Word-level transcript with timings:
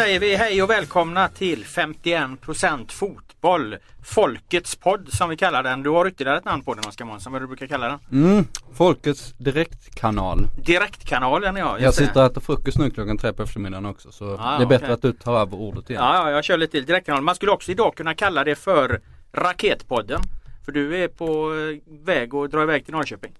Säger 0.00 0.20
vi 0.20 0.36
hej 0.36 0.62
och 0.62 0.70
välkomna 0.70 1.28
till 1.28 1.64
51% 1.64 2.90
fotboll. 2.92 3.76
Folkets 4.02 4.76
podd 4.76 5.08
som 5.12 5.28
vi 5.30 5.36
kallar 5.36 5.62
den. 5.62 5.82
Du 5.82 5.90
har 5.90 6.08
ytterligare 6.08 6.38
ett 6.38 6.44
namn 6.44 6.62
på 6.62 6.74
den 6.74 6.84
Oskar 6.88 7.04
Månsson, 7.04 7.32
vad 7.32 7.42
du 7.42 7.46
brukar 7.46 7.66
kalla 7.66 7.88
den? 7.88 8.24
Mm, 8.24 8.44
Folkets 8.74 9.34
direktkanal. 9.38 10.46
Direktkanalen 10.64 11.56
ja. 11.56 11.78
Jag 11.78 11.88
det. 11.88 11.92
sitter 11.92 12.20
och 12.20 12.26
äter 12.30 12.40
frukost 12.40 12.78
nu 12.78 12.90
klockan 12.90 13.18
tre 13.18 13.32
på 13.32 13.42
eftermiddagen 13.42 13.86
också 13.86 14.12
så 14.12 14.36
Ah, 14.40 14.58
det 14.58 14.64
är 14.64 14.66
bättre 14.66 14.84
okej. 14.86 14.94
att 14.94 15.02
du 15.02 15.12
tar 15.12 15.40
över 15.40 15.56
ordet 15.56 15.90
igen. 15.90 16.02
Ja, 16.02 16.14
ja, 16.16 16.30
jag 16.30 16.44
kör 16.44 16.56
lite 16.58 16.70
till 16.70 16.86
direktkanalen. 16.86 17.24
Man 17.24 17.34
skulle 17.34 17.52
också 17.52 17.70
idag 17.72 17.94
kunna 17.96 18.14
kalla 18.14 18.44
det 18.44 18.54
för 18.54 19.00
Raketpodden. 19.32 20.20
För 20.64 20.72
du 20.72 20.96
är 20.96 21.08
på 21.08 21.54
eh, 21.54 22.04
väg 22.04 22.34
att 22.34 22.50
dra 22.50 22.62
iväg 22.62 22.84
till 22.84 22.94
Norrköping. 22.94 23.32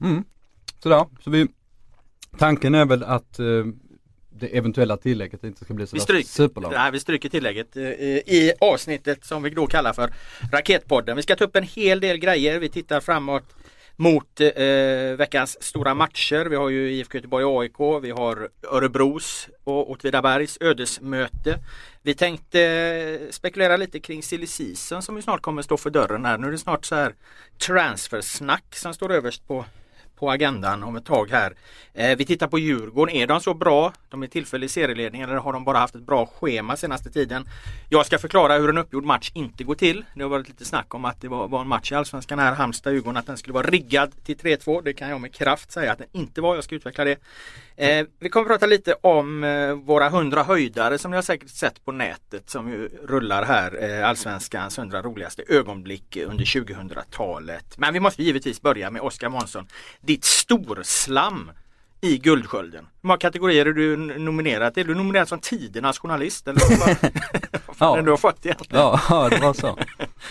Mm. 0.00 0.24
Sådär, 0.82 1.06
så 1.20 1.30
vi 1.30 1.48
Tanken 2.38 2.74
är 2.74 2.84
väl 2.84 3.02
att 3.02 3.38
eh, 3.38 3.46
det 4.40 4.46
eventuella 4.46 4.96
tillägget 4.96 5.44
inte 5.44 5.64
ska 5.64 5.74
bli 5.74 5.86
Vi 5.92 6.00
så 6.00 6.22
superlångt. 6.24 6.74
nej, 6.74 6.92
vi 6.92 7.00
stryker 7.00 7.28
tillägget 7.28 7.76
eh, 7.76 7.82
i 7.82 8.52
avsnittet 8.60 9.24
som 9.24 9.42
vi 9.42 9.50
då 9.50 9.66
kallar 9.66 9.92
för 9.92 10.12
Raketpodden. 10.52 11.16
Vi 11.16 11.22
ska 11.22 11.36
ta 11.36 11.44
upp 11.44 11.56
en 11.56 11.62
hel 11.62 12.00
del 12.00 12.16
grejer. 12.16 12.58
Vi 12.58 12.68
tittar 12.68 13.00
framåt 13.00 13.54
mot 13.96 14.40
eh, 14.40 15.16
veckans 15.16 15.62
stora 15.62 15.94
matcher. 15.94 16.46
Vi 16.46 16.56
har 16.56 16.68
ju 16.68 16.90
IFK 16.90 17.18
Göteborg 17.18 17.44
AIK, 17.44 18.02
vi 18.02 18.10
har 18.10 18.48
Örebros 18.72 19.48
och 19.64 19.90
Åtvidabergs 19.90 20.58
ödesmöte. 20.60 21.58
Vi 22.02 22.14
tänkte 22.14 22.62
eh, 22.62 23.30
spekulera 23.30 23.76
lite 23.76 24.00
kring 24.00 24.22
silly 24.22 24.46
season 24.46 25.02
som 25.02 25.16
ju 25.16 25.22
snart 25.22 25.42
kommer 25.42 25.62
stå 25.62 25.76
för 25.76 25.90
dörren 25.90 26.24
här. 26.24 26.38
Nu 26.38 26.46
är 26.46 26.50
det 26.50 26.58
snart 26.58 26.84
så 26.84 26.94
här 26.94 27.14
transfersnack 27.58 28.76
som 28.76 28.94
står 28.94 29.12
överst 29.12 29.48
på 29.48 29.64
på 30.18 30.30
agendan 30.30 30.82
om 30.82 30.96
ett 30.96 31.04
tag 31.04 31.30
här. 31.30 31.54
Eh, 31.94 32.16
vi 32.16 32.24
tittar 32.24 32.46
på 32.46 32.58
Djurgården. 32.58 33.14
Är 33.14 33.26
de 33.26 33.40
så 33.40 33.54
bra? 33.54 33.92
De 34.08 34.22
är 34.22 34.26
tillfällig 34.26 34.70
serieledning 34.70 35.22
eller 35.22 35.34
har 35.34 35.52
de 35.52 35.64
bara 35.64 35.78
haft 35.78 35.94
ett 35.94 36.06
bra 36.06 36.26
schema 36.26 36.76
senaste 36.76 37.10
tiden? 37.10 37.48
Jag 37.88 38.06
ska 38.06 38.18
förklara 38.18 38.58
hur 38.58 38.68
en 38.68 38.78
uppgjord 38.78 39.04
match 39.04 39.30
inte 39.34 39.64
går 39.64 39.74
till. 39.74 40.04
Det 40.14 40.22
har 40.22 40.30
varit 40.30 40.48
lite 40.48 40.64
snack 40.64 40.94
om 40.94 41.04
att 41.04 41.20
det 41.20 41.28
var, 41.28 41.48
var 41.48 41.60
en 41.60 41.68
match 41.68 41.92
i 41.92 41.94
Allsvenskan 41.94 42.38
här, 42.38 42.54
Halmstad-Djurgården, 42.54 43.16
att 43.16 43.26
den 43.26 43.36
skulle 43.36 43.54
vara 43.54 43.66
riggad 43.66 44.24
till 44.24 44.36
3-2. 44.36 44.82
Det 44.84 44.92
kan 44.92 45.08
jag 45.08 45.20
med 45.20 45.34
kraft 45.34 45.72
säga 45.72 45.92
att 45.92 45.98
den 45.98 46.08
inte 46.12 46.40
var. 46.40 46.54
Jag 46.54 46.64
ska 46.64 46.74
utveckla 46.74 47.04
det. 47.04 47.18
Eh, 47.76 48.06
vi 48.18 48.28
kommer 48.28 48.46
prata 48.46 48.66
lite 48.66 48.94
om 49.00 49.44
eh, 49.44 49.72
våra 49.72 50.08
hundra 50.08 50.42
höjdare 50.42 50.98
som 50.98 51.10
ni 51.10 51.16
har 51.16 51.22
säkert 51.22 51.50
sett 51.50 51.84
på 51.84 51.92
nätet 51.92 52.50
som 52.50 52.68
ju 52.68 52.88
rullar 52.88 53.44
här. 53.44 53.98
Eh, 54.00 54.08
Allsvenskans 54.08 54.78
hundra 54.78 55.02
roligaste 55.02 55.42
ögonblick 55.48 56.16
under 56.16 56.44
2000-talet. 56.44 57.78
Men 57.78 57.94
vi 57.94 58.00
måste 58.00 58.22
givetvis 58.22 58.62
börja 58.62 58.90
med 58.90 59.02
Oskar 59.02 59.28
Månsson. 59.28 59.66
Ditt 60.08 60.24
storslam 60.24 61.50
i 62.00 62.18
Guldsskölden. 62.18 62.84
Hur 63.02 63.06
många 63.08 63.18
kategorier 63.18 63.66
är 63.66 63.72
du 63.72 63.96
nominerad 63.96 64.74
till? 64.74 64.82
Är 64.82 64.86
du 64.88 64.94
nominerad 64.94 65.28
som 65.28 65.38
tidernas 65.40 65.98
journalist? 65.98 66.48
Eller 66.48 66.60
vad, 67.78 67.96
det 67.96 68.02
du 68.04 68.10
har 68.10 68.16
fått 68.16 68.46
egentligen? 68.46 68.82
Ja, 68.84 69.00
ja, 69.10 69.28
det 69.28 69.38
var 69.40 69.52
så. 69.54 69.78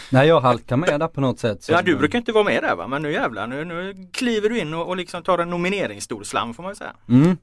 Nej 0.09 0.27
jag 0.27 0.41
halkar 0.41 0.77
med 0.77 0.99
där 0.99 1.07
på 1.07 1.21
något 1.21 1.39
sätt. 1.39 1.63
så- 1.63 1.71
Ja 1.71 1.81
du 1.81 1.95
brukar 1.95 2.17
inte 2.19 2.31
vara 2.31 2.43
med 2.43 2.63
där 2.63 2.75
va? 2.75 2.87
Men 2.87 3.01
nu 3.01 3.11
jävlar, 3.11 3.47
nu, 3.47 3.66
nu 3.66 4.09
kliver 4.13 4.49
du 4.49 4.59
in 4.59 4.73
och, 4.73 4.87
och 4.87 4.97
liksom 4.97 5.23
tar 5.23 5.37
en 5.37 5.49
nomineringsslam 5.49 6.53
får 6.53 6.63
man 6.63 6.71
ju 6.71 6.75
säga. 6.75 6.93
Mm. 7.09 7.37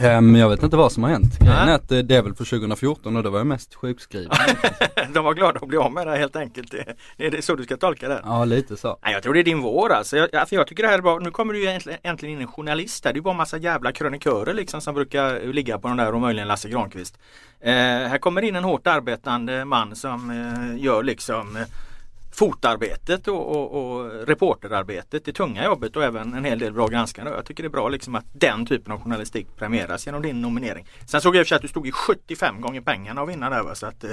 Men 0.00 0.34
jag 0.34 0.48
vet 0.48 0.62
inte 0.62 0.76
vad 0.76 0.92
som 0.92 1.02
har 1.02 1.10
hänt. 1.10 1.38
Grejen 1.38 1.68
är 1.68 1.74
att 1.74 1.92
eh, 1.92 1.98
det 1.98 2.16
är 2.16 2.22
väl 2.22 2.34
för 2.34 2.44
2014 2.44 3.16
och 3.16 3.22
då 3.22 3.30
var 3.30 3.38
jag 3.38 3.46
mest 3.46 3.74
sjukskriven. 3.74 4.36
De 5.12 5.24
var 5.24 5.34
glada 5.34 5.60
att 5.62 5.68
bli 5.68 5.78
av 5.78 5.92
med 5.92 6.06
det 6.06 6.16
helt 6.16 6.36
enkelt. 6.36 6.70
Det, 6.70 6.96
det 7.16 7.26
är 7.26 7.30
det 7.30 7.42
så 7.42 7.54
du 7.54 7.64
ska 7.64 7.76
tolka 7.76 8.08
det. 8.08 8.20
ja 8.24 8.44
lite 8.44 8.76
så. 8.76 8.98
Nej, 9.04 9.12
jag 9.12 9.22
tror 9.22 9.34
det 9.34 9.40
är 9.40 9.44
din 9.44 9.60
vår 9.60 9.92
alltså. 9.92 10.16
Jag, 10.16 10.28
ja, 10.32 10.46
för 10.46 10.56
jag 10.56 10.66
tycker 10.66 10.82
det 10.82 10.88
här 10.88 10.98
är 10.98 11.02
bra. 11.02 11.18
Nu 11.18 11.30
kommer 11.30 11.52
du 11.52 11.62
ju 11.62 11.68
äntligen, 11.68 11.98
äntligen 12.02 12.34
in 12.34 12.40
en 12.40 12.52
journalist 12.52 13.04
här. 13.04 13.12
Det 13.12 13.18
är 13.18 13.22
bara 13.22 13.30
en 13.30 13.36
massa 13.36 13.58
jävla 13.58 13.92
krönikörer 13.92 14.54
liksom 14.54 14.80
som 14.80 14.94
brukar 14.94 15.52
ligga 15.52 15.78
på 15.78 15.88
den 15.88 15.96
där 15.96 16.14
och 16.14 16.20
möjligen 16.20 16.48
Lasse 16.48 16.68
Granqvist. 16.68 17.18
Eh, 17.60 17.72
här 17.72 18.18
kommer 18.18 18.42
in 18.42 18.56
en 18.56 18.64
hårt 18.64 18.86
arbetande 18.86 19.64
man 19.64 19.96
som 19.96 20.30
eh, 20.30 20.84
gör 20.84 21.02
liksom 21.02 21.56
eh, 21.56 21.62
fotarbetet 22.36 23.28
och, 23.28 23.46
och, 23.56 23.96
och 23.96 24.10
reporterarbetet, 24.26 25.24
det 25.24 25.32
tunga 25.32 25.64
jobbet 25.64 25.96
och 25.96 26.04
även 26.04 26.34
en 26.34 26.44
hel 26.44 26.58
del 26.58 26.72
bra 26.72 26.86
granskare. 26.88 27.28
Jag 27.30 27.44
tycker 27.44 27.62
det 27.62 27.66
är 27.66 27.70
bra 27.70 27.88
liksom 27.88 28.14
att 28.14 28.24
den 28.32 28.66
typen 28.66 28.92
av 28.92 29.00
journalistik 29.02 29.46
premieras 29.56 30.06
genom 30.06 30.22
din 30.22 30.40
nominering. 30.40 30.86
Sen 31.06 31.20
såg 31.20 31.34
jag 31.36 31.40
i 31.40 31.42
och 31.42 31.46
för 31.46 31.48
sig 31.48 31.56
att 31.56 31.62
du 31.62 31.68
stod 31.68 31.86
i 31.86 31.92
75 31.92 32.60
gånger 32.60 32.80
pengarna 32.80 33.22
att 33.22 33.28
vinna 33.28 33.50
där 33.50 33.62
va? 33.62 33.74
så 33.74 33.86
att 33.86 34.04
eh, 34.04 34.10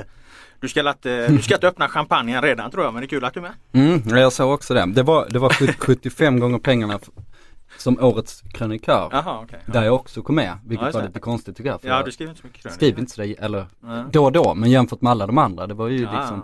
du, 0.60 0.68
ska 0.70 0.90
inte, 0.90 1.28
du 1.28 1.42
ska 1.42 1.54
inte 1.56 1.68
öppna 1.68 1.90
champagnen 1.90 2.42
redan 2.42 2.72
tror 2.72 2.84
jag 2.84 2.94
men 2.94 3.02
det 3.02 3.06
är 3.06 3.08
kul 3.08 3.26
att 3.26 3.34
du 3.34 3.40
är 3.40 3.44
med. 3.44 3.86
Mm, 3.88 4.02
ja, 4.06 4.18
jag 4.20 4.34
såg 4.34 4.54
också 4.54 4.74
det. 4.74 4.86
Det 4.86 5.04
var, 5.04 5.28
det 5.30 5.40
var 5.40 5.50
70 5.50 5.74
75 5.80 6.40
gånger 6.40 6.60
pengarna 6.60 7.00
som 7.78 8.00
årets 8.04 8.44
krönikör. 8.54 9.10
Jaha 9.12 9.40
okej. 9.44 9.60
Där 9.66 9.84
jag 9.84 9.96
också 9.96 10.22
kom 10.22 10.36
med, 10.36 10.46
Ja, 10.46 10.58
vilket 10.66 10.86
just 10.86 10.96
var 10.96 11.04
lite 11.04 11.20
konstigt 11.20 11.58
tycker 11.58 11.70
jag. 11.70 11.82
För 11.82 11.88
Ja 11.88 12.04
du 12.04 12.12
skriver 12.12 12.30
inte 12.30 12.42
så 12.42 12.48
mycket 12.48 12.62
krönikor. 12.62 12.76
skriver 12.78 13.00
inte 13.00 13.12
sådär, 13.12 13.36
eller 13.40 13.66
Nej. 13.80 14.04
då 14.12 14.24
och 14.26 14.32
då, 14.32 14.54
men 14.54 14.72
jämfört 14.72 15.02
med 15.02 15.12
alla 15.12 15.28
de 15.28 15.38
andra. 15.38 15.68
Det 15.68 15.74
var 15.74 15.88
ju 15.88 16.02
Ja. 16.04 16.20
liksom 16.20 16.44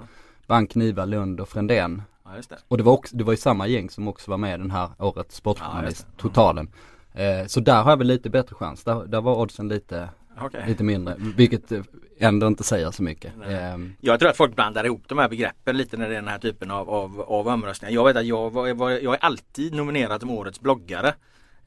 Bank, 0.49 0.75
Niva, 0.75 1.05
Lund 1.05 1.39
och 1.39 1.49
Frändén. 1.49 2.01
Ja, 2.25 2.35
just 2.35 2.49
det. 2.49 2.57
Och 2.67 2.77
det 2.77 2.83
var 2.83 2.93
också, 2.93 3.15
det 3.17 3.23
var 3.23 3.33
ju 3.33 3.37
samma 3.37 3.67
gäng 3.67 3.89
som 3.89 4.07
också 4.07 4.31
var 4.31 4.37
med 4.37 4.55
i 4.55 4.57
den 4.57 4.71
här 4.71 4.89
årets 4.99 5.15
Ja, 5.17 5.23
just 5.23 5.35
sportjournalist, 5.37 6.07
det. 6.15 6.21
totalen. 6.21 6.69
Eh, 7.13 7.45
så 7.47 7.59
där 7.59 7.83
har 7.83 7.91
jag 7.91 7.97
väl 7.97 8.07
lite 8.07 8.29
bättre 8.29 8.55
chans. 8.55 8.83
Där, 8.83 9.05
där 9.05 9.21
var 9.21 9.35
oddsen 9.41 9.67
lite, 9.67 10.09
Okej. 10.41 10.63
lite 10.67 10.83
mindre, 10.83 11.15
vilket 11.17 11.71
ändå 12.19 12.47
inte 12.47 12.63
säger 12.63 12.91
så 12.91 13.03
mycket. 13.03 13.33
Ehm, 13.47 13.93
Jag 14.01 14.19
tror 14.19 14.29
att 14.29 14.37
folk 14.37 14.55
blandar 14.55 14.85
ihop 14.85 15.03
de 15.07 15.17
här 15.17 15.29
begreppen 15.29 15.77
lite 15.77 15.97
när 15.97 16.07
det 16.09 16.13
är 16.15 16.19
den 16.21 16.27
här 16.27 16.39
typen 16.39 16.71
av, 16.71 16.89
av, 16.89 17.21
av 17.21 17.47
omröstningar. 17.47 17.93
Jag 17.93 18.05
vet 18.05 18.17
att 18.17 18.25
jag, 18.25 18.49
var, 18.49 18.73
var, 18.73 18.89
jag 18.89 19.13
är 19.13 19.23
alltid 19.23 19.73
nominerad 19.73 20.21
som 20.21 20.29
årets 20.31 20.59
bloggare. 20.59 21.13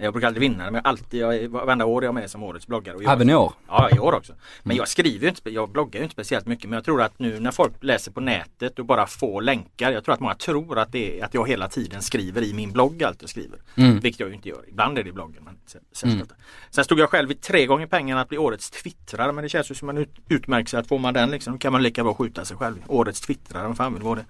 Jag 0.02 0.12
brukar 0.12 0.26
aldrig 0.26 0.50
vinna 0.50 0.64
men 0.64 0.74
jag 0.74 0.86
alltid, 0.86 1.20
jag, 1.20 1.48
varenda 1.48 1.84
år 1.84 2.02
är 2.02 2.06
jag 2.06 2.14
med 2.14 2.30
som 2.30 2.42
årets 2.42 2.66
bloggare. 2.66 2.96
Och 2.96 3.04
Även 3.04 3.30
i 3.30 3.34
år? 3.34 3.52
Ja, 3.68 3.90
i 3.96 3.98
år 3.98 4.14
också. 4.14 4.32
Men 4.62 4.76
jag 4.76 4.88
skriver 4.88 5.22
ju 5.22 5.28
inte, 5.28 5.50
jag 5.50 5.70
bloggar 5.70 6.00
ju 6.00 6.04
inte 6.04 6.12
speciellt 6.12 6.46
mycket 6.46 6.70
men 6.70 6.76
jag 6.76 6.84
tror 6.84 7.02
att 7.02 7.18
nu 7.18 7.40
när 7.40 7.50
folk 7.50 7.72
läser 7.80 8.12
på 8.12 8.20
nätet 8.20 8.78
och 8.78 8.84
bara 8.84 9.06
får 9.06 9.42
länkar. 9.42 9.92
Jag 9.92 10.04
tror 10.04 10.14
att 10.14 10.20
många 10.20 10.34
tror 10.34 10.78
att, 10.78 10.92
det 10.92 11.20
är, 11.20 11.24
att 11.24 11.34
jag 11.34 11.48
hela 11.48 11.68
tiden 11.68 12.02
skriver 12.02 12.42
i 12.42 12.54
min 12.54 12.72
blogg 12.72 13.04
allt 13.04 13.20
jag 13.20 13.30
skriver. 13.30 13.58
Mm. 13.74 14.00
Vilket 14.00 14.20
jag 14.20 14.28
ju 14.28 14.34
inte 14.34 14.48
gör. 14.48 14.68
Ibland 14.68 14.98
är 14.98 15.02
det 15.02 15.08
i 15.08 15.12
bloggen 15.12 15.44
men 15.44 15.58
sen, 15.66 15.80
sen, 15.92 16.26
sen 16.70 16.84
stod 16.84 16.98
jag 16.98 17.10
själv 17.10 17.30
i 17.30 17.34
tre 17.34 17.66
gånger 17.66 17.86
pengarna 17.86 18.20
att 18.20 18.28
bli 18.28 18.38
årets 18.38 18.70
twittrare 18.70 19.32
men 19.32 19.42
det 19.42 19.48
känns 19.48 19.70
ju 19.70 19.74
som 19.74 19.88
en 19.88 19.98
ut, 19.98 20.14
utmärkelse 20.28 20.78
att 20.78 20.88
får 20.88 20.98
man 20.98 21.14
den 21.14 21.30
liksom 21.30 21.58
kan 21.58 21.72
man 21.72 21.82
lika 21.82 22.04
bra 22.04 22.14
skjuta 22.14 22.44
sig 22.44 22.56
själv. 22.56 22.76
Årets 22.86 23.20
twittrare, 23.20 23.62
vem 23.62 23.76
fan 23.76 23.94
vill 23.94 24.02
vara 24.02 24.14
det? 24.14 24.24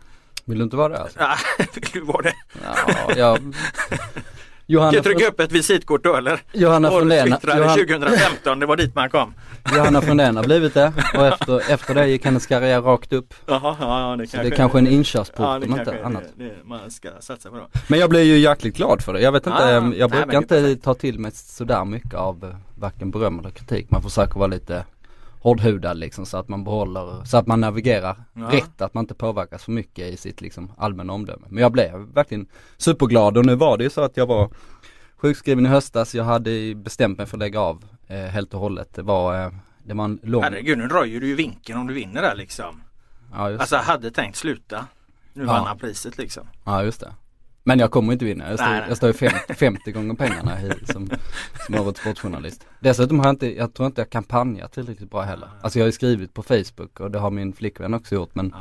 Vill 0.44 0.58
du 0.58 0.64
inte 0.64 0.76
vara 0.76 0.88
det 0.88 0.98
alltså? 0.98 1.18
Ja, 1.18 1.36
vill 1.74 1.84
du 1.92 2.00
vara 2.00 2.22
det? 2.22 2.34
Ja, 2.62 3.14
jag... 3.16 3.38
Johanna, 4.72 4.94
jag 4.94 5.04
trycka 5.04 5.28
upp 5.28 5.40
ett 5.40 5.52
visitkort 5.52 6.04
då 6.04 6.16
eller? 6.16 6.40
Johanna 6.52 6.88
Årets 6.88 6.98
Frundén, 6.98 7.26
twittrare 7.26 7.58
Johan, 7.58 7.78
2015, 7.78 8.58
det 8.58 8.66
var 8.66 8.76
dit 8.76 8.94
man 8.94 9.10
kom. 9.10 9.34
Johanna 9.76 10.00
Frundén 10.02 10.36
har 10.36 10.44
blivit 10.44 10.74
det 10.74 10.92
och 11.14 11.26
efter, 11.26 11.72
efter 11.72 11.94
det 11.94 12.06
gick 12.06 12.24
hennes 12.24 12.46
karriär 12.46 12.80
rakt 12.80 13.12
upp. 13.12 13.34
Jaha, 13.46 13.76
ja, 13.80 14.10
ja, 14.10 14.16
det 14.16 14.26
Så 14.26 14.36
det 14.36 14.46
är 14.46 14.50
kanske 14.50 14.78
en 14.78 14.86
inkörsport 14.86 15.38
Ja, 15.38 15.58
det 15.58 15.66
om 15.66 15.74
kanske 15.74 15.80
inte 15.80 16.02
är 16.02 16.04
annat. 16.04 16.22
det, 16.36 16.44
det 16.44 16.54
man 16.64 16.90
ska 16.90 17.08
satsa 17.20 17.50
på 17.50 17.56
då. 17.56 17.66
Men 17.86 17.98
jag 17.98 18.10
blir 18.10 18.22
ju 18.22 18.38
jäkligt 18.38 18.76
glad 18.76 19.02
för 19.02 19.12
det. 19.12 19.20
Jag 19.20 19.32
vet 19.32 19.46
inte, 19.46 19.58
ja. 19.62 19.70
jag 19.70 19.82
Nej, 19.82 20.08
brukar 20.08 20.40
det 20.48 20.56
är 20.56 20.70
inte 20.70 20.84
ta 20.84 20.94
till 20.94 21.18
mig 21.18 21.30
sådär 21.34 21.84
mycket 21.84 22.14
av 22.14 22.44
eh, 22.44 22.80
varken 22.80 23.10
beröm 23.10 23.38
eller 23.38 23.50
kritik. 23.50 23.90
Man 23.90 24.02
försöker 24.02 24.34
vara 24.34 24.46
lite 24.46 24.84
hårdhudad 25.42 25.96
liksom 25.98 26.26
så 26.26 26.36
att 26.36 26.48
man 26.48 26.64
behåller, 26.64 27.24
så 27.24 27.36
att 27.36 27.46
man 27.46 27.60
navigerar 27.60 28.24
Ja. 28.34 28.48
rätt, 28.52 28.80
att 28.80 28.94
man 28.94 29.04
inte 29.04 29.14
påverkas 29.14 29.64
för 29.64 29.72
mycket 29.72 30.12
i 30.12 30.16
sitt 30.16 30.40
liksom 30.40 30.72
allmänna 30.76 31.12
omdöme. 31.12 31.46
Men 31.48 31.62
jag 31.62 31.72
blev 31.72 31.92
verkligen 32.14 32.46
superglad 32.76 33.38
och 33.38 33.46
nu 33.46 33.54
var 33.54 33.78
det 33.78 33.84
ju 33.84 33.90
så 33.90 34.00
att 34.00 34.16
jag 34.16 34.26
var 34.26 34.50
sjukskriven 35.16 35.66
i 35.66 35.68
höstas, 35.68 36.14
jag 36.14 36.24
hade 36.24 36.74
bestämt 36.74 37.18
mig 37.18 37.26
för 37.26 37.36
att 37.36 37.40
lägga 37.40 37.60
av 37.60 37.84
eh, 38.08 38.16
helt 38.18 38.54
och 38.54 38.60
hållet. 38.60 38.94
Det 38.94 39.02
var, 39.02 39.44
eh, 39.44 39.52
det 39.84 39.94
var 39.94 40.04
en 40.04 40.20
lång, 40.22 40.42
Herregud, 40.42 40.78
nu 40.78 40.88
röjer 40.88 41.20
du 41.20 41.26
ju 41.26 41.34
vinkeln 41.34 41.78
om 41.78 41.86
du 41.86 41.94
vinner 41.94 42.22
där 42.22 42.34
liksom. 42.34 42.82
ja 43.32 43.50
just, 43.50 43.60
Alltså 43.60 43.76
hade 43.76 44.10
tänkt 44.10 44.36
sluta. 44.36 44.86
Nu 45.32 45.44
Ja. 45.44 45.52
vann 45.52 45.66
han 45.66 45.78
priset 45.78 46.18
liksom. 46.18 46.46
ja 46.64 46.82
just 46.84 47.00
det. 47.00 47.12
Men 47.64 47.78
jag 47.78 47.90
kommer 47.90 48.12
inte 48.12 48.24
vinna, 48.24 48.48
jag 48.50 48.58
står, 48.58 48.66
Nej, 48.66 48.80
nej. 48.80 48.88
jag 48.88 48.96
står 48.96 49.06
ju 49.08 49.12
50, 49.12 49.54
50 49.54 49.92
gånger 49.92 50.14
pengarna 50.14 50.62
i, 50.62 50.72
som, 50.92 51.10
som 51.66 51.74
årets 51.74 52.00
sportjournalist. 52.00 52.66
Dessutom 52.80 53.18
har 53.18 53.26
jag 53.26 53.32
inte, 53.32 53.56
jag 53.56 53.74
tror 53.74 53.86
inte 53.86 54.00
jag 54.00 54.10
kampanjat 54.10 54.72
tillräckligt 54.72 55.10
bra 55.10 55.22
heller. 55.22 55.48
Alltså 55.60 55.78
jag 55.78 55.84
har 55.84 55.88
ju 55.88 55.92
skrivit 55.92 56.34
på 56.34 56.42
Facebook 56.42 57.00
och 57.00 57.10
det 57.10 57.18
har 57.18 57.30
min 57.30 57.52
flickvän 57.52 57.94
också 57.94 58.14
gjort 58.14 58.34
men 58.34 58.54
Ja. 58.54 58.60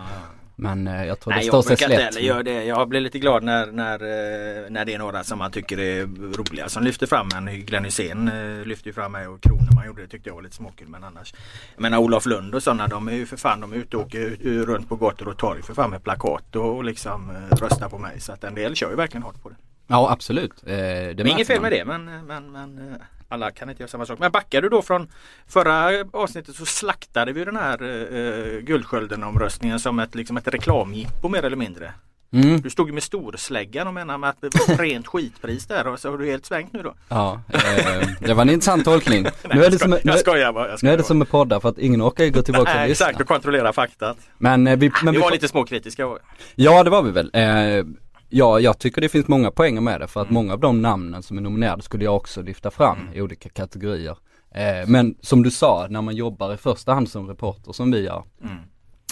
Men 0.55 0.87
eh, 0.87 1.05
jag 1.05 1.19
tror 1.19 1.33
Nej 1.33 1.39
det 1.39 1.45
jag 1.45 1.53
står 1.53 1.61
sig 1.61 1.87
brukar 1.87 1.87
slätt. 1.87 2.15
heller 2.15 2.27
göra 2.27 2.43
det. 2.43 2.63
Jag 2.63 2.89
blir 2.89 3.01
lite 3.01 3.19
glad 3.19 3.43
när, 3.43 3.65
när, 3.65 3.93
eh, 3.93 4.69
när 4.69 4.85
det 4.85 4.93
är 4.93 4.97
några 4.97 5.23
som 5.23 5.37
man 5.37 5.51
tycker 5.51 5.79
är 5.79 6.05
roliga 6.37 6.69
som 6.69 6.83
lyfter 6.83 7.07
fram 7.07 7.29
en. 7.35 7.45
Glenn 7.45 7.85
Hysén 7.85 8.27
eh, 8.27 8.65
lyfter 8.65 8.87
ju 8.87 8.93
fram 8.93 9.11
mig 9.11 9.27
och 9.27 9.41
Kroneman 9.41 9.85
gjorde 9.85 10.01
det 10.01 10.07
tyckte 10.07 10.29
jag 10.29 10.35
var 10.35 10.41
lite 10.41 10.55
småkul 10.55 10.87
men 10.87 11.03
annars. 11.03 11.33
Jag 11.75 11.81
menar 11.81 11.97
Olof 11.97 12.25
Lund 12.25 12.55
och 12.55 12.63
sådana 12.63 12.87
de 12.87 13.07
är 13.07 13.13
ju 13.13 13.25
för 13.25 13.37
fan 13.37 13.61
de 13.61 13.73
är 13.73 13.77
ute 13.77 13.97
och 13.97 14.03
åker 14.03 14.29
runt 14.65 14.89
på 14.89 14.95
gator 14.95 15.27
och 15.27 15.37
torg 15.37 15.61
för 15.63 15.73
fan 15.73 15.89
med 15.89 16.03
plakat 16.03 16.55
och 16.55 16.83
liksom 16.83 17.31
röstar 17.51 17.89
på 17.89 17.97
mig. 17.97 18.19
Så 18.19 18.31
att 18.31 18.43
en 18.43 18.55
del 18.55 18.75
kör 18.75 18.89
ju 18.89 18.95
verkligen 18.95 19.23
hårt 19.23 19.41
på 19.41 19.49
det. 19.49 19.55
Ja 19.87 20.11
absolut. 20.11 20.53
Det 20.65 20.71
är 21.19 21.27
inget 21.27 21.47
fel 21.47 21.61
med 21.61 21.71
det 21.71 21.85
men, 21.85 22.25
men, 22.27 22.51
men 22.51 22.95
alla 23.31 23.51
kan 23.51 23.69
inte 23.69 23.83
göra 23.83 23.89
samma 23.89 24.05
sak. 24.05 24.19
Men 24.19 24.31
backar 24.31 24.61
du 24.61 24.69
då 24.69 24.81
från 24.81 25.07
förra 25.47 26.05
avsnittet 26.13 26.55
så 26.55 26.65
slaktade 26.65 27.33
vi 27.33 27.45
den 27.45 27.55
här 27.55 27.83
uh, 27.83 28.61
Guldskölden-omröstningen 28.61 29.79
som 29.79 29.99
ett, 29.99 30.15
liksom 30.15 30.37
ett 30.37 30.47
reklamjippo 30.47 31.29
mer 31.29 31.45
eller 31.45 31.57
mindre. 31.57 31.93
Mm. 32.33 32.61
Du 32.61 32.69
stod 32.69 32.93
med 32.93 33.03
storsläggan 33.03 33.87
och 33.87 33.93
menade 33.93 34.19
med 34.19 34.29
att 34.29 34.41
det 34.41 34.49
var 34.55 34.73
ett 34.73 34.79
rent 34.79 35.07
skitpris 35.07 35.65
där 35.65 35.87
och 35.87 35.99
så 35.99 36.09
har 36.09 36.17
du 36.17 36.25
helt 36.25 36.45
svängt 36.45 36.73
nu 36.73 36.83
då. 36.83 36.93
Ja, 37.09 37.41
eh, 37.53 38.07
det 38.19 38.33
var 38.33 38.41
en 38.41 38.49
intressant 38.49 38.85
tolkning. 38.85 39.23
Nej, 39.23 39.33
nu 39.43 39.63
är 39.63 39.71
det 39.71 39.79
som, 39.79 39.97
jag 40.03 40.19
skojar 40.19 40.53
bara. 40.53 40.77
Nu 40.81 40.89
är 40.89 40.97
det 40.97 41.03
som 41.03 41.17
med 41.17 41.29
poddar 41.29 41.59
för 41.59 41.69
att 41.69 41.77
ingen 41.77 42.01
orkar 42.01 42.27
gå 42.27 42.41
tillbaka 42.41 42.71
och 42.71 42.77
Nej, 42.77 42.89
lyssna. 42.89 43.05
exakt 43.05 43.21
och 43.21 43.27
kontrollera 43.27 43.73
faktat. 43.73 44.17
Men, 44.37 44.67
eh, 44.67 44.75
vi, 44.77 44.91
men 45.03 45.13
vi 45.13 45.17
vi, 45.17 45.23
var 45.23 45.31
lite 45.31 45.47
småkritiska. 45.47 46.07
Ja 46.55 46.83
det 46.83 46.89
var 46.89 47.01
vi 47.01 47.11
väl. 47.11 47.31
Eh, 47.33 47.85
ja 48.31 48.59
jag 48.59 48.79
tycker 48.79 49.01
det 49.01 49.09
finns 49.09 49.27
många 49.27 49.51
poänger 49.51 49.81
med 49.81 50.01
det 50.01 50.07
för 50.07 50.21
att 50.21 50.29
många 50.29 50.53
av 50.53 50.59
de 50.59 50.81
namnen 50.81 51.23
som 51.23 51.37
är 51.37 51.41
nominerade 51.41 51.81
skulle 51.81 52.03
jag 52.03 52.15
också 52.15 52.41
lyfta 52.41 52.71
fram 52.71 52.97
i 53.13 53.21
olika 53.21 53.49
kategorier. 53.49 54.17
Eh, 54.51 54.87
men 54.87 55.15
som 55.21 55.43
du 55.43 55.51
sa, 55.51 55.87
när 55.89 56.01
man 56.01 56.15
jobbar 56.15 56.53
i 56.53 56.57
första 56.57 56.93
hand 56.93 57.09
som 57.09 57.27
reporter 57.27 57.71
som 57.71 57.91
vi 57.91 57.99
gör 58.01 58.23
Mm. 58.43 58.57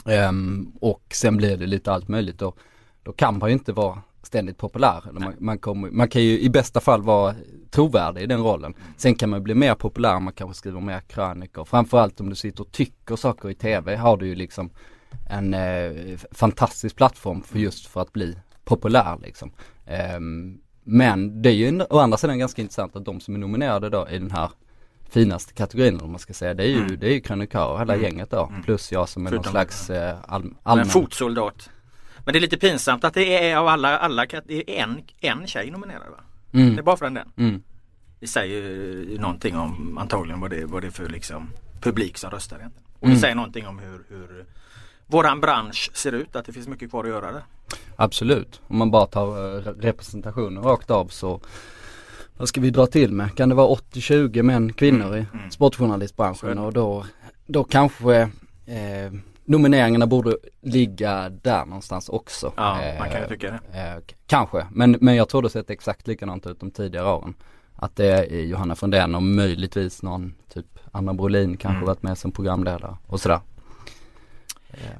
ehm, 0.05 0.71
och 0.81 1.03
sen 1.11 1.37
blir 1.37 1.57
det 1.57 1.65
lite 1.65 1.91
allt 1.91 2.07
möjligt 2.07 2.39
då, 2.39 2.53
då 3.03 3.11
kan 3.11 3.37
man 3.37 3.49
ju 3.49 3.53
inte 3.53 3.73
vara 3.73 4.01
ständigt 4.23 4.57
populär. 4.57 5.03
Man, 5.11 5.33
man, 5.39 5.57
kommer, 5.57 5.91
man 5.91 6.07
kan 6.07 6.21
ju 6.23 6.39
i 6.39 6.49
bästa 6.49 6.79
fall 6.79 7.01
vara 7.01 7.35
trovärdig 7.69 8.21
i 8.21 8.25
den 8.25 8.43
rollen. 8.43 8.73
Sen 8.97 9.15
kan 9.15 9.29
man 9.29 9.43
bli 9.43 9.55
mer 9.55 9.75
populär, 9.75 10.19
man 10.19 10.33
kanske 10.33 10.57
skriver 10.57 10.81
mer 10.81 10.99
krönikor. 10.99 11.65
Framförallt 11.65 12.19
om 12.19 12.29
du 12.29 12.35
sitter 12.35 12.61
och 12.61 12.71
tycker 12.71 13.15
saker 13.15 13.49
i 13.49 13.55
tv 13.55 13.95
har 13.95 14.17
du 14.17 14.27
ju 14.27 14.35
liksom 14.35 14.69
en 15.29 15.53
eh, 15.53 16.17
fantastisk 16.31 16.95
plattform 16.95 17.41
för 17.41 17.59
just 17.59 17.85
för 17.87 18.01
att 18.01 18.13
bli 18.13 18.37
populär 18.69 19.17
liksom. 19.21 19.51
Ehm, 19.87 20.57
men 20.83 21.41
det 21.41 21.49
är 21.49 21.53
ju 21.53 21.67
en- 21.67 21.81
å 21.89 21.99
andra 21.99 22.17
sidan 22.17 22.39
ganska 22.39 22.61
intressant 22.61 22.95
att 22.95 23.05
de 23.05 23.19
som 23.19 23.35
är 23.35 23.39
nominerade 23.39 23.89
då 23.89 24.07
i 24.09 24.19
den 24.19 24.31
här 24.31 24.49
finaste 25.09 25.53
kategorin 25.53 25.97
vad 25.97 26.09
man 26.09 26.19
ska 26.19 26.33
säga, 26.33 26.53
det 26.53 26.63
är 26.63 26.67
ju, 26.67 26.95
det 26.95 27.07
är 27.07 27.13
ju 27.13 27.21
krönikörer 27.21 27.77
hela 27.79 27.95
gänget 27.97 28.29
då. 28.31 28.51
Plus 28.65 28.91
jag 28.91 29.09
som 29.09 29.27
är 29.27 29.31
någon 29.31 29.37
Förutom- 29.43 29.51
slags 29.51 29.89
eh, 29.89 30.17
all, 30.27 30.41
En 30.43 30.55
allmän. 30.63 30.85
fotsoldat. 30.85 31.69
Men 32.25 32.33
det 32.33 32.39
är 32.39 32.41
lite 32.41 32.57
pinsamt 32.57 33.03
att 33.03 33.13
det 33.13 33.49
är 33.49 33.57
av 33.57 33.67
alla, 33.67 33.97
alla 33.97 34.25
det 34.45 34.79
är 34.79 34.83
en, 34.83 35.01
en 35.21 35.47
tjej 35.47 35.71
nominerad 35.71 36.09
va? 36.11 36.19
Mm. 36.53 36.75
Det 36.75 36.81
är 36.81 36.83
bara 36.83 36.97
för 36.97 37.09
den. 37.09 37.31
Mm. 37.37 37.63
Det 38.19 38.27
säger 38.27 38.61
ju 38.61 39.17
någonting 39.19 39.55
om 39.57 39.97
antagligen 39.97 40.39
vad 40.39 40.49
det, 40.49 40.65
vad 40.65 40.83
det 40.83 40.87
är 40.87 40.91
för 40.91 41.09
liksom 41.09 41.49
publik 41.81 42.17
som 42.17 42.31
röstar 42.31 42.57
egentligen. 42.57 42.85
Och 42.93 42.99
det 43.07 43.11
Mm. 43.13 43.19
säger 43.19 43.35
någonting 43.35 43.67
om 43.67 43.79
hur, 43.79 44.03
hur 44.09 44.45
våran 45.09 45.41
bransch 45.41 45.91
ser 45.93 46.11
ut, 46.11 46.35
att 46.35 46.45
det 46.45 46.53
finns 46.53 46.67
mycket 46.67 46.89
kvar 46.89 47.03
att 47.03 47.09
göra 47.09 47.31
där. 47.31 47.41
Absolut. 47.95 48.61
Om 48.67 48.77
man 48.77 48.91
bara 48.91 49.05
tar 49.05 49.27
eh, 49.27 49.61
re- 49.61 49.81
representationen 49.81 50.63
rakt 50.63 50.91
av 50.91 51.07
så 51.07 51.41
vad 52.37 52.47
ska 52.47 52.61
vi 52.61 52.69
dra 52.69 52.85
till 52.85 53.11
med? 53.13 53.35
Kan 53.35 53.49
det 53.49 53.55
vara 53.55 53.75
80-20 53.75 54.41
män, 54.43 54.73
kvinnor 54.73 55.15
i 55.17 55.25
mm. 55.33 55.51
sportjournalistbranschen 55.51 56.57
och 56.57 56.73
då, 56.73 57.05
då 57.45 57.63
kanske 57.63 58.15
eh, 58.65 59.11
nomineringarna 59.45 60.07
borde 60.07 60.37
ligga 60.61 61.29
där 61.29 61.65
någonstans 61.65 62.09
också. 62.09 62.53
Ja, 62.55 62.77
man 62.99 63.09
kan 63.09 63.17
ju 63.17 63.23
Eh, 63.23 63.29
tycka 63.29 63.51
det. 63.71 63.79
Eh, 63.79 63.97
kanske, 64.27 64.65
men, 64.71 64.97
men 65.01 65.15
jag 65.15 65.29
tror 65.29 65.41
det 65.41 65.49
sett 65.49 65.69
exakt 65.69 66.07
likadant 66.07 66.47
ut 66.47 66.59
de 66.59 66.71
tidigare 66.71 67.07
åren. 67.11 67.33
Att 67.75 67.95
det 67.95 68.05
är 68.07 68.41
Johanna 68.41 68.75
Frändén 68.75 69.15
och 69.15 69.23
möjligtvis 69.23 70.03
någon 70.03 70.33
typ 70.53 70.65
Anna 70.91 71.13
Brolin 71.13 71.57
kanske 71.57 71.75
Mm. 71.77 71.87
varit 71.87 72.03
med 72.03 72.17
som 72.17 72.31
programledare 72.31 72.97
och 73.07 73.19
sådär. 73.21 73.39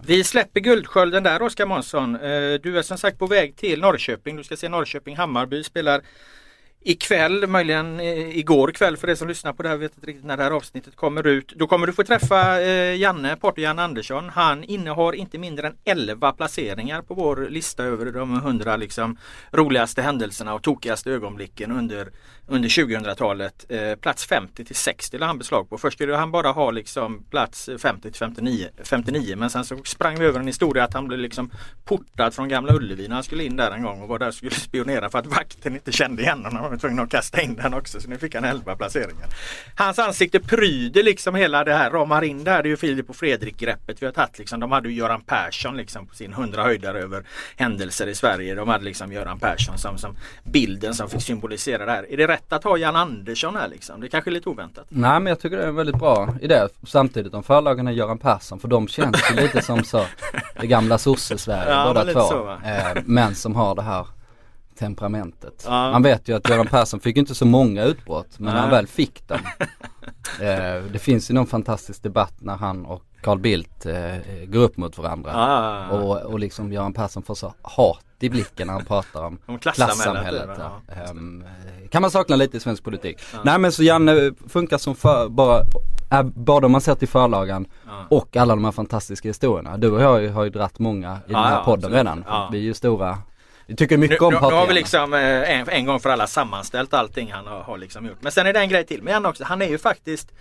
Vi 0.06 0.24
släpper 0.24 0.60
Guldskölden 0.60 1.24
där 1.24 1.42
Oskar 1.42 1.66
Månsson. 1.66 2.16
Eh, 2.16 2.54
du 2.64 2.78
är 2.78 2.82
som 2.82 2.98
sagt 2.98 3.20
på 3.20 3.28
väg 3.28 3.56
till 3.56 3.82
Norrköping. 3.82 4.36
Du 4.36 4.44
ska 4.44 4.58
se 4.58 4.68
Norrköping-Hammarby 4.68 5.64
spelar 5.64 6.02
ikväll, 6.82 7.48
möjligen 7.48 8.00
igår 8.00 8.72
kväll 8.72 8.98
för 8.98 9.10
er 9.10 9.16
som 9.16 9.28
lyssnar 9.28 9.54
på 9.54 9.64
det 9.64 9.70
här. 9.70 9.78
Vet 9.78 9.96
inte 9.96 10.08
riktigt 10.08 10.26
när 10.26 10.38
det 10.38 10.44
här 10.44 10.52
avsnittet 10.52 10.96
kommer 10.96 11.28
ut. 11.28 11.54
Då 11.56 11.68
kommer 11.68 11.88
du 11.88 11.94
få 11.94 12.04
träffa 12.04 12.62
eh, 12.62 12.96
Janne, 12.96 13.36
Porto 13.36 13.62
Janne 13.62 13.82
Andersson. 13.82 14.30
Han 14.30 14.64
innehar 14.64 15.16
inte 15.16 15.38
mindre 15.38 15.68
än 15.68 15.76
11 15.86 16.32
placeringar 16.32 17.02
på 17.02 17.14
vår 17.14 17.48
lista 17.50 17.84
över 17.84 18.12
de 18.12 18.36
100 18.36 18.78
liksom, 18.78 19.18
roligaste 19.52 20.02
händelserna 20.02 20.54
och 20.54 20.64
tokigaste 20.64 21.12
ögonblicken 21.12 21.72
under, 21.72 22.12
under 22.50 22.70
2000-talet. 22.70 23.66
Eh, 23.70 23.96
plats 23.96 24.26
50 24.26 24.66
till 24.66 24.76
60 24.76 25.18
la 25.18 25.26
han 25.26 25.38
beslag 25.38 25.70
på. 25.70 25.78
Först 25.78 25.98
skulle 25.98 26.16
han 26.16 26.32
bara 26.32 26.52
ha 26.52 26.72
liksom 26.72 27.24
plats 27.30 27.70
50 27.78 28.02
till 28.02 28.20
59, 28.20 28.70
59 28.84 29.36
men 29.36 29.50
sen 29.50 29.66
så 29.66 29.78
sprang 29.84 30.20
vi 30.20 30.26
över 30.26 30.40
en 30.40 30.48
historia 30.48 30.84
att 30.84 30.94
han 30.94 31.08
blev 31.08 31.20
liksom 31.20 31.52
portad 31.86 32.34
från 32.34 32.50
Gamla 32.50 32.74
Ullevi 32.74 33.08
när 33.08 33.16
han 33.16 33.24
skulle 33.24 33.44
in 33.44 33.56
där 33.56 33.72
en 33.72 33.84
gång 33.84 34.02
och 34.02 34.08
var 34.08 34.20
där 34.20 34.28
och 34.28 34.34
skulle 34.34 34.52
spionera 34.56 35.10
för 35.10 35.20
att 35.20 35.26
vakten 35.26 35.74
inte 35.74 35.92
kände 35.92 36.22
igen 36.22 36.46
honom. 36.46 36.62
Han 36.62 36.72
var 36.72 36.78
tvungen 36.78 37.00
att 37.00 37.10
kasta 37.10 37.42
in 37.42 37.56
den 37.56 37.74
också 37.74 38.02
så 38.02 38.10
nu 38.10 38.18
fick 38.18 38.36
han 38.36 38.44
11 38.44 38.76
placeringar. 38.76 39.28
Hans 39.76 40.00
ansikte 40.00 40.40
pryder 40.40 41.04
liksom 41.04 41.36
hela 41.36 41.64
det 41.64 41.74
här, 41.74 41.92
ramar 41.92 42.24
in 42.24 42.44
där. 42.44 42.64
Det 42.64 42.68
är 42.68 42.72
ju 42.72 42.78
Filip 42.78 43.10
och 43.10 43.16
Fredrik 43.16 43.58
greppet 43.58 44.02
vi 44.02 44.06
har 44.06 44.14
tagit 44.14 44.40
liksom. 44.40 44.60
De 44.60 44.72
hade 44.72 44.90
ju 44.90 44.96
Göran 44.96 45.22
Persson 45.22 45.78
liksom 45.78 46.08
på 46.08 46.16
sin 46.16 46.34
100 46.34 46.64
höjdare 46.64 47.00
över 47.00 47.24
händelser 47.56 48.08
i 48.08 48.16
Sverige. 48.16 48.56
De 48.56 48.68
hade 48.68 48.84
liksom 48.84 49.14
Göran 49.14 49.40
Persson 49.40 49.78
som, 49.78 49.98
som 49.98 50.18
bilden 50.44 50.94
som 50.94 51.10
fick 51.10 51.22
symbolisera 51.22 51.86
det 51.86 51.92
här. 51.92 52.12
Är 52.12 52.18
det 52.18 52.28
rätt 52.28 52.39
att 52.50 52.64
ha 52.64 52.78
Jan 52.78 52.96
Andersson 52.96 53.56
här 53.56 53.68
liksom? 53.68 54.00
Det 54.02 54.08
är 54.08 54.10
kanske 54.10 54.32
lite 54.32 54.50
oväntat. 54.50 54.86
Nej 54.90 55.20
men 55.20 55.26
jag 55.26 55.40
tycker 55.40 55.58
det 55.58 55.64
är 55.64 55.68
en 55.68 55.76
väldigt 55.76 56.00
bra 56.00 56.30
idé. 56.42 56.68
Samtidigt 56.88 57.34
om 57.34 57.44
förlagen 57.44 57.88
är 57.88 57.92
Göran 57.92 58.18
Persson 58.18 58.60
för 58.60 58.68
de 58.68 58.88
känns 58.88 59.16
ju 59.32 59.36
lite 59.42 59.62
som 59.62 59.84
så 59.84 60.06
det 60.62 60.68
gamla 60.68 60.98
sosse-Sverige 60.98 61.72
Ja, 61.72 61.86
båda 61.94 62.14
två. 62.14 62.20
så, 62.22 62.52
eh, 62.52 62.98
men 63.06 63.36
som 63.36 63.56
har 63.56 63.76
det 63.76 63.82
här 63.82 64.08
temperamentet. 64.80 65.64
Ja. 65.68 65.92
Man 65.92 66.04
vet 66.04 66.28
ju 66.28 66.36
att 66.36 66.50
Göran 66.50 66.68
Persson 66.68 67.00
fick 67.00 67.18
inte 67.18 67.36
så 67.36 67.46
många 67.46 67.84
utbrott 67.84 68.40
men 68.40 68.54
när 68.54 68.62
han 68.62 68.70
väl 68.70 68.88
fick 68.88 69.28
dem. 69.28 69.40
eh, 70.42 70.84
det 70.92 71.00
finns 71.02 71.30
ju 71.30 71.34
någon 71.34 71.48
fantastisk 71.48 72.04
debatt 72.04 72.34
när 72.40 72.56
han 72.56 72.86
och 72.86 73.04
Carl 73.22 73.40
Bildt 73.40 73.86
eh, 73.86 73.96
går 74.48 74.60
upp 74.60 74.78
mot 74.78 74.98
varandra. 74.98 75.32
Ah, 75.36 75.88
Och, 75.90 76.22
och 76.22 76.40
liksom 76.40 76.74
Göran 76.74 76.94
Persson 76.94 77.24
får 77.24 77.36
så 77.36 77.54
hat 77.62 78.06
i 78.20 78.30
blicken 78.30 78.68
när 78.68 78.74
han 78.74 78.86
pratar 78.86 79.26
om 79.26 79.40
Om 79.46 79.60
klassamhället, 79.60 80.50
ja. 80.58 80.82
Ja. 80.88 80.94
Ehm, 81.10 81.44
kan 81.90 82.02
man 82.02 82.12
sakna 82.12 82.36
lite 82.36 82.58
i 82.58 82.60
svensk 82.60 82.84
politik. 82.84 83.20
Nej 83.44 83.60
men 83.60 83.72
så 83.72 83.84
Janne 83.84 84.32
funkar 84.48 84.78
som 84.78 84.96
för, 84.96 85.30
bara, 85.30 85.62
är, 86.10 86.24
både 86.24 86.66
om 86.66 86.72
man 86.72 86.82
ser 86.82 86.96
till 86.96 87.08
förlagan 87.08 87.66
Ja. 87.88 88.06
och 88.10 88.38
alla 88.38 88.56
de 88.56 88.66
här 88.66 88.72
fantastiska 88.72 89.28
historierna. 89.30 89.78
Du 89.78 89.92
och 89.92 90.02
jag 90.02 90.30
har 90.32 90.44
ju, 90.44 90.50
dratt 90.50 90.80
många 90.80 91.18
i 91.28 91.32
den 91.32 91.44
här 91.44 91.54
ja, 91.54 91.64
podden 91.66 91.92
redan. 91.92 92.24
Ja. 92.28 92.50
Vi 92.52 92.58
är 92.58 92.62
ju 92.62 92.74
stora, 92.74 93.18
vi 93.66 93.76
tycker 93.76 93.98
mycket 93.98 94.22
nu, 94.22 94.26
om 94.28 94.34
nu, 94.34 94.40
nu 94.40 94.46
har 94.46 94.52
vi 94.52 94.58
Patrik 94.68 94.76
liksom 94.76 95.14
eh, 95.14 95.60
en, 95.60 95.70
en 95.70 95.86
gång 95.86 96.00
för 96.00 96.10
alla 96.10 96.28
sammanställt 96.28 96.94
allting 96.94 97.32
han 97.32 97.48
har, 97.48 97.62
har 97.64 97.78
liksom 97.78 98.06
gjort. 98.06 98.18
Men 98.22 98.32
sen 98.32 98.48
är 98.48 98.54
det 98.54 98.60
en 98.60 98.70
grej 98.70 98.86
till 98.86 99.04
med 99.04 99.12
Janne 99.12 99.30
också. 99.30 99.44
Han 99.44 99.62
är 99.62 99.70
ju 99.70 99.78
faktiskt 99.78 100.32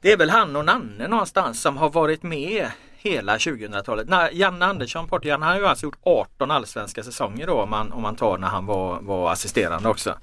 Det 0.00 0.12
är 0.12 0.16
väl 0.16 0.30
han 0.30 0.56
och 0.56 0.64
Nanne 0.64 1.08
någonstans 1.08 1.62
som 1.62 1.76
har 1.76 1.90
varit 1.90 2.22
med 2.22 2.70
hela 2.96 3.36
2000-talet. 3.36 4.08
Nej, 4.08 4.30
Janne 4.32 4.66
Andersson, 4.66 5.08
Portugal, 5.08 5.42
han 5.42 5.52
har 5.52 5.60
ju 5.60 5.66
alltså 5.66 5.86
gjort 5.86 5.98
18 6.02 6.50
allsvenska 6.50 7.02
säsonger 7.02 7.46
då 7.46 7.54
om 7.54 7.70
man, 7.70 7.92
om 7.92 8.02
man 8.02 8.16
tar 8.16 8.38
när 8.38 8.48
han 8.48 8.66
var, 8.66 9.00
var 9.00 9.32
assisterande 9.32 9.88
också. 9.88 10.14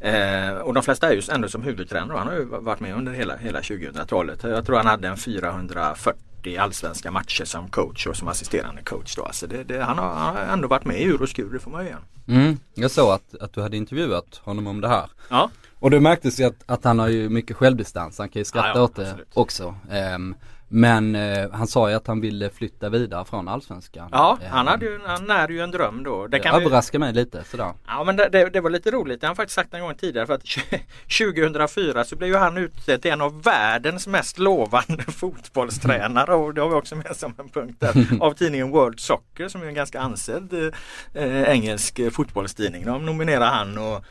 Eh, 0.00 0.54
och 0.54 0.74
de 0.74 0.82
flesta 0.82 1.08
är 1.08 1.12
ju 1.12 1.22
ändå 1.32 1.48
som 1.48 1.62
huvudtränare. 1.62 2.18
Han 2.18 2.26
har 2.26 2.34
ju 2.34 2.44
varit 2.44 2.80
med 2.80 2.94
under 2.94 3.12
hela, 3.12 3.36
hela 3.36 3.60
2000-talet. 3.60 4.42
Jag 4.42 4.66
tror 4.66 4.76
han 4.76 4.86
hade 4.86 5.08
en 5.08 5.16
440 5.16 6.58
allsvenska 6.58 7.10
matcher 7.10 7.44
som 7.44 7.68
coach 7.68 8.06
och 8.06 8.16
som 8.16 8.28
assisterande 8.28 8.82
coach. 8.82 9.16
Då. 9.16 9.22
Alltså 9.22 9.46
det, 9.46 9.64
det, 9.64 9.82
han, 9.82 9.98
har, 9.98 10.08
han 10.08 10.36
har 10.36 10.42
ändå 10.42 10.68
varit 10.68 10.84
med 10.84 11.00
i 11.00 11.04
ur 11.04 11.22
och 11.22 11.28
skur, 11.28 11.52
det 11.52 11.58
får 11.58 11.70
man 11.70 11.82
ju 11.82 11.88
igen. 11.88 12.02
Mm, 12.28 12.58
jag 12.74 12.90
såg 12.90 13.10
att, 13.10 13.34
att 13.40 13.52
du 13.52 13.62
hade 13.62 13.76
intervjuat 13.76 14.40
honom 14.44 14.66
om 14.66 14.80
det 14.80 14.88
här. 14.88 15.10
Ja, 15.28 15.50
Och 15.78 15.90
det 15.90 16.00
märktes 16.00 16.40
ju 16.40 16.44
att, 16.44 16.62
att 16.66 16.84
han 16.84 16.98
har 16.98 17.08
ju 17.08 17.28
mycket 17.28 17.56
självdistans, 17.56 18.18
han 18.18 18.28
kan 18.28 18.40
ju 18.40 18.44
skratta 18.44 18.68
Ja, 18.68 18.74
ja, 18.76 18.82
åt 18.82 18.96
det 18.96 19.02
absolut. 19.02 19.28
också. 19.34 19.74
Ehm, 19.90 20.34
men 20.68 21.14
eh, 21.14 21.50
han 21.52 21.66
sa 21.66 21.90
ju 21.90 21.96
att 21.96 22.06
han 22.06 22.20
ville 22.20 22.50
flytta 22.50 22.88
vidare 22.88 23.24
från 23.24 23.48
allsvenskan. 23.48 24.08
ja 24.12 24.38
Ehm, 24.42 24.50
han, 24.50 24.66
hade 24.66 24.86
ju, 24.86 25.00
han 25.06 25.24
närde 25.24 25.52
ju 25.52 25.60
en 25.60 25.70
dröm 25.70 26.02
då. 26.02 26.22
Det 26.26 26.28
Det 26.36 26.42
kan 26.42 26.58
vi, 26.58 26.64
överraskar 26.64 26.98
mig 26.98 27.12
lite 27.12 27.44
sådär. 27.44 27.72
Ja 27.86 28.04
men 28.04 28.16
det, 28.16 28.28
det, 28.32 28.50
det 28.50 28.60
var 28.60 28.70
lite 28.70 28.90
roligt, 28.90 29.20
det 29.20 29.26
har 29.26 29.28
han 29.28 29.36
faktiskt 29.36 29.54
sagt 29.54 29.74
en 29.74 29.80
gång 29.80 29.94
tidigare 29.94 30.26
för 30.26 30.34
att 30.34 30.44
2004 31.18 32.04
så 32.04 32.16
blev 32.16 32.30
ju 32.30 32.36
han 32.36 32.56
utsedd 32.56 33.02
till 33.02 33.10
en 33.10 33.20
av 33.20 33.42
världens 33.42 34.06
mest 34.06 34.38
lovande 34.38 35.02
fotbollstränare 35.08 36.34
och 36.34 36.54
det 36.54 36.60
har 36.60 36.68
vi 36.68 36.74
också 36.74 36.96
med 36.96 37.16
som 37.16 37.34
en 37.38 37.48
punkt 37.48 37.76
där 37.80 38.06
av 38.20 38.32
tidningen 38.32 38.70
World 38.70 39.00
Soccer 39.00 39.48
som 39.48 39.62
är 39.62 39.66
en 39.66 39.74
ganska 39.74 40.00
ansedd 40.00 40.72
eh, 41.14 41.42
engelsk 41.42 41.98
eh, 41.98 42.10
fotbollstidning. 42.10 42.84
De 42.84 43.06
nominerar 43.06 43.46
han 43.46 43.78
och 43.78 44.04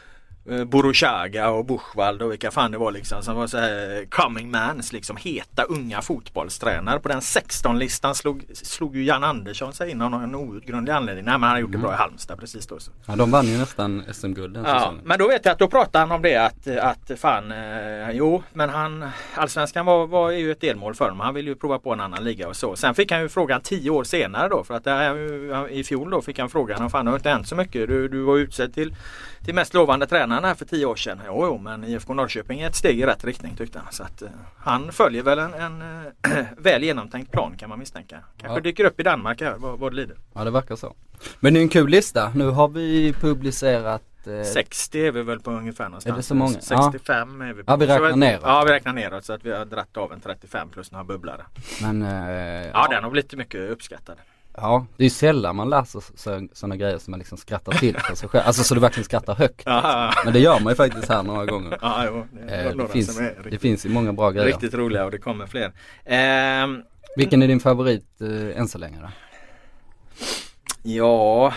Borushaga 0.67 1.49
och 1.49 1.65
Buchwald 1.65 2.21
och 2.21 2.31
vilka 2.31 2.51
fan 2.51 2.71
det 2.71 2.77
var 2.77 2.91
liksom 2.91 3.23
som 3.23 3.35
var 3.35 3.47
så 3.47 3.57
här 3.57 4.05
coming 4.09 4.51
mans 4.51 4.93
liksom 4.93 5.17
heta 5.17 5.63
unga 5.63 6.01
fotbollstränare. 6.01 6.99
På 6.99 7.07
den 7.07 7.19
16-listan 7.19 8.15
slog, 8.15 8.43
slog 8.53 8.95
ju 8.95 9.03
Jan 9.03 9.23
Andersson 9.23 9.73
sig 9.73 9.91
in 9.91 10.01
av 10.01 10.11
någon 10.11 10.35
outgrundlig 10.35 10.93
anledning. 10.93 11.25
Nej 11.25 11.33
men 11.33 11.43
han 11.43 11.51
har 11.51 11.59
gjort 11.59 11.71
det 11.71 11.77
bra 11.77 11.93
i 11.93 11.95
Halmstad 11.95 12.39
precis 12.39 12.67
då. 12.67 12.79
Så. 12.79 12.91
Ja 13.05 13.15
de 13.15 13.31
vann 13.31 13.45
ju 13.45 13.57
nästan 13.57 14.03
SM-guld 14.13 14.53
den 14.53 14.63
Ja, 14.63 14.79
säsongen. 14.79 15.01
men 15.03 15.19
då 15.19 15.27
vet 15.27 15.45
jag 15.45 15.51
att 15.51 15.59
då 15.59 15.67
pratade 15.67 15.97
han 15.99 16.11
om 16.11 16.21
det 16.21 16.35
att, 16.35 16.67
att 16.67 17.19
fan, 17.19 17.51
eh, 17.51 18.11
jo 18.11 18.43
men 18.53 18.69
han 18.69 19.09
Allsvenskan 19.35 19.85
var, 19.85 20.07
var 20.07 20.31
ju 20.31 20.51
ett 20.51 20.61
delmål 20.61 20.95
för 20.95 21.05
honom. 21.05 21.19
Han 21.19 21.33
ville 21.33 21.49
ju 21.49 21.55
prova 21.55 21.79
på 21.79 21.93
en 21.93 21.99
annan 22.01 22.23
liga 22.23 22.47
och 22.47 22.55
så. 22.55 22.75
Sen 22.75 22.95
fick 22.95 23.11
han 23.11 23.21
ju 23.21 23.29
frågan 23.29 23.61
tio 23.61 23.89
år 23.89 24.03
senare 24.03 24.49
då 24.49 24.63
för 24.63 24.73
att 24.73 24.85
här, 24.85 25.69
i 25.69 25.83
fjol 25.83 26.09
då 26.09 26.21
fick 26.21 26.39
han 26.39 26.49
frågan 26.49 26.81
om 26.81 26.89
fan 26.89 27.05
det 27.05 27.11
har 27.11 27.17
inte 27.17 27.29
hänt 27.29 27.47
så 27.47 27.55
mycket. 27.55 27.87
Du, 27.87 28.07
du 28.07 28.21
var 28.21 28.37
utsedd 28.37 28.73
till, 28.73 28.95
till 29.45 29.55
mest 29.55 29.73
lovande 29.73 30.05
tränaren 30.35 30.43
här 30.47 30.55
för 30.55 30.65
tio 30.65 30.85
år 30.85 30.95
sedan. 30.95 31.19
Jo, 31.25 31.45
jo 31.45 31.57
men 31.57 31.83
IFK 31.83 32.13
Norrköping 32.13 32.59
är 32.59 32.67
ett 32.67 32.75
steg 32.75 32.99
i 32.99 33.05
rätt 33.05 33.23
riktning 33.25 33.55
tyckte 33.55 33.79
han. 33.79 33.93
Så 33.93 34.03
att 34.03 34.21
eh, 34.21 34.29
han 34.57 34.91
följer 34.91 35.23
väl 35.23 35.39
en, 35.39 35.53
en 35.53 35.81
eh, 35.81 36.45
väl 36.57 36.83
genomtänkt 36.83 37.31
plan 37.31 37.55
kan 37.57 37.69
man 37.69 37.79
misstänka. 37.79 38.17
Kanske 38.37 38.57
Ja. 38.59 38.63
dyker 38.63 38.83
upp 38.85 38.99
i 38.99 39.03
Danmark 39.03 39.41
här 39.41 39.55
vad, 39.57 39.79
vad 39.79 39.91
det 39.91 39.95
lider. 39.95 40.17
Ja 40.33 40.43
det 40.43 40.51
verkar 40.51 40.75
så. 40.75 40.95
Men 41.39 41.53
det 41.53 41.59
är 41.59 41.61
en 41.61 41.69
kul 41.69 41.89
lista. 41.89 42.31
Nu 42.35 42.49
har 42.49 42.67
vi 42.67 43.13
publicerat 43.13 44.01
eh, 44.27 44.43
60 44.43 45.07
är 45.07 45.11
vi 45.11 45.23
väl 45.23 45.39
på 45.39 45.51
ungefär 45.51 45.85
någonstans. 45.85 46.13
Är 46.13 46.17
det 46.17 46.23
så 46.23 46.35
många? 46.35 46.61
65 46.61 47.41
är 47.41 47.53
vi 47.53 47.63
på. 47.63 47.71
Ja, 47.71 47.75
vi 47.75 47.85
räknar 47.87 48.15
neråt. 48.15 48.41
Ja 48.43 48.63
vi 48.67 48.71
räknar 48.73 48.93
neråt 48.93 49.25
så 49.25 49.33
att 49.33 49.45
vi 49.45 49.51
har 49.51 49.65
dratt 49.65 49.97
av 49.97 50.13
en 50.13 50.19
35 50.21 50.69
plus 50.69 50.91
några 50.91 51.03
bubblare. 51.05 51.45
Men 51.81 52.01
eh, 52.01 52.67
Ja, 52.73 52.87
den 52.89 53.03
har 53.03 53.11
blivit 53.11 53.33
mycket 53.33 53.69
uppskattad. 53.71 54.15
Ja, 54.57 54.85
det 54.97 55.03
är 55.03 55.05
ju 55.05 55.09
sällan 55.09 55.55
man 55.55 55.69
läser 55.69 56.03
sådana 56.55 56.75
grejer 56.75 56.97
som 56.97 57.11
man 57.11 57.19
liksom 57.19 57.37
skrattar 57.37 57.71
till 57.71 57.99
för 57.99 58.15
sig 58.15 58.29
själv. 58.29 58.43
Alltså 58.47 58.63
så 58.63 58.73
du 58.75 58.79
verkligen 58.81 59.05
skrattar 59.05 59.35
högt. 59.35 59.61
Ja, 59.65 60.13
Men 60.25 60.33
det 60.33 60.39
gör 60.39 60.59
man 60.59 60.71
ju 60.71 60.75
faktiskt 60.75 61.09
här 61.09 61.23
några 61.23 61.45
gånger. 61.45 61.77
ja 61.81 62.03
jo, 62.07 62.25
det, 62.47 62.65
Eh, 62.65 62.75
det, 62.75 62.87
finns, 62.87 63.19
är 63.19 63.23
det 63.23 63.29
riktigt, 63.41 63.61
finns 63.61 63.85
ju 63.85 63.89
många 63.89 64.13
bra 64.13 64.31
grejer. 64.31 64.47
riktigt 64.47 64.73
roliga 64.73 65.05
och 65.05 65.11
det 65.11 65.17
kommer 65.17 65.47
fler. 65.47 65.71
Ehm, 66.05 66.81
Vilken 67.15 67.41
är 67.43 67.47
din 67.47 67.59
favorit 67.59 68.21
eh, 68.21 68.59
än 68.59 68.67
så 68.67 68.77
länge 68.77 68.97
då? 69.01 69.09
ja, 70.83 71.53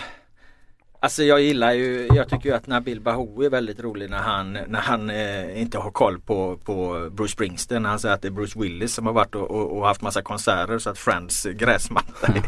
alltså 0.99 1.23
jag 1.23 1.41
gillar 1.41 1.71
ju, 1.71 2.07
jag 2.13 2.29
tycker 2.29 2.49
ju 2.49 2.55
att 2.55 2.67
Nabil 2.67 3.01
Bahoui 3.01 3.45
är 3.45 3.49
väldigt 3.49 3.79
rolig 3.79 4.09
när 4.09 4.17
han, 4.17 4.53
när 4.53 4.79
han 4.79 5.09
eh, 5.09 5.61
inte 5.61 5.77
har 5.77 5.91
koll 5.91 6.19
på, 6.19 6.57
på 6.57 7.09
Bruce 7.11 7.31
Springsteen. 7.31 7.85
Han 7.85 7.99
säger 7.99 8.15
att 8.15 8.21
det 8.21 8.27
är 8.27 8.31
Bruce 8.31 8.59
Willis 8.59 8.93
som 8.93 9.05
har 9.05 9.13
varit 9.13 9.35
och, 9.35 9.51
och, 9.51 9.77
och 9.77 9.87
haft 9.87 10.01
massa 10.01 10.21
konserter 10.21 10.79
så 10.79 10.89
att 10.89 10.97
Friends 10.97 11.43
gräsmatta 11.45 12.27
är, 12.27 12.43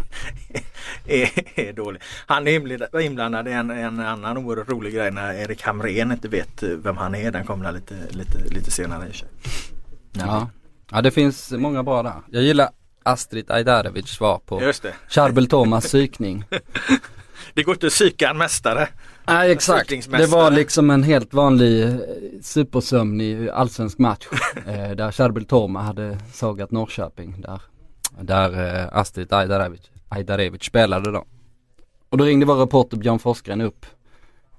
är, 1.26 1.60
är 1.70 1.74
dålig. 1.74 2.02
Han 2.26 2.48
är 2.48 2.52
inblandad- 3.02 3.48
i 3.48 3.52
en, 3.52 3.70
en 3.70 4.00
annan 4.00 4.38
oerhört 4.38 4.70
rolig 4.70 4.94
grej 4.94 5.12
när 5.12 5.34
Erik 5.34 5.62
Hamrén 5.62 6.12
inte 6.12 6.28
vet 6.28 6.64
vem 6.64 6.98
han 6.98 7.16
är. 7.16 7.32
Den 7.32 7.46
kommer 7.46 7.72
lite, 7.72 7.96
lite, 8.10 8.38
lite 8.50 8.72
senare 8.72 9.10
i 9.10 9.14
sig. 9.14 9.28
Ja. 10.12 10.50
ja, 10.92 11.02
det 11.02 11.12
finns 11.12 11.52
många 11.52 11.84
bra 11.84 12.04
där. 12.04 12.14
Jag 12.32 12.44
gillar 12.44 12.70
Astrid 13.04 13.52
Ajdarevic 13.52 14.08
svar 14.08 14.42
på 14.46 14.62
Just 14.62 14.84
det. 14.84 14.94
Charbel 15.08 15.48
Thomas 15.48 15.86
psykning. 15.86 16.44
Det 17.54 17.64
går 17.64 17.74
inte 17.74 17.88
att 17.88 17.94
psyka 17.94 18.30
en 18.30 18.38
mästare. 18.38 18.88
Nej 19.28 19.52
exakt, 19.52 20.10
det 20.12 20.26
var 20.26 20.52
liksom 20.52 20.90
en 20.90 21.04
helt 21.04 21.34
vanlig 21.34 21.84
eh, 21.84 21.96
supersömnig 22.42 23.50
allsvensk 23.50 23.98
match. 23.98 24.28
eh, 24.68 24.92
där 24.92 25.12
Charbel 25.12 25.46
Toma 25.46 25.82
hade 25.82 26.18
sågat 26.34 26.72
Norrköping. 26.72 27.42
Där, 27.42 27.62
där 28.22 28.80
eh, 28.82 28.98
Astrid 28.98 29.34
Ajdarevic, 29.34 29.82
Ajdarevic 30.10 30.64
spelade 30.64 31.12
då. 31.12 31.26
Och 32.10 32.18
då 32.18 32.24
ringde 32.24 32.46
vår 32.46 32.56
reporter 32.56 32.98
Björn 32.98 33.20
Forsgren 33.20 33.62
upp 33.62 33.86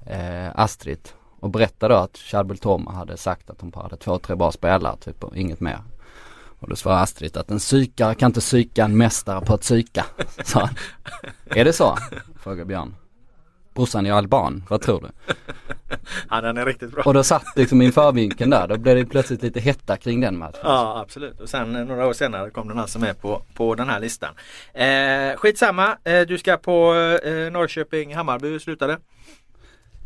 eh, 0.06 0.60
Astrid 0.60 1.08
och 1.40 1.50
berättade 1.50 1.94
då 1.94 2.00
att 2.00 2.18
Charbel 2.18 2.58
Toma 2.58 2.92
hade 2.92 3.16
sagt 3.16 3.50
att 3.50 3.60
hon 3.60 3.70
bara 3.70 3.82
hade 3.82 3.96
två, 3.96 4.18
tre 4.18 4.36
bra 4.36 4.52
spelare 4.52 4.96
typ 4.96 5.24
och 5.24 5.36
inget 5.36 5.60
mer. 5.60 5.78
Och 6.58 6.68
då 6.68 6.76
svarade 6.76 7.00
Astrid 7.00 7.36
att 7.36 7.50
en 7.50 7.58
psykare 7.58 8.14
kan 8.14 8.30
inte 8.30 8.40
psyka 8.40 8.84
en 8.84 8.96
mästare 8.96 9.40
på 9.40 9.54
att 9.54 9.60
psyka. 9.60 10.06
Han. 10.54 10.68
Är 11.46 11.64
det 11.64 11.72
så? 11.72 11.98
Frågade 12.42 12.64
Björn. 12.64 12.94
Brorsan 13.74 14.06
är 14.06 14.12
alban, 14.12 14.62
vad 14.68 14.80
tror 14.80 15.00
du? 15.00 15.34
Ja 16.30 16.40
den 16.40 16.56
är 16.56 16.66
riktigt 16.66 16.92
bra. 16.92 17.02
Och 17.06 17.14
då 17.14 17.22
satt 17.22 17.44
liksom 17.56 17.82
inför 17.82 18.12
vinkeln 18.12 18.50
där, 18.50 18.68
då 18.68 18.78
blev 18.78 18.96
det 18.96 19.04
plötsligt 19.06 19.42
lite 19.42 19.60
hetta 19.60 19.96
kring 19.96 20.20
den 20.20 20.38
matchen. 20.38 20.60
Ja 20.62 21.00
absolut 21.00 21.40
och 21.40 21.48
sen 21.48 21.76
eh, 21.76 21.84
några 21.84 22.06
år 22.06 22.12
senare 22.12 22.50
kom 22.50 22.68
den 22.68 22.88
som 22.88 23.02
är 23.02 23.12
på, 23.14 23.42
på 23.54 23.74
den 23.74 23.88
här 23.88 24.00
listan. 24.00 24.34
Eh, 24.74 25.36
skitsamma, 25.36 25.96
eh, 26.04 26.20
du 26.20 26.38
ska 26.38 26.56
på 26.56 26.94
eh, 27.24 27.52
Norrköping 27.52 28.14
Hammarby 28.14 28.48
hur 28.48 28.58
slutade. 28.58 28.92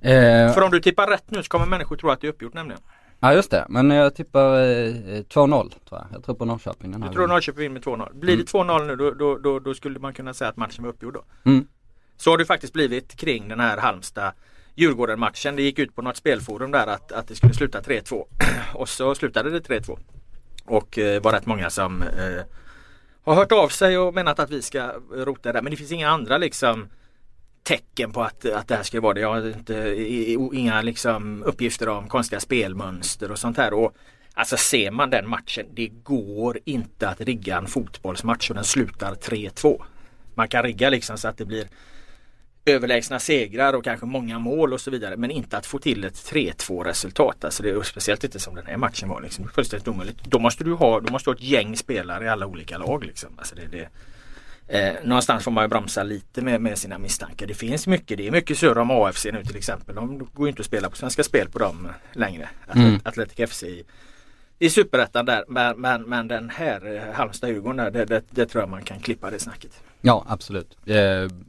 Eh, 0.01 0.53
För 0.55 0.63
om 0.63 0.71
du 0.71 0.81
tippar 0.81 1.07
rätt 1.07 1.31
nu 1.31 1.43
så 1.43 1.49
kommer 1.49 1.67
människor 1.67 1.97
tro 1.97 2.11
att 2.11 2.21
det 2.21 2.27
är 2.27 2.29
uppgjort 2.33 2.55
nämligen. 2.55 2.81
ja 3.21 3.33
just 3.35 3.51
det, 3.51 3.67
men 3.69 3.91
jag 3.91 4.15
tippar 4.15 4.55
eh, 4.61 4.93
2-0 4.95 5.29
tror 5.29 5.71
jag. 5.91 6.07
Jag 6.13 6.25
tror 6.25 6.35
på 6.35 6.45
Norrköping 6.45 6.93
den 6.93 7.03
här 7.03 7.09
Du 7.09 7.15
tror 7.15 7.23
gången. 7.23 7.35
Norrköping 7.35 7.61
vinner 7.63 7.75
med 7.75 7.83
2-0. 7.83 8.15
Blir 8.21 8.37
det 8.37 8.43
2-0 8.53 8.87
nu 8.87 8.97
då, 8.97 9.11
då, 9.11 9.39
då, 9.39 9.59
då 9.59 9.75
skulle 9.75 9.99
man 9.99 10.15
kunna 10.15 10.35
säga 10.35 10.51
att 10.51 10.57
matchen 10.57 10.85
var 10.85 10.91
uppgjord 10.91 11.15
då. 11.15 11.25
Mm. 11.51 11.67
Så 12.17 12.31
har 12.31 12.39
det 12.39 12.45
faktiskt 12.45 12.73
blivit 12.73 13.17
kring 13.17 13.49
den 13.49 13.61
här 13.61 13.77
Halmstad 13.77 14.33
Djurgården 14.75 15.21
matchen. 15.21 15.57
Det 15.57 15.63
gick 15.63 15.79
ut 15.79 15.95
på 15.95 16.03
något 16.03 16.17
spelforum 16.17 16.71
där 16.71 16.87
att, 16.87 17.13
att 17.13 17.29
det 17.29 17.35
skulle 17.35 17.55
sluta 17.55 17.81
3-2 17.81 18.25
och 18.75 18.89
så 18.89 19.15
slutade 19.15 19.51
det 19.51 19.69
3-2. 19.69 19.99
Och 20.65 20.99
eh, 20.99 21.23
var 21.23 21.33
rätt 21.33 21.47
många 21.47 21.71
som 21.71 22.03
eh, 22.03 22.43
har 23.25 23.35
hört 23.35 23.53
av 23.53 23.69
sig 23.69 23.99
och 23.99 24.15
menat 24.15 24.39
att 24.39 24.51
vi 24.51 24.63
ska 24.63 24.93
rota 25.13 25.53
där. 25.53 25.63
Men 25.63 25.71
det 25.71 25.77
finns 25.77 25.93
inga 25.93 26.11
andra 26.11 26.39
liksom 26.39 26.89
tecken 27.63 28.13
på 28.13 28.23
att, 28.23 28.51
att 28.51 28.69
det 28.69 28.77
här 28.77 28.83
ska 28.83 29.01
vara 29.01 29.15
det. 29.15 29.21
Jag 29.21 29.29
har 29.29 29.47
inte, 29.49 29.95
inga 30.53 30.83
liksom 30.83 31.43
uppgifter 31.43 31.89
om 31.89 32.09
konstiga 32.09 32.41
spelmönster 32.41 33.31
och 33.31 33.39
sånt 33.39 33.57
här. 33.57 33.73
Och 33.73 33.97
Alltså 34.39 34.57
ser 34.57 34.91
man 34.91 35.11
den 35.11 35.29
matchen, 35.29 35.67
det 35.75 35.89
går 35.89 36.59
inte 36.65 37.09
att 37.09 37.21
rigga 37.21 37.57
en 37.59 37.67
fotbollsmatch 37.67 38.51
och 38.51 38.55
den 38.55 38.65
slutar 38.65 39.15
3-2. 39.15 39.83
Man 40.35 40.49
kan 40.49 40.63
rigga 40.63 40.91
liksom 40.91 41.19
så 41.19 41.29
att 41.29 41.39
det 41.39 41.45
blir 41.45 41.69
överlägsna 42.67 43.19
segrar 43.19 43.73
och 43.73 43.85
kanske 43.85 44.07
många 44.07 44.39
mål 44.39 44.73
och 44.73 44.81
så 44.81 44.91
vidare. 44.91 45.17
Men 45.17 45.31
inte 45.31 45.59
att 45.59 45.67
få 45.67 45.79
till 45.79 46.05
ett 46.05 46.15
3-2 46.15 46.85
resultat. 46.85 47.45
Alltså 47.45 47.63
det 47.63 47.71
är 47.71 47.83
speciellt 47.83 48.25
inte 48.25 48.39
som 48.39 48.55
den 48.55 48.67
här 48.67 48.77
matchen 48.77 49.09
var. 49.09 49.21
Liksom. 49.21 49.49
Fullständigt 49.49 49.89
omöjligt. 49.89 50.25
Då 50.25 50.39
måste 50.39 50.65
du 50.65 50.73
ha, 50.73 51.01
då 51.01 51.13
måste 51.13 51.31
du 51.31 51.33
ha 51.33 51.37
ett 51.37 51.43
gäng 51.43 51.77
spelare 51.77 52.25
i 52.25 52.29
alla 52.29 52.47
olika 52.47 52.79
lag. 52.79 53.05
Liksom. 53.05 53.31
Alltså 53.39 53.55
det, 53.55 53.67
det, 53.67 53.89
eh, 54.79 54.95
någonstans 55.05 55.45
får 55.45 55.51
man 55.51 55.65
ju 55.65 55.69
bromsa 55.69 56.03
lite 56.03 56.43
med, 56.43 56.61
med 56.61 56.79
sina 56.79 56.99
misstankar. 56.99 57.47
Det 57.47 57.55
finns 57.55 57.87
mycket. 57.87 58.19
Det 58.19 58.27
är 58.27 58.31
mycket 58.31 58.59
surr 58.59 58.79
om 58.79 58.91
AFC 58.91 59.27
nu 59.33 59.45
till 59.45 59.57
exempel. 59.57 59.95
De 59.95 60.19
går 60.19 60.47
ju 60.47 60.49
inte 60.49 60.61
att 60.61 60.67
spela 60.67 60.91
på 60.91 60.97
Svenska 60.97 61.23
Spel 61.23 61.49
på 61.49 61.59
dem 61.59 61.89
längre. 62.13 62.49
Atlet, 62.67 62.87
Mm. 62.87 63.01
Atletic 63.05 63.51
FC 63.51 63.63
i, 63.63 63.85
i 64.59 64.71
Superettan 64.71 65.27
där. 65.27 65.45
Men, 65.49 65.81
men, 65.81 66.03
men 66.03 66.29
den 66.29 66.51
här 66.51 66.97
eh, 66.97 67.15
Halmstad-Djurgården 67.15 67.77
där, 67.77 67.91
det, 67.91 68.05
det, 68.05 68.25
det 68.31 68.47
tror 68.47 68.63
jag 68.63 68.71
man 68.71 68.83
kan 68.83 69.01
klippa 69.01 69.31
det 69.31 69.39
snacket. 69.39 69.83
Ja 70.01 70.25
absolut. 70.29 70.77
Eh, 70.87 70.97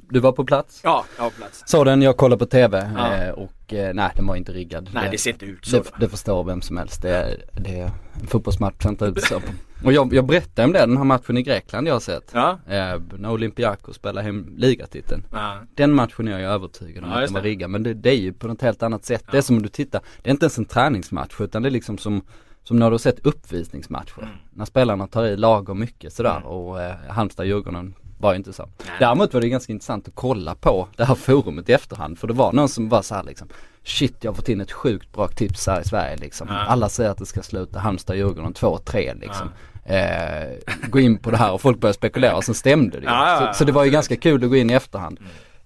du 0.09 0.19
var 0.19 0.31
på 0.31 0.45
plats? 0.45 0.81
Ja, 0.83 1.05
ja 1.17 1.31
plats. 1.37 1.63
Såg 1.65 1.85
den, 1.85 2.01
jag 2.01 2.17
kollade 2.17 2.39
på 2.39 2.45
TV 2.45 2.91
Ja. 2.95 3.13
eh, 3.15 3.29
och 3.29 3.73
eh, 3.73 3.93
nej 3.93 4.11
den 4.15 4.27
var 4.27 4.35
inte 4.35 4.51
riggad. 4.51 4.89
Nej 4.93 5.07
det 5.11 5.17
ser 5.17 5.31
inte 5.31 5.45
ut 5.45 5.65
så. 5.65 5.77
det, 5.77 5.83
det 5.99 6.09
förstår 6.09 6.43
vem 6.43 6.61
som 6.61 6.77
helst. 6.77 7.01
Det, 7.01 7.37
det 7.53 7.79
är 7.79 7.91
en 8.21 8.27
fotbollsmatch 8.27 8.85
inte 8.85 9.05
ut 9.05 9.21
så. 9.23 9.41
Och 9.85 9.93
jag, 9.93 10.13
jag 10.13 10.25
berättade 10.25 10.65
om 10.65 10.73
det, 10.73 10.79
den 10.79 10.97
här 10.97 11.03
matchen 11.03 11.37
i 11.37 11.41
Grekland 11.43 11.87
jag 11.87 11.93
har 11.95 11.99
sett. 11.99 12.31
Ja. 12.33 12.59
När 12.67 13.31
Olympiakos 13.31 13.95
spelar 13.95 14.21
hem 14.21 14.53
ligatiteln. 14.57 15.23
Ja. 15.31 15.57
Den 15.75 15.93
matchen 15.93 16.27
är 16.27 16.39
jag 16.39 16.51
övertygad 16.51 17.03
om 17.03 17.09
Ja, 17.09 17.15
att 17.15 17.25
den 17.25 17.33
var 17.33 17.41
det. 17.41 17.47
riggad. 17.47 17.69
Men 17.69 17.83
det, 17.83 17.93
det 17.93 18.09
är 18.09 18.15
ju 18.19 18.33
på 18.33 18.47
något 18.47 18.61
helt 18.61 18.83
annat 18.83 19.05
sätt. 19.05 19.23
Det 19.31 19.37
är 19.37 19.41
som 19.41 19.55
om 19.55 19.61
du 19.61 19.69
tittar, 19.69 20.01
det 20.21 20.29
är 20.29 20.31
inte 20.31 20.45
ens 20.45 20.57
en 20.57 20.65
träningsmatch 20.65 21.35
utan 21.41 21.61
det 21.63 21.69
är 21.69 21.71
liksom 21.71 21.97
som 21.97 22.21
som 22.63 22.79
när 22.79 22.85
du 22.89 22.93
har 22.93 22.97
sett 22.97 23.25
uppvisningsmatcher. 23.25 24.21
Mm. 24.21 24.33
När 24.53 24.65
spelarna 24.65 25.07
tar 25.07 25.25
i 25.25 25.37
lagom 25.37 25.79
mycket 25.79 26.13
sådär 26.13 26.45
och 26.45 26.81
eh, 26.81 26.95
Halmstad-Djurgården 27.09 27.93
var 28.17 28.31
ju 28.31 28.37
inte 28.37 28.53
så. 28.53 28.69
Däremot 28.99 29.33
var 29.33 29.41
det 29.41 29.49
ganska 29.49 29.73
intressant 29.73 30.07
att 30.07 30.15
kolla 30.15 30.55
på 30.55 30.87
det 30.95 31.05
här 31.05 31.15
forumet 31.15 31.69
i 31.69 31.73
efterhand 31.73 32.19
för 32.19 32.27
det 32.27 32.33
var 32.33 32.53
någon 32.53 32.69
som 32.69 32.89
var 32.89 33.01
så 33.01 33.15
här 33.15 33.23
liksom 33.23 33.47
Shit 33.83 34.23
jag 34.23 34.31
har 34.31 34.35
fått 34.35 34.49
in 34.49 34.61
ett 34.61 34.71
sjukt 34.71 35.13
bra 35.13 35.27
tips 35.27 35.67
här 35.67 35.81
i 35.81 35.83
Sverige 35.83 36.17
liksom. 36.17 36.47
Ja. 36.49 36.55
Alla 36.55 36.89
säger 36.89 37.09
att 37.09 37.17
det 37.17 37.25
ska 37.25 37.41
sluta 37.41 37.79
Halmstad-Djurgården 37.79 38.53
2-3 38.53 39.19
liksom. 39.19 39.49
Eh, 39.85 40.89
gå 40.89 40.99
in 40.99 41.17
på 41.17 41.31
det 41.31 41.37
här 41.37 41.51
och 41.51 41.61
folk 41.61 41.79
började 41.79 41.97
spekulera 41.97 42.35
och 42.35 42.43
sen 42.43 42.55
stämde 42.55 42.99
det 42.99 43.03
ju. 43.03 43.11
Ja, 43.11 43.51
så, 43.53 43.57
så 43.57 43.63
det 43.65 43.71
var 43.71 43.83
ju 43.83 43.91
ganska 43.91 44.15
kul 44.15 44.43
att 44.43 44.49
gå 44.49 44.55
in 44.55 44.69
i 44.69 44.73
efterhand. 44.73 45.19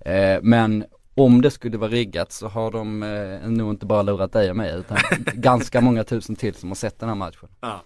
Eh, 0.06 0.40
men 0.42 0.86
om 1.16 1.42
det 1.42 1.52
skulle 1.52 1.78
vara 1.78 1.90
riggat 1.90 2.32
så 2.32 2.48
har 2.48 2.72
de 2.72 3.04
eh, 3.04 3.50
nog 3.50 3.70
inte 3.70 3.86
bara 3.86 4.02
lurat 4.02 4.34
dig 4.34 4.50
och 4.50 4.56
mig 4.56 4.76
utan 4.76 4.98
ganska 5.34 5.82
många 5.82 6.04
tusen 6.04 6.36
till 6.36 6.56
som 6.56 6.70
har 6.70 6.76
sett 6.76 7.00
den 7.00 7.10
här 7.10 7.16
matchen. 7.16 7.50
Ja. 7.62 7.82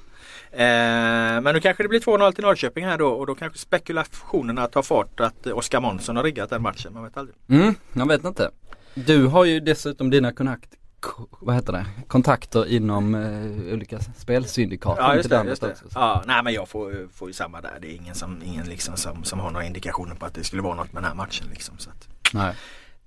Eh, 0.56 1.42
men 1.42 1.54
nu 1.56 1.60
kanske 1.60 1.84
det 1.84 1.90
blir 1.90 2.00
2-0 2.00 2.32
till 2.32 2.44
Norrköping 2.44 2.86
här 2.86 2.98
då 2.98 3.08
och 3.08 3.28
då 3.28 3.36
kanske 3.36 3.60
spekulationerna 3.60 4.68
tar 4.68 4.82
fart 4.82 5.20
att 5.20 5.48
Oskar 5.48 5.82
Månsson 5.82 6.16
har 6.16 6.24
riggat 6.24 6.50
den 6.50 6.62
matchen. 6.62 6.94
Man 6.94 7.04
vet 7.04 7.18
aldrig. 7.18 7.36
Mm, 7.50 7.76
jag 7.94 8.08
vet 8.08 8.24
inte. 8.26 8.52
Du 8.94 9.26
har 9.28 9.46
ju 9.46 9.60
dessutom 9.60 10.10
dina 10.10 10.32
kontakt, 10.32 10.70
ko- 11.00 11.28
vad 11.42 11.56
heter 11.56 11.74
det, 11.74 11.86
kontakter 12.08 12.66
inom 12.68 13.16
eh, 13.16 13.74
olika 13.74 14.00
spelsyndikat. 14.18 14.96
Ja 15.00 15.16
just 15.16 15.30
det. 15.30 15.36
Just 15.50 15.62
det. 15.62 15.76
Ja, 15.96 16.24
nej 16.26 16.44
men 16.44 16.54
jag 16.54 16.70
får, 16.70 17.08
får 17.14 17.28
ju 17.30 17.34
samma 17.34 17.62
där. 17.62 17.78
Det 17.82 17.92
är 17.92 17.96
ingen, 17.96 18.16
som, 18.16 18.42
ingen 18.46 18.66
liksom 18.66 18.98
som, 18.98 19.24
som 19.24 19.40
har 19.40 19.52
några 19.52 19.66
indikationer 19.66 20.16
på 20.16 20.26
att 20.26 20.34
det 20.34 20.44
skulle 20.44 20.62
vara 20.62 20.76
något 20.76 20.94
med 20.94 21.04
den 21.04 21.08
här 21.10 21.16
matchen. 21.16 21.48
Liksom, 21.52 21.78
så 21.78 21.90
att. 21.90 22.08
Nej. 22.34 22.56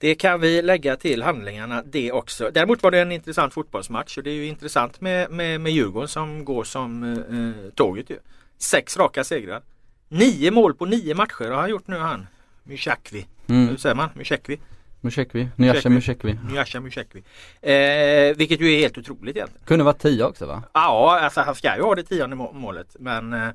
Det 0.00 0.14
kan 0.14 0.40
vi 0.40 0.62
lägga 0.62 0.96
till 0.96 1.22
handlingarna 1.22 1.82
det 1.82 2.12
också. 2.12 2.50
Däremot 2.54 2.82
var 2.82 2.90
det 2.90 2.98
en 3.00 3.12
intressant 3.12 3.54
fotbollsmatch 3.54 4.18
och 4.18 4.22
det 4.24 4.30
är 4.30 4.34
ju 4.34 4.46
intressant 4.46 5.00
med, 5.00 5.30
med, 5.30 5.60
med 5.60 5.72
Djurgården 5.72 6.08
som 6.08 6.44
går 6.44 6.64
som 6.64 7.02
eh, 7.04 7.70
tåget 7.74 8.10
ju. 8.10 8.16
Sex 8.58 8.96
raka 8.96 9.24
segrar. 9.24 9.62
Nio 10.08 10.50
mål 10.50 10.74
på 10.74 10.84
nio 10.86 11.14
matcher 11.14 11.50
har 11.50 11.60
han 11.60 11.70
gjort 11.70 11.86
nu 11.88 11.96
han. 11.98 12.26
Myshakvi. 12.64 13.26
Mm. 13.48 13.68
Hur 13.68 13.76
säger 13.76 13.94
man? 13.94 14.08
Myshakvi? 14.14 14.58
Mushekwi, 15.00 15.48
Nyasha 15.56 15.88
Mushekwi. 15.88 16.38
Nyasha 16.52 16.80
Myshakvi. 16.80 17.22
Eh, 17.60 18.36
vilket 18.36 18.60
ju 18.60 18.72
är 18.72 18.78
helt 18.78 18.98
otroligt 18.98 19.36
egentligen. 19.36 19.64
Kunde 19.66 19.84
varit 19.84 19.98
tio 19.98 20.24
också 20.24 20.46
va? 20.46 20.62
Ja, 20.72 21.20
alltså 21.20 21.40
han 21.40 21.54
ska 21.54 21.76
ju 21.76 21.82
ha 21.82 21.94
det 21.94 22.02
tionde 22.02 22.36
må- 22.36 22.52
målet. 22.52 22.96
Men, 22.98 23.32
eh, 23.32 23.48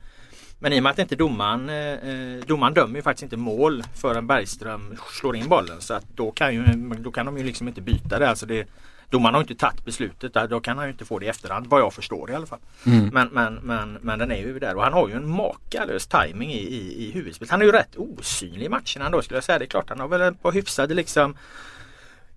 men 0.63 0.73
i 0.73 0.79
och 0.79 0.83
med 0.83 0.89
att 0.89 0.99
inte 0.99 1.15
domaren, 1.15 1.69
eh, 1.69 1.75
eh, 1.75 2.45
domaren 2.47 2.73
dömer 2.73 2.95
ju 2.95 3.01
faktiskt 3.01 3.23
inte 3.23 3.37
mål 3.37 3.83
förrän 3.95 4.27
Bergström 4.27 4.97
slår 5.11 5.35
in 5.35 5.49
bollen. 5.49 5.81
Så 5.81 5.93
att 5.93 6.05
då 6.15 6.31
kan, 6.31 6.53
ju, 6.53 6.63
då 6.99 7.11
kan 7.11 7.25
de 7.25 7.37
ju 7.37 7.43
liksom 7.43 7.67
inte 7.67 7.81
byta 7.81 8.19
det. 8.19 8.29
Alltså 8.29 8.45
det 8.45 8.67
domaren 9.09 9.33
har 9.33 9.41
inte 9.41 9.55
tagit 9.55 9.85
beslutet. 9.85 10.33
Där, 10.33 10.47
då 10.47 10.59
kan 10.59 10.77
han 10.77 10.87
ju 10.87 10.91
inte 10.91 11.05
få 11.05 11.19
det 11.19 11.25
i 11.25 11.29
efterhand 11.29 11.67
vad 11.67 11.81
jag 11.81 11.93
förstår 11.93 12.31
i 12.31 12.35
alla 12.35 12.45
fall. 12.45 12.59
Mm. 12.85 13.09
Men, 13.13 13.29
men, 13.31 13.55
men, 13.55 13.97
men 14.01 14.19
den 14.19 14.31
är 14.31 14.37
ju 14.37 14.59
där 14.59 14.75
och 14.75 14.83
han 14.83 14.93
har 14.93 15.07
ju 15.07 15.13
en 15.13 15.29
makalös 15.29 16.07
timing 16.07 16.51
i, 16.51 16.59
i, 16.59 17.07
i 17.07 17.11
huvudspelet. 17.11 17.51
Han 17.51 17.61
är 17.61 17.65
ju 17.65 17.71
rätt 17.71 17.95
osynlig 17.95 18.65
i 18.65 18.69
matcherna 18.69 19.09
då 19.11 19.21
skulle 19.21 19.37
jag 19.37 19.43
säga. 19.43 19.59
Det 19.59 19.65
är 19.65 19.67
klart 19.67 19.89
han 19.89 19.99
har 19.99 20.07
väl 20.07 20.21
ett 20.21 20.41
par 20.41 20.51
hyfsade 20.51 20.93
liksom 20.93 21.35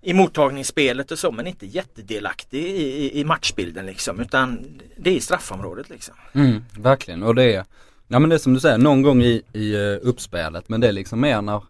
i 0.01 0.13
mottagningsspelet 0.13 1.11
och 1.11 1.19
så 1.19 1.31
men 1.31 1.47
inte 1.47 1.65
jättedelaktig 1.65 2.63
i, 2.63 2.81
i, 2.81 3.19
i 3.19 3.23
matchbilden 3.23 3.85
liksom 3.85 4.19
utan 4.19 4.79
det 4.97 5.15
är 5.15 5.19
straffområdet 5.19 5.89
liksom. 5.89 6.15
Mm, 6.33 6.65
verkligen 6.79 7.23
och 7.23 7.35
det 7.35 7.55
är, 7.55 7.65
ja 8.07 8.19
men 8.19 8.29
det 8.29 8.35
är 8.35 8.39
som 8.39 8.53
du 8.53 8.59
säger, 8.59 8.77
någon 8.77 9.01
gång 9.01 9.21
i, 9.21 9.41
i 9.53 9.73
eh, 9.75 9.97
uppspelet 10.09 10.69
men 10.69 10.81
det 10.81 10.87
är 10.87 10.91
liksom 10.91 11.19
mer 11.21 11.41
när 11.41 11.63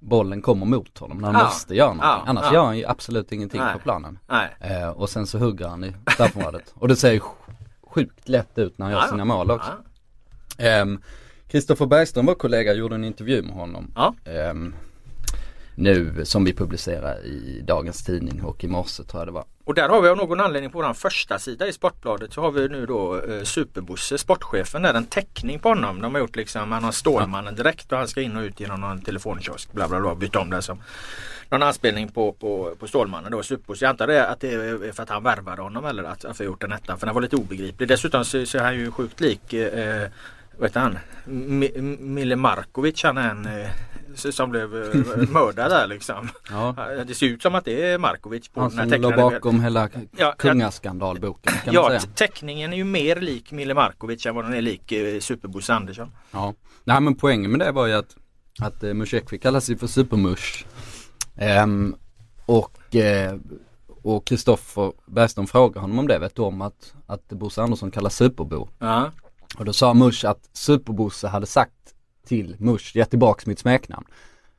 bollen 0.00 0.42
kommer 0.42 0.66
mot 0.66 0.98
honom, 0.98 1.18
när 1.18 1.28
han 1.28 1.40
Ja, 1.40 1.44
måste 1.46 1.74
göra 1.74 1.86
någonting. 1.88 2.08
ja, 2.08 2.22
Annars 2.26 2.44
ja. 2.46 2.54
gör 2.54 2.64
han 2.64 2.78
ju 2.78 2.84
absolut 2.86 3.32
ingenting 3.32 3.60
Nej. 3.60 3.72
på 3.72 3.78
planen. 3.78 4.18
Eh, 4.60 4.88
och 4.88 5.10
sen 5.10 5.26
så 5.26 5.38
hugger 5.38 5.68
han 5.68 5.84
i 5.84 5.92
straffområdet. 6.14 6.74
och 6.74 6.88
det 6.88 6.96
ser 6.96 7.12
ju 7.12 7.18
sj- 7.18 7.54
sjukt 7.86 8.28
lätt 8.28 8.58
ut 8.58 8.78
när 8.78 8.86
han 8.86 8.92
gör 8.92 9.06
sina 9.08 9.24
mål 9.24 9.50
också. 9.50 9.70
Ja. 10.58 10.86
Kristoffer 11.48 11.86
Bergström, 11.86 12.26
vår 12.26 12.34
kollega, 12.34 12.72
gjorde 12.72 12.94
en 12.94 13.04
intervju 13.04 13.42
med 13.42 13.54
honom. 13.54 13.92
Ehm, 14.24 14.74
nu 15.74 16.24
som 16.24 16.44
vi 16.44 16.52
publicerar 16.54 17.24
i 17.24 17.62
dagens 17.66 18.04
tidning 18.04 18.42
och 18.42 18.64
i 18.64 18.68
morse 18.68 19.02
tror 19.04 19.20
jag 19.20 19.28
det 19.28 19.32
var. 19.32 19.44
Och 19.64 19.74
där 19.74 19.88
har 19.88 20.00
vi 20.00 20.08
av 20.08 20.16
någon 20.16 20.40
anledning 20.40 20.70
på 20.70 20.82
vår 20.82 20.94
första 20.94 21.38
sida 21.38 21.66
i 21.66 21.72
Sportbladet 21.72 22.32
så 22.32 22.40
har 22.40 22.50
vi 22.50 22.68
nu 22.68 22.86
då 22.86 23.20
eh, 23.20 23.42
Superbosse, 23.42 24.18
sportchefen 24.18 24.82
där, 24.82 24.94
en 24.94 25.06
teckning 25.06 25.58
på 25.58 25.68
honom. 25.68 26.00
De 26.00 26.14
har 26.14 26.20
gjort 26.20 26.36
liksom, 26.36 26.72
han 26.72 26.84
har 26.84 26.92
Stålmannen 26.92 27.54
direkt 27.54 27.92
och 27.92 27.98
han 27.98 28.08
ska 28.08 28.20
in 28.20 28.36
och 28.36 28.42
ut 28.42 28.60
genom 28.60 28.80
någon 28.80 29.02
telefonkiosk, 29.02 29.72
bla 29.72 29.88
bla 29.88 30.00
bla, 30.00 30.14
byta 30.14 30.40
om 30.40 30.50
det 30.50 30.62
som 30.62 30.82
någon 31.48 31.62
anspelning 31.62 32.08
på, 32.08 32.32
på, 32.32 32.74
på 32.78 32.86
Stålmannen 32.86 33.32
då, 33.32 33.42
Superbosse. 33.42 33.84
Jag 33.84 33.90
antar 33.90 34.06
det 34.06 34.28
att 34.28 34.40
det 34.40 34.52
är 34.52 34.92
för 34.92 35.02
att 35.02 35.10
han 35.10 35.22
värvade 35.22 35.62
honom 35.62 35.84
eller 35.84 36.04
att, 36.04 36.24
att 36.24 36.40
vi 36.40 36.44
har 36.44 36.50
gjort 36.50 36.60
den 36.60 36.72
ettan, 36.72 36.98
för 36.98 37.06
den 37.06 37.14
var 37.14 37.22
lite 37.22 37.36
obegriplig. 37.36 37.88
Dessutom 37.88 38.24
så, 38.24 38.46
så 38.46 38.58
är 38.58 38.62
han 38.62 38.74
ju 38.74 38.90
sjukt 38.90 39.20
lik 39.20 39.52
eh, 39.52 40.02
eh 40.02 40.10
vad 40.58 40.68
heter 40.70 40.80
han? 40.80 40.98
M 41.26 41.96
Mille 42.00 42.36
Markovic 42.36 43.02
han 43.02 43.18
är 43.18 43.30
en 43.30 43.46
eh, 43.46 43.68
som 44.16 44.50
blev 44.50 44.76
eh, 44.76 45.28
mördad 45.30 45.70
där 45.70 45.86
liksom. 45.86 46.28
Ja. 46.50 46.74
Det 47.06 47.14
ser 47.14 47.26
ut 47.26 47.42
som 47.42 47.54
att 47.54 47.64
det 47.64 47.82
är 47.90 47.98
Markovic 47.98 48.48
på 48.48 48.60
Han 48.60 48.70
den 48.70 48.78
här 48.78 48.86
som 48.88 49.02
låg 49.02 49.10
tecknade 49.12 49.30
bakom 49.34 49.60
hela 49.62 49.88
Ja, 50.16 50.34
kungaskandalboken 50.38 51.52
kan 51.52 51.74
man 51.74 51.74
Ja, 51.74 51.88
säga. 51.88 52.00
t- 52.00 52.08
teckningen 52.14 52.72
är 52.72 52.76
ju 52.76 52.84
mer 52.84 53.16
lik 53.16 53.52
Mille 53.52 53.74
Markovic 53.74 54.26
än 54.26 54.34
vad 54.34 54.44
den 54.44 54.54
är 54.54 54.62
lik 54.62 54.92
eh, 54.92 55.20
Superbosse 55.20 55.74
Andersson. 55.74 56.10
Ja. 56.30 56.54
Nej 56.84 57.00
men 57.00 57.14
poängen 57.14 57.50
med 57.50 57.60
det 57.60 57.72
var 57.72 57.86
ju 57.86 57.92
att, 57.92 58.16
att 58.62 58.82
eh, 58.82 58.94
Mushekwi 58.94 59.38
kallas 59.38 59.70
ju 59.70 59.76
för 59.76 59.86
Supermush. 59.86 60.64
Ehm, 61.36 61.94
och 62.46 62.96
eh, 62.96 63.34
och 64.04 64.26
Kristoffer 64.26 64.92
Bergström 65.06 65.46
frågade 65.46 65.80
honom 65.80 65.98
om 65.98 66.06
det, 66.08 66.18
vet 66.18 66.36
du 66.36 66.42
om 66.42 66.62
att, 66.62 66.94
att 67.06 67.28
Bosse 67.28 67.62
Andersson 67.62 67.90
kallas 67.90 68.16
Superbo? 68.16 68.68
Ja. 68.78 69.10
Och 69.58 69.64
då 69.64 69.72
sa 69.72 69.94
Mush 69.94 70.26
att 70.26 70.50
Superbosse 70.52 71.28
hade 71.28 71.46
sagt 71.46 71.72
till 72.26 72.56
Mush, 72.58 72.96
ge 72.96 73.04
tillbaks 73.04 73.46
mitt 73.46 73.58
smeknamn. 73.58 74.06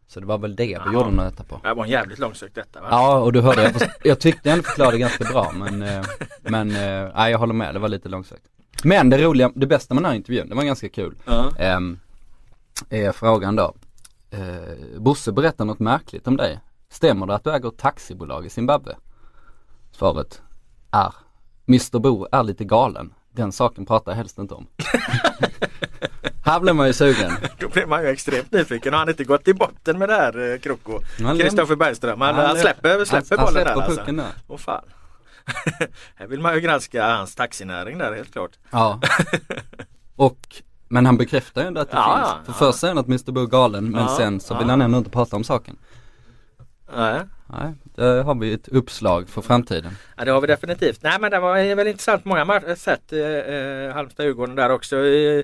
Så 0.08 0.20
det 0.20 0.25
var 0.25 0.38
väl 0.38 0.55
det 0.55 0.65
vi 0.65 0.72
Jaha. 0.72 0.93
gjorde 0.93 1.12
något 1.12 1.29
detta 1.29 1.43
på. 1.43 1.60
Det 1.63 1.74
var 1.74 1.84
en 1.84 1.89
jävligt 1.89 2.20
långsökt 2.20 2.55
detta 2.55 2.82
va? 2.82 2.88
Ja 2.91 3.20
och 3.20 3.34
du 3.34 3.41
hörde, 3.41 3.63
jag, 3.63 3.74
jag 4.03 4.20
tyckte 4.20 4.50
jag 4.50 4.65
förklarade 4.65 4.98
ganska 4.98 5.24
bra 5.24 5.51
men, 5.55 5.82
eh, 5.84 6.05
men 6.41 6.70
eh, 6.72 7.12
nej, 7.15 7.32
jag 7.32 7.39
håller 7.39 7.53
med, 7.53 7.75
det 7.75 7.79
var 7.79 7.89
lite 7.89 8.10
långsökt. 8.10 8.43
Men 8.84 9.10
det 9.10 9.17
roliga, 9.17 9.52
det 9.56 9.67
bästa 9.67 9.93
med 9.93 10.04
den 10.04 10.10
här 10.10 10.15
intervjun, 10.15 10.49
det 10.49 10.56
var 10.56 10.63
ganska 10.63 10.89
kul. 10.89 11.15
Ja. 11.26 11.52
Ehm, 11.60 11.99
är 12.89 13.12
frågan 13.12 13.56
då. 13.56 13.76
Eh, 14.32 14.99
Bosse 14.99 15.32
berättar 15.32 15.65
något 15.65 15.80
märkligt 15.80 16.28
om 16.28 16.38
dig. 16.38 16.60
Stämmer 16.89 17.26
det 17.26 17.36
att 17.36 17.43
du 17.43 17.52
äger 17.52 17.69
ett 17.69 17.78
taxibolag 17.78 18.45
i 18.45 18.49
Zimbabwe? 18.49 18.95
Svaret 19.91 20.41
är 20.91 21.13
Mr 21.67 21.99
Bo 21.99 22.28
är 22.32 22.43
lite 22.43 22.63
galen. 22.63 23.13
Den 23.32 23.52
saken 23.52 23.86
pratar 23.86 24.12
jag 24.12 24.17
helst 24.17 24.38
inte 24.38 24.54
om. 24.54 24.67
här 26.45 26.60
blev 26.60 26.75
man 26.75 26.88
ju 26.88 26.93
sugen. 26.93 27.32
Då 27.60 27.67
blev 27.69 27.88
man 27.88 28.03
ju 28.03 28.10
extremt 28.10 28.51
nyfiken. 28.51 28.93
Har 28.93 28.99
han 28.99 29.10
inte 29.10 29.23
gått 29.23 29.43
till 29.43 29.56
botten 29.56 29.97
med 29.99 30.10
det 30.10 30.15
här 30.15 30.51
eh, 30.53 30.60
Kroko? 30.60 30.99
Han- 31.23 31.38
Kristoffer 31.38 31.75
Bergström. 31.75 32.21
Han, 32.21 32.36
han- 32.36 32.45
han 32.45 32.58
släpper, 32.58 33.06
släpper 33.06 33.38
han 33.38 33.45
bollen 33.45 33.63
släpper 33.63 33.82
där 33.82 33.82
alltså. 33.82 34.12
där. 34.12 34.25
Åh 34.47 34.58
fan. 34.58 34.84
här 36.15 36.27
vill 36.27 36.39
man 36.41 36.53
ju 36.53 36.60
granska 36.60 37.08
hans 37.08 37.36
taxinäring 37.36 37.97
där 37.97 38.13
helt 38.13 38.32
klart. 38.34 38.51
Ja. 38.71 38.99
Och, 40.15 40.39
men 40.88 41.06
han 41.06 41.17
bekräftar 41.17 41.62
ju 41.62 41.67
ändå 41.67 41.82
att 41.82 41.91
det 41.91 41.97
Ja, 41.97 42.15
finns. 42.17 42.27
ja, 42.47 42.53
För 42.53 42.65
ja. 42.65 42.71
först 42.71 42.79
säger 42.79 42.93
han 42.93 43.01
att 43.01 43.08
Mr 43.08 43.32
Bo 43.32 43.41
är 43.41 43.45
galen 43.47 43.91
men 43.91 44.01
Ja, 44.01 44.15
sen 44.17 44.39
så 44.39 44.58
vill 44.58 44.69
han 44.69 44.82
ändå 44.82 44.97
inte 44.97 45.10
prata 45.10 45.36
om 45.36 45.43
saken. 45.43 45.77
Nej. 46.95 47.19
Nej, 47.47 47.73
där 47.95 48.23
har 48.23 48.36
vi 48.36 48.53
ett 48.53 48.67
uppslag 48.67 49.29
för 49.29 49.41
framtiden. 49.41 49.97
Ja 50.17 50.25
det 50.25 50.32
har 50.32 50.41
vi 50.41 50.47
definitivt. 50.47 51.03
Nej 51.03 51.17
men 51.19 51.32
det 51.32 51.39
var 51.39 51.75
väl 51.75 51.88
intressant 51.88 52.23
på 52.23 52.29
många 52.29 52.75
sätt. 52.75 53.13
Eh, 53.13 53.19
eh, 53.19 53.93
Halmstad-Djurgården 53.93 54.56
där 54.56 54.69
också. 54.69 54.97
Eh, 55.06 55.43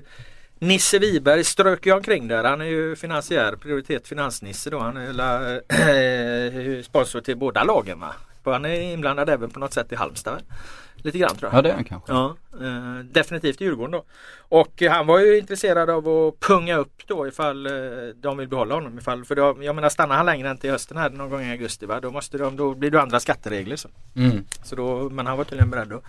Nisse 0.62 0.98
Wiberg 0.98 1.44
strök 1.44 1.86
ju 1.86 1.92
omkring 1.92 2.28
där. 2.28 2.44
Han 2.44 2.60
är 2.60 2.64
ju 2.64 2.96
finansiär, 2.96 3.56
prioritet 3.56 4.08
finansnisse 4.08 4.70
då. 4.70 4.78
Han 4.78 4.96
är 4.96 5.12
la, 5.12 5.54
eh, 5.56 6.82
sponsor 6.84 7.20
till 7.20 7.36
båda 7.36 7.64
lagen 7.64 8.00
va? 8.00 8.14
Han 8.44 8.64
är 8.64 8.80
inblandad 8.80 9.28
även 9.28 9.50
på 9.50 9.60
något 9.60 9.72
sätt 9.72 9.92
i 9.92 9.94
Halmstad. 9.94 10.42
Lite 10.96 11.18
grann 11.18 11.36
tror 11.36 11.52
jag. 11.52 11.58
Ja 11.58 11.62
det 11.62 11.70
är 11.70 11.74
han 11.74 11.84
kanske. 11.84 12.12
Ja, 12.12 12.36
eh, 12.60 13.04
definitivt 13.04 13.60
Djurgården 13.60 13.90
då. 13.90 14.04
Och 14.38 14.82
eh, 14.82 14.92
han 14.92 15.06
var 15.06 15.18
ju 15.18 15.38
intresserad 15.38 15.90
av 15.90 16.08
att 16.08 16.40
punga 16.40 16.76
upp 16.76 17.02
då 17.06 17.28
ifall 17.28 17.66
eh, 17.66 17.72
de 18.14 18.36
vill 18.36 18.48
behålla 18.48 18.74
honom. 18.74 18.98
Ifall, 18.98 19.24
för 19.24 19.36
då, 19.36 19.58
jag 19.60 19.74
menar 19.74 19.88
stannar 19.88 20.16
han 20.16 20.26
längre 20.26 20.48
än 20.48 20.58
till 20.58 20.70
hösten 20.70 20.96
här 20.96 21.10
någon 21.10 21.30
gång 21.30 21.42
i 21.42 21.50
augusti 21.50 21.86
va? 21.86 22.00
Då, 22.00 22.10
måste 22.10 22.38
de, 22.38 22.56
då 22.56 22.74
blir 22.74 22.90
det 22.90 23.02
andra 23.02 23.20
skatteregler. 23.20 23.76
Så. 23.76 23.88
Mm. 24.16 24.44
Så 24.62 24.76
då, 24.76 25.10
men 25.10 25.26
han 25.26 25.38
var 25.38 25.44
tydligen 25.44 25.70
beredd 25.70 25.92
att 25.92 26.04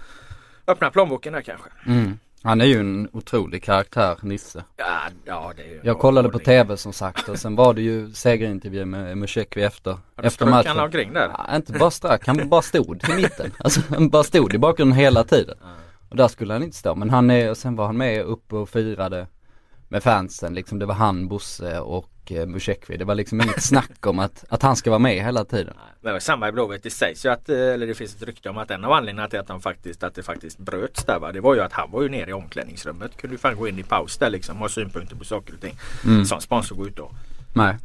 öppna 0.68 0.92
plånboken 0.92 1.34
där 1.34 1.42
kanske. 1.42 1.70
Mm. 1.86 2.20
Han 2.44 2.62
är 2.62 2.66
ju 2.66 2.80
en 2.80 3.10
otrolig 3.14 3.64
karaktär, 3.64 4.18
Nisse. 4.22 4.64
Ja, 4.78 4.86
ja 5.26 5.54
det 5.58 5.62
är 5.64 5.80
Jag 5.84 6.00
kollade 6.00 6.30
på 6.30 6.40
tv 6.40 6.78
som 6.78 6.94
sagt 6.94 7.30
och 7.30 7.40
sen 7.40 7.56
var 7.56 7.74
det 7.74 7.82
ju 7.82 8.14
segerintervju 8.14 8.86
med 8.86 9.18
Mushekwi 9.18 9.64
efter, 9.64 9.92
Ja, 9.92 10.24
efter 10.24 10.30
strök 10.30 10.50
han 10.50 10.50
matchen. 10.76 10.80
omkring 10.80 11.14
där? 11.14 11.32
Ja, 11.38 11.56
inte 11.56 11.74
bara 11.74 11.92
strax, 11.92 12.28
han 12.28 12.50
bara 12.50 12.62
stod 12.62 13.04
i 13.10 13.14
mitten. 13.16 13.52
Alltså 13.60 13.82
han 13.90 14.10
bara 14.10 14.24
stod 14.24 14.54
i 14.54 14.58
bakgrunden 14.58 14.98
hela 14.98 15.24
tiden. 15.24 15.58
Och 16.10 16.16
där 16.16 16.28
skulle 16.28 16.54
han 16.54 16.64
inte 16.64 16.78
stå. 16.78 16.96
Men 16.96 17.10
han 17.10 17.30
är, 17.32 17.50
och 17.50 17.58
sen 17.58 17.76
var 17.76 17.86
han 17.86 17.98
med 17.98 18.24
uppe 18.24 18.56
och 18.56 18.70
firade 18.70 19.28
med 19.92 20.04
fansen 20.04 20.54
liksom. 20.54 20.80
Det 20.80 20.86
var 20.86 20.96
han, 20.96 21.28
Bosse 21.28 21.80
och 21.80 22.32
eh, 22.32 22.46
Mushekwi. 22.46 22.98
Det 22.98 23.06
var 23.06 23.16
liksom 23.16 23.42
inget 23.42 23.64
snack 23.64 24.06
om 24.06 24.20
att, 24.20 24.46
att 24.50 24.62
han 24.62 24.76
ska 24.76 24.90
vara 24.90 25.00
med 25.00 25.24
hela 25.24 25.46
tiden. 25.46 25.74
Det 26.02 26.12
var 26.12 26.20
samma 26.20 26.50
i 26.50 26.52
Blåvitt. 26.52 26.84
Det 26.84 26.90
sägs 26.90 27.26
ju 27.26 27.30
att, 27.30 27.50
eh, 27.50 27.58
eller 27.58 27.88
det 27.88 27.94
finns 27.94 28.16
ett 28.16 28.24
rykte 28.24 28.50
om 28.50 28.58
att 28.58 28.72
en 28.72 28.86
av 28.86 28.92
anledningarna 28.92 29.30
till 29.30 29.40
att, 29.40 29.48
de 29.48 29.62
faktiskt, 29.62 30.04
att 30.04 30.16
det 30.16 30.24
faktiskt 30.24 30.58
bröts 30.58 31.06
där 31.06 31.20
va? 31.20 31.32
Det 31.32 31.42
var 31.42 31.56
ju 31.56 31.62
att 31.62 31.74
han 31.74 31.92
var 31.92 32.02
ju 32.02 32.10
nere 32.10 32.30
i 32.30 32.34
omklädningsrummet. 32.34 33.18
Kunde 33.18 33.34
ju 33.34 33.38
fan 33.38 33.56
gå 33.56 33.68
in 33.68 33.80
i 33.80 33.84
paus 33.84 34.18
där 34.18 34.30
liksom 34.30 34.56
och 34.56 34.62
ha 34.62 34.70
synpunkter 34.70 35.16
på 35.16 35.26
saker 35.26 35.54
och 35.54 35.62
ting. 35.62 35.78
Mm. 36.06 36.26
Som 36.26 36.42
sponsor 36.42 36.76
går 36.76 36.88
ut 36.88 36.96
då. 36.96 37.12
Nej. 37.54 37.78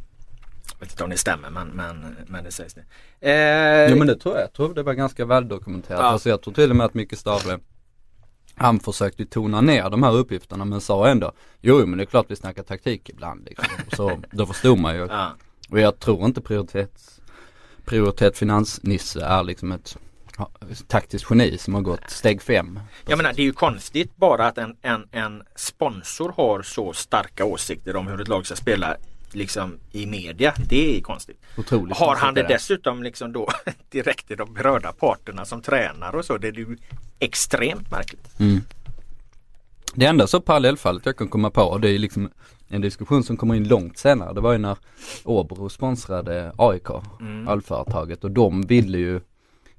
Jag 0.73 0.79
vet 0.79 0.91
inte 0.91 1.03
om 1.03 1.09
det 1.09 1.17
stämmer 1.17 1.49
men, 1.49 1.67
men, 1.67 2.15
men 2.27 2.43
det 2.43 2.51
sägs 2.51 2.73
det. 2.73 2.83
Eh, 3.31 3.91
Jo 3.91 3.97
men 3.97 4.07
det 4.07 4.15
tror 4.15 4.35
jag. 4.35 4.43
Jag 4.43 4.53
tror 4.53 4.73
det 4.73 4.83
var 4.83 4.93
ganska 4.93 5.25
väldokumenterat. 5.25 5.99
Ja. 5.99 6.05
Alltså 6.05 6.29
jag 6.29 6.41
tror 6.41 6.53
till 6.53 6.69
och 6.69 6.75
med 6.75 6.85
att 6.85 6.93
Micke 6.93 7.17
Stavle 7.17 7.59
han 8.57 8.79
försökte 8.79 9.25
tona 9.25 9.61
ner 9.61 9.89
de 9.89 10.03
här 10.03 10.17
uppgifterna 10.17 10.65
men 10.65 10.81
sa 10.81 11.07
ändå 11.07 11.31
Jo 11.61 11.85
men 11.85 11.97
det 11.97 12.03
är 12.03 12.05
klart 12.05 12.25
vi 12.29 12.35
snackar 12.35 12.63
taktik 12.63 13.09
ibland 13.09 13.45
liksom. 13.45 13.65
Så 13.95 14.21
då 14.31 14.45
förstod 14.45 14.79
man 14.79 14.95
ju. 14.95 15.07
ja. 15.09 15.35
Och 15.69 15.79
jag 15.79 15.99
tror 15.99 16.25
inte 16.25 16.41
prioritet, 16.41 17.21
prioritet 17.85 18.37
finansnisse 18.37 19.25
är 19.25 19.43
liksom 19.43 19.71
ett 19.71 19.97
taktiskt 20.87 21.27
geni 21.29 21.57
som 21.57 21.73
har 21.73 21.81
gått 21.81 22.09
steg 22.09 22.41
fem. 22.41 22.79
Jag 23.07 23.17
menar 23.17 23.33
det 23.33 23.41
är 23.41 23.43
ju 23.43 23.53
konstigt 23.53 24.15
bara 24.15 24.47
att 24.47 24.57
en, 24.57 24.75
en, 24.81 25.07
en 25.11 25.43
sponsor 25.55 26.33
har 26.37 26.61
så 26.61 26.93
starka 26.93 27.45
åsikter 27.45 27.95
om 27.95 28.07
hur 28.07 28.21
ett 28.21 28.27
lag 28.27 28.45
ska 28.45 28.55
spela 28.55 28.97
liksom 29.31 29.79
i 29.91 30.05
media. 30.05 30.53
Det 30.69 30.97
är 30.97 31.01
konstigt. 31.01 31.41
Otroligt 31.57 31.97
Har 31.97 32.15
han 32.15 32.33
det 32.33 32.43
dessutom 32.43 33.03
liksom 33.03 33.31
då 33.31 33.49
direkt 33.89 34.27
till 34.27 34.37
de 34.37 34.53
berörda 34.53 34.91
parterna 34.91 35.45
som 35.45 35.61
tränar 35.61 36.15
och 36.15 36.25
så. 36.25 36.37
Det 36.37 36.47
är 36.47 36.53
ju 36.53 36.77
extremt 37.19 37.91
märkligt. 37.91 38.39
Mm. 38.39 38.61
Det 39.93 40.05
enda 40.05 40.27
så 40.27 40.41
parallellfallet 40.41 41.05
jag 41.05 41.17
kan 41.17 41.27
komma 41.27 41.49
på, 41.49 41.77
det 41.77 41.89
är 41.89 41.99
liksom 41.99 42.29
en 42.67 42.81
diskussion 42.81 43.23
som 43.23 43.37
kommer 43.37 43.55
in 43.55 43.67
långt 43.67 43.97
senare, 43.97 44.33
det 44.33 44.41
var 44.41 44.51
ju 44.51 44.57
när 44.57 44.77
Åbro 45.23 45.69
sponsrade 45.69 46.51
AIK, 46.57 46.89
Mm. 47.19 47.47
ölföretaget 47.47 48.23
och 48.23 48.31
de 48.31 48.61
ville 48.61 48.97
ju 48.97 49.21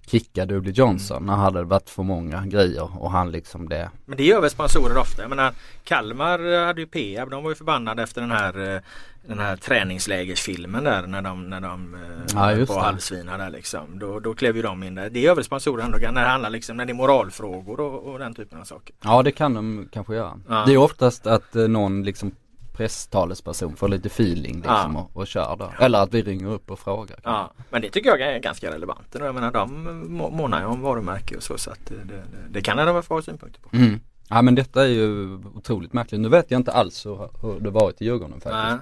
kicka 0.09 0.47
Dooley 0.47 0.73
Johnson 0.73 1.27
när 1.27 1.33
det 1.33 1.39
hade 1.39 1.65
varit 1.65 1.91
för 1.91 2.03
många 2.03 2.47
grejer 2.47 3.03
och 3.03 3.11
han 3.11 3.31
liksom 3.31 3.69
det 3.69 3.91
Men 4.07 4.17
det 4.17 4.25
gör 4.25 4.41
väl 4.41 4.51
sponsorer 4.51 4.99
ofta. 4.99 5.23
Jag 5.23 5.29
menar 5.29 5.55
Kalmar 5.85 6.67
hade 6.67 6.81
ju 6.81 6.87
Peab. 6.87 7.31
De 7.31 7.43
var 7.43 7.51
ju 7.51 7.55
förbannade 7.55 8.03
efter 8.03 8.21
den 8.21 8.31
här, 8.31 8.75
eh, 8.75 8.81
den 9.27 9.39
här 9.39 9.57
träningslägersfilmen 9.57 10.85
där 10.85 11.07
när 11.07 11.23
de, 11.23 11.51
när 11.51 11.61
de 11.61 11.95
eh, 11.95 12.01
Ja, 12.35 12.53
just 12.53 12.73
på 12.73 12.81
halvsvina 12.81 13.39
där 13.39 13.51
liksom. 13.51 13.99
Då, 13.99 14.21
då 14.21 14.35
klev 14.35 14.57
ju 14.57 14.63
de 14.63 14.83
in 14.83 14.95
där. 14.95 15.11
Det 15.11 15.21
gör 15.21 15.35
väl 15.35 15.45
sponsorer 15.45 15.85
ändå 15.85 15.99
när 15.99 16.13
det 16.13 16.29
handlar 16.29 16.51
liksom 16.51 16.77
när 16.77 16.85
det 16.85 16.93
är 16.93 16.95
moralfrågor 16.95 17.81
och, 17.81 18.13
och 18.13 18.19
den 18.19 18.35
typen 18.35 18.61
av 18.61 18.65
saker. 18.65 18.97
Ja 19.05 19.23
det 19.23 19.33
kan 19.33 19.55
de 19.55 19.89
kanske 19.93 20.15
göra. 20.15 20.41
Ja. 20.49 20.65
Det 20.67 20.73
är 20.73 20.79
oftast 20.79 21.27
att 21.27 21.57
eh, 21.57 21.69
någon 21.69 22.03
liksom 22.03 22.33
presstalesperson 22.79 23.77
får 23.77 23.89
lite 23.89 24.07
feeling 24.09 24.55
liksom 24.55 24.95
Ja. 24.95 25.09
och, 25.13 25.21
och 25.21 25.27
kör 25.27 25.57
då. 25.59 25.71
Eller 25.81 25.99
att 26.03 26.15
vi 26.15 26.23
ringer 26.23 26.47
upp 26.53 26.71
och 26.71 26.79
frågar. 26.79 27.19
Ja, 27.25 27.53
men 27.71 27.83
det 27.83 27.91
tycker 27.91 28.09
jag 28.11 28.21
är 28.21 28.39
ganska 28.39 28.71
relevant. 28.71 29.07
Jag 29.19 29.35
menar 29.35 29.53
de 29.53 29.85
må- 30.09 30.31
månar 30.31 30.61
ju 30.61 30.67
om 30.67 30.81
varumärke 30.83 31.37
och 31.37 31.43
så 31.43 31.59
så 31.59 31.71
att 31.71 31.87
det, 31.87 31.95
det, 32.05 32.23
det 32.51 32.61
kan 32.61 32.77
de 32.77 33.03
få 33.03 33.23
synpunkter 33.23 33.61
på. 33.61 33.77
Mm. 33.77 34.01
Ja 34.29 34.43
men 34.43 34.55
detta 34.55 34.83
är 34.83 34.89
ju 34.89 35.35
otroligt 35.55 35.93
märkligt. 35.93 36.21
Nu 36.21 36.29
vet 36.29 36.51
jag 36.51 36.59
inte 36.61 36.73
alls 36.73 37.07
hur, 37.07 37.29
hur 37.43 37.61
det 37.61 37.71
varit 37.71 38.03
i 38.03 38.05
Djurgården 38.05 38.41
faktiskt. 38.41 38.55
Nej. 38.65 38.79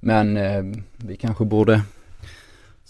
Men 0.00 0.36
eh, 0.36 0.82
vi 0.96 1.16
kanske 1.16 1.44
borde 1.44 1.82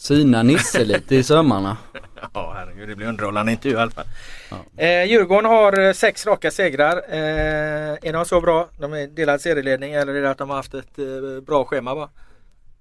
syna 0.01 0.43
Nisse 0.43 0.85
lite 0.85 1.17
i 1.17 1.23
sömmarna. 1.23 1.77
Ja 2.35 2.53
herregud 2.57 2.89
det 2.89 2.97
blir 2.97 3.07
underhållande 3.07 3.53
intervju 3.53 3.79
i 3.79 3.81
alla 3.81 3.91
fall. 3.91 4.05
Ja. 4.51 4.85
Eh, 4.85 5.05
Djurgården 5.05 5.45
har 5.51 5.81
eh, 5.81 5.93
sex 5.93 6.27
raka 6.27 6.51
segrar. 6.51 6.97
Eh, 7.09 7.99
är 8.03 8.13
de 8.13 8.25
så 8.25 8.41
bra? 8.41 8.69
De 8.79 8.93
är 8.93 9.07
delad 9.07 9.41
serieledning 9.41 9.93
eller 9.93 10.15
är 10.15 10.23
det 10.23 10.31
att 10.31 10.39
de 10.39 10.49
har 10.51 10.57
haft 10.57 10.75
ett 10.75 10.99
eh, 10.99 11.05
bra 11.47 11.65
schema 11.65 11.95
bara? 11.95 12.09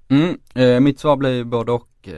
Mm, 0.09 0.37
eh, 0.53 0.79
mitt 0.79 0.99
svar 0.99 1.15
blir 1.15 1.43
både 1.43 1.71
och 1.71 1.87
eh, 2.03 2.13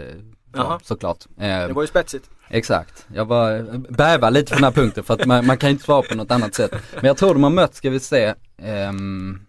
ja, 0.56 0.80
såklart. 0.84 1.18
Eh, 1.38 1.68
Det 1.68 1.74
var 1.74 1.84
ju 1.84 1.88
spetsigt. 1.88 2.30
Exakt, 2.50 3.06
jag 3.14 3.26
var 3.26 3.78
bävar 3.94 4.32
lite 4.32 4.50
på 4.50 4.56
den 4.56 4.64
här 4.64 4.72
punkten 4.72 5.04
för 5.04 5.14
att 5.14 5.26
man, 5.26 5.46
man 5.46 5.58
kan 5.58 5.70
inte 5.70 5.84
svara 5.84 6.02
på 6.02 6.16
något 6.16 6.32
annat 6.32 6.54
sätt. 6.56 6.72
Men 6.96 7.06
jag 7.06 7.18
tror 7.18 7.34
de 7.34 7.44
har 7.44 7.50
mött, 7.50 7.76
ska 7.76 7.90
vi 7.90 8.00
se, 8.00 8.34
ehm, 8.58 9.40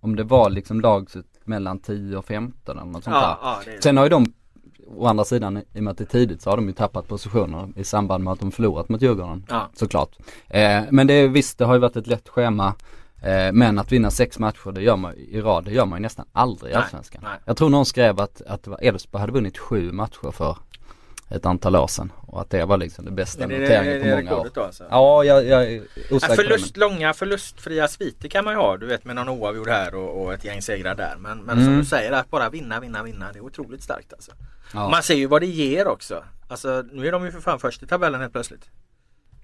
om 0.00 0.16
det 0.16 0.22
var 0.24 0.50
liksom 0.50 0.80
lag 0.80 1.08
mellan 1.44 1.78
10 1.78 2.16
och 2.16 2.24
15 2.24 2.78
eller 2.78 2.90
något 2.90 3.04
sånt 3.04 3.14
där. 3.16 3.20
Ja, 3.20 3.38
ja, 3.42 3.60
det 3.64 3.72
är 3.76 3.80
Sen 3.80 3.96
har 3.96 4.04
ju 4.04 4.10
de, 4.10 4.32
å 4.96 5.06
andra 5.06 5.24
sidan, 5.24 5.56
i 5.56 5.78
och 5.78 5.82
med 5.82 5.90
att 5.90 5.98
det 5.98 6.04
är 6.04 6.06
tidigt 6.06 6.42
så 6.42 6.50
har 6.50 6.56
de 6.56 6.66
ju 6.66 6.72
tappat 6.72 7.08
positioner 7.08 7.68
i 7.76 7.84
samband 7.84 8.24
med 8.24 8.32
att 8.32 8.40
de 8.40 8.50
förlorat 8.52 8.88
mot 8.88 9.02
Djurgården. 9.02 9.46
Ja. 9.48 9.70
Såklart. 9.74 10.10
Eh, 10.48 10.82
men 10.90 11.06
det 11.06 11.14
är 11.14 11.28
visst, 11.28 11.58
det 11.58 11.64
har 11.64 11.74
ju 11.74 11.80
varit 11.80 11.96
ett 11.96 12.06
lätt 12.06 12.28
schema. 12.28 12.74
Eh, 13.22 13.52
men 13.52 13.78
att 13.78 13.92
vinna 13.92 14.10
sex 14.10 14.38
matcher 14.38 14.72
det 14.72 14.82
gör 14.82 14.96
man, 14.96 15.14
i 15.14 15.40
rad, 15.40 15.64
det 15.64 15.70
gör 15.72 15.86
man 15.86 15.98
ju 15.98 16.02
nästan 16.02 16.26
aldrig 16.32 16.72
i 16.72 16.74
Allsvenskan. 16.74 17.22
Jag 17.44 17.56
tror 17.56 17.68
någon 17.70 17.86
skrev 17.86 18.20
att, 18.20 18.42
att 18.46 18.62
det 18.62 18.76
Elfsborg 18.80 19.20
hade 19.20 19.32
vunnit 19.32 19.58
sju 19.58 19.92
matcher 19.92 20.30
för 20.30 20.56
ett 21.28 21.46
antal 21.46 21.76
år 21.76 21.86
sedan. 21.86 22.12
Och 22.26 22.40
att 22.40 22.50
det 22.50 22.64
var 22.64 22.76
liksom 22.76 23.04
det 23.04 23.10
bästa 23.10 23.46
det, 23.46 23.54
det, 23.54 23.60
noteringen 23.60 23.94
det 23.94 24.00
på 24.00 24.06
är 24.08 24.16
många 24.22 24.36
år. 24.36 24.48
då 24.54 24.62
alltså. 24.62 24.84
Ja, 24.90 25.24
jag, 25.24 25.46
jag 25.46 25.62
är 25.62 25.70
Ja, 26.10 26.16
osäker 26.16 26.36
det, 26.36 26.42
förlust, 26.42 26.76
långa 26.76 27.12
förlustfria 27.14 27.88
sviter 27.88 28.28
kan 28.28 28.44
man 28.44 28.54
ju 28.54 28.60
ha. 28.60 28.76
Du 28.76 28.86
vet 28.86 29.04
med 29.04 29.16
någon 29.16 29.28
oavgjord 29.28 29.68
här 29.68 29.94
och, 29.94 30.22
och 30.22 30.34
ett 30.34 30.44
gäng 30.44 30.62
segrar 30.62 30.94
där. 30.94 31.14
Men, 31.18 31.38
men 31.38 31.56
som 31.56 31.66
Mm. 31.66 31.78
du 31.78 31.84
säger 31.84 32.12
att 32.12 32.30
bara 32.30 32.50
vinna, 32.50 32.80
vinna, 32.80 33.02
vinna. 33.02 33.32
Det 33.32 33.38
är 33.38 33.44
otroligt 33.44 33.82
starkt 33.82 34.12
alltså. 34.12 34.32
Ja. 34.74 34.88
Man 34.88 35.02
ser 35.02 35.14
ju 35.14 35.26
vad 35.26 35.42
det 35.42 35.46
ger 35.46 35.88
också. 35.88 36.24
Alltså 36.48 36.84
nu 36.92 37.06
är 37.08 37.12
de 37.12 37.24
ju 37.24 37.32
för 37.32 37.40
fan 37.40 37.58
först 37.58 37.82
i 37.82 37.86
tabellen 37.86 38.20
helt 38.20 38.32
plötsligt. 38.32 38.70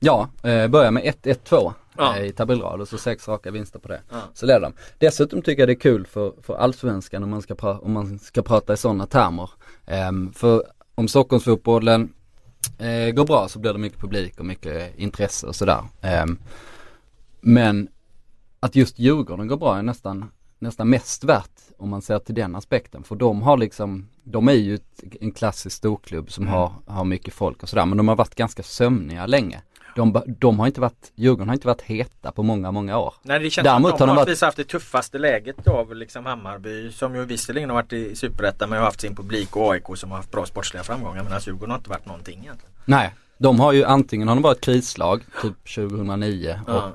Ja, 0.00 0.28
eh, 0.42 0.68
börja 0.68 0.90
med 0.90 1.02
1-1-2 1.22 1.72
Ja. 1.96 2.16
eh, 2.16 2.24
i 2.26 2.32
tabellrad 2.32 2.80
och 2.80 2.88
så 2.88 2.98
sex 2.98 3.28
raka 3.28 3.50
vinster 3.50 3.78
på 3.78 3.88
det. 3.88 4.00
Ja. 4.10 4.20
Så 4.34 4.46
leder 4.46 4.60
de. 4.60 4.72
Dessutom 4.98 5.42
tycker 5.42 5.62
jag 5.62 5.68
det 5.68 5.72
är 5.72 5.80
kul 5.80 6.06
för, 6.06 6.32
för 6.42 6.54
allsvenskan 6.54 7.22
om 7.22 7.30
man 7.30 7.42
ska, 7.42 7.54
pra- 7.54 7.78
om 7.80 7.92
man 7.92 8.18
ska 8.18 8.42
prata 8.42 8.72
i 8.72 8.76
sådana 8.76 9.06
termer. 9.06 9.50
Ehm, 9.86 10.32
för 10.32 10.64
om 10.94 11.08
Stockholmsfotbollen 11.08 12.12
eh, 12.78 13.10
går 13.14 13.24
bra 13.26 13.48
så 13.48 13.58
blir 13.58 13.72
det 13.72 13.78
mycket 13.78 14.00
publik 14.00 14.38
och 14.38 14.44
mycket 14.46 14.98
intresse 14.98 15.46
och 15.46 15.54
sådär. 15.56 15.84
Ehm, 16.02 16.38
men 17.40 17.88
att 18.60 18.76
just 18.76 18.98
Djurgården 18.98 19.46
går 19.48 19.56
bra 19.56 19.76
är 19.78 19.82
nästan, 19.82 20.30
nästan 20.58 20.88
mest 20.90 21.24
värt 21.24 21.50
om 21.78 21.88
man 21.90 22.02
ser 22.02 22.18
till 22.18 22.34
den 22.34 22.54
aspekten. 22.56 23.02
För 23.02 23.14
de 23.16 23.42
har 23.42 23.56
liksom, 23.56 24.08
de 24.24 24.48
är 24.48 24.52
ju 24.52 24.74
ett, 24.74 25.02
en 25.20 25.32
klassisk 25.32 25.76
storklubb 25.76 26.32
som 26.32 26.44
Mm. 26.44 26.54
har, 26.54 26.72
har 26.86 27.04
mycket 27.04 27.34
folk 27.34 27.62
och 27.62 27.68
sådär. 27.68 27.86
Men 27.86 27.96
de 27.98 28.08
har 28.08 28.16
varit 28.16 28.34
ganska 28.34 28.62
sömniga 28.62 29.26
länge. 29.26 29.62
De, 29.96 30.22
de 30.38 30.58
har 30.58 30.66
inte 30.66 30.80
varit, 30.80 31.12
Djurgården 31.14 31.48
har 31.48 31.54
inte 31.54 31.66
varit 31.66 31.82
heta 31.82 32.32
på 32.32 32.42
många, 32.42 32.70
många 32.70 32.98
år. 32.98 33.14
Nej 33.22 33.38
det 33.40 33.50
känns 33.50 33.64
Däremot 33.64 33.92
att 33.92 33.98
de 33.98 34.06
de 34.06 34.16
har 34.16 34.24
varit- 34.26 34.40
haft 34.40 34.56
det 34.56 34.64
tuffaste 34.64 35.18
läget 35.18 35.68
av 35.68 35.94
liksom 35.94 36.26
Hammarby 36.26 36.92
som 36.92 37.14
ju 37.14 37.24
visserligen 37.24 37.70
har 37.70 37.74
varit 37.74 37.92
i 37.92 38.16
Superettan 38.16 38.68
men 38.70 38.78
har 38.78 38.84
haft 38.84 39.00
sin 39.00 39.16
publik 39.16 39.56
och 39.56 39.72
AIK 39.72 39.84
som 39.96 40.10
har 40.10 40.16
haft 40.16 40.30
bra 40.30 40.46
sportsliga 40.46 40.82
framgångar 40.84 41.22
medan 41.24 41.40
Djurgården 41.46 41.70
har 41.70 41.78
inte 41.78 41.90
varit 41.90 42.06
någonting 42.06 42.38
egentligen. 42.42 42.72
Nej, 42.84 43.14
de 43.38 43.60
har 43.60 43.72
ju 43.72 43.84
antingen 43.84 44.28
har 44.28 44.34
de 44.36 44.42
varit 44.42 44.60
krislag, 44.60 45.22
typ 45.42 45.68
2009 45.74 46.60
Ja. 46.66 46.92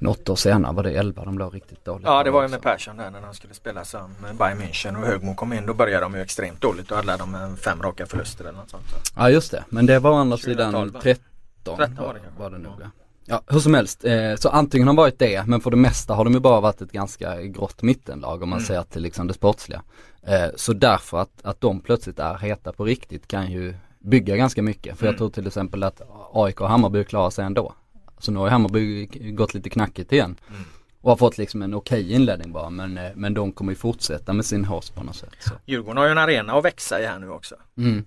Något 0.00 0.28
år 0.28 0.36
senare 0.36 0.72
var 0.72 0.82
det 0.82 0.90
11 0.90 1.24
de 1.24 1.38
låg 1.38 1.54
riktigt 1.54 1.84
dåligt. 1.84 2.06
Ja 2.06 2.22
det 2.22 2.30
var 2.30 2.42
ju 2.42 2.48
med 2.48 2.62
Persson 2.62 2.96
där 2.96 3.10
när 3.10 3.20
de 3.20 3.34
skulle 3.34 3.54
spela 3.54 3.84
som 3.84 4.14
Bayern 4.38 4.58
München 4.62 5.00
och 5.00 5.06
Högmo 5.06 5.34
kom 5.34 5.52
in. 5.52 5.66
Då 5.66 5.74
började 5.74 6.04
de 6.04 6.14
ju 6.14 6.20
extremt 6.22 6.60
dåligt 6.60 6.90
och 6.90 6.96
hade 6.96 7.16
de 7.16 7.56
fem 7.56 7.82
raka 7.82 8.06
förluster 8.06 8.44
eller 8.44 8.58
något 8.58 8.70
sånt. 8.70 8.84
Ja 9.16 9.30
just 9.30 9.50
det, 9.50 9.64
men 9.68 9.86
det 9.86 9.98
var 9.98 10.10
å 10.10 10.14
andra 10.14 10.36
2012, 10.36 10.72
sidan 10.72 10.92
va? 10.92 11.00
13, 11.02 11.76
13 11.76 11.96
var 12.06 12.14
det 12.14 12.20
var 12.38 12.50
det 12.50 12.58
nog 12.58 12.72
ja. 12.80 12.86
Ja, 13.30 13.42
hur 13.46 13.60
som 13.60 13.74
helst, 13.74 14.04
eh, 14.04 14.34
så 14.36 14.48
antingen 14.48 14.88
har 14.88 14.94
de 14.94 14.96
varit 14.96 15.18
det, 15.18 15.46
men 15.46 15.60
för 15.60 15.70
det 15.70 15.76
mesta 15.76 16.14
har 16.14 16.24
de 16.24 16.34
ju 16.34 16.40
bara 16.40 16.60
varit 16.60 16.80
ett 16.80 16.92
ganska 16.92 17.42
grått 17.42 17.82
mittenlag 17.82 18.42
om 18.42 18.48
man 18.48 18.58
Mm. 18.58 18.66
ser 18.66 18.82
till 18.82 19.02
liksom 19.02 19.26
det 19.26 19.34
sportsliga. 19.34 19.82
Eh, 20.22 20.46
så 20.56 20.72
därför 20.72 21.18
att, 21.18 21.30
att 21.42 21.60
de 21.60 21.80
plötsligt 21.80 22.18
är 22.18 22.38
heta 22.38 22.72
på 22.72 22.84
riktigt 22.84 23.28
kan 23.28 23.50
ju 23.50 23.74
bygga 23.98 24.36
ganska 24.36 24.62
mycket. 24.62 24.98
För 24.98 25.04
Mm. 25.06 25.12
jag 25.12 25.18
tror 25.18 25.30
till 25.30 25.46
exempel 25.46 25.82
att 25.82 26.00
AIK 26.32 26.60
och 26.60 26.68
Hammarby 26.68 27.04
klarar 27.04 27.30
sig 27.30 27.44
ändå. 27.44 27.72
Så 28.18 28.32
nu 28.32 28.38
har 28.38 28.48
Hammarby 28.48 29.06
gått 29.32 29.54
lite 29.54 29.70
knackigt 29.70 30.12
igen. 30.12 30.36
Mm. 30.48 30.62
Och 31.00 31.10
har 31.10 31.16
fått 31.16 31.38
liksom 31.38 31.62
en 31.62 31.74
okej 31.74 32.12
inledning 32.12 32.52
bara, 32.52 32.70
men, 32.70 32.98
eh, 32.98 33.10
men 33.14 33.34
de 33.34 33.52
kommer 33.52 33.72
ju 33.72 33.76
fortsätta 33.76 34.32
med 34.32 34.44
sin 34.44 34.64
horse 34.64 34.92
på 34.92 35.02
något 35.04 35.16
sätt. 35.16 35.34
Så. 35.40 35.54
Djurgården 35.66 35.96
har 35.96 36.04
ju 36.04 36.10
en 36.10 36.18
arena 36.18 36.52
att 36.52 36.64
växa 36.64 37.00
i 37.00 37.06
här 37.06 37.18
nu 37.18 37.30
också. 37.30 37.54
Mm. 37.76 38.04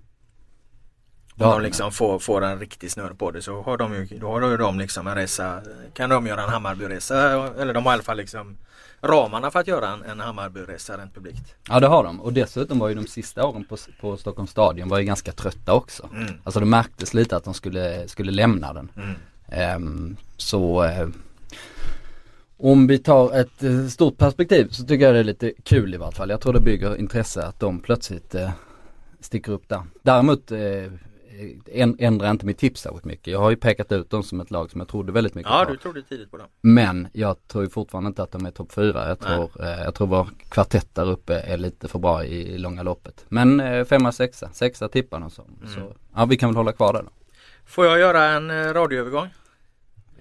Om 1.34 1.50
de 1.50 1.62
liksom 1.62 1.92
får, 1.92 2.18
får 2.18 2.44
en 2.44 2.58
riktig 2.58 2.90
snurr 2.90 3.14
på 3.14 3.30
det 3.30 3.42
så 3.42 3.62
har 3.62 3.76
de 3.76 3.94
ju, 3.94 4.18
då 4.18 4.30
har 4.30 4.50
ju 4.50 4.56
de 4.56 4.78
liksom 4.78 5.06
en 5.06 5.14
resa, 5.14 5.62
kan 5.94 6.10
de 6.10 6.26
göra 6.26 6.42
en 6.42 6.48
Hammarbyresa 6.48 7.16
eller 7.58 7.74
de 7.74 7.84
har 7.84 7.92
i 7.92 7.94
alla 7.94 8.02
fall 8.02 8.16
liksom 8.16 8.56
ramarna 9.02 9.50
för 9.50 9.60
att 9.60 9.66
göra 9.66 9.88
en, 9.88 10.02
en 10.02 10.20
Hammarbyresa 10.20 10.98
rent 10.98 11.14
publikt. 11.14 11.54
Ja 11.68 11.80
det 11.80 11.86
har 11.86 12.04
de 12.04 12.20
och 12.20 12.32
dessutom 12.32 12.78
var 12.78 12.88
ju 12.88 12.94
de 12.94 13.06
sista 13.06 13.46
åren 13.46 13.64
på, 13.64 13.76
på 14.00 14.16
Stockholms 14.16 14.50
stadion 14.50 14.88
var 14.88 14.98
ju 14.98 15.04
ganska 15.04 15.32
trötta 15.32 15.72
också. 15.72 16.08
Mm. 16.14 16.34
Alltså 16.44 16.60
det 16.60 16.66
märktes 16.66 17.14
lite 17.14 17.36
att 17.36 17.44
de 17.44 17.54
skulle, 17.54 18.08
skulle 18.08 18.32
lämna 18.32 18.72
den. 18.72 18.90
Mm. 18.96 19.14
Ehm, 19.52 20.16
så 20.36 20.84
eh, 20.84 21.08
om 22.56 22.86
vi 22.86 22.98
tar 22.98 23.40
ett 23.40 23.62
eh, 23.62 23.86
stort 23.86 24.18
perspektiv 24.18 24.68
så 24.70 24.84
tycker 24.84 25.04
jag 25.04 25.14
det 25.14 25.20
är 25.20 25.24
lite 25.24 25.52
kul 25.64 25.94
i 25.94 25.96
vart 25.96 26.14
fall. 26.14 26.30
Jag 26.30 26.40
tror 26.40 26.52
det 26.52 26.60
bygger 26.60 26.96
intresse 26.96 27.42
att 27.46 27.60
de 27.60 27.80
plötsligt 27.80 28.34
eh, 28.34 28.50
sticker 29.20 29.52
upp 29.52 29.68
där. 29.68 29.82
Däremot 30.02 30.52
ändrar 31.98 32.30
inte 32.30 32.46
mitt 32.46 32.58
tips 32.58 32.80
särskilt 32.80 33.04
mycket. 33.04 33.26
Jag 33.26 33.38
har 33.38 33.50
ju 33.50 33.56
pekat 33.56 33.92
ut 33.92 34.10
dem 34.10 34.22
som 34.22 34.40
ett 34.40 34.50
lag 34.50 34.70
som 34.70 34.80
jag 34.80 34.88
trodde 34.88 35.12
väldigt 35.12 35.34
mycket 35.34 35.52
Ja 35.52 35.64
på. 35.64 35.72
du 35.72 35.78
trodde 35.78 36.02
tidigt 36.02 36.30
på 36.30 36.36
dem. 36.36 36.46
Men 36.60 37.08
jag 37.12 37.48
tror 37.48 37.66
fortfarande 37.66 38.08
inte 38.08 38.22
att 38.22 38.32
de 38.32 38.46
är 38.46 38.50
topp 38.50 38.72
fyra. 38.72 39.08
Jag 39.08 39.18
tror, 39.18 39.50
eh, 39.64 39.82
jag 39.82 39.94
tror 39.94 40.06
vår 40.06 40.28
kvartett 40.48 40.94
där 40.94 41.10
uppe 41.10 41.34
är 41.34 41.56
lite 41.56 41.88
för 41.88 41.98
bra 41.98 42.24
i, 42.24 42.54
i 42.54 42.58
långa 42.58 42.82
loppet. 42.82 43.24
Men 43.28 43.60
eh, 43.60 43.84
femma, 43.84 44.12
sexa, 44.12 44.48
sexa 44.52 44.88
tippar 44.88 45.20
de 45.20 45.30
som. 45.30 45.44
Mm. 45.60 45.74
Så 45.74 45.94
ja, 46.14 46.24
vi 46.24 46.36
kan 46.36 46.48
väl 46.48 46.56
hålla 46.56 46.72
kvar 46.72 46.92
där 46.92 47.02
då. 47.02 47.10
Får 47.64 47.86
jag 47.86 47.98
göra 47.98 48.24
en 48.24 48.74
radioövergång? 48.74 49.28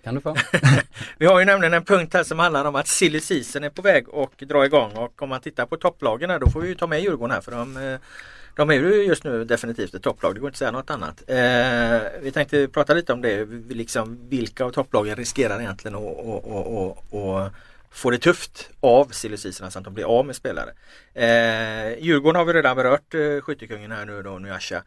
Kan 0.04 0.16
du 0.16 0.22
få? 0.22 0.36
Vi 1.18 1.26
har 1.26 1.40
ju 1.40 1.46
nämligen 1.46 1.74
en 1.74 1.84
punkt 1.86 2.14
här 2.14 2.24
som 2.24 2.40
handlar 2.40 2.66
om 2.66 2.76
att 2.76 2.88
silly 2.88 3.20
season 3.20 3.64
är 3.64 3.70
på 3.70 3.82
väg 3.82 4.10
och 4.10 4.34
dra 4.40 4.66
igång 4.66 4.92
och 4.92 5.22
om 5.22 5.30
man 5.30 5.42
tittar 5.42 5.66
på 5.66 5.78
topplagen 5.78 6.30
här 6.30 6.40
då 6.40 6.50
får 6.50 6.62
vi 6.62 6.68
ju 6.68 6.76
ta 6.76 6.88
med 6.88 7.02
Djurgården 7.02 7.32
här 7.34 7.42
för 7.42 7.52
de, 7.52 7.78
eh, 7.78 8.00
de 8.56 8.70
är 8.70 8.74
ju 8.74 9.04
just 9.04 9.24
nu 9.24 9.46
definitivt 9.46 9.94
ett 9.94 10.04
topplag, 10.04 10.36
det 10.36 10.40
går 10.40 10.50
inte 10.50 10.54
att 10.56 10.58
säga 10.60 10.72
något 10.72 10.90
annat. 10.90 11.24
Eh, 11.28 12.22
vi 12.22 12.32
tänkte 12.34 12.68
prata 12.68 12.94
lite 12.94 13.14
om 13.14 13.22
det, 13.22 13.46
Vi- 13.46 13.74
liksom, 13.74 14.30
vilka 14.30 14.66
av 14.66 14.70
topplagen 14.72 15.16
riskerar 15.16 15.60
egentligen 15.60 15.96
att 15.96 16.02
och, 16.04 16.48
och, 16.52 16.88
och, 17.12 17.14
och 17.44 17.50
få 17.92 18.10
det 18.12 18.18
tufft 18.18 18.70
av 18.80 19.06
silly 19.12 19.38
season, 19.38 19.66
alltså 19.66 19.80
att 19.80 19.86
de 19.86 19.94
blir 19.94 20.06
av 20.20 20.26
med 20.26 20.36
spelare. 20.36 20.70
Eh, 21.14 22.00
Djurgården 22.04 22.36
har 22.36 22.46
vi 22.46 22.54
redan 22.54 22.76
berört, 22.76 23.14
eh, 23.14 23.42
skyttekungen 23.42 23.92
här 23.92 24.06
nu 24.06 24.22
då, 24.24 24.40
Nyasha. 24.40 24.84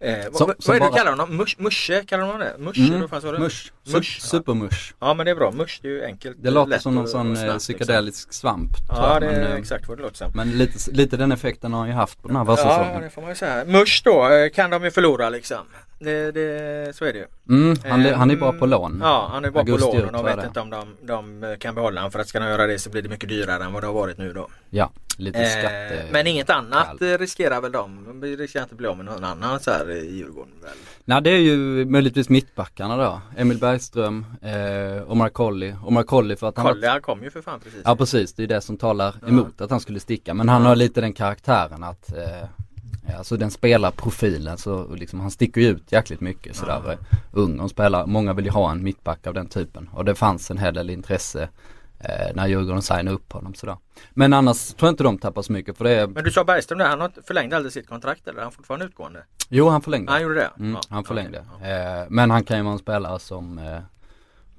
Eh, 0.00 0.16
vad, 0.24 0.36
Som- 0.36 0.46
vad 0.46 0.62
som 0.64 0.74
är 0.74 0.80
det 0.80 0.86
du 0.86 0.92
kallar 0.92 1.10
honom? 1.10 1.36
Mush, 1.36 1.54
musche 1.58 2.02
kallar 2.06 2.24
honom 2.24 2.40
det? 2.40 2.54
Mush? 2.58 2.78
Mm, 2.90 3.08
sa 3.08 3.32
du? 3.32 3.38
Mush. 3.38 3.72
Mush, 3.84 3.94
Sup- 3.94 4.20
ja. 4.22 4.28
Supermush. 4.28 4.94
Ja 5.00 5.14
men 5.14 5.26
det 5.26 5.30
är 5.32 5.34
bra, 5.36 5.50
mush 5.52 5.78
det 5.82 5.88
är 5.88 5.92
ju 5.92 6.04
enkelt. 6.04 6.36
Det 6.42 6.50
låter 6.50 6.78
som 6.78 6.94
någon 6.94 7.08
sån 7.08 7.36
eh, 7.36 7.42
snabbt, 7.42 7.58
psykedelisk 7.58 8.32
svamp. 8.32 8.70
Liksom. 8.70 8.96
tror 8.96 9.08
Ja 9.08 9.20
det 9.20 9.26
men, 9.26 9.34
är 9.34 9.50
eh, 9.50 9.54
exakt 9.56 9.88
vad 9.88 9.98
det 9.98 10.02
låter 10.02 10.16
som. 10.16 10.30
Men 10.34 10.50
lite, 10.50 10.90
lite 10.90 11.16
den 11.16 11.32
effekten 11.32 11.72
har 11.72 11.80
han 11.80 11.88
ju 11.88 11.94
haft 11.94 12.22
på 12.22 12.28
den 12.28 12.36
här 12.36 12.44
Ja 12.44 12.48
världssäsongen. 12.54 13.02
det 13.02 13.10
får 13.10 13.22
man 13.22 13.30
ju 13.30 13.36
säga. 13.36 13.64
Mush 13.64 14.02
då 14.04 14.28
eh, 14.28 14.50
kan 14.50 14.70
de 14.70 14.84
ju 14.84 14.90
förlora 14.90 15.30
liksom. 15.30 15.58
Det, 15.98 16.32
det, 16.32 16.96
så 16.96 17.04
är 17.04 17.12
det 17.12 17.18
ju. 17.18 17.26
Mm, 17.50 17.76
han, 17.84 18.04
han 18.14 18.30
är 18.30 18.36
bra 18.36 18.52
på 18.52 18.66
lån. 18.66 18.98
Ja, 19.02 19.28
han 19.32 19.44
är 19.44 19.50
bra 19.50 19.60
Augusti 19.60 19.90
på 19.90 19.96
lån 19.96 20.06
och 20.06 20.12
de 20.12 20.24
vet 20.24 20.40
det. 20.40 20.46
inte 20.46 20.60
om 20.60 20.70
de, 20.70 20.96
de 21.06 21.56
kan 21.58 21.74
behålla 21.74 22.00
honom 22.00 22.12
för 22.12 22.18
att 22.18 22.28
ska 22.28 22.40
de 22.40 22.46
göra 22.46 22.66
det 22.66 22.78
så 22.78 22.90
blir 22.90 23.02
det 23.02 23.08
mycket 23.08 23.28
dyrare 23.28 23.64
än 23.64 23.72
vad 23.72 23.82
det 23.82 23.86
har 23.86 23.94
varit 23.94 24.18
nu 24.18 24.32
då. 24.32 24.48
Ja, 24.70 24.90
lite 25.18 25.38
Eh, 25.38 25.48
skatte... 25.48 26.04
men 26.12 26.26
inget 26.26 26.50
annat 26.50 27.02
eh, 27.02 27.18
riskerar 27.18 27.60
väl 27.60 27.72
de? 27.72 28.04
De 28.20 28.36
riskerar 28.36 28.62
inte 28.62 28.74
bli 28.74 28.86
av 28.86 28.96
med 28.96 29.06
någon 29.06 29.24
annan 29.24 29.60
så 29.60 29.70
här 29.70 29.90
i 29.90 30.16
Djurgården 30.16 30.52
väl? 30.62 30.70
Nej 31.04 31.22
det 31.22 31.30
är 31.30 31.38
ju 31.38 31.84
möjligtvis 31.84 32.28
mittbackarna 32.28 32.96
då. 32.96 33.20
Emil 33.36 33.58
Bergström, 33.58 34.26
eh, 34.42 35.10
Omar 35.10 35.28
Colley. 35.28 35.74
Omar 35.84 36.02
Colley 36.02 36.36
för 36.36 36.48
att 36.48 36.56
han 36.56 36.66
har 36.66 36.72
Collier 36.72 37.00
kom 37.00 37.22
ju 37.22 37.30
för 37.30 37.42
fan 37.42 37.60
precis. 37.60 37.80
Ja 37.84 37.96
precis, 37.96 38.32
det 38.32 38.42
är 38.42 38.46
det 38.46 38.60
som 38.60 38.76
talar 38.76 39.14
emot 39.28 39.60
att 39.60 39.70
han 39.70 39.80
skulle 39.80 40.00
sticka. 40.00 40.34
Men 40.34 40.48
han 40.48 40.64
har 40.64 40.76
lite 40.76 41.00
den 41.00 41.12
karaktären 41.12 41.82
att 41.84 42.12
eh, 42.16 42.48
Alltså 43.18 43.36
den 43.36 43.50
spelarprofilen 43.50 44.58
så 44.58 44.94
liksom 44.94 45.20
han 45.20 45.30
sticker 45.30 45.60
ju 45.60 45.66
ut 45.68 45.92
jäkligt 45.92 46.20
mycket 46.20 46.56
sådär 46.56 46.90
eh, 46.92 47.18
ung 47.32 47.60
och 47.60 47.70
spelar, 47.70 48.06
många 48.06 48.32
vill 48.32 48.44
ju 48.44 48.50
ha 48.50 48.70
en 48.70 48.82
mittback 48.82 49.26
av 49.26 49.34
den 49.34 49.46
typen 49.46 49.90
och 49.92 50.04
det 50.04 50.14
fanns 50.14 50.50
en 50.50 50.58
hel 50.58 50.74
del 50.74 50.90
intresse 50.90 51.48
eh, 52.00 52.34
när 52.34 52.46
Djurgården 52.46 52.82
signade 52.82 53.10
upp 53.10 53.32
honom 53.32 53.54
sådär. 53.54 53.76
Men 54.10 54.32
annars 54.32 54.74
tror 54.74 54.86
jag 54.88 54.92
inte 54.92 55.02
de 55.04 55.18
tappar 55.18 55.42
så 55.42 55.52
mycket 55.52 55.76
för 55.76 55.84
det 55.84 55.90
är, 55.90 56.06
Men 56.06 56.24
du 56.24 56.30
sa 56.30 56.44
Bergström 56.44 56.78
där, 56.78 56.96
han 56.96 57.10
förlängde 57.26 57.56
aldrig 57.56 57.72
sitt 57.72 57.88
kontrakt 57.88 58.28
eller? 58.28 58.38
Är 58.38 58.42
han 58.42 58.52
fortfarande 58.52 58.86
utgående? 58.86 59.24
jo 59.48 59.68
han 59.68 59.82
förlängde. 59.82 60.12
Han 60.12 60.22
gjorde 60.22 60.34
det? 60.34 60.50
Mm, 60.58 60.72
Ja, 60.74 60.80
han 60.90 61.04
förlängde. 61.04 61.44
okej, 61.56 61.70
Eh, 61.72 62.04
men 62.08 62.30
han 62.30 62.44
kan 62.44 62.56
ju 62.56 62.62
vara 62.62 62.72
en 62.72 62.78
spelare 62.78 63.18
som 63.18 63.58
eh, 63.58 63.78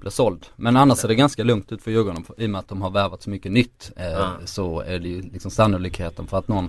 blir 0.00 0.10
såld. 0.10 0.46
Men 0.56 0.76
annars 0.76 1.04
är 1.04 1.08
det 1.08 1.14
ganska 1.14 1.44
lugnt 1.44 1.72
ut 1.72 1.82
för 1.82 1.90
Djurgården 1.90 2.24
i 2.38 2.46
och 2.46 2.50
med 2.50 2.58
att 2.58 2.68
de 2.68 2.82
har 2.82 2.90
värvat 2.90 3.22
så 3.22 3.30
mycket 3.30 3.52
nytt. 3.52 3.92
Eh, 3.96 4.06
Ja. 4.12 4.30
Så 4.44 4.80
är 4.80 4.98
det 4.98 5.08
ju 5.08 5.22
liksom 5.22 5.50
sannolikheten 5.50 6.26
för 6.26 6.38
att 6.38 6.48
någon 6.48 6.68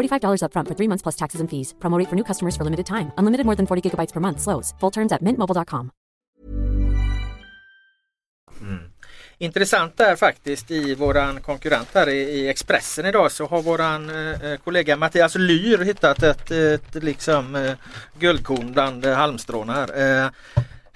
$45 0.00 0.42
upfront 0.42 0.68
for 0.68 0.74
three 0.76 0.88
months 0.88 1.02
plus 1.02 1.16
taxes 1.16 1.40
and 1.40 1.48
fees. 1.50 1.74
Promo 1.78 1.98
rate 1.98 2.08
for 2.08 2.16
new 2.16 2.24
customers 2.24 2.56
for 2.56 2.64
limited 2.64 2.86
time. 2.86 3.12
Unlimited 3.18 3.46
more 3.46 3.56
than 3.56 3.66
40 3.66 3.82
gigabytes 3.82 4.12
per 4.12 4.20
month. 4.20 4.40
Slows. 4.40 4.74
Full 4.80 4.92
terms 4.92 5.12
at 5.12 5.22
mintmobile.com. 5.22 5.90
Mm. 8.60 8.90
Intressant 9.40 9.96
där 9.96 10.16
faktiskt 10.16 10.70
i 10.70 10.94
våran 10.94 11.40
konkurrent 11.40 11.88
här 11.94 12.08
i, 12.08 12.48
Expressen 12.48 13.06
idag 13.06 13.32
så 13.32 13.46
har 13.46 13.62
våran 13.62 14.10
eh, 14.10 14.42
eh 14.42 14.58
kollega 14.64 14.96
Mattias 14.96 15.34
Lyr 15.34 15.78
hittat 15.78 16.22
ett, 16.22 16.50
ett 16.50 16.94
liksom 16.94 17.54
eh, 17.54 17.72
guldkorn 18.18 18.72
bland 18.72 19.04
eh, 19.04 19.14
halmstråna 19.14 19.72
här. 19.72 20.24
Eh, 20.24 20.30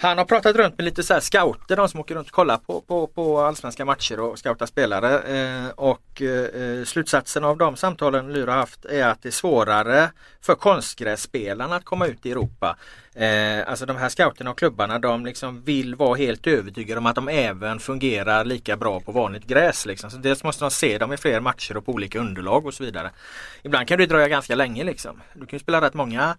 han 0.03 0.19
har 0.19 0.25
pratat 0.25 0.57
runt 0.57 0.79
med 0.79 0.85
lite 0.85 1.03
så 1.03 1.15
här 1.15 1.21
scouter, 1.21 1.77
de 1.77 1.89
som 1.89 2.01
åker 2.01 2.15
runt 2.15 2.27
och 2.27 2.35
kollar 2.35 2.57
på, 2.57 2.81
på, 2.81 3.07
på 3.07 3.41
allsvenska 3.41 3.85
matcher 3.85 4.21
och 4.21 4.39
scoutar 4.39 4.67
spelare. 4.67 5.19
Eh, 5.19 5.69
och 5.69 6.23
eh, 6.23 6.85
slutsatsen 6.85 7.45
av 7.45 7.59
de 7.59 7.77
samtalen 7.77 8.33
Lyr 8.33 8.47
har 8.47 8.57
haft 8.57 8.85
är 8.85 9.07
att 9.07 9.23
det 9.23 9.29
är 9.29 9.31
svårare 9.31 10.11
för 10.41 10.55
konstgrässpelarna 10.55 11.77
att 11.77 11.85
komma 11.85 12.07
ut 12.07 12.27
i 12.27 12.31
Europa. 12.31 12.77
Eh, 13.15 13.71
alltså 13.71 13.87
de 13.87 13.97
här 13.97 14.09
scouterna 14.09 14.51
och 14.51 14.59
klubbarna 14.59 14.99
de 14.99 15.27
liksom 15.27 15.63
vill 15.63 15.95
vara 15.95 16.15
helt 16.15 16.47
övertygade 16.47 16.99
om 16.99 17.07
att 17.07 17.15
de 17.15 17.29
även 17.29 17.79
fungerar 17.81 18.45
lika 18.45 18.77
bra 18.77 19.01
på 19.01 19.13
vanligt 19.13 19.47
gräs. 19.47 19.87
Liksom. 19.87 20.11
Så 20.11 20.17
dels 20.17 20.45
måste 20.45 20.65
de 20.65 20.71
se 20.71 20.99
dem 20.99 21.13
i 21.13 21.17
fler 21.17 21.41
matcher 21.41 21.77
och 21.77 21.87
på 21.87 21.93
olika 21.93 22.19
underlag 22.19 22.67
och 22.67 22.75
så 22.75 22.85
vidare. 22.85 23.11
Ibland 23.63 23.89
kan 23.89 23.99
det 23.99 24.07
dröja 24.07 24.29
ganska 24.29 24.55
länge 24.55 24.85
liksom. 24.85 25.21
Du 25.35 25.47
kan 25.47 25.57
ju 25.57 25.63
spela 25.63 25.81
rätt 25.81 25.95
många 25.95 26.37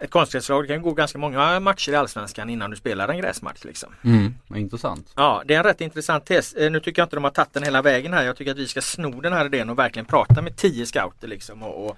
ett 0.00 0.10
konstgräslag, 0.10 0.64
det 0.64 0.68
kan 0.68 0.82
gå 0.82 0.92
ganska 0.92 1.18
många 1.18 1.60
matcher 1.60 1.92
i 1.92 1.96
Allsvenskan 1.96 2.50
innan 2.50 2.70
du 2.70 2.76
spelar 2.76 3.08
en 3.08 3.18
gräsmatch. 3.20 3.64
Liksom. 3.64 3.92
Mm, 4.04 4.34
intressant. 4.54 5.12
Ja, 5.16 5.42
det 5.46 5.54
är 5.54 5.58
en 5.58 5.64
rätt 5.64 5.80
intressant 5.80 6.24
tes. 6.24 6.54
Eh, 6.54 6.70
Nu 6.70 6.80
tycker 6.80 7.02
jag 7.02 7.06
inte 7.06 7.16
de 7.16 7.24
har 7.24 7.30
tagit 7.30 7.52
den 7.52 7.62
hela 7.62 7.82
vägen 7.82 8.12
här. 8.12 8.24
Jag 8.24 8.36
tycker 8.36 8.50
att 8.50 8.58
vi 8.58 8.66
ska 8.66 8.80
sno 8.80 9.20
den 9.20 9.32
här 9.32 9.46
idén 9.46 9.70
och 9.70 9.78
verkligen 9.78 10.06
prata 10.06 10.42
med 10.42 10.56
tio 10.56 10.86
scouter 10.86 11.28
liksom 11.28 11.62
och, 11.62 11.86
och, 11.86 11.96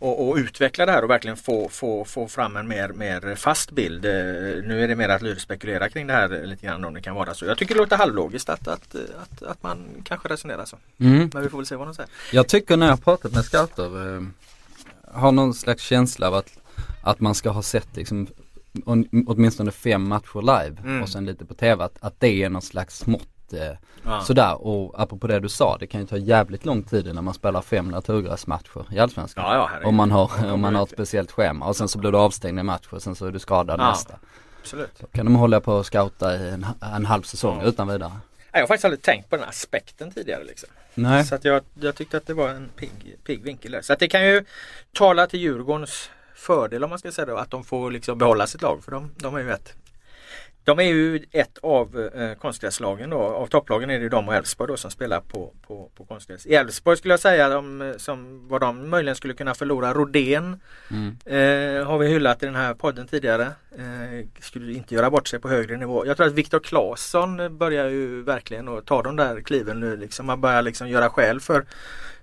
och, 0.00 0.28
och 0.28 0.36
utveckla 0.36 0.86
det 0.86 0.92
här 0.92 1.04
och 1.04 1.10
verkligen 1.10 1.36
få, 1.36 1.68
få, 1.68 2.04
få 2.04 2.28
fram 2.28 2.56
en 2.56 2.68
mer, 2.68 2.88
mer 2.88 3.34
fast 3.34 3.70
bild. 3.70 4.04
Eh, 4.04 4.12
Nu 4.64 4.84
är 4.84 4.88
det 4.88 4.96
mer 4.96 5.08
att 5.08 5.22
Lyre 5.22 5.38
spekulerar 5.40 5.88
kring 5.88 6.06
det 6.06 6.12
här 6.12 6.46
lite 6.46 6.66
grann 6.66 6.84
om 6.84 6.94
det 6.94 7.00
kan 7.00 7.14
vara 7.14 7.34
så. 7.34 7.44
Jag 7.44 7.58
tycker 7.58 7.74
det 7.74 7.80
låter 7.80 7.96
halvlogiskt 7.96 8.48
att, 8.48 8.68
att, 8.68 8.94
att, 8.94 9.42
att 9.42 9.62
man 9.62 9.86
kanske 10.04 10.28
resonerar 10.28 10.64
så. 10.64 10.76
Mm. 11.00 11.30
Men 11.34 11.42
vi 11.42 11.48
får 11.48 11.58
väl 11.58 11.66
se 11.66 11.76
vad 11.76 11.86
de 11.86 11.94
säger. 11.94 12.10
Jag 12.32 12.48
tycker 12.48 12.76
när 12.76 12.86
jag 12.88 13.04
pratat 13.04 13.32
med 13.32 13.44
scouter, 13.44 14.16
eh, 14.16 14.22
har 15.12 15.32
någon 15.32 15.54
slags 15.54 15.82
känsla 15.82 16.28
av 16.28 16.34
att, 16.34 16.57
att 17.10 17.20
man 17.20 17.34
ska 17.34 17.50
ha 17.50 17.62
sett 17.62 17.96
liksom 17.96 18.26
åtminstone 19.26 19.70
fem 19.70 20.08
matcher 20.08 20.40
live 20.40 20.76
Mm. 20.84 21.02
och 21.02 21.08
sen 21.08 21.24
lite 21.24 21.44
på 21.44 21.54
tv, 21.54 21.84
att, 21.84 21.96
att 22.00 22.20
det 22.20 22.42
är 22.42 22.48
någon 22.50 22.62
slags 22.62 23.06
mått 23.06 23.52
eh, 23.52 23.76
Ja. 24.04 24.20
sådär 24.20 24.66
och 24.66 25.00
apropå 25.02 25.26
det 25.26 25.40
du 25.40 25.48
sa, 25.48 25.76
det 25.80 25.86
kan 25.86 26.00
ju 26.00 26.06
ta 26.06 26.16
jävligt 26.16 26.64
lång 26.64 26.82
tid 26.82 27.06
innan 27.06 27.24
man 27.24 27.34
spelar 27.34 27.62
fem 27.62 27.88
naturgräsmatcher 27.88 28.86
i 28.94 28.98
Allsvenskan. 28.98 29.44
Ja, 29.44 29.70
ja, 29.82 29.88
om 29.88 29.94
man 29.94 30.10
har, 30.10 30.52
om 30.52 30.60
man 30.60 30.74
har 30.74 30.82
ett 30.82 30.90
speciellt 30.90 31.30
schema 31.32 31.66
och 31.66 31.76
sen 31.76 31.88
så 31.88 31.98
blir 31.98 32.12
du 32.12 32.18
avstängd 32.18 32.58
i 32.60 32.62
match 32.62 32.86
och 32.90 33.02
sen 33.02 33.14
så 33.14 33.26
är 33.26 33.32
du 33.32 33.38
skadad 33.38 33.78
nästa. 33.78 34.18
Absolut. 34.60 34.98
Då 35.00 35.06
kan 35.06 35.26
de 35.26 35.34
hålla 35.34 35.60
på 35.60 35.72
och 35.72 35.86
scouta 35.86 36.36
i 36.36 36.48
en, 36.50 36.66
en 36.94 37.06
halv 37.06 37.22
säsong 37.22 37.62
utan 37.62 37.88
vidare. 37.88 38.12
Jag 38.52 38.60
har 38.60 38.66
faktiskt 38.66 38.84
aldrig 38.84 39.02
tänkt 39.02 39.30
på 39.30 39.36
den 39.36 39.48
aspekten 39.48 40.10
tidigare. 40.10 40.44
Liksom. 40.44 40.68
Nej. 40.94 41.24
Så 41.24 41.34
att 41.34 41.44
jag, 41.44 41.62
jag 41.74 41.94
tyckte 41.94 42.16
att 42.16 42.26
det 42.26 42.34
var 42.34 42.48
en 42.48 42.68
pigg, 42.76 43.16
pigg 43.24 43.42
vinkel 43.42 43.72
där. 43.72 43.82
Så 43.82 43.92
att 43.92 43.98
det 43.98 44.08
kan 44.08 44.26
ju 44.26 44.44
tala 44.92 45.26
till 45.26 45.40
Djurgårdens 45.40 46.10
fördel 46.38 46.84
om 46.84 46.90
man 46.90 46.98
ska 46.98 47.12
säga 47.12 47.26
det, 47.26 47.40
att 47.40 47.50
de 47.50 47.64
får 47.64 47.90
liksom 47.90 48.18
behålla 48.18 48.46
sitt 48.46 48.62
lag. 48.62 48.84
För 48.84 48.92
de, 48.92 49.10
de 49.16 49.34
är 49.34 49.40
ju 49.40 49.50
ett 49.50 49.74
de 50.68 50.78
är 50.78 50.82
ju 50.82 51.24
ett 51.32 51.58
av 51.62 52.10
eh, 52.14 52.34
konstgräslagen 52.34 53.10
då. 53.10 53.18
Av 53.18 53.46
topplagen 53.46 53.90
är 53.90 54.00
det 54.00 54.08
de 54.08 54.28
och 54.28 54.34
Elfsborg 54.34 54.68
då 54.68 54.76
som 54.76 54.90
spelar 54.90 55.20
på, 55.20 55.52
på, 55.66 55.90
på 55.96 56.04
konstgräs. 56.04 56.46
I 56.46 56.54
Elfsborg 56.54 56.96
skulle 56.96 57.12
jag 57.12 57.20
säga 57.20 57.48
de, 57.48 57.94
som 57.96 58.48
vad 58.48 58.60
de 58.60 58.90
möjligen 58.90 59.16
skulle 59.16 59.34
kunna 59.34 59.54
förlora. 59.54 59.94
Rodén 59.94 60.60
Mm. 60.90 61.16
eh, 61.24 61.86
har 61.86 61.98
vi 61.98 62.08
hyllat 62.08 62.42
i 62.42 62.46
den 62.46 62.54
här 62.54 62.74
podden 62.74 63.06
tidigare. 63.06 63.42
Eh, 63.78 64.26
skulle 64.40 64.72
inte 64.72 64.94
göra 64.94 65.10
bort 65.10 65.28
sig 65.28 65.40
på 65.40 65.48
högre 65.48 65.76
nivå. 65.76 66.06
Jag 66.06 66.16
tror 66.16 66.26
att 66.26 66.32
Viktor 66.32 66.60
Claesson 66.60 67.58
börjar 67.58 67.88
ju 67.88 68.22
verkligen 68.22 68.68
att 68.68 68.86
ta 68.86 69.02
de 69.02 69.16
där 69.16 69.40
kliven 69.40 69.80
nu. 69.80 69.96
Liksom. 69.96 70.26
Man 70.26 70.40
börjar 70.40 70.62
liksom 70.62 70.88
göra 70.88 71.10
skäl 71.10 71.40
för, 71.40 71.64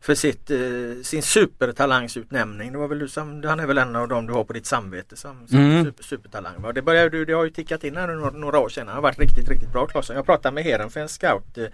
för 0.06 0.16
sitt, 0.16 0.52
eh, 0.52 0.58
sin 1.04 1.22
supertalangsutnämning. 1.24 2.72
Det 2.72 2.78
var 2.78 2.88
väl 2.88 3.00
du 3.00 3.08
som, 3.08 3.44
han 3.44 3.60
är 3.60 3.66
väl 3.68 3.78
en 3.78 3.96
av 3.96 4.08
dem 4.08 4.28
du 4.28 4.34
har 4.34 4.44
på 4.44 4.54
ditt 4.54 4.66
samvete 4.66 5.16
som, 5.16 5.48
som 5.48 5.58
Mm. 5.60 5.86
super, 5.86 6.04
supertalang. 6.04 6.62
Va? 6.62 6.74
Det, 6.74 6.82
börjar, 6.82 7.10
du, 7.10 7.26
det 7.26 7.34
har 7.34 7.44
ju 7.44 7.50
tickat 7.50 7.84
in 7.84 7.98
här 7.98 8.08
nu 8.08 8.14
några, 8.16 8.32
några 8.32 8.60
år 8.60 8.70
sedan. 8.70 8.88
Han 8.88 8.96
har 8.96 9.02
varit 9.02 9.20
riktigt, 9.20 9.50
riktigt 9.50 9.72
bra 9.72 9.88
Claesson. 9.88 10.16
Jag 10.16 10.26
pratade 10.26 10.56
med 10.56 10.64
Heren 10.64 10.90
för 10.90 11.00
en 11.00 11.10
scout 11.10 11.58
eh, 11.58 11.66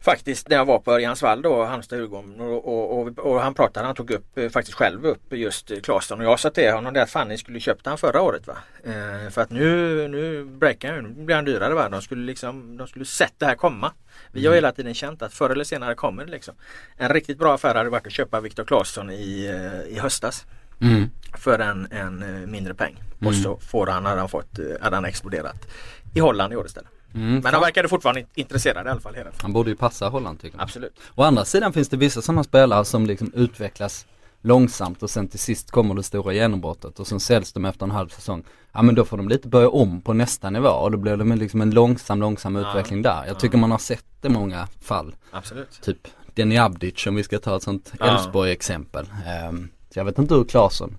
Faktiskt 0.00 0.48
när 0.48 0.56
jag 0.56 0.64
var 0.64 0.78
på 0.78 0.92
Örjansvall 0.92 1.42
då, 1.42 1.64
Halmstad-Djurgården 1.64 2.40
och, 2.40 2.68
och, 2.68 3.00
och, 3.00 3.18
och 3.18 3.40
han 3.40 3.54
pratade, 3.54 3.86
han 3.86 3.94
tog 3.94 4.10
upp 4.10 4.38
eh, 4.38 4.48
faktiskt 4.48 4.78
själv 4.78 5.06
upp 5.06 5.32
just 5.32 5.70
eh, 5.70 5.80
Claesson 5.80 6.20
och 6.20 6.24
jag 6.24 6.40
sa 6.40 6.50
till 6.50 6.72
honom 6.72 6.94
det 6.94 7.02
att 7.02 7.10
fan 7.10 7.28
ni 7.28 7.38
skulle 7.38 7.60
köpt 7.60 7.86
han 7.86 7.98
förra 7.98 8.22
året 8.22 8.46
va. 8.46 8.56
Eh, 8.84 9.30
för 9.30 9.40
att 9.40 9.50
nu, 9.50 10.08
nu 10.08 10.44
breakar 10.44 10.92
han 10.92 11.04
nu 11.04 11.24
blir 11.24 11.36
han 11.36 11.44
dyrare 11.44 11.74
va. 11.74 11.88
De 11.88 12.02
skulle 12.02 12.26
liksom, 12.26 12.76
de 12.76 12.86
skulle 12.86 13.04
sett 13.04 13.34
det 13.38 13.46
här 13.46 13.54
komma. 13.54 13.92
Vi 14.32 14.46
har 14.46 14.54
hela 14.54 14.72
tiden 14.72 14.94
känt 14.94 15.22
att 15.22 15.32
förr 15.32 15.50
eller 15.50 15.64
senare 15.64 15.94
kommer 15.94 16.24
det 16.24 16.30
liksom. 16.30 16.54
En 16.96 17.08
riktigt 17.08 17.38
bra 17.38 17.54
affär 17.54 17.74
hade 17.74 17.90
varit 17.90 18.06
att 18.06 18.12
köpa 18.12 18.40
Viktor 18.40 18.64
Claesson 18.64 19.10
i, 19.10 19.46
eh, 19.46 19.96
i 19.96 19.98
höstas. 19.98 20.46
Mm. 20.80 21.10
För 21.38 21.58
en, 21.58 21.88
en 21.90 22.50
mindre 22.50 22.74
peng. 22.74 22.96
Och 23.26 23.34
så 23.34 23.56
får 23.56 23.86
han, 23.86 24.04
hade 24.04 24.20
han 24.20 24.28
fått, 24.28 24.58
hade 24.80 24.96
han 24.96 25.04
exploderat 25.04 25.66
i 26.14 26.20
Holland 26.20 26.52
i 26.52 26.56
år 26.56 26.66
istället. 26.66 26.90
Mm. 27.14 27.40
Men 27.40 27.52
de 27.52 27.60
verkade 27.60 27.88
fortfarande 27.88 28.24
intresserade 28.34 28.88
i 28.88 28.92
alla 28.92 29.00
fall. 29.00 29.14
Hela. 29.14 29.30
Han 29.42 29.52
borde 29.52 29.70
ju 29.70 29.76
passa 29.76 30.08
Holland 30.08 30.40
tycker 30.40 30.56
man. 30.56 30.64
Absolut. 30.64 31.00
Å 31.14 31.22
andra 31.22 31.44
sidan 31.44 31.72
finns 31.72 31.88
det 31.88 31.96
vissa 31.96 32.22
sådana 32.22 32.44
spelare 32.44 32.84
som 32.84 33.06
liksom 33.06 33.32
utvecklas 33.34 34.06
långsamt 34.42 35.02
och 35.02 35.10
sen 35.10 35.28
till 35.28 35.38
sist 35.38 35.70
kommer 35.70 35.94
det 35.94 36.02
stora 36.02 36.32
genombrottet 36.32 37.00
och 37.00 37.06
sen 37.06 37.20
säljs 37.20 37.52
de 37.52 37.64
efter 37.64 37.86
en 37.86 37.90
halv 37.90 38.08
säsong. 38.08 38.44
Ja 38.72 38.82
men 38.82 38.94
då 38.94 39.04
får 39.04 39.16
de 39.16 39.28
lite 39.28 39.48
börja 39.48 39.68
om 39.68 40.00
på 40.00 40.12
nästa 40.12 40.50
nivå 40.50 40.68
och 40.68 40.90
då 40.90 40.98
blir 40.98 41.16
det 41.16 41.36
liksom 41.36 41.60
en 41.60 41.70
långsam, 41.70 42.20
långsam 42.20 42.56
utveckling 42.56 43.02
där. 43.02 43.24
Jag 43.26 43.40
tycker 43.40 43.58
man 43.58 43.70
har 43.70 43.78
sett 43.78 44.04
det 44.20 44.28
i 44.28 44.30
många 44.30 44.68
fall. 44.80 45.14
Absolut. 45.30 45.80
Typ 45.82 46.08
Denny 46.34 46.58
Abdic 46.58 47.06
om 47.06 47.14
vi 47.14 47.22
ska 47.22 47.38
ta 47.38 47.56
ett 47.56 47.62
sånt 47.62 47.92
Ja. 47.98 48.06
Elfsborg 48.06 48.50
exempel. 48.50 49.06
Ehm, 49.26 49.68
så 49.92 49.98
jag 49.98 50.04
vet 50.04 50.18
inte 50.18 50.34
hur 50.34 50.44
Claesson 50.44 50.96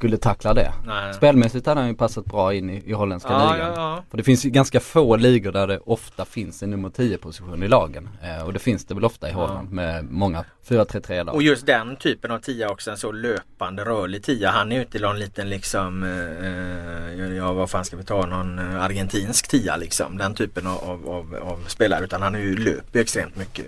skulle 0.00 0.16
tackla 0.16 0.54
det. 0.54 0.72
Nej. 0.86 1.14
Spelmässigt 1.14 1.66
hade 1.66 1.80
han 1.80 1.88
ju 1.88 1.94
passat 1.96 2.24
bra 2.24 2.54
in 2.54 2.70
i, 2.70 2.82
i 2.86 2.92
holländska 2.92 3.32
Ja, 3.32 3.52
ligan. 3.52 3.68
ja, 3.68 3.74
ja. 3.76 4.04
För 4.10 4.16
det 4.16 4.22
finns 4.22 4.44
ju 4.46 4.50
ganska 4.50 4.80
få 4.80 5.16
ligor 5.16 5.52
där 5.52 5.66
det 5.66 5.78
ofta 5.78 6.24
finns 6.24 6.62
en 6.62 6.70
nummer 6.70 6.90
10 6.90 7.18
position 7.18 7.62
i 7.62 7.68
lagen. 7.68 8.08
Eh, 8.22 8.46
och 8.46 8.52
det 8.52 8.58
finns 8.58 8.84
det 8.84 8.94
väl 8.94 9.04
ofta 9.04 9.28
i 9.28 9.32
Holland 9.32 9.70
med 9.72 10.04
många 10.04 10.44
4-3-3 10.68 11.24
lag. 11.24 11.34
Och 11.34 11.42
just 11.42 11.66
den 11.66 11.96
typen 11.96 12.30
av 12.30 12.38
tia 12.38 12.70
också, 12.70 12.90
en 12.90 12.96
så 12.96 13.12
löpande 13.12 13.84
rörlig 13.84 14.22
tia. 14.22 14.50
Han 14.50 14.72
är 14.72 14.76
ju 14.76 14.82
inte 14.82 14.98
någon 14.98 15.18
liten 15.18 15.48
liksom, 15.48 16.02
eh, 16.02 17.36
ja 17.36 17.52
vad 17.52 17.70
fan 17.70 17.84
ska 17.84 17.96
vi 17.96 18.04
ta, 18.04 18.26
någon 18.26 18.58
eh, 18.58 18.82
argentinsk 18.84 19.48
tia 19.48 19.76
liksom. 19.76 20.16
Den 20.18 20.34
typen 20.34 20.66
av, 20.66 20.84
av, 20.84 21.08
av, 21.08 21.36
av 21.42 21.64
spelare. 21.66 22.04
Utan 22.04 22.22
han 22.22 22.34
är 22.34 22.38
ju 22.40 22.56
löper 22.56 22.98
ju 22.98 23.00
extremt 23.00 23.36
mycket, 23.36 23.66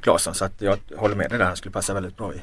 Claesson. 0.00 0.34
Så 0.34 0.44
att 0.44 0.54
jag 0.62 0.78
håller 0.96 1.16
med 1.16 1.30
dig 1.30 1.38
där, 1.38 1.46
han 1.46 1.56
skulle 1.56 1.72
passa 1.72 1.94
väldigt 1.94 2.16
bra 2.16 2.34
i. 2.34 2.42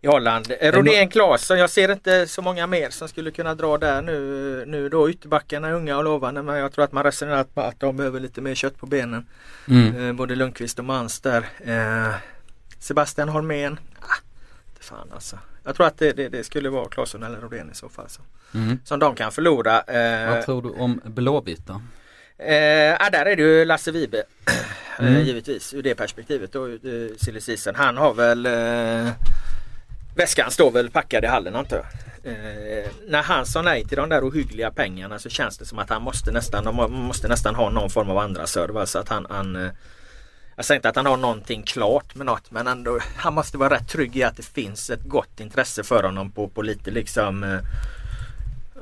I 0.00 0.06
Holland. 0.06 0.52
Eh, 0.60 0.72
Rodén 0.72 1.08
Claesson, 1.08 1.58
jag 1.58 1.70
ser 1.70 1.92
inte 1.92 2.26
så 2.26 2.42
många 2.42 2.66
mer 2.66 2.90
som 2.90 3.08
skulle 3.08 3.30
kunna 3.30 3.54
dra 3.54 3.78
där 3.78 4.02
nu. 4.02 4.64
Nu 4.66 4.88
då 4.88 5.10
ytterbackarna 5.10 5.68
är 5.68 5.72
unga 5.72 5.96
och 5.96 6.04
lovande 6.04 6.42
men 6.42 6.56
jag 6.56 6.72
tror 6.72 6.84
att 6.84 6.92
man 6.92 7.04
resonerar 7.04 7.44
på 7.44 7.60
att 7.60 7.80
de 7.80 7.96
behöver 7.96 8.20
lite 8.20 8.40
mer 8.40 8.54
kött 8.54 8.78
på 8.78 8.86
benen. 8.86 9.26
Mm. 9.68 10.08
Eh, 10.08 10.12
både 10.12 10.34
Lundqvist 10.34 10.78
och 10.78 10.84
Mans 10.84 11.20
där. 11.20 11.46
Eh, 11.64 12.14
Sebastian 12.78 13.28
Holmén. 13.28 13.80
Ah, 14.00 14.20
inte 14.68 14.84
fan 14.84 15.08
alltså. 15.14 15.38
Jag 15.64 15.76
tror 15.76 15.86
att 15.86 15.98
det, 15.98 16.12
det, 16.12 16.28
det 16.28 16.44
skulle 16.44 16.70
vara 16.70 16.88
Claesson 16.88 17.22
eller 17.22 17.40
Rodén 17.40 17.70
i 17.72 17.74
så 17.74 17.88
fall. 17.88 18.08
Så. 18.08 18.22
Mm. 18.54 18.78
Som 18.84 18.98
de 18.98 19.14
kan 19.14 19.32
förlora. 19.32 19.82
Vad 20.30 20.44
tror 20.44 20.62
du 20.62 20.68
om 20.68 21.00
Blåvitt 21.04 21.66
då? 21.66 21.82
Eh, 22.44 22.96
ah, 23.00 23.10
där 23.10 23.26
är 23.26 23.36
det 23.36 23.42
ju 23.42 23.64
Lasse 23.64 23.92
Vibe 23.92 24.22
Mm. 24.98 25.14
eh, 25.16 25.22
givetvis 25.22 25.74
ur 25.74 25.82
det 25.82 25.94
perspektivet 25.94 26.52
då, 26.52 26.66
eh, 26.66 26.76
silly 27.16 27.40
season. 27.40 27.74
Han 27.74 27.96
har 27.96 28.14
väl 28.14 28.46
eh, 28.46 29.12
Väskan 30.16 30.50
står 30.50 30.70
väl 30.70 30.90
packad 30.90 31.24
i 31.24 31.26
hallen 31.26 31.56
antar 31.56 31.76
jag. 31.76 31.86
Eh, 32.32 32.90
när 33.08 33.22
han 33.22 33.46
sa 33.46 33.62
nej 33.62 33.84
till 33.84 33.96
de 33.96 34.08
där 34.08 34.28
ohyggliga 34.28 34.70
pengarna 34.70 35.18
så 35.18 35.28
känns 35.28 35.58
det 35.58 35.64
som 35.66 35.78
att 35.78 35.90
han 35.90 36.02
måste 36.02 36.32
nästan, 36.32 36.64
de 36.64 36.76
må- 36.76 36.88
måste 36.88 37.28
nästan 37.28 37.54
ha 37.54 37.70
någon 37.70 37.90
form 37.90 38.10
av 38.10 38.18
andra 38.18 38.46
server 38.46 38.84
så 38.84 38.98
att 38.98 39.08
han, 39.08 39.26
han 39.30 39.56
eh, 39.56 39.70
jag 40.56 40.64
säger 40.64 40.78
inte 40.78 40.88
att 40.88 40.96
han 40.96 41.06
har 41.06 41.16
någonting 41.16 41.62
klart 41.62 42.14
med 42.14 42.26
något 42.26 42.50
men 42.50 42.66
ändå 42.66 42.98
han 43.16 43.34
måste 43.34 43.58
vara 43.58 43.74
rätt 43.74 43.88
trygg 43.88 44.16
i 44.16 44.22
att 44.22 44.36
det 44.36 44.42
finns 44.42 44.90
ett 44.90 45.04
gott 45.04 45.40
intresse 45.40 45.82
för 45.82 46.02
honom 46.02 46.30
på, 46.30 46.48
på 46.48 46.62
lite 46.62 46.90
liksom 46.90 47.60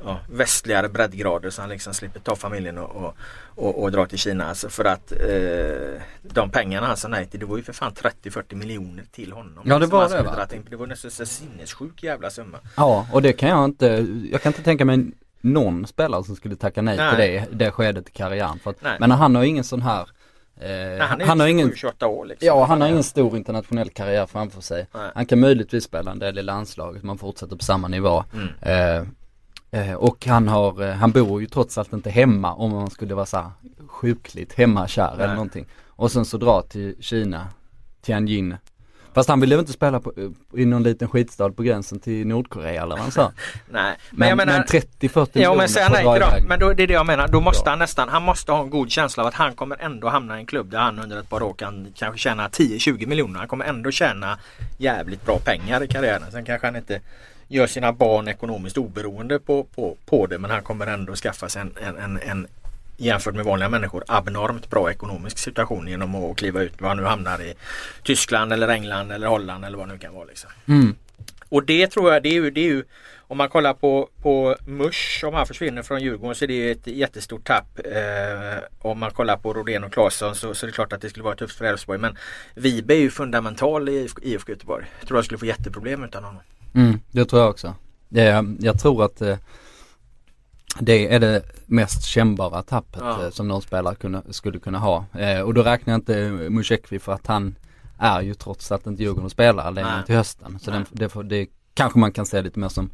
ja, 0.07 0.19
västligare 0.29 0.89
breddgrader 0.89 1.49
så 1.49 1.61
han 1.61 1.69
liksom 1.69 1.93
slipper 1.93 2.19
ta 2.19 2.35
familjen 2.35 2.77
och, 2.77 2.95
och, 2.95 3.15
och, 3.55 3.83
och 3.83 3.91
dra 3.91 4.05
till 4.05 4.17
Kina. 4.17 4.45
Alltså 4.45 4.69
för 4.69 4.85
att 4.85 5.11
eh, 5.11 6.01
de 6.21 6.49
pengarna 6.51 6.87
han 6.87 6.97
sa 6.97 7.07
nej 7.07 7.25
till 7.25 7.39
det 7.39 7.45
var 7.45 7.57
ju 7.57 7.63
för 7.63 7.73
fan 7.73 7.93
30-40 8.23 8.55
miljoner 8.55 9.03
till 9.11 9.31
honom. 9.31 9.63
Ja, 9.65 9.79
det 9.79 9.85
var 9.85 10.09
det, 10.09 10.23
va? 10.23 10.47
in. 10.53 10.65
Det 10.69 10.75
var 10.75 10.87
nästan 10.87 11.11
så 11.11 11.25
sinnessjuk 11.25 12.03
jävla 12.03 12.29
summa. 12.29 12.57
Ja, 12.75 13.07
och 13.11 13.21
det 13.21 13.33
kan 13.33 13.49
jag 13.49 13.65
inte, 13.65 14.07
jag 14.31 14.41
kan 14.41 14.49
inte 14.49 14.63
tänka 14.63 14.85
mig 14.85 15.05
någon 15.41 15.87
spelare 15.87 16.23
som 16.23 16.35
skulle 16.35 16.55
tacka 16.55 16.81
nej, 16.81 16.97
Nej. 16.97 17.09
till 17.09 17.19
det, 17.19 17.65
det 17.65 17.71
skedet 17.71 18.09
i 18.09 18.11
karriären. 18.11 18.59
För 18.59 18.69
att, 18.69 18.81
Nej. 18.81 18.97
men 18.99 19.11
han 19.11 19.35
har 19.35 19.43
ingen 19.43 19.63
sån 19.63 19.81
här 19.81 20.01
eh, 20.55 20.67
Nej, 20.67 20.99
han 20.99 21.21
han 21.21 21.39
har 21.39 21.47
ju 21.47 21.53
ingen 21.53 21.75
28 21.75 22.07
år 22.07 22.25
liksom. 22.25 22.47
Ja, 22.47 22.65
han 22.65 22.81
har 22.81 22.87
ingen 22.87 23.03
stor 23.03 23.37
internationell 23.37 23.89
karriär 23.89 24.25
framför 24.25 24.61
sig. 24.61 24.87
Nej. 24.93 25.11
Han 25.15 25.25
kan 25.25 25.39
möjligtvis 25.39 25.83
spela 25.83 26.11
en 26.11 26.19
del 26.19 26.37
i 26.37 26.43
landslaget, 26.43 27.03
man 27.03 27.17
fortsätter 27.17 27.55
på 27.55 27.63
samma 27.63 27.87
nivå. 27.87 28.23
Mm. 28.33 28.47
Eh, 28.61 29.07
och 29.97 30.25
han 30.25 30.47
har, 30.47 30.83
eh, 30.83 30.93
han 30.95 31.11
bor 31.11 31.41
ju 31.41 31.47
trots 31.47 31.77
allt 31.77 31.93
inte 31.93 32.09
hemma 32.09 32.53
om 32.53 32.71
man 32.71 32.89
skulle 32.89 33.15
vara 33.15 33.25
så 33.25 33.37
här 33.37 33.51
sjukligt 33.87 34.53
hemmakär 34.53 35.13
eller 35.13 35.33
någonting. 35.33 35.65
Och 35.87 36.11
sen 36.11 36.25
så 36.25 36.37
dra 36.37 36.61
till 36.61 36.95
Kina, 36.99 37.47
Tianjin. 38.01 38.55
Fast 39.13 39.29
han 39.29 39.39
ville 39.39 39.55
ju 39.55 39.59
inte 39.59 39.71
spela 39.71 39.99
på, 39.99 40.13
i 40.53 40.65
någon 40.65 40.83
liten 40.83 41.07
skitstad 41.07 41.49
på 41.51 41.63
gränsen 41.63 41.99
till 41.99 42.27
Nordkorea 42.27 42.83
eller 42.83 42.95
vad 42.95 42.99
han 42.99 43.11
sa. 43.11 43.31
Nej, 43.69 43.95
men, 44.09 44.19
Men, 44.19 44.27
jag 44.29 44.37
menar 44.37 44.53
men 44.53 44.81
30-40 44.81 45.29
Ja 45.33 45.55
men 45.55 45.69
för 45.69 45.89
nej 45.89 46.13
till 46.13 46.21
dem. 46.21 46.47
Men 46.47 46.59
då, 46.59 46.73
det 46.73 46.83
är 46.83 46.87
det 46.87 46.93
jag 46.93 47.05
menar. 47.05 47.27
Då 47.27 47.41
måste 47.41 47.63
Ja. 47.65 47.69
han 47.69 47.79
nästan, 47.79 48.09
han 48.09 48.23
måste 48.23 48.51
ha 48.51 48.61
en 48.63 48.69
god 48.69 48.91
känsla 48.91 49.23
av 49.23 49.27
att 49.27 49.33
han 49.33 49.55
kommer 49.55 49.77
ändå 49.81 50.09
hamna 50.09 50.37
i 50.37 50.39
en 50.39 50.45
klubb 50.45 50.69
där 50.69 50.79
han 50.79 50.99
under 50.99 51.19
ett 51.19 51.29
par 51.29 51.43
år 51.43 51.53
kan 51.53 51.87
kanske 51.95 52.19
tjäna 52.19 52.47
10-20 52.47 53.07
miljoner. 53.07 53.39
Han 53.39 53.47
kommer 53.47 53.65
ändå 53.65 53.91
tjäna 53.91 54.39
jävligt 54.77 55.25
bra 55.25 55.39
pengar 55.39 55.83
i 55.83 55.87
karriären. 55.87 56.31
Sen 56.31 56.45
kanske 56.45 56.67
han 56.67 56.75
inte 56.75 57.01
gör 57.47 57.67
sina 57.67 57.93
barn 57.93 58.27
ekonomiskt 58.27 58.77
oberoende 58.77 59.39
på, 59.39 59.63
på, 59.63 59.97
på 60.05 60.27
det 60.27 60.37
men 60.37 60.51
han 60.51 60.63
kommer 60.63 60.87
ändå 60.87 61.15
skaffa 61.15 61.49
sig 61.49 61.61
en, 61.61 61.73
en, 61.83 61.97
en, 61.97 62.19
en 62.21 62.47
jämfört 62.97 63.35
med 63.35 63.45
vanliga 63.45 63.69
människor 63.69 64.03
abnormt 64.07 64.69
bra 64.69 64.91
ekonomisk 64.91 65.37
situation 65.37 65.87
genom 65.87 66.15
att 66.15 66.37
kliva 66.37 66.61
ut 66.61 66.81
var 66.81 66.87
han 66.87 66.97
nu 66.97 67.03
hamnar 67.03 67.41
i 67.41 67.53
Tyskland 68.03 68.53
eller 68.53 68.67
England 68.67 69.11
eller 69.11 69.27
Holland 69.27 69.65
eller 69.65 69.77
vad 69.77 69.87
det 69.87 69.93
nu 69.93 69.99
kan 69.99 70.13
vara. 70.13 70.25
Liksom. 70.25 70.49
Mm. 70.65 70.95
Och 71.49 71.63
det 71.63 71.87
tror 71.87 72.13
jag 72.13 72.23
det 72.23 72.29
är 72.29 72.33
ju, 72.33 72.51
det 72.51 72.61
är 72.61 72.65
ju 72.65 72.83
om 73.29 73.37
man 73.37 73.49
kollar 73.49 73.73
på, 73.73 74.09
på 74.21 74.55
Mush 74.65 75.25
om 75.25 75.33
han 75.33 75.47
försvinner 75.47 75.83
från 75.83 76.01
Djurgården 76.01 76.35
så 76.35 76.45
är 76.45 76.47
det 76.47 76.53
ju 76.53 76.71
ett 76.71 76.87
jättestort 76.87 77.43
tapp. 77.43 77.79
Eh, 77.85 78.63
om 78.79 78.99
man 78.99 79.11
kollar 79.11 79.37
på 79.37 79.53
Rodén 79.53 79.83
och 79.83 79.93
Claesson 79.93 80.35
så, 80.35 80.53
så 80.53 80.65
är 80.65 80.67
det 80.67 80.73
klart 80.73 80.93
att 80.93 81.01
det 81.01 81.09
skulle 81.09 81.23
vara 81.23 81.35
tufft 81.35 81.57
för 81.57 81.65
Elfsborg. 81.65 81.99
Men 81.99 82.17
Vibe 82.55 82.93
är 82.93 82.99
ju 82.99 83.11
fundamental 83.11 83.89
i 83.89 84.09
IFK 84.21 84.51
Göteborg. 84.51 84.85
Jag 84.99 85.07
tror 85.07 85.17
jag 85.17 85.25
skulle 85.25 85.37
få 85.37 85.45
jätteproblem 85.45 86.03
utan 86.03 86.23
honom. 86.23 86.41
Mm, 86.77 86.99
det 87.11 87.25
tror 87.25 87.41
jag 87.41 87.49
också. 87.49 87.73
Jag 88.59 88.79
tror 88.79 89.05
att 89.05 89.21
eh, 89.21 89.37
det 90.79 91.13
är 91.13 91.19
det 91.19 91.43
mest 91.65 92.05
kännbara 92.05 92.63
tappet 92.63 93.01
Ja. 93.03 93.23
eh, 93.23 93.29
som 93.29 93.47
någon 93.47 93.61
spelare 93.61 93.95
kunna, 93.95 94.23
skulle 94.29 94.59
kunna 94.59 94.79
ha. 94.79 95.05
Eh, 95.13 95.41
och 95.41 95.53
då 95.53 95.63
räknar 95.63 95.93
jag 95.93 95.99
inte 95.99 96.29
Musekvi 96.49 96.99
för 96.99 97.13
att 97.13 97.27
han 97.27 97.55
är 97.97 98.21
ju 98.21 98.33
trots 98.33 98.71
allt 98.71 98.87
inte 98.87 99.03
Djurgården 99.03 99.29
spelar 99.29 99.71
längre 99.71 100.03
till 100.05 100.15
hösten. 100.15 100.59
Så 100.61 100.71
den, 100.71 100.85
det, 100.91 101.23
det 101.23 101.47
kanske 101.73 101.99
man 101.99 102.11
kan 102.11 102.25
se 102.25 102.41
lite 102.41 102.59
mer 102.59 102.69
som, 102.69 102.89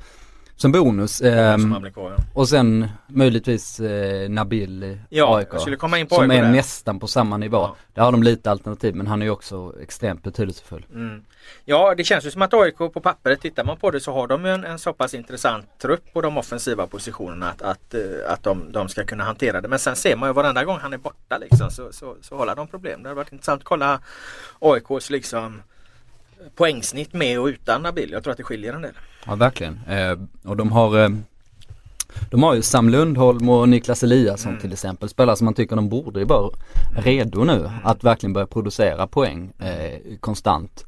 som 0.56 0.72
bonus. 0.72 1.18
Som 1.18 1.28
Ehm, 1.28 1.92
kvar, 1.94 2.12
ja. 2.12 2.24
och 2.34 2.50
sen 2.50 2.88
möjligtvis 3.08 3.80
eh, 3.80 4.30
Nabil 4.30 5.00
Ja, 5.10 5.38
AIK. 5.38 5.50
på 5.50 5.60
Som 5.60 5.94
AIK 5.94 6.12
är 6.12 6.28
där. 6.28 6.52
nästan 6.52 7.00
på 7.00 7.08
samma 7.08 7.38
nivå. 7.38 7.58
Ja. 7.58 7.76
Där 7.94 8.04
har 8.04 8.12
de 8.12 8.24
lite 8.24 8.52
alternativ 8.52 8.96
men 8.96 9.08
han 9.08 9.22
är 9.22 9.26
ju 9.26 9.32
också 9.32 9.74
extremt 9.82 10.24
betydelsefull. 10.24 10.86
Mm. 10.94 11.24
Ja 11.66 11.96
det 11.98 12.04
känns 12.04 12.26
ju 12.26 12.32
som 12.32 12.42
att 12.42 12.54
AIK 12.54 12.78
på 12.78 12.89
pappret, 12.89 13.42
tittar 13.42 13.63
man 13.63 13.78
på 13.78 13.92
det 13.92 14.00
så 14.00 14.13
har 14.13 14.28
de 14.28 14.46
ju 14.46 14.52
en, 14.52 14.63
en 14.63 14.80
så 14.80 14.94
pass 14.94 15.13
intressant 15.13 15.66
trupp 15.82 16.13
på 16.13 16.22
de 16.22 16.38
offensiva 16.38 16.88
positionerna 16.88 17.50
att, 17.50 17.62
att, 17.62 17.94
eh, 17.94 18.02
att 18.34 18.44
de, 18.44 18.72
de 18.72 18.89
ska 18.89 19.04
kunna 19.06 19.24
hantera 19.24 19.62
det. 19.62 19.68
Men 19.68 19.80
sen 19.80 19.96
ser 19.96 20.16
man 20.16 20.30
ju 20.30 20.34
varenda 20.34 20.63
gång 20.63 20.78
han 20.80 20.94
är 20.94 20.98
borta 20.98 21.38
liksom 21.38 21.72
så, 21.72 21.92
så, 21.92 22.16
så 22.22 22.38
håller 22.38 22.56
de 22.56 22.68
problem. 22.68 23.04
Det 23.04 23.10
har 23.10 23.16
varit 23.16 23.32
intressant 23.32 23.60
att 23.62 23.66
kolla 23.66 24.00
AIKs 24.60 25.10
liksom 25.10 25.62
poängsnitt 26.56 27.13
med 27.13 27.39
och 27.39 27.45
utan 27.45 27.82
Nabil. 27.82 28.12
Jag 28.12 28.23
tror 28.23 28.32
att 28.32 28.38
det 28.38 28.43
skiljer 28.43 28.73
en 28.73 28.82
del. 28.82 28.93
Ja 29.25 29.36
verkligen. 29.36 29.79
Eh, 29.89 30.17
och 30.43 30.58
de 30.58 30.71
har 30.71 30.99
eh, 31.03 31.10
De 32.32 32.43
har 32.43 32.53
ju 32.56 32.62
Sam 32.62 32.89
Lundholm 32.89 33.49
och 33.49 33.69
Niklas 33.69 34.03
Eliasson 34.03 34.49
Mm. 34.51 34.62
till 34.62 34.73
exempel. 34.73 35.10
Spelare 35.10 35.36
som 35.36 35.45
man 35.45 35.53
tycker 35.53 35.75
de 35.75 35.89
borde 35.89 36.25
vara 36.25 36.49
redo 36.95 37.43
nu 37.43 37.53
Mm. 37.60 37.71
att 37.84 38.03
verkligen 38.03 38.34
börja 38.34 38.47
producera 38.47 39.08
poäng 39.08 39.53
eh, 39.60 39.99
konstant. 40.19 40.86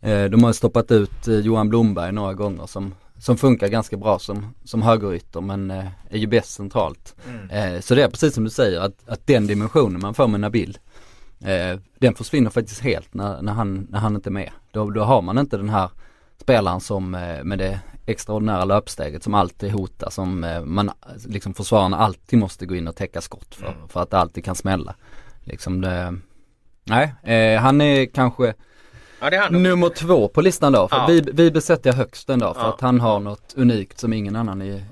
Eh, 0.00 0.24
de 0.24 0.42
har 0.42 0.50
ju 0.50 0.54
stoppat 0.54 0.90
ut 0.90 1.28
eh, 1.28 1.34
Johan 1.38 1.68
Blomberg 1.68 2.12
några 2.12 2.34
gånger 2.34 2.66
som, 2.66 2.94
som 3.18 3.36
funkar 3.36 3.68
ganska 3.68 3.96
bra 3.96 4.18
som, 4.18 4.54
som 4.64 4.82
högerytter 4.82 5.40
men 5.40 5.70
eh, 5.70 5.84
är 6.10 6.18
ju 6.18 6.26
bäst 6.26 6.50
centralt. 6.50 7.14
Mm. 7.50 7.82
Så 7.82 7.94
det 7.94 8.02
är 8.02 8.08
precis 8.08 8.34
som 8.34 8.44
du 8.44 8.50
säger 8.50 8.80
att, 8.80 9.08
att 9.08 9.26
den 9.26 9.46
dimensionen 9.46 10.00
man 10.00 10.14
får 10.14 10.28
med 10.28 10.40
Nabil 10.40 10.78
eh, 11.44 11.78
den 11.98 12.14
försvinner 12.14 12.50
faktiskt 12.50 12.80
helt 12.80 13.14
när, 13.14 13.42
när, 13.42 13.52
han, 13.52 13.86
när 13.90 13.98
han 13.98 14.14
inte 14.14 14.28
är 14.28 14.32
med. 14.32 14.50
Då, 14.72 14.90
då 14.90 15.02
har 15.02 15.22
man 15.22 15.38
inte 15.38 15.56
den 15.56 15.68
här 15.68 15.90
spelaren 16.40 16.80
som 16.80 17.14
eh, 17.14 17.44
med 17.44 17.58
det 17.58 17.80
extraordinära 18.06 18.64
löpsteget 18.64 19.22
som 19.22 19.34
alltid 19.34 19.72
hotar, 19.72 20.10
som 20.10 20.44
eh, 20.44 20.64
man, 20.64 20.90
liksom 21.26 21.54
försvararna 21.54 21.96
alltid 21.98 22.38
måste 22.38 22.66
gå 22.66 22.74
in 22.76 22.88
och 22.88 22.96
täcka 22.96 23.20
skott 23.20 23.54
för, 23.54 23.66
Mm. 23.66 23.88
för 23.88 24.02
att 24.02 24.10
det 24.10 24.18
alltid 24.18 24.44
kan 24.44 24.54
smälla. 24.54 24.94
Liksom 25.40 25.80
det, 25.80 26.16
nej, 26.84 27.14
eh, 27.22 27.60
han 27.60 27.80
är 27.80 28.06
kanske 28.06 28.54
Ja 29.20 29.30
han. 29.42 29.62
nummer 29.62 29.88
två 29.88 30.28
på 30.28 30.40
listan 30.40 30.72
då, 30.72 30.88
för 30.88 30.96
Ja. 30.96 31.06
vi, 31.08 31.20
vi 31.32 31.50
besätter 31.50 31.90
jag 31.90 31.96
högst 31.96 32.26
den 32.26 32.38
då 32.38 32.54
för 32.54 32.60
Ja. 32.62 32.74
att 32.74 32.80
han 32.80 33.00
har 33.00 33.20
något 33.20 33.54
unikt 33.56 33.98
som 34.00 34.12
ingen 34.12 34.36
annan 34.36 34.62
i, 34.62 34.84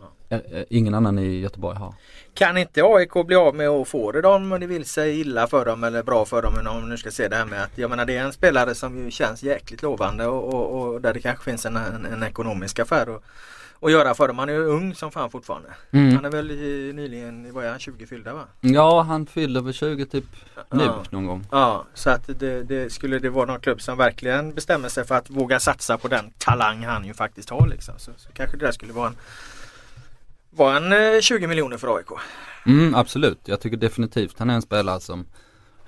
ingen 0.68 0.94
annan 0.94 1.18
i 1.18 1.40
Göteborg 1.40 1.78
har. 1.78 1.94
Kan 2.34 2.56
inte 2.56 2.82
AIK 2.84 3.26
bli 3.26 3.36
av 3.36 3.54
med 3.54 3.68
att 3.68 3.88
få 3.88 4.12
det 4.12 4.20
då 4.20 4.28
om 4.28 4.50
det 4.60 4.66
vill 4.66 4.84
sig 4.84 5.20
illa 5.20 5.46
för 5.46 5.64
dem 5.64 5.84
eller 5.84 6.02
bra 6.02 6.24
för 6.24 6.42
dem? 6.42 6.54
Om 6.66 6.88
nu 6.88 6.96
ska 6.96 7.10
se 7.10 7.28
det 7.28 7.36
här 7.36 7.44
med 7.46 7.62
att 7.62 7.78
jag 7.78 7.90
menar 7.90 8.04
det 8.06 8.16
är 8.16 8.24
en 8.24 8.32
spelare 8.32 8.74
som 8.74 9.04
ju 9.04 9.10
känns 9.10 9.42
jäkligt 9.42 9.82
lovande 9.82 10.26
och, 10.26 10.54
och, 10.54 10.82
och 10.82 11.00
där 11.00 11.14
det 11.14 11.20
kanske 11.20 11.44
finns 11.44 11.66
en, 11.66 11.76
en, 11.76 12.06
en 12.06 12.22
ekonomisk 12.22 12.78
affär 12.78 13.16
att, 13.16 13.22
att 13.80 13.92
göra 13.92 14.14
för 14.14 14.28
dem. 14.28 14.38
Han 14.38 14.48
är 14.48 14.52
ju 14.52 14.64
ung 14.66 14.94
som 14.94 15.10
fan 15.10 15.30
fortfarande. 15.30 15.68
Mm. 15.90 16.14
Han 16.14 16.24
är 16.24 16.30
väl 16.30 16.50
i, 16.50 16.92
nyligen, 16.94 17.52
vad 17.54 17.64
är 17.64 17.70
han, 17.70 17.78
20 17.78 18.06
fyllda 18.06 18.34
va? 18.34 18.44
Ja, 18.60 19.02
han 19.02 19.26
fyller 19.26 19.60
väl 19.60 19.72
20 19.72 20.06
typ 20.06 20.24
nu 20.70 20.84
Ja. 20.84 21.02
någon 21.10 21.26
gång. 21.26 21.46
Ja, 21.50 21.84
så 21.94 22.10
att 22.10 22.30
det, 22.38 22.62
det 22.62 22.92
skulle 22.92 23.18
det 23.18 23.30
vara 23.30 23.46
någon 23.46 23.60
klubb 23.60 23.80
som 23.82 23.98
verkligen 23.98 24.54
bestämmer 24.54 24.88
sig 24.88 25.04
för 25.04 25.14
att 25.14 25.30
våga 25.30 25.60
satsa 25.60 25.98
på 25.98 26.08
den 26.08 26.30
talang 26.38 26.84
han 26.84 27.04
ju 27.04 27.14
faktiskt 27.14 27.50
har 27.50 27.66
liksom. 27.66 27.94
Så, 27.98 28.10
så 28.16 28.28
kanske 28.32 28.56
det 28.56 28.64
där 28.66 28.72
skulle 28.72 28.92
vara 28.92 29.06
en, 29.08 29.16
vara 30.56 30.76
en 30.76 31.14
eh, 31.14 31.20
20 31.20 31.46
miljoner 31.46 31.76
för 31.76 31.96
AIK. 31.96 32.06
Mm, 32.66 32.94
absolut. 32.94 33.40
Jag 33.44 33.60
tycker 33.60 33.76
definitivt 33.76 34.38
han 34.38 34.50
är 34.50 34.54
en 34.54 34.62
spelare 34.62 35.00
som 35.00 35.26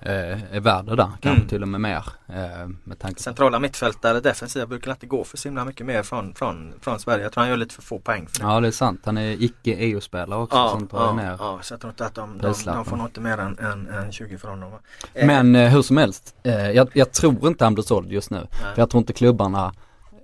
eh, 0.01 0.55
är 0.55 0.61
värda 0.61 0.97
där, 0.97 1.05
kanske 1.21 1.29
Mm. 1.31 1.49
till 1.49 1.63
och 1.63 1.69
med 1.69 1.81
mer. 1.81 2.05
Eh, 2.29 2.69
med 2.85 2.99
tanke 2.99 3.23
Centrala 3.23 3.59
mittfältare, 3.59 4.21
defensiva 4.21 4.67
brukar 4.67 4.91
inte 4.91 5.07
gå 5.07 5.25
för 5.25 5.37
så 5.37 5.49
himla 5.49 5.65
mycket 5.65 5.87
mer 5.87 6.03
från, 6.03 6.35
från, 6.35 6.73
från 6.81 6.99
Sverige. 7.01 7.23
Jag 7.23 7.33
tror 7.33 7.41
han 7.43 7.51
gör 7.51 7.57
lite 7.57 7.75
för 7.75 7.83
få 7.83 7.99
poäng 7.99 8.27
för 8.27 8.39
det. 8.41 8.47
Ja 8.47 8.61
det 8.61 8.67
är 8.67 8.73
sant, 8.73 9.01
han 9.05 9.19
är 9.19 9.43
icke 9.43 9.71
EU-spelare 9.75 10.41
också 10.41 10.57
Ja, 10.57 10.81
tar 10.91 11.05
ja, 11.07 11.13
ner. 11.13 11.37
ja, 11.39 11.59
så 11.63 11.73
jag 11.75 11.81
tror 11.81 11.91
inte 11.91 12.07
att 12.07 12.15
de, 12.15 12.39
de, 12.39 12.55
de 12.65 12.85
får 12.85 12.97
nog 12.97 13.07
inte 13.07 13.21
mer 13.21 13.39
än, 13.39 13.59
än, 13.59 13.89
än 13.89 14.13
20 14.13 14.39
för 14.39 14.49
honom. 14.49 14.73
Eh, 15.15 15.27
Men 15.27 15.57
eh, 15.57 15.69
hur 15.71 15.83
som 15.83 15.97
helst, 15.97 16.35
eh, 16.43 16.71
jag, 16.71 16.89
jag 16.93 17.13
tror 17.13 17.49
inte 17.49 17.65
han 17.65 17.75
blir 17.75 17.85
såld 17.85 18.13
just 18.13 18.31
nu. 18.31 18.47
För 18.51 18.73
jag 18.77 18.91
tror 18.91 18.99
inte 18.99 19.13
klubbarna 19.13 19.73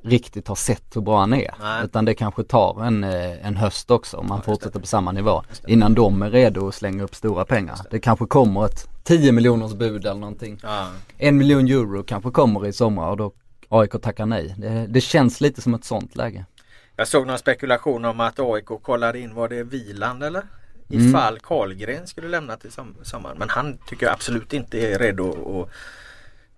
riktigt 0.03 0.49
har 0.49 0.55
sett 0.55 0.97
hur 0.97 1.01
bra 1.01 1.21
han 1.21 1.33
är. 1.33 1.55
Nej. 1.61 1.85
Utan 1.85 2.05
det 2.05 2.15
kanske 2.15 2.45
tar 2.45 2.85
en, 2.85 3.05
eh, 3.05 3.47
en 3.47 3.57
höst 3.57 3.91
också 3.91 4.17
om 4.17 4.27
man 4.27 4.43
fortsätter 4.43 4.81
på 4.81 4.87
samma 4.87 5.13
nivå. 5.13 5.43
Innan 5.67 5.95
de 5.95 6.23
är 6.23 6.31
redo 6.31 6.69
att 6.69 6.75
slänga 6.75 7.03
upp 7.03 7.15
stora 7.15 7.45
pengar. 7.45 7.77
Det 7.91 8.01
kanske 8.01 8.27
kommer 8.27 8.65
ett 8.65 8.89
10 9.05 9.33
miljoners 9.33 9.75
bud 9.75 10.07
eller 10.07 10.21
någonting. 10.21 10.61
Ja. 10.63 10.87
En 11.19 11.37
miljon 11.37 11.67
euro 11.67 12.03
kanske 12.03 12.31
kommer 12.31 12.67
i 12.67 12.73
sommar 12.73 13.11
och 13.11 13.17
då 13.17 13.33
AIK 13.69 14.03
tackar 14.03 14.27
nej. 14.27 14.55
Det, 14.59 14.87
det 14.89 15.01
känns 15.01 15.41
lite 15.41 15.63
som 15.63 15.75
ett 15.75 15.85
sånt 15.85 16.17
läge. 16.17 16.45
Jag 16.97 17.09
såg 17.09 17.27
någon 17.27 17.39
spekulation 17.39 18.05
om 18.05 18.21
att 18.21 18.41
AIK 18.41 18.67
kollar 18.83 19.17
in, 19.17 19.35
var 19.35 19.49
det 19.49 19.63
Viland 19.63 20.23
eller? 20.23 20.43
Mm. 20.91 21.09
Ifall 21.09 21.39
Karlgren 21.39 22.07
skulle 22.07 22.29
lämna 22.29 22.57
till 22.57 22.73
som, 22.73 22.97
sommaren. 23.03 23.39
Men 23.39 23.49
han 23.49 23.79
tycker 23.89 24.07
jag 24.07 24.13
absolut 24.13 24.53
inte 24.53 24.79
är 24.79 24.99
redo 24.99 25.61
att 25.63 25.71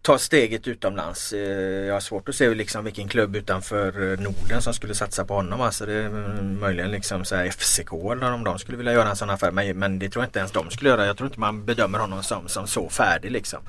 ta 0.03 0.19
steget 0.19 0.69
utomlands. 0.69 1.33
Eh, 1.33 1.41
jag 1.87 1.95
har 1.95 2.01
svårt 2.01 2.29
att 2.29 2.35
se 2.35 2.55
liksom 2.55 2.85
vilken 2.85 3.09
klubb 3.09 3.37
utanför 3.37 4.13
eh, 4.13 4.19
Norden 4.19 4.63
som 4.63 4.75
skulle 4.75 4.95
satsa 4.95 5.25
på 5.25 5.35
honom. 5.35 5.61
Alltså 5.61 5.87
det 5.87 5.93
är 5.93 6.07
mm, 6.07 6.61
möjligen 6.61 6.91
liksom 6.91 7.25
så 7.25 7.37
här 7.37 7.51
FCK 7.51 7.93
eller 7.93 8.33
om 8.33 8.45
de 8.45 8.59
skulle 8.59 8.79
vilja 8.79 8.93
göra 8.93 9.11
en 9.11 9.17
sån 9.17 9.31
affär. 9.31 9.51
Men, 9.51 9.79
men 9.79 9.99
det 9.99 10.09
tror 10.09 10.23
jag 10.23 10.29
inte 10.29 10.39
ens 10.39 10.53
de 10.53 10.71
skulle 10.71 10.91
göra. 10.91 11.07
Jag 11.07 11.17
tror 11.17 11.27
inte 11.27 11.41
man 11.41 11.65
bedömer 11.65 11.99
honom 11.99 12.23
som, 12.23 12.49
som 12.49 12.67
så 12.67 12.89
färdig 12.89 13.31
liksom. 13.31 13.61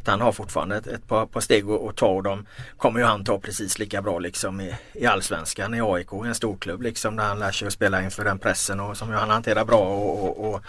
Att 0.00 0.08
han 0.08 0.20
har 0.20 0.32
fortfarande 0.32 0.76
ett, 0.76 0.86
ett 0.86 1.08
par, 1.08 1.26
par 1.26 1.40
steg 1.40 1.70
att, 1.70 1.96
ta 1.96 2.06
och 2.06 2.22
de 2.22 2.46
kommer 2.76 3.00
ju 3.00 3.06
han 3.06 3.24
ta 3.24 3.38
precis 3.38 3.78
lika 3.78 4.02
bra 4.02 4.18
liksom 4.18 4.60
i, 4.60 4.74
i 4.92 5.06
Allsvenskan, 5.06 5.74
i 5.74 5.80
AIK, 5.80 6.12
en 6.12 6.34
storklubb 6.34 6.82
liksom 6.82 7.16
där 7.16 7.24
han 7.24 7.38
lär 7.38 7.52
sig 7.52 7.66
att 7.66 7.72
spela 7.72 8.02
inför 8.02 8.24
den 8.24 8.38
pressen 8.38 8.80
och 8.80 8.96
som 8.96 9.10
ju 9.10 9.16
han 9.16 9.30
hanterar 9.30 9.64
bra 9.64 9.80
och, 9.80 10.24
och, 10.24 10.54
och 10.54 10.62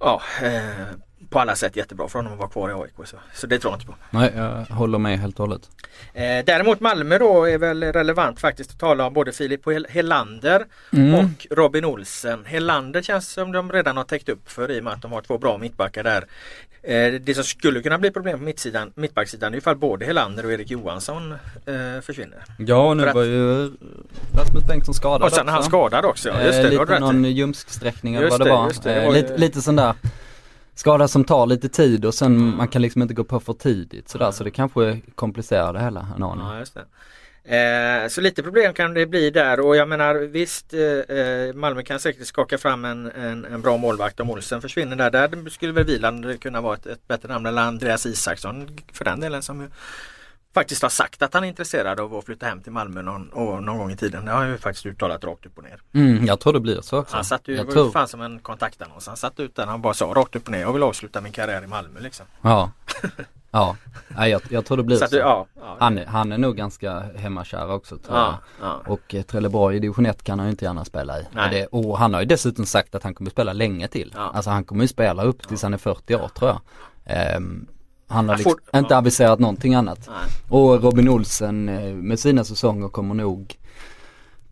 ja, 0.00 0.22
eh, 0.42 0.86
på 1.30 1.40
alla 1.40 1.56
sätt 1.56 1.76
jättebra 1.76 2.08
för 2.08 2.18
honom 2.18 2.32
att 2.32 2.38
vara 2.38 2.48
kvar 2.48 2.70
i 2.70 2.72
AIK. 2.72 3.08
Så, 3.08 3.16
så 3.34 3.46
det 3.46 3.58
tror 3.58 3.72
jag 3.72 3.76
inte 3.80 3.86
på. 3.86 3.94
Nej, 4.10 4.32
jag 4.36 4.76
håller 4.76 4.98
med 4.98 5.18
helt 5.20 5.40
och 5.40 5.46
hållet. 5.46 5.68
Eh, 6.14 6.22
däremot 6.46 6.80
Malmö 6.80 7.18
då 7.18 7.44
är 7.48 7.58
väl 7.58 7.82
relevant 7.84 8.40
faktiskt 8.40 8.70
att 8.70 8.78
tala 8.78 9.06
om 9.06 9.12
både 9.12 9.32
Filip 9.32 9.66
Hel- 9.66 9.86
Helander 9.90 10.64
Mm. 10.92 11.14
och 11.14 11.46
Robin 11.56 11.84
Olsen. 11.84 12.44
Helander 12.44 13.02
känns 13.02 13.28
som 13.32 13.52
de 13.52 13.72
redan 13.72 13.96
har 13.96 14.04
täckt 14.04 14.28
upp 14.28 14.50
för 14.50 14.70
i 14.70 14.80
och 14.80 14.84
med 14.84 14.92
att 14.92 15.02
de 15.02 15.12
har 15.12 15.20
två 15.22 15.38
bra 15.38 15.58
mittbackar 15.58 16.04
där. 16.04 16.24
Eh, 16.84 17.12
det 17.20 17.34
som 17.34 17.44
skulle 17.44 17.82
kunna 17.82 17.98
bli 17.98 18.10
problem 18.10 18.38
på 18.38 18.44
mittsidan, 18.44 18.92
mittbacksidan 18.94 19.54
är 19.54 19.58
ifall 19.58 19.76
både 19.76 20.04
Helander 20.04 20.46
och 20.46 20.52
Erik 20.52 20.70
Johansson 20.70 21.32
eh, 21.66 22.00
försvinner. 22.02 22.44
Ja, 22.58 22.94
nu 22.94 23.02
För 23.02 23.08
att- 23.08 23.14
var 23.14 23.22
ju 23.22 23.70
Rasmus 24.34 24.64
Bengtsson 24.68 24.94
skadad 24.94 25.22
Och 25.22 25.32
sen 25.32 25.48
är 25.48 25.52
han 25.52 25.62
skadad 25.62 26.04
också. 26.04 26.28
Ja, 26.28 26.34
just 26.42 26.52
det, 26.52 26.58
eh, 26.58 26.70
det 26.70 26.78
lite 26.80 26.98
någon 26.98 27.24
ljumsksträckning 27.24 28.14
eller 28.14 28.30
vad 28.30 28.40
det 28.40 28.50
var. 28.50 28.68
det, 28.68 28.80
det 28.90 28.94
Eh, 28.94 29.06
var 29.06 29.14
ju- 29.14 29.22
lite, 29.22 29.36
lite 29.36 29.62
sån 29.62 29.76
där 29.76 29.94
skada 30.74 31.08
som 31.08 31.24
tar 31.24 31.46
lite 31.46 31.68
tid 31.68 32.04
och 32.04 32.14
sen 32.14 32.56
man 32.56 32.68
kan 32.68 32.82
liksom 32.82 33.02
inte 33.02 33.14
gå 33.14 33.24
på 33.24 33.40
för 33.40 33.52
tidigt 33.52 34.08
sådär 34.08 34.30
så 34.30 34.44
det 34.44 34.50
kanske 34.50 35.00
komplicerar 35.14 35.72
det 35.72 35.80
hela 35.80 36.06
en 36.16 36.22
aning. 36.22 36.46
Ja, 36.46 36.58
just. 36.58 36.76
Eh, 37.44 38.08
så 38.08 38.20
lite 38.20 38.42
problem 38.42 38.74
kan 38.74 38.94
det 38.94 39.06
bli 39.06 39.30
där 39.30 39.60
och 39.60 39.76
jag 39.76 39.88
menar 39.88 40.14
visst 40.14 40.74
eh, 40.74 41.16
eh, 41.16 41.54
Malmö 41.54 41.82
kan 41.82 42.00
säkert 42.00 42.26
skaka 42.26 42.58
fram 42.58 42.84
en, 42.84 43.12
en, 43.12 43.44
en 43.44 43.62
bra 43.62 43.76
målvakt 43.76 44.20
om 44.20 44.30
Olsen 44.30 44.60
försvinner 44.62 44.96
där. 44.96 45.10
Där 45.10 45.50
skulle 45.50 45.72
väl 45.72 45.84
Wieland 45.84 46.40
kunna 46.40 46.60
vara 46.60 46.74
ett, 46.74 46.86
ett 46.86 47.08
bättre 47.08 47.28
namn 47.28 47.46
eller 47.46 47.62
Andreas 47.62 48.06
Isaksson 48.06 48.68
för 48.92 49.04
den 49.04 49.20
delen 49.20 49.42
som 49.42 49.68
faktiskt 50.54 50.82
har 50.82 50.88
sagt 50.88 51.22
att 51.22 51.34
han 51.34 51.44
är 51.44 51.48
intresserad 51.48 52.00
av 52.00 52.14
att 52.14 52.24
flytta 52.24 52.46
hem 52.46 52.60
till 52.60 52.72
Malmö 52.72 53.02
någon, 53.02 53.28
och 53.28 53.62
någon 53.62 53.78
gång 53.78 53.90
i 53.90 53.96
tiden. 53.96 54.24
Det 54.24 54.30
har 54.30 54.38
han 54.38 54.48
ju 54.48 54.58
faktiskt 54.58 54.86
uttalat 54.86 55.24
rakt 55.24 55.46
upp 55.46 55.58
och 55.58 55.64
ner. 55.64 55.80
Mm, 55.92 56.26
jag 56.26 56.40
tror 56.40 56.52
det 56.52 56.60
blir 56.60 56.80
så 56.80 56.98
också. 56.98 57.16
Han 57.16 57.24
satt 57.24 57.48
ju, 57.48 57.56
jag 57.56 57.64
var 57.64 57.72
tror, 57.72 57.90
fan 57.90 58.08
som 58.08 58.20
en 58.20 58.38
kontaktannons. 58.38 59.06
Han 59.06 59.16
satt 59.16 59.40
ut 59.40 59.56
den 59.56 59.68
han 59.68 59.82
bara 59.82 59.94
sa 59.94 60.06
rakt 60.06 60.36
upp 60.36 60.44
och 60.46 60.52
ner. 60.52 60.60
Jag 60.60 60.72
vill 60.72 60.82
avsluta 60.82 61.20
min 61.20 61.32
karriär 61.32 61.64
i 61.64 61.66
Malmö 61.66 62.00
liksom. 62.00 62.26
Ja. 62.42 62.70
Ja, 63.54 63.76
jag, 64.28 64.42
jag 64.48 64.64
tror 64.64 64.76
det 64.76 64.82
blir 64.82 64.96
Så 64.96 65.06
så. 65.06 65.16
ja, 65.16 65.46
ja, 65.54 65.76
Han, 65.80 65.98
är, 65.98 66.06
han 66.06 66.32
är 66.32 66.38
nog 66.38 66.56
ganska 66.56 67.00
hemmakär 67.00 67.70
också 67.70 67.98
tror 67.98 68.18
ja, 68.18 68.38
jag. 68.60 68.68
ja. 68.68 68.82
Och 68.92 69.14
eh, 69.14 69.22
Trelleborg 69.22 69.76
i 69.76 69.80
division 69.80 70.06
1 70.06 70.22
kan 70.22 70.38
han 70.38 70.48
ju 70.48 70.50
inte 70.50 70.64
gärna 70.64 70.84
spela 70.84 71.20
i. 71.20 71.26
Nej. 71.32 71.44
Och, 71.44 71.50
det, 71.50 71.66
och 71.66 71.98
han 71.98 72.14
har 72.14 72.20
ju 72.20 72.26
dessutom 72.26 72.66
sagt 72.66 72.94
att 72.94 73.02
han 73.02 73.14
kommer 73.14 73.30
spela 73.30 73.52
länge 73.52 73.88
till. 73.88 74.12
Ja. 74.16 74.30
Alltså 74.34 74.50
han 74.50 74.64
kommer 74.64 74.84
ju 74.84 74.88
spela 74.88 75.24
upp 75.24 75.48
tills 75.48 75.62
han 75.62 75.74
är 75.74 75.78
40 75.78 76.14
år 76.14 76.28
tror 76.28 76.50
jag. 76.50 76.60
Ehm, 77.04 77.66
han 78.12 78.28
har 78.28 78.36
liksom 78.36 78.54
får- 78.72 78.78
inte 78.80 78.96
aviserat 78.96 79.38
någonting 79.38 79.74
annat. 79.74 79.98
Nej. 80.08 80.16
Och 80.48 80.82
Robin 80.82 81.08
Olsen 81.08 81.68
eh, 81.68 81.94
med 81.94 82.18
sina 82.20 82.44
säsonger 82.44 82.88
kommer 82.88 83.14
nog 83.14 83.58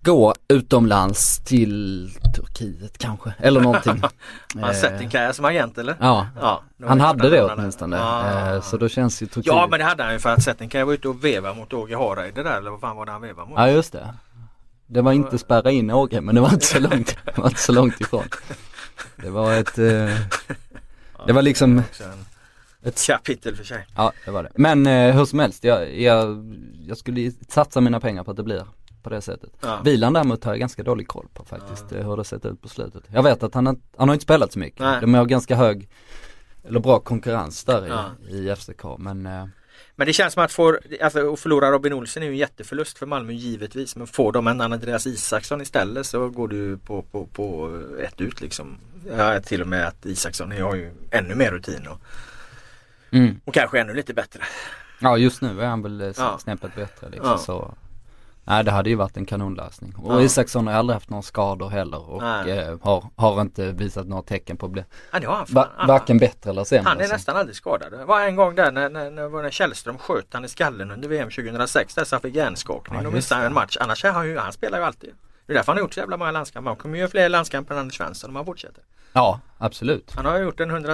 gå 0.02 0.34
utomlands 0.48 1.38
till 1.38 2.10
Turkiet 2.36 2.98
kanske, 2.98 3.32
eller 3.38 3.60
någonting. 3.60 4.02
Har 4.60 4.72
sett 4.72 4.98
din 4.98 5.10
karriär 5.10 5.32
som 5.32 5.44
agent 5.44 5.78
eller? 5.78 5.96
Ja, 6.00 6.26
Ja, 6.40 6.62
han 6.86 6.98
ju 6.98 7.04
hade 7.04 7.30
det 7.30 7.42
åtminstone. 7.44 7.96
Ja. 7.96 8.54
Eh, 8.54 8.62
Så 8.62 8.76
då 8.76 8.88
känns 8.88 9.22
ju 9.22 9.26
Turkiet. 9.26 9.46
Ja 9.46 9.66
men 9.70 9.78
det 9.78 9.84
hade 9.84 10.02
han 10.02 10.12
ju 10.12 10.18
för 10.18 10.30
att 10.30 10.42
Setting 10.42 10.68
kan 10.68 10.86
vara 10.86 10.94
ute 10.94 11.08
och 11.08 11.24
veva 11.24 11.54
mot 11.54 11.72
Åge 11.72 11.96
Hareide 11.96 12.42
där 12.42 12.58
eller 12.58 12.70
vad 12.70 12.80
fan 12.80 12.96
var 12.96 13.06
det 13.06 13.12
han 13.12 13.20
vevade 13.22 13.48
mot? 13.48 13.58
Ja 13.58 13.68
just 13.70 13.92
det. 13.92 14.14
Det 14.86 15.02
var 15.02 15.12
inte 15.12 15.38
spärra 15.38 15.70
in 15.70 15.90
Åge 15.90 16.20
men 16.20 16.34
det 16.34 16.40
var 16.40 16.52
inte 16.52 16.66
så 16.66 16.78
långt, 16.90 17.16
det 17.24 17.38
var 17.38 17.46
inte 17.48 17.60
så 17.60 17.72
långt 17.72 18.00
ifrån. 18.00 18.24
Det 19.16 19.30
var 19.30 19.52
ett, 19.52 19.78
eh, 19.78 19.84
det 21.26 21.32
var 21.32 21.42
liksom, 21.42 21.78
en, 21.78 21.84
ett 22.82 23.06
kapitel 23.06 23.56
för 23.56 23.64
sig. 23.64 23.86
ja 23.96 24.12
det 24.24 24.30
var 24.30 24.42
det. 24.42 24.50
Men 24.54 24.86
eh, 24.86 25.16
hur 25.16 25.24
som 25.24 25.38
helst, 25.38 25.64
jag, 25.64 26.00
jag, 26.00 26.44
jag 26.88 26.96
skulle 26.98 27.32
satsa 27.48 27.80
mina 27.80 28.00
pengar 28.00 28.24
på 28.24 28.30
att 28.30 28.36
det 28.36 28.42
blir 28.42 28.66
på 29.02 29.10
det 29.10 29.20
sättet. 29.20 29.50
Ja. 29.60 29.80
Vilan 29.84 30.12
däremot 30.12 30.44
har 30.44 30.52
jag 30.52 30.60
ganska 30.60 30.82
dålig 30.82 31.08
koll 31.08 31.26
på 31.34 31.44
faktiskt, 31.44 31.92
eh, 31.92 32.08
hur 32.08 32.16
det 32.16 32.24
sett 32.24 32.44
ut 32.46 32.62
på 32.62 32.68
slutet. 32.68 33.02
Jag 33.12 33.22
vet 33.22 33.42
att 33.42 33.54
han, 33.54 33.66
har- 33.66 33.76
han 33.96 34.08
har 34.08 34.14
inte 34.14 34.22
spelat 34.22 34.52
så 34.52 34.58
mycket. 34.58 34.80
Nej. 34.80 35.00
De 35.00 35.14
har 35.14 35.24
ganska 35.24 35.56
hög, 35.56 35.88
eller 36.68 36.80
bra 36.80 36.98
konkurrens 37.00 37.64
där 37.64 37.86
Ja. 37.88 38.04
i, 38.30 38.36
i 38.50 38.56
FCK 38.56 38.84
men 38.98 39.26
eh, 39.26 39.46
Men 39.96 40.06
det 40.06 40.12
känns 40.12 40.34
som 40.34 40.42
att, 40.44 40.52
få, 40.52 40.78
alltså, 41.02 41.32
att 41.32 41.40
förlora 41.40 41.70
Robin 41.70 41.92
Olsen 41.92 42.22
är 42.22 42.26
ju 42.26 42.32
en 42.32 42.38
jätteförlust 42.38 42.98
för 42.98 43.06
Malmö 43.06 43.32
givetvis. 43.32 43.96
Men 43.96 44.06
får 44.06 44.32
de 44.32 44.46
en 44.46 44.60
Andreas 44.60 45.06
Isaksson 45.06 45.60
istället 45.60 46.06
så 46.06 46.28
går 46.28 46.48
du 46.48 46.76
på, 46.78 47.02
på, 47.02 47.26
på 47.26 47.78
ett 48.02 48.20
ut 48.20 48.40
liksom. 48.40 48.76
Ja, 49.16 49.40
till 49.40 49.62
och 49.62 49.68
med 49.68 49.86
att 49.86 50.06
Isaksson 50.06 50.52
har 50.52 50.74
ju 50.74 50.90
ännu 51.10 51.34
mer 51.34 51.50
rutin 51.50 51.86
och, 51.86 51.98
mm. 53.12 53.40
och 53.44 53.54
kanske 53.54 53.80
ännu 53.80 53.94
lite 53.94 54.14
bättre. 54.14 54.40
Ja 55.00 55.16
just 55.16 55.42
nu 55.42 55.62
är 55.62 55.66
han 55.66 55.82
väl 55.82 56.00
eh, 56.00 56.12
Ja. 56.18 56.38
snäppet 56.38 56.74
bättre 56.74 57.08
liksom 57.08 57.30
Ja. 57.30 57.38
så 57.38 57.74
Nej 58.44 58.64
det 58.64 58.70
hade 58.70 58.90
ju 58.90 58.96
varit 58.96 59.16
en 59.16 59.26
kanonlösning. 59.26 59.94
Och 59.96 60.14
Ja. 60.14 60.20
Isaksson 60.20 60.66
har 60.66 60.74
aldrig 60.74 60.94
haft 60.94 61.10
några 61.10 61.22
skador 61.22 61.68
heller 61.68 62.10
och 62.10 62.22
eh, 62.48 62.78
har, 62.82 63.04
har 63.16 63.40
inte 63.40 63.72
visat 63.72 64.06
några 64.06 64.22
tecken 64.22 64.56
på 64.56 64.66
att 64.66 64.72
bli 64.72 64.84
Ja, 65.12 65.18
det 65.20 65.26
har 65.26 65.34
han 65.36 65.46
fan. 65.46 65.54
va, 65.54 65.68
Han- 65.76 65.88
varken 65.88 66.18
bättre 66.18 66.50
eller 66.50 66.64
sämre. 66.64 66.88
Han 66.88 67.00
är 67.00 67.06
så. 67.06 67.12
nästan 67.12 67.36
aldrig 67.36 67.56
skadad. 67.56 67.92
Det 67.92 68.04
var 68.04 68.20
en 68.20 68.36
gång 68.36 68.54
där 68.54 68.72
när, 68.72 68.90
när, 68.90 69.10
när, 69.10 69.42
det 69.42 69.50
Källström 69.50 69.98
sköt 69.98 70.26
han 70.32 70.44
i 70.44 70.48
skallen 70.48 70.90
under 70.90 71.08
VM 71.08 71.30
2006 71.30 71.94
där 71.94 72.04
så 72.04 72.14
han 72.14 72.20
fick 72.22 72.34
hjärnskakning. 72.34 72.98
Ja, 72.98 73.04
Då 73.04 73.10
missade 73.10 73.38
han 73.40 73.46
en 73.46 73.54
match. 73.54 73.76
Annars 73.80 74.04
är 74.04 74.12
han 74.12 74.26
ju, 74.28 74.38
han 74.38 74.52
spelar 74.52 74.78
ju 74.78 74.84
alltid. 74.84 75.10
Det 75.46 75.52
är 75.52 75.54
därför 75.54 75.72
han 75.72 75.76
har 75.76 75.82
gjort 75.84 75.94
så 75.94 76.00
jävla 76.00 76.16
många 76.16 76.30
landskamper. 76.30 76.70
Han 76.70 76.76
kommer 76.76 76.94
ju 76.94 77.00
göra 77.00 77.10
fler 77.10 77.28
landskamper 77.28 77.74
än 77.74 77.80
Anders 77.80 77.96
Svensson 77.96 78.30
om 78.30 78.36
han 78.36 78.44
fortsätter. 78.44 78.84
Ja 79.12 79.40
absolut. 79.58 80.12
Han 80.16 80.24
har 80.24 80.38
gjort 80.38 80.60
en 80.60 80.70
100, 80.70 80.92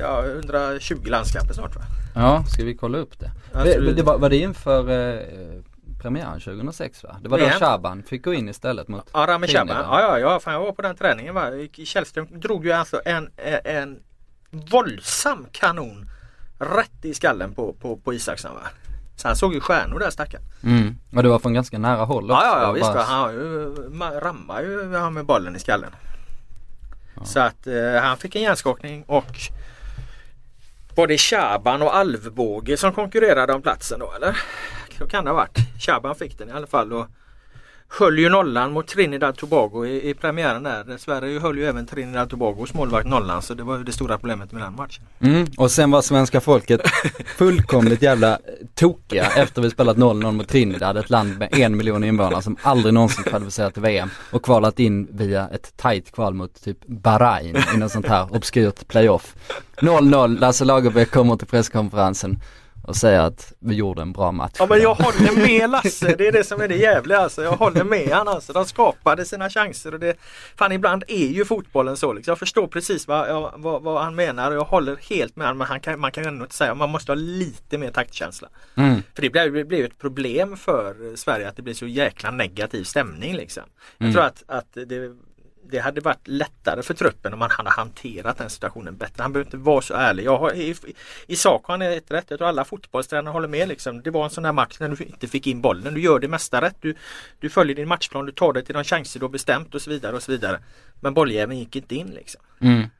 ja, 0.00 0.24
120 0.26 1.04
landskamper 1.06 1.54
snart 1.54 1.76
va? 1.76 1.82
Ja, 2.14 2.44
ska 2.44 2.64
vi 2.64 2.74
kolla 2.76 2.98
upp 2.98 3.18
det? 3.18 3.30
Det, 3.64 3.92
det 3.92 4.02
var, 4.02 4.18
var 4.18 4.30
det 4.30 4.36
inför 4.36 4.90
eh, 4.90 5.20
premiären 6.02 6.40
2006 6.40 7.04
va? 7.04 7.16
Det 7.22 7.28
var 7.28 7.38
då. 7.38 7.44
Shaban 7.46 8.02
fick 8.02 8.24
gå 8.24 8.34
in 8.34 8.48
istället 8.48 8.88
mot 8.88 9.10
Ja, 9.12 9.26
Rami. 9.28 9.46
Shaban. 9.46 9.76
Ja, 9.82 10.00
ja, 10.00 10.18
ja, 10.18 10.40
fan 10.40 10.52
jag 10.54 10.60
var 10.60 10.72
på 10.72 10.82
den 10.82 10.96
träningen 10.96 11.34
va. 11.34 11.50
Källström 11.84 12.26
drog 12.40 12.66
ju 12.66 12.72
alltså 12.72 13.00
en, 13.04 13.30
en, 13.36 13.60
en 13.64 13.98
våldsam 14.50 15.46
kanon 15.52 16.10
rätt 16.58 17.04
i 17.04 17.14
skallen 17.14 17.54
på, 17.54 17.72
på, 17.72 17.96
på 17.96 18.14
Isaksson 18.14 18.54
va. 18.54 18.60
Så 19.16 19.28
han 19.28 19.36
såg 19.36 19.54
ju 19.54 19.60
stjärnor 19.60 19.98
där 19.98 20.10
stackaren. 20.10 20.44
Mm. 20.62 20.96
Och 21.16 21.22
det 21.22 21.28
var 21.28 21.38
från 21.38 21.52
ganska 21.54 21.78
nära 21.78 22.04
håll 22.04 22.30
också. 22.30 22.44
Ja, 22.44 22.58
ja, 22.58 22.62
ja 22.62 22.72
visst. 22.72 22.94
va. 22.94 23.02
Han 23.02 23.20
har 23.20 23.30
ju, 23.32 23.74
ma- 23.90 24.20
rammar 24.20 24.60
ju 24.62 24.94
han 24.94 25.14
med 25.14 25.26
bollen 25.26 25.56
i 25.56 25.58
skallen. 25.58 25.90
Så 27.24 27.40
att 27.40 27.66
eh, 27.66 27.94
han 28.02 28.16
fick 28.16 28.36
en 28.36 28.42
hjärnskakning 28.42 29.04
och 29.06 29.38
var 30.94 31.06
det 31.06 31.18
Chaban 31.18 31.82
och 31.82 31.96
Alvbåge 31.96 32.76
som 32.76 32.92
konkurrerade 32.92 33.52
om 33.52 33.62
platsen 33.62 34.00
då 34.00 34.12
eller? 34.12 34.36
Så 34.98 35.06
kan 35.06 35.24
det 35.24 35.30
ha 35.30 35.36
varit. 35.36 35.58
Chaban 35.80 36.14
fick 36.14 36.38
den 36.38 36.48
i 36.48 36.52
alla 36.52 36.66
fall 36.66 36.92
och 36.92 37.06
höll 37.88 38.18
ju 38.18 38.28
nollan 38.28 38.72
mot 38.72 38.86
Trinidad 38.86 39.36
Tobago 39.36 39.86
i, 39.86 40.10
i 40.10 40.14
premiären 40.14 40.62
där. 40.62 40.98
Sverige 40.98 41.40
höll 41.40 41.58
ju 41.58 41.64
även 41.64 41.86
Trinidad 41.86 42.30
Tobagos 42.30 42.74
målvakt 42.74 43.08
nollan 43.08 43.42
så 43.42 43.54
det 43.54 43.62
var 43.62 43.78
ju 43.78 43.84
det 43.84 43.92
stora 43.92 44.18
problemet 44.18 44.52
med 44.52 44.62
den 44.62 44.74
matchen. 44.74 45.04
Mm. 45.20 45.46
Och 45.56 45.70
sen 45.70 45.90
var 45.90 46.02
svenska 46.02 46.40
folket 46.40 46.80
fullkomligt 47.36 48.02
jävla 48.02 48.38
tokiga 48.74 49.26
efter 49.36 49.62
vi 49.62 49.70
spelat 49.70 49.96
0-0 49.96 50.32
mot 50.32 50.48
Trinidad, 50.48 50.96
ett 50.96 51.10
land 51.10 51.38
med 51.38 51.48
en 51.54 51.76
miljon 51.76 52.04
invånare 52.04 52.42
som 52.42 52.56
aldrig 52.62 52.94
någonsin 52.94 53.24
kvalificerat 53.24 53.74
till 53.74 53.82
VM 53.82 54.10
och 54.30 54.42
kvalat 54.42 54.80
in 54.80 55.08
via 55.10 55.48
ett 55.48 55.76
tight 55.76 56.12
kval 56.12 56.34
mot 56.34 56.64
typ 56.64 56.86
Bahrain 56.86 57.56
i 57.74 57.76
något 57.76 57.92
sånt 57.92 58.06
här 58.06 58.34
obskyrt 58.36 58.88
playoff. 58.88 59.34
0-0, 59.76 60.40
Lasse 60.40 60.64
Lagerbäck 60.64 61.10
kommer 61.10 61.36
till 61.36 61.46
presskonferensen 61.46 62.40
och 62.86 62.96
säger 62.96 63.20
att 63.20 63.52
vi 63.58 63.74
gjorde 63.74 64.02
en 64.02 64.12
bra 64.12 64.32
match. 64.32 64.52
Ja 64.58 64.66
men 64.66 64.80
jag 64.80 64.94
håller 64.94 65.36
med 65.46 65.70
Lasse, 65.70 66.14
det 66.18 66.26
är 66.28 66.32
det 66.32 66.44
som 66.44 66.60
är 66.60 66.68
det 66.68 66.76
jävliga 66.76 67.18
alltså. 67.18 67.42
Jag 67.42 67.52
håller 67.52 67.84
med 67.84 68.08
han 68.08 68.28
alltså. 68.28 68.52
De 68.52 68.64
skapade 68.64 69.24
sina 69.24 69.50
chanser 69.50 69.94
och 69.94 70.00
det 70.00 70.16
Fan 70.56 70.72
ibland 70.72 71.04
är 71.08 71.26
ju 71.26 71.44
fotbollen 71.44 71.96
så 71.96 72.12
liksom. 72.12 72.30
Jag 72.30 72.38
förstår 72.38 72.66
precis 72.66 73.06
vad, 73.08 73.28
jag, 73.28 73.52
vad, 73.56 73.82
vad 73.82 74.02
han 74.02 74.14
menar 74.14 74.50
och 74.50 74.56
jag 74.56 74.64
håller 74.64 74.96
helt 75.10 75.36
med 75.36 75.46
honom. 75.46 75.58
Men 75.58 75.66
han 75.66 75.80
kan, 75.80 76.00
man 76.00 76.12
kan 76.12 76.24
ju 76.24 76.28
ändå 76.28 76.44
inte 76.44 76.54
säga, 76.56 76.74
man 76.74 76.90
måste 76.90 77.12
ha 77.12 77.16
lite 77.16 77.78
mer 77.78 77.90
taktkänsla. 77.90 78.48
Mm. 78.76 79.02
För 79.14 79.22
det 79.22 79.30
blir, 79.30 79.50
det 79.50 79.64
blir 79.64 79.84
ett 79.86 79.98
problem 79.98 80.56
för 80.56 81.16
Sverige 81.16 81.48
att 81.48 81.56
det 81.56 81.62
blir 81.62 81.74
så 81.74 81.86
jäkla 81.86 82.30
negativ 82.30 82.84
stämning 82.84 83.36
liksom. 83.36 83.62
Jag 83.98 84.04
Mm. 84.06 84.14
tror 84.14 84.24
att, 84.24 84.42
att 84.46 84.74
det, 84.86 85.16
det 85.70 85.78
hade 85.78 86.00
varit 86.00 86.28
lättare 86.28 86.82
för 86.82 86.94
truppen 86.94 87.32
om 87.32 87.38
man 87.38 87.50
hade 87.50 87.70
hanterat 87.70 88.38
den 88.38 88.50
situationen 88.50 88.96
bättre. 88.96 89.22
Han 89.22 89.32
behöver 89.32 89.46
inte 89.46 89.56
vara 89.56 89.80
så 89.80 89.94
ärlig. 89.94 90.24
Jag 90.24 90.38
har, 90.38 90.54
i, 90.54 90.76
I 91.26 91.36
sak 91.36 91.66
har 91.66 91.74
han 91.74 91.82
ett 91.82 92.10
rätt. 92.10 92.24
Jag 92.28 92.38
tror 92.38 92.48
alla 92.48 92.64
fotbollstränare 92.64 93.32
håller 93.32 93.48
med. 93.48 93.68
Liksom. 93.68 94.02
Det 94.02 94.10
var 94.10 94.24
en 94.24 94.30
sån 94.30 94.42
där 94.42 94.52
match 94.52 94.76
när 94.80 94.88
du 94.88 95.04
inte 95.04 95.28
fick 95.28 95.46
in 95.46 95.60
bollen. 95.60 95.94
Du 95.94 96.00
gör 96.00 96.18
det 96.18 96.28
mesta 96.28 96.60
rätt. 96.60 96.76
Du, 96.80 96.94
du 97.40 97.50
följer 97.50 97.76
din 97.76 97.88
matchplan. 97.88 98.26
Du 98.26 98.32
tar 98.32 98.52
dig 98.52 98.64
till 98.64 98.74
de 98.74 98.84
chanser 98.84 99.20
du 99.20 99.24
har 99.24 99.30
bestämt 99.30 99.74
och 99.74 99.82
så 99.82 99.90
vidare. 99.90 100.16
och 100.16 100.22
så 100.22 100.32
vidare. 100.32 100.60
Men 101.00 101.14
bolljäveln 101.14 101.58
gick 101.58 101.76
inte 101.76 101.94
in 101.94 102.06
liksom. 102.06 102.40
Mm. 102.60 102.90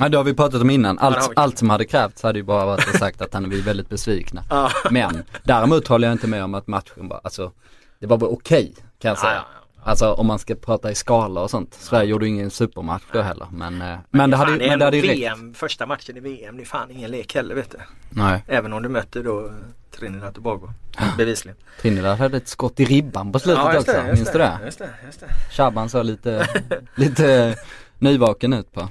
Ja 0.00 0.08
det 0.08 0.16
har 0.16 0.24
vi 0.24 0.34
pratat 0.34 0.62
om 0.62 0.70
innan. 0.70 0.98
Allt, 0.98 1.32
allt 1.36 1.58
som 1.58 1.70
hade 1.70 1.84
krävts 1.84 2.22
hade 2.22 2.38
ju 2.38 2.42
bara 2.42 2.66
varit 2.66 2.88
att 2.88 2.98
sagt 2.98 3.20
att 3.20 3.34
han 3.34 3.52
är 3.52 3.62
väldigt 3.62 3.88
besvikna. 3.88 4.44
Ja. 4.50 4.70
Men 4.90 5.22
däremot 5.42 5.88
håller 5.88 6.08
jag 6.08 6.14
inte 6.14 6.26
med 6.26 6.44
om 6.44 6.54
att 6.54 6.66
matchen 6.66 7.08
var, 7.08 7.20
alltså 7.24 7.52
det 7.98 8.06
var 8.06 8.18
väl 8.18 8.28
okej 8.28 8.74
kan 8.98 9.08
jag 9.08 9.18
säga. 9.18 9.32
Ja, 9.34 9.59
Alltså 9.82 10.12
om 10.12 10.26
man 10.26 10.38
ska 10.38 10.54
prata 10.54 10.90
i 10.90 10.94
skala 10.94 11.40
och 11.40 11.50
sånt. 11.50 11.74
Sverige 11.74 12.10
gjorde 12.10 12.28
ingen 12.28 12.50
supermatch 12.50 13.02
då 13.12 13.20
heller. 13.22 13.46
Men, 13.52 13.82
eh, 13.82 13.98
men 14.10 14.30
det 14.30 14.36
hade, 14.36 14.50
men 14.50 14.78
det 14.78 14.84
hade. 14.84 15.00
VM, 15.00 15.54
första 15.54 15.86
matchen 15.86 16.16
i 16.16 16.20
VM. 16.20 16.56
Det 16.56 16.62
är 16.62 16.66
fan 16.66 16.90
ingen 16.90 17.10
lek 17.10 17.34
heller 17.34 17.54
vet 17.54 17.70
du. 17.70 17.78
Nej, 18.10 18.44
Även 18.46 18.72
om 18.72 18.82
du 18.82 18.88
möter 18.88 19.22
då 19.22 19.46
eh, 19.46 19.52
Trinidad 19.98 20.28
och 20.28 20.34
Tobago. 20.34 20.70
Bevisligen. 21.16 21.56
Trinidad 21.80 22.18
hade 22.18 22.36
ett 22.36 22.48
skott 22.48 22.80
i 22.80 22.84
ribban 22.84 23.32
på 23.32 23.38
slutet 23.38 23.78
också. 23.78 24.02
Minns 24.02 24.32
du 24.32 24.38
det? 24.38 24.58
Just 24.64 24.78
det, 24.78 24.90
just 25.06 25.20
det. 25.20 25.26
Shaban 25.50 25.88
såg 25.88 26.04
lite, 26.04 26.48
lite 26.94 27.56
nyvaken 27.98 28.52
ut 28.52 28.72
på. 28.72 28.88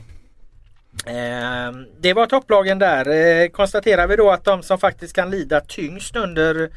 Eh, 1.05 1.71
det 1.99 2.13
var 2.13 2.25
topplagen 2.25 2.79
där. 2.79 3.09
Eh, 3.09 3.49
konstaterar 3.49 4.07
vi 4.07 4.15
då 4.15 4.31
att 4.31 4.43
de 4.43 4.63
som 4.63 4.77
faktiskt 4.77 5.15
kan 5.15 5.29
lida 5.31 5.61
tyngst 5.61 6.15
under 6.15 6.69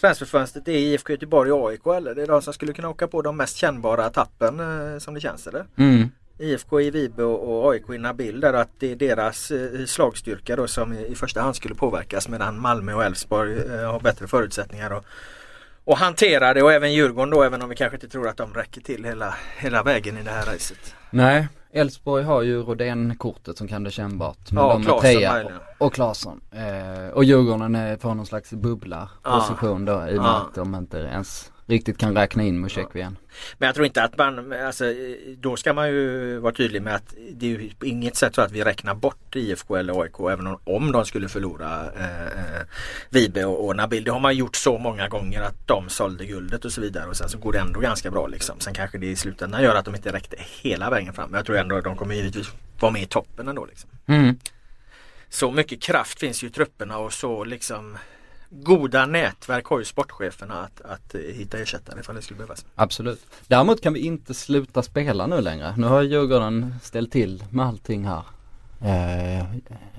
transferfönstret 0.00 0.68
är 0.68 0.72
IFK 0.72 1.12
Göteborg 1.12 1.52
och 1.52 1.70
AIK 1.70 1.86
eller? 1.86 2.14
Det 2.14 2.22
är 2.22 2.26
de 2.26 2.42
som 2.42 2.52
skulle 2.52 2.72
kunna 2.72 2.88
åka 2.88 3.08
på 3.08 3.22
de 3.22 3.36
mest 3.36 3.56
kännbara 3.56 4.10
tappen 4.10 4.60
eh, 4.60 4.98
som 4.98 5.14
det 5.14 5.20
känns 5.20 5.46
eller? 5.46 5.64
Mm. 5.76 6.08
IFK 6.38 6.80
i 6.80 6.90
Vibe 6.90 7.22
och 7.22 7.72
AIK 7.72 7.90
i 7.90 7.98
Nabil 7.98 8.40
där 8.40 8.52
att 8.52 8.70
det 8.78 8.92
är 8.92 8.96
deras 8.96 9.50
eh, 9.50 9.84
slagstyrka 9.86 10.56
då 10.56 10.66
som 10.66 10.92
i 10.92 11.14
första 11.14 11.40
hand 11.40 11.56
skulle 11.56 11.74
påverkas 11.74 12.28
medan 12.28 12.60
Malmö 12.60 12.94
och 12.94 13.04
Elfsborg 13.04 13.78
har 13.82 14.00
bättre 14.00 14.26
förutsättningar 14.26 14.90
att 14.90 15.04
och 15.84 15.98
hantera 15.98 16.54
det 16.54 16.62
och 16.62 16.72
även 16.72 16.92
Djurgården 16.92 17.30
då 17.30 17.42
även 17.42 17.62
om 17.62 17.68
vi 17.68 17.76
kanske 17.76 17.96
inte 17.96 18.08
tror 18.08 18.28
att 18.28 18.36
de 18.36 18.54
räcker 18.54 18.80
till 18.80 19.04
hela, 19.04 19.34
hela 19.58 19.82
vägen 19.82 20.18
i 20.18 20.22
det 20.22 20.30
här 20.30 20.46
racet. 20.46 20.94
Nej, 21.10 21.48
Elfsborg 21.72 22.24
har 22.24 22.42
ju 22.42 22.62
Rodén-kortet 22.62 23.58
som 23.58 23.68
kan 23.68 23.82
det 23.84 23.90
kännbart. 23.90 24.52
Men 24.52 24.64
Ja, 24.64 24.72
de 24.72 24.86
är 24.92 25.00
trea 25.00 25.48
och 25.78 25.92
Claesson. 25.94 26.40
Eh, 26.50 27.08
och 27.14 27.24
Djurgården 27.24 27.74
är 27.74 27.96
på 27.96 28.14
någon 28.14 28.26
slags 28.26 28.50
bubbla 28.50 29.08
Ja. 29.24 29.56
då 29.84 30.08
i 30.08 30.18
och 30.18 30.22
med 30.22 30.30
att 30.36 30.54
de 30.54 30.74
inte 30.74 30.98
ens 30.98 31.52
riktigt 31.70 31.98
kan 31.98 32.16
räkna 32.16 32.42
in 32.42 32.60
Musekvi 32.60 33.06
Men 33.58 33.66
jag 33.66 33.74
tror 33.74 33.86
inte 33.86 34.02
att 34.02 34.18
man, 34.18 34.52
alltså, 34.52 34.84
då 35.38 35.56
ska 35.56 35.72
man 35.72 35.88
ju 35.88 36.38
vara 36.38 36.52
tydlig 36.52 36.82
med 36.82 36.94
att 36.94 37.14
det 37.32 37.46
är 37.46 37.50
ju 37.50 37.70
på 37.78 37.86
inget 37.86 38.16
sätt 38.16 38.34
så 38.34 38.42
att 38.42 38.52
vi 38.52 38.64
räknar 38.64 38.94
bort 38.94 39.36
IFK 39.36 39.76
eller 39.76 40.02
AIK 40.02 40.20
även 40.20 40.46
om, 40.46 40.58
om 40.64 40.92
de 40.92 41.06
skulle 41.06 41.28
förlora 41.28 41.92
eh, 41.96 42.26
eh, 42.26 42.62
Vibe 43.10 43.44
och, 43.44 43.66
och 43.66 43.76
Nabil. 43.76 44.04
Det 44.04 44.10
har 44.10 44.20
man 44.20 44.36
gjort 44.36 44.56
så 44.56 44.78
många 44.78 45.08
gånger 45.08 45.42
att 45.42 45.66
de 45.66 45.88
sålde 45.88 46.26
guldet 46.26 46.64
och 46.64 46.72
så 46.72 46.80
vidare 46.80 47.06
och 47.06 47.16
sen 47.16 47.28
så 47.28 47.38
går 47.38 47.52
det 47.52 47.58
ändå 47.58 47.80
ganska 47.80 48.10
bra 48.10 48.26
liksom. 48.26 48.60
Sen 48.60 48.74
kanske 48.74 48.98
det 48.98 49.06
i 49.06 49.16
slutändan 49.16 49.62
gör 49.62 49.74
att 49.74 49.84
de 49.84 49.94
inte 49.94 50.12
räckte 50.12 50.36
hela 50.62 50.90
vägen 50.90 51.14
fram. 51.14 51.30
Men 51.30 51.38
jag 51.38 51.46
tror 51.46 51.58
ändå 51.58 51.76
att 51.76 51.84
de 51.84 51.96
kommer 51.96 52.14
givetvis 52.14 52.46
vara 52.80 52.92
med 52.92 53.02
i 53.02 53.06
toppen 53.06 53.48
ändå 53.48 53.66
liksom. 53.66 53.90
Mm. 54.06 54.38
Så 55.28 55.50
mycket 55.50 55.82
kraft 55.82 56.20
finns 56.20 56.44
ju 56.44 56.46
i 56.46 56.50
trupperna 56.50 56.98
och 56.98 57.12
så 57.12 57.44
liksom 57.44 57.98
goda 58.50 59.06
nätverk 59.06 59.66
har 59.66 59.78
ju 59.78 59.84
sportcheferna 59.84 60.54
att, 60.54 60.80
att 60.80 61.14
eh, 61.14 61.20
hitta 61.20 61.58
ersättare 61.58 62.00
ifall 62.00 62.14
det 62.14 62.22
skulle 62.22 62.36
behövas. 62.36 62.64
Absolut. 62.74 63.26
Däremot 63.46 63.80
kan 63.80 63.92
vi 63.92 64.00
inte 64.00 64.34
sluta 64.34 64.82
spela 64.82 65.26
nu 65.26 65.40
längre. 65.40 65.74
Nu 65.76 65.86
har 65.86 66.02
Djurgården 66.02 66.74
ställt 66.82 67.12
till 67.12 67.44
med 67.50 67.66
allting 67.66 68.04
här. 68.04 68.22
Eh, 68.82 69.44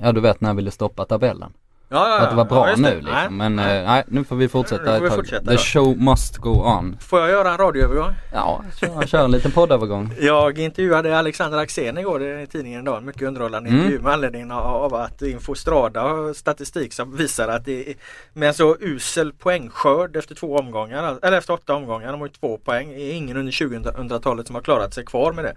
ja 0.02 0.12
du 0.12 0.22
vet 0.22 0.42
när 0.42 0.50
jag 0.50 0.56
ville 0.56 0.72
stoppa 0.72 1.06
tabellen. 1.06 1.54
Ja, 1.94 2.08
ja, 2.10 2.20
Att 2.20 2.30
det 2.30 2.36
var 2.36 2.46
bra 2.46 2.70
ja, 2.70 2.76
nu 2.78 3.02
liksom. 3.02 3.38
Men 3.38 3.56
nej. 3.56 3.78
eh, 3.80 3.86
nej, 3.86 4.04
nu 4.08 4.24
får 4.24 4.36
vi 4.36 4.48
fortsätta 4.50 4.84
Nu 4.92 4.98
får 4.98 5.04
vi 5.04 5.10
fortsätta 5.10 5.46
The 5.46 5.52
då. 5.52 5.58
show 5.58 5.98
must 5.98 6.38
go 6.38 6.50
on. 6.50 6.98
Får 7.02 7.20
jag 7.20 7.30
göra 7.30 7.52
en 7.52 7.58
radioövergång? 7.58 8.14
Ja, 8.34 8.64
kör, 8.80 9.08
kör 9.08 9.26
en 9.26 9.32
liten 9.32 9.52
poddövergång. 9.52 10.14
Jag 10.20 10.60
intervjuade 10.60 11.20
Alexander 11.20 11.58
Axén 11.58 11.98
igår 11.98 12.24
i 12.24 12.48
tidningen 12.48 12.82
idag. 12.82 13.04
Mycket 13.04 13.22
underhållande 13.22 13.70
Mm. 13.70 13.80
intervju 13.82 14.00
med 14.04 14.14
anledning 14.14 14.52
av 14.52 14.96
att 14.96 15.22
Infostrada 15.22 16.02
har 16.02 16.34
statistik 16.34 16.94
som 16.94 17.16
visar 17.18 17.48
att 17.48 17.66
det 17.66 17.90
är 17.90 17.96
med 18.34 18.48
en 18.48 18.54
så 18.54 18.76
usel 18.80 19.34
poängskörd 19.34 20.16
efter 20.16 20.36
två 20.36 20.58
omgångar, 20.58 21.18
eller 21.22 21.38
efter 21.38 21.54
åtta 21.54 21.74
omgångar, 21.76 22.12
de 22.12 22.22
har 22.22 22.28
ju 22.28 22.34
två 22.34 22.58
poäng, 22.58 22.90
det 22.90 23.02
är 23.02 23.14
ingen 23.14 23.38
under 23.38 23.52
2000-talet 23.52 24.48
som 24.48 24.56
har 24.56 24.62
klarat 24.62 24.94
sig 24.94 25.06
kvar 25.06 25.34
med 25.34 25.46
det. 25.46 25.54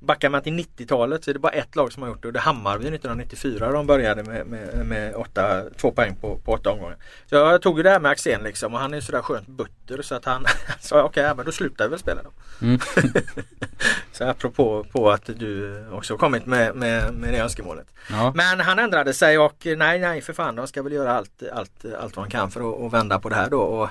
Backar 0.00 0.30
man 0.30 0.42
till 0.42 0.52
90-talet 0.52 1.24
så 1.24 1.30
är 1.30 1.32
det 1.32 1.40
bara 1.40 1.52
ett 1.52 1.76
lag 1.76 1.92
som 1.92 2.02
har 2.02 2.10
gjort 2.10 2.22
det 2.22 2.28
och 2.28 2.32
det 2.32 2.38
är 2.38 2.42
Hammarby 2.42 2.84
1994. 2.84 3.72
De 3.72 3.86
började 3.86 4.22
med, 4.22 4.46
med, 4.46 4.86
med 4.86 5.14
åtta, 5.14 5.62
två 5.76 5.90
poäng 5.90 6.16
på, 6.16 6.38
på 6.38 6.52
åtta 6.52 6.70
omgångar. 6.70 6.96
Så 7.26 7.34
jag 7.34 7.62
tog 7.62 7.76
ju 7.76 7.82
det 7.82 7.90
här 7.90 8.00
med 8.00 8.10
Axén 8.10 8.42
liksom 8.42 8.74
och 8.74 8.80
han 8.80 8.94
är 8.94 9.00
sådär 9.00 9.22
skönt 9.22 9.48
butter 9.48 10.02
så 10.02 10.14
att 10.14 10.24
han 10.24 10.46
sa 10.80 11.02
okej, 11.02 11.22
ja, 11.22 11.34
men 11.34 11.44
då 11.44 11.52
slutar 11.52 11.84
vi 11.84 11.90
väl 11.90 11.98
spela 11.98 12.22
då. 12.22 12.30
Mm. 12.66 12.80
Så 14.12 14.24
apropå 14.24 14.86
på 14.92 15.10
att 15.10 15.30
du 15.36 15.84
också 15.92 16.16
kommit 16.16 16.46
med, 16.46 16.76
med, 16.76 17.14
med 17.14 17.32
det 17.34 17.38
önskemålet. 17.38 17.86
Ja. 18.10 18.32
Men 18.36 18.60
han 18.60 18.78
ändrade 18.78 19.14
sig 19.14 19.38
och 19.38 19.66
nej 19.76 19.98
nej 19.98 20.20
för 20.20 20.32
fan 20.32 20.56
de 20.56 20.66
ska 20.66 20.82
väl 20.82 20.92
göra 20.92 21.12
allt, 21.12 21.42
allt, 21.52 21.84
allt 21.98 22.16
vad 22.16 22.26
de 22.26 22.30
kan 22.30 22.50
för 22.50 22.60
att, 22.60 22.80
att 22.80 22.92
vända 22.92 23.18
på 23.18 23.28
det 23.28 23.34
här 23.34 23.50
då. 23.50 23.60
Och 23.60 23.88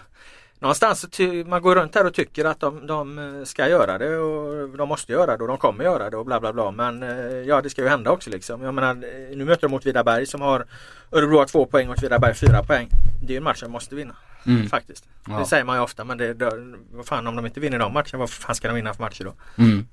någonstans 0.65 1.05
man 1.45 1.61
går 1.61 1.75
runt 1.75 1.95
här 1.95 2.05
och 2.05 2.13
tycker 2.13 2.45
att 2.45 2.59
de, 2.59 2.87
de 2.87 3.41
ska 3.45 3.69
göra 3.69 3.97
det 3.97 4.17
och 4.17 4.77
de 4.77 4.89
måste 4.89 5.11
göra 5.11 5.37
det 5.37 5.43
och 5.43 5.47
de 5.47 5.57
kommer 5.57 5.83
göra 5.83 6.09
det 6.09 6.17
och 6.17 6.25
bla 6.25 6.39
bla 6.39 6.53
bla. 6.53 6.71
Men 6.71 7.03
eh, 7.03 7.09
ja 7.47 7.61
det 7.61 7.69
ska 7.69 7.81
ju 7.81 7.87
hända 7.87 8.11
också 8.11 8.29
liksom. 8.29 8.61
Jag 8.61 8.73
menar 8.73 8.89
eh, 8.89 9.37
nu 9.37 9.45
möter 9.45 9.61
de 9.61 9.71
mot 9.71 9.85
Vidaberg 9.85 10.25
som 10.25 10.41
har 10.41 10.65
Örebro 11.11 11.37
har 11.37 11.45
två 11.45 11.65
poäng 11.65 11.89
och 11.89 12.03
Vidaberg 12.03 12.33
fyra 12.33 12.63
poäng. 12.63 12.89
Det 13.21 13.27
är 13.27 13.31
ju 13.31 13.37
en 13.37 13.43
match 13.43 13.61
de 13.61 13.71
måste 13.71 13.95
vinna. 13.95 14.15
Mm. 14.45 14.69
Faktiskt. 14.69 15.05
Ja. 15.27 15.39
Det 15.39 15.45
säger 15.45 15.63
man 15.63 15.77
ju 15.77 15.81
ofta 15.81 16.03
men 16.03 16.17
det, 16.17 16.33
det, 16.33 16.51
vad 16.91 17.05
fan 17.05 17.27
om 17.27 17.35
de 17.35 17.45
inte 17.45 17.59
vinner 17.59 17.79
de 17.79 17.93
matcherna 17.93 18.17
vad 18.17 18.29
fan 18.29 18.55
ska 18.55 18.67
de 18.67 18.75
vinna 18.75 18.93
för 18.93 19.03
matcher 19.03 19.23
då? 19.23 19.33
Mm. 19.63 19.87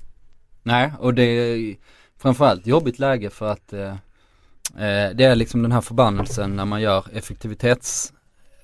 Nej, 0.62 0.93
och 0.99 1.14
det 1.14 1.23
är 1.23 1.77
framförallt 2.18 2.66
jobbigt 2.66 2.99
läge 2.99 3.31
för 3.31 3.53
att 3.53 3.73
eh, 3.73 3.93
eh, 4.85 5.11
det 5.14 5.25
är 5.25 5.35
liksom 5.35 5.62
den 5.62 5.73
här 5.73 5.81
förbannelsen 5.81 6.57
när 6.57 6.64
man 6.64 6.81
gör 6.81 7.05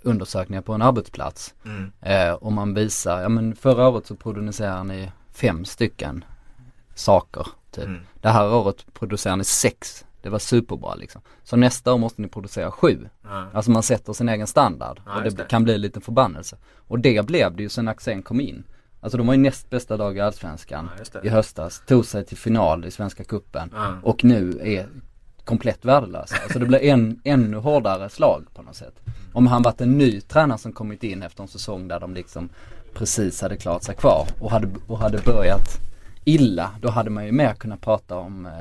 effektivitetsundersökningar 0.09 0.63
på 0.63 0.73
en 0.73 0.83
arbetsplats. 0.83 1.55
Mm. 1.65 1.93
Eh, 2.01 2.33
och 2.33 2.53
man 2.53 2.75
visar, 2.75 3.23
ja 3.23 3.29
men 3.29 3.55
förra 3.57 3.89
året 3.89 4.07
så 4.07 4.17
producerade 4.17 4.85
ni 4.85 5.11
fem 5.33 5.65
stycken 5.65 6.25
saker. 6.95 7.47
Typ. 7.71 7.85
Mm. 7.85 8.01
Det 8.23 8.29
här 8.29 8.55
året 8.55 8.87
producerar 8.95 9.37
ni 9.37 9.45
sex. 9.45 10.05
Det 10.23 10.31
var 10.31 10.39
superbra 10.39 10.95
liksom. 10.95 11.23
Så 11.45 11.57
nästa 11.57 11.93
år 11.93 11.99
måste 11.99 12.23
ni 12.23 12.29
producera 12.29 12.71
sju. 12.71 13.09
Ja. 13.23 13.47
Alltså 13.53 13.71
man 13.71 13.83
sätter 13.83 14.13
sin 14.13 14.29
egen 14.29 14.47
standard 14.47 15.01
och 15.17 15.23
det, 15.23 15.31
det. 15.31 15.49
kan 15.49 15.65
bli 15.65 15.75
en 15.75 15.81
liten 15.81 16.03
förbannelse. 16.03 16.57
Och 16.89 16.99
det 16.99 17.27
blev 17.27 17.57
det 17.57 17.63
ju 17.63 17.69
sen 17.69 17.89
Axén 17.89 18.23
kom 18.23 18.41
in. 18.41 18.65
Alltså 19.01 19.19
de 19.19 19.27
var 19.27 19.35
ju 19.35 19.41
näst 19.41 19.71
bästa 19.71 19.97
lag 19.97 20.17
i 20.17 20.21
Allsvenskan 20.21 20.91
i 21.23 21.29
höstas, 21.29 21.83
tog 21.87 22.05
sig 22.05 22.25
till 22.25 22.37
final 22.37 22.85
i 22.85 22.91
Svenska 22.91 23.25
Ja. 23.53 23.95
och 24.03 24.25
nu 24.25 24.61
är 24.63 24.89
komplett 25.49 25.85
värdelösa. 25.85 26.37
Alltså 26.43 26.59
det 26.59 26.67
blir 26.67 26.83
en 26.83 27.21
ännu 27.25 27.57
hårdare 27.57 28.09
slag 28.09 28.45
på 28.55 28.63
något 28.63 28.77
sätt. 28.77 28.95
Om 29.33 29.47
han 29.47 29.63
varit 29.63 29.81
en 29.81 29.99
ny 29.99 30.21
tränare 30.21 30.59
som 30.59 30.73
kommit 30.73 31.05
in 31.05 31.23
efter 31.23 31.43
en 31.43 31.49
säsong 31.49 31.89
där 31.89 32.01
de 32.01 32.15
liksom 32.15 32.49
precis 32.95 33.43
hade 33.43 33.57
klarat 33.57 33.85
sig 33.85 33.95
kvar 33.95 34.27
och 34.41 34.51
hade, 34.51 34.69
och 34.87 34.99
hade 34.99 35.19
börjat 35.19 35.81
illa, 36.25 36.71
då 36.81 36.89
hade 36.89 37.11
man 37.11 37.27
ju 37.27 37.33
mer 37.33 37.55
kunnat 37.55 37.81
prata 37.81 38.17
om 38.17 38.47
eh, 38.47 38.53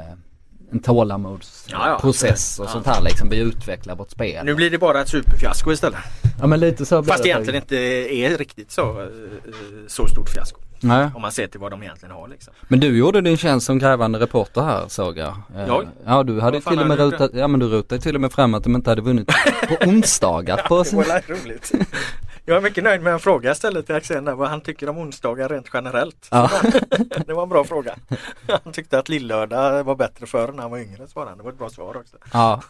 en 0.71 0.79
tålamodsprocess 0.79 2.55
Ja, 2.57 2.63
ja. 2.63 2.65
och 2.65 2.69
sånt 2.69 2.85
här 2.85 3.01
liksom. 3.01 3.29
Vi 3.29 3.37
utvecklar 3.39 3.95
vårt 3.95 4.11
spel. 4.11 4.45
Nu 4.45 4.55
blir 4.55 4.71
det 4.71 4.77
bara 4.77 5.01
ett 5.01 5.09
superfiasko 5.09 5.71
istället. 5.71 5.99
Ja 6.39 6.47
men 6.47 6.59
lite 6.59 6.85
så 6.85 7.03
Fast 7.03 7.23
det 7.23 7.29
egentligen 7.29 7.61
inte 7.61 7.77
är 8.13 8.37
riktigt 8.37 8.71
så, 8.71 9.01
eh, 9.01 9.07
så 9.87 10.07
stort 10.07 10.29
fiasko. 10.29 10.59
Nej. 10.79 11.09
Om 11.15 11.21
man 11.21 11.31
ser 11.31 11.47
till 11.47 11.59
vad 11.59 11.71
de 11.71 11.83
egentligen 11.83 12.15
har 12.15 12.27
liksom. 12.27 12.53
Men 12.67 12.79
du 12.79 12.97
gjorde 12.97 13.21
din 13.21 13.37
tjänst 13.37 13.65
som 13.65 13.79
grävande 13.79 14.19
reporter 14.19 14.61
här 14.61 14.85
såg 14.87 15.17
jag. 15.17 15.27
Eh, 15.55 15.67
Jag? 15.67 15.87
Ja 16.05 16.23
du 16.23 16.41
hade 16.41 16.61
till 16.61 16.79
och 16.79 16.87
med 16.87 16.99
rotat, 16.99 17.31
ja 17.33 17.47
men 17.47 17.59
du 17.59 17.67
rotade 17.67 18.01
till 18.01 18.15
och 18.15 18.21
med 18.21 18.31
fram 18.31 18.53
att 18.53 18.63
de 18.63 18.75
inte 18.75 18.89
hade 18.89 19.01
vunnit 19.01 19.27
på 19.67 19.89
onsdagar 19.89 20.57
på 20.67 20.83
Det 20.83 20.93
var 20.95 21.43
roligt. 21.43 21.71
Jag 22.49 22.57
är 22.57 22.61
mycket 22.61 22.83
nöjd 22.83 23.01
med 23.01 23.13
en 23.13 23.19
fråga 23.19 23.49
jag 23.49 23.57
ställde 23.57 23.83
till 23.83 23.95
Axén 23.95 24.37
vad 24.37 24.49
han 24.49 24.61
tycker 24.61 24.89
om 24.89 24.97
onsdagar 24.97 25.49
rent 25.49 25.69
generellt. 25.73 26.27
Ja. 26.31 26.51
Det 27.25 27.33
var 27.33 27.43
en 27.43 27.49
bra 27.49 27.63
fråga. 27.63 27.95
Han 28.63 28.73
tyckte 28.73 28.99
att 28.99 29.09
lillördag 29.09 29.83
var 29.83 29.95
bättre 29.95 30.25
förr 30.25 30.51
när 30.51 30.61
han 30.61 30.71
var 30.71 30.77
yngre 30.77 31.07
svarade 31.07 31.31
han. 31.31 31.37
Det 31.37 31.43
var 31.43 31.51
ett 31.51 31.57
bra 31.57 31.69
svar 31.69 31.97
också. 31.97 32.17
Ja. 32.33 32.61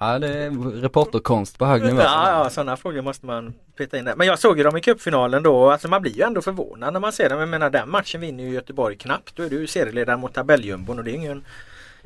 Ja 0.00 0.18
det 0.18 0.28
är 0.28 0.80
reporterkonst 0.80 1.58
på 1.58 1.66
hög 1.66 1.82
nivå. 1.82 2.00
Ja, 2.00 2.30
ja 2.30 2.50
sådana 2.50 2.76
frågor 2.76 3.02
måste 3.02 3.26
man 3.26 3.54
peta 3.76 3.98
in 3.98 4.04
där. 4.04 4.16
Men 4.16 4.26
jag 4.26 4.38
såg 4.38 4.58
ju 4.58 4.64
dem 4.64 4.76
i 4.76 4.80
cupfinalen 4.80 5.42
då. 5.42 5.70
Alltså 5.70 5.88
man 5.88 6.02
blir 6.02 6.12
ju 6.12 6.22
ändå 6.22 6.42
förvånad 6.42 6.92
när 6.92 7.00
man 7.00 7.12
ser 7.12 7.28
dem. 7.28 7.40
Jag 7.40 7.48
menar 7.48 7.70
den 7.70 7.90
matchen 7.90 8.20
vinner 8.20 8.44
ju 8.44 8.50
Göteborg 8.50 8.96
knappt. 8.96 9.36
Då 9.36 9.42
är 9.42 9.50
du 9.50 9.66
serieledare 9.66 10.16
mot 10.16 10.34
tabelljumbon 10.34 10.98
och 10.98 11.04
det 11.04 11.10
är 11.10 11.14
ingen 11.14 11.44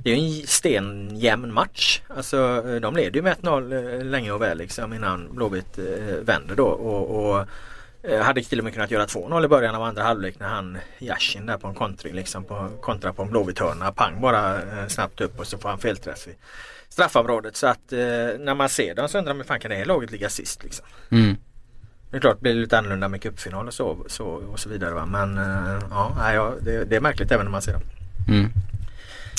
det 0.03 0.11
är 0.11 0.17
en 0.17 0.47
stenjämn 0.47 1.53
match. 1.53 2.01
Alltså 2.09 2.63
de 2.81 2.97
leder 2.97 3.17
ju 3.17 3.23
med 3.23 3.37
1-0 3.37 3.99
eh, 3.99 4.05
länge 4.05 4.33
och 4.33 4.43
väl 4.43 4.59
liksom 4.59 4.93
innan 4.93 5.35
Blåvitt 5.35 5.79
eh, 5.79 6.15
vänder 6.23 6.55
då. 6.55 6.67
Och, 6.67 7.31
och 7.31 7.47
eh, 8.03 8.23
hade 8.23 8.43
till 8.43 8.59
och 8.59 8.65
med 8.65 8.75
kunnat 8.75 8.91
göra 8.91 9.07
2-0 9.07 9.45
i 9.45 9.49
början 9.49 9.75
av 9.75 9.83
andra 9.83 10.03
halvlek 10.03 10.41
när 10.41 10.49
han 10.49 10.79
Yashin 10.99 11.47
där 11.47 11.59
på 11.59 11.69
en 11.69 11.75
kontring 11.75 12.15
liksom 12.15 12.45
på, 12.45 12.71
kontra 12.81 13.13
på 13.13 13.23
en 13.23 13.31
Blåvitt 13.31 13.59
hörna. 13.59 13.93
Pang 13.93 14.21
bara 14.21 14.55
eh, 14.55 14.87
snabbt 14.89 15.21
upp 15.21 15.41
och 15.41 15.47
så 15.47 15.59
får 15.59 15.69
han 15.69 15.79
felträff 15.79 16.29
i 16.29 16.35
straffområdet. 16.89 17.57
Så 17.57 17.67
att 17.67 17.93
eh, 17.93 17.99
när 18.39 18.55
man 18.55 18.69
ser 18.69 18.95
dem 18.95 19.09
så 19.09 19.19
undrar 19.19 19.35
man 19.35 19.41
hur 19.41 19.45
fan 19.45 19.61
kan 19.61 19.71
det 19.71 19.77
här 19.77 19.85
laget 19.85 20.11
ligga 20.11 20.29
sist 20.29 20.65
liksom. 20.65 20.87
Mm. 21.11 21.37
Det 22.11 22.17
är 22.17 22.21
klart 22.21 22.37
det 22.37 22.43
blir 22.43 22.55
lite 22.55 22.79
annorlunda 22.79 23.09
med 23.09 23.23
cupfinal 23.23 23.67
och 23.67 23.75
så, 23.75 23.97
så, 24.07 24.27
och 24.27 24.61
så 24.61 24.69
vidare 24.69 24.95
va. 24.95 25.07
Men 25.07 25.39
eh, 25.39 25.83
ja 25.91 26.55
det, 26.61 26.85
det 26.85 26.97
är 26.97 27.01
märkligt 27.01 27.33
även 27.33 27.45
när 27.45 27.53
man 27.53 27.63
ser 27.63 27.73
dem. 27.73 27.83
Mm. 28.29 28.51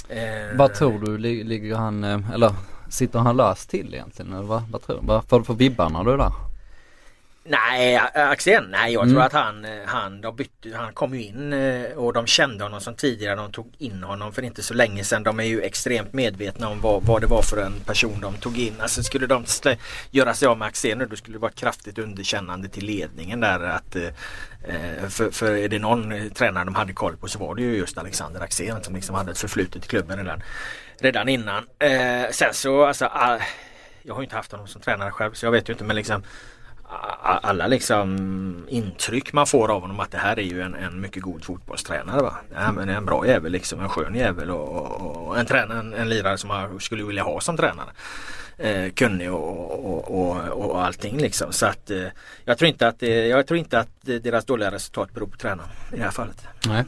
Eh, 0.09 0.57
Vad 0.57 0.73
tror 0.73 0.99
du, 0.99 1.17
ligger 1.17 1.75
han, 1.75 2.03
eh, 2.03 2.31
eller 2.33 2.51
sitter 2.89 3.19
han 3.19 3.37
löst 3.37 3.69
till 3.69 3.93
egentligen? 3.93 4.33
Eller 4.33 4.43
vad, 4.43 4.61
vad 4.71 4.81
tror 4.81 4.99
du? 5.01 5.07
Vad 5.07 5.23
får 5.25 5.39
du 5.39 5.45
för 5.45 5.53
vibbar 5.53 5.89
när 5.89 6.03
du 6.03 6.11
är 6.11 6.17
där? 6.17 6.31
Nej, 7.51 7.97
Axén, 8.13 8.63
nej 8.71 8.93
jag 8.93 9.03
Mm. 9.03 9.13
tror 9.15 9.23
att 9.25 9.33
han, 9.33 9.65
eh, 9.65 9.71
han, 9.85 10.21
de 10.21 10.35
bytte, 10.35 10.69
han 10.75 10.93
kom 10.93 11.15
ju 11.15 11.23
in 11.23 11.53
eh, 11.53 11.91
och 11.91 12.13
de 12.13 12.27
kände 12.27 12.63
honom 12.63 12.81
som 12.81 12.95
tidigare. 12.95 13.35
De 13.35 13.51
tog 13.51 13.73
in 13.77 14.03
honom 14.03 14.33
för 14.33 14.41
inte 14.41 14.63
så 14.63 14.73
länge 14.73 15.03
sedan. 15.03 15.23
De 15.23 15.39
är 15.39 15.43
ju 15.43 15.61
extremt 15.61 16.13
medvetna 16.13 16.69
om 16.69 16.81
vad, 16.81 17.03
vad 17.03 17.21
det 17.21 17.27
var 17.27 17.41
för 17.41 17.57
en 17.57 17.79
person 17.85 18.21
de 18.21 18.33
tog 18.37 18.59
in. 18.59 18.73
Alltså 18.79 19.03
skulle 19.03 19.27
de 19.27 19.45
göra 20.11 20.33
sig 20.33 20.47
av 20.47 20.57
med 20.57 20.67
Axén 20.67 20.97
nu 20.97 21.05
då 21.05 21.15
skulle 21.15 21.35
det 21.37 21.41
vara 21.41 21.51
kraftigt 21.51 21.97
underkännande 21.97 22.67
till 22.67 22.85
ledningen 22.85 23.39
där. 23.39 23.59
Att, 23.59 23.95
eh, 23.95 25.09
för, 25.09 25.31
för 25.31 25.55
är 25.55 25.69
det 25.69 25.79
någon 25.79 26.29
tränare 26.29 26.65
de 26.65 26.75
hade 26.75 26.93
koll 26.93 27.17
på 27.17 27.27
så 27.27 27.39
var 27.39 27.55
det 27.55 27.61
ju 27.61 27.75
just 27.77 27.97
Alexander 27.97 28.41
Axén 28.41 28.83
som 28.83 28.95
liksom 28.95 29.15
hade 29.15 29.31
ett 29.31 29.39
förflutet 29.39 29.85
i 29.85 29.87
klubben 29.87 30.17
redan, 30.17 30.41
redan 30.99 31.29
innan. 31.29 31.63
Sen 32.31 32.53
så 32.53 32.85
alltså, 32.85 33.05
ah, 33.05 33.39
jag 34.03 34.13
har 34.13 34.21
ju 34.21 34.25
inte 34.25 34.35
haft 34.35 34.51
honom 34.51 34.67
som 34.67 34.81
tränare 34.81 35.11
själv 35.11 35.33
så 35.33 35.45
jag 35.45 35.51
vet 35.51 35.69
ju 35.69 35.73
inte 35.73 35.83
men 35.83 35.95
liksom 35.95 36.23
alla 37.41 37.67
liksom 37.67 38.65
intryck 38.67 39.33
man 39.33 39.47
får 39.47 39.71
av 39.71 39.81
honom 39.81 39.99
att 39.99 40.11
det 40.11 40.17
här 40.17 40.39
är 40.39 40.43
ju 40.43 40.61
en, 40.61 40.75
en 40.75 41.01
mycket 41.01 41.23
god 41.23 41.43
fotbollstränare. 41.43 42.21
Va? 42.21 42.33
Ja, 42.53 42.71
men 42.71 42.89
en 42.89 43.05
bra 43.05 43.27
jävel 43.27 43.51
liksom, 43.51 43.79
en 43.79 43.89
skön 43.89 44.15
jävel 44.15 44.51
och, 44.51 45.01
och, 45.01 45.27
och 45.27 45.39
en, 45.39 45.45
tränare, 45.45 45.79
en, 45.79 45.93
en 45.93 46.09
lirare 46.09 46.37
som 46.37 46.47
man 46.47 46.79
skulle 46.79 47.03
vilja 47.03 47.23
ha 47.23 47.41
som 47.41 47.57
tränare. 47.57 47.89
Eh, 48.57 48.91
kunnig 48.91 49.33
och, 49.33 49.85
och, 49.85 50.11
och, 50.11 50.47
och 50.51 50.85
allting 50.85 51.17
liksom. 51.17 51.53
Så 51.53 51.65
att 51.65 51.91
eh, 51.91 52.03
jag 52.45 52.57
tror 52.57 52.69
inte 52.69 52.87
att, 52.87 53.03
eh, 53.03 53.09
jag 53.09 53.47
tror 53.47 53.57
inte 53.57 53.79
att 53.79 53.89
deras 54.01 54.45
dåliga 54.45 54.71
resultat 54.71 55.13
beror 55.13 55.27
på 55.27 55.37
tränaren 55.37 55.69
i 55.93 55.95
det 55.95 56.03
här 56.03 56.11
fallet. 56.11 56.47
Nej. 56.67 56.83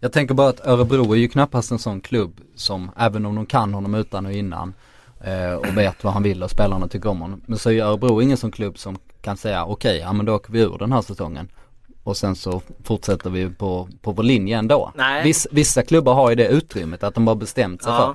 Jag 0.00 0.12
tänker 0.12 0.34
bara 0.34 0.48
att 0.48 0.66
Örebro 0.66 1.12
är 1.12 1.16
ju 1.16 1.28
knappast 1.28 1.70
en 1.70 1.78
sån 1.78 2.00
klubb 2.00 2.40
som, 2.54 2.90
även 2.96 3.26
om 3.26 3.34
de 3.34 3.46
kan 3.46 3.74
honom 3.74 3.94
utan 3.94 4.26
och 4.26 4.32
innan 4.32 4.74
eh, 5.20 5.52
och 5.52 5.76
vet 5.76 6.04
vad 6.04 6.12
han 6.12 6.22
vill 6.22 6.42
och 6.42 6.50
spelarna 6.50 6.88
tycker 6.88 7.08
om 7.08 7.20
honom. 7.20 7.42
Men 7.46 7.58
så 7.58 7.70
är 7.70 7.82
Örebro 7.82 8.22
ingen 8.22 8.36
sån 8.36 8.50
klubb 8.50 8.78
som 8.78 8.98
kan 9.26 9.36
säga 9.36 9.64
okej, 9.64 9.98
ja 9.98 10.12
men 10.12 10.26
då 10.26 10.34
åker 10.34 10.52
vi 10.52 10.60
ur 10.60 10.78
den 10.78 10.92
här 10.92 11.02
säsongen. 11.02 11.48
Och 12.04 12.16
sen 12.16 12.36
så 12.36 12.62
fortsätter 12.84 13.30
vi 13.30 13.50
på, 13.50 13.88
på 14.02 14.12
vår 14.12 14.22
linje 14.22 14.58
ändå. 14.58 14.92
Nej. 14.94 15.24
Viss, 15.24 15.46
vissa 15.50 15.82
klubbar 15.82 16.14
har 16.14 16.30
ju 16.30 16.36
det 16.36 16.48
utrymmet 16.48 17.02
att 17.02 17.14
de 17.14 17.26
har 17.26 17.34
bestämt 17.34 17.82
sig 17.82 17.92
Ja. 17.92 17.98
för 17.98 18.14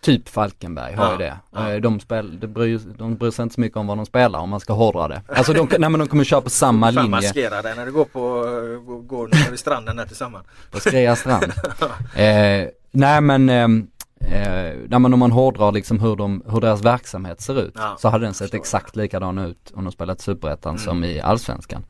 Typ 0.00 0.28
Falkenberg 0.28 0.94
har 0.94 1.04
Ja, 1.04 1.12
ju 1.12 1.18
det. 1.18 1.36
ja. 1.50 1.70
Eh, 1.72 1.80
De, 1.80 2.00
spel, 2.00 2.40
de, 2.40 2.46
bryr, 2.46 2.80
de 2.98 3.16
bryr 3.16 3.30
sig 3.30 3.42
inte 3.42 3.54
så 3.54 3.60
mycket 3.60 3.76
om 3.76 3.86
vad 3.86 3.96
de 3.98 4.06
spelar 4.06 4.38
om 4.38 4.50
man 4.50 4.60
ska 4.60 4.72
hårdra 4.72 5.08
det. 5.08 5.22
Alltså 5.28 5.52
de, 5.52 5.68
nej, 5.78 5.90
men 5.90 5.98
de 6.00 6.08
kommer 6.08 6.24
köra 6.24 6.40
på 6.40 6.50
samma 6.50 6.90
linje 6.90 7.08
maskera 7.10 7.62
dig 7.62 7.76
när 7.76 7.86
du 7.86 7.92
går 7.92 8.04
på 8.04 8.20
går, 8.86 9.02
går 9.02 9.28
ner 9.28 9.50
vid 9.50 9.58
stranden 9.58 9.96
där 9.96 10.06
tillsammans. 10.06 10.46
på 10.70 10.80
Skrea 10.80 11.16
strand. 11.16 11.44
eh, 12.14 12.68
nej 12.90 13.20
men, 13.20 13.48
ehm, 13.48 13.86
eh, 14.28 14.78
nej 14.88 14.98
men 14.98 15.12
om 15.12 15.18
man 15.18 15.32
hårdrar 15.32 15.72
liksom 15.72 16.00
hur, 16.00 16.16
de, 16.16 16.42
hur 16.48 16.60
deras 16.60 16.82
verksamhet 16.84 17.40
ser 17.40 17.60
ut 17.60 17.72
Ja, 17.76 17.96
så 17.98 18.08
hade 18.08 18.24
den 18.24 18.34
sett 18.34 18.54
exakt 18.54 18.96
likadan 18.96 19.38
ut 19.38 19.72
om 19.74 19.84
de 19.84 19.92
spelat 19.92 20.20
superettan 20.20 20.70
Mm. 20.74 20.84
som 20.84 21.04
i 21.04 21.20
allsvenskan. 21.20 21.84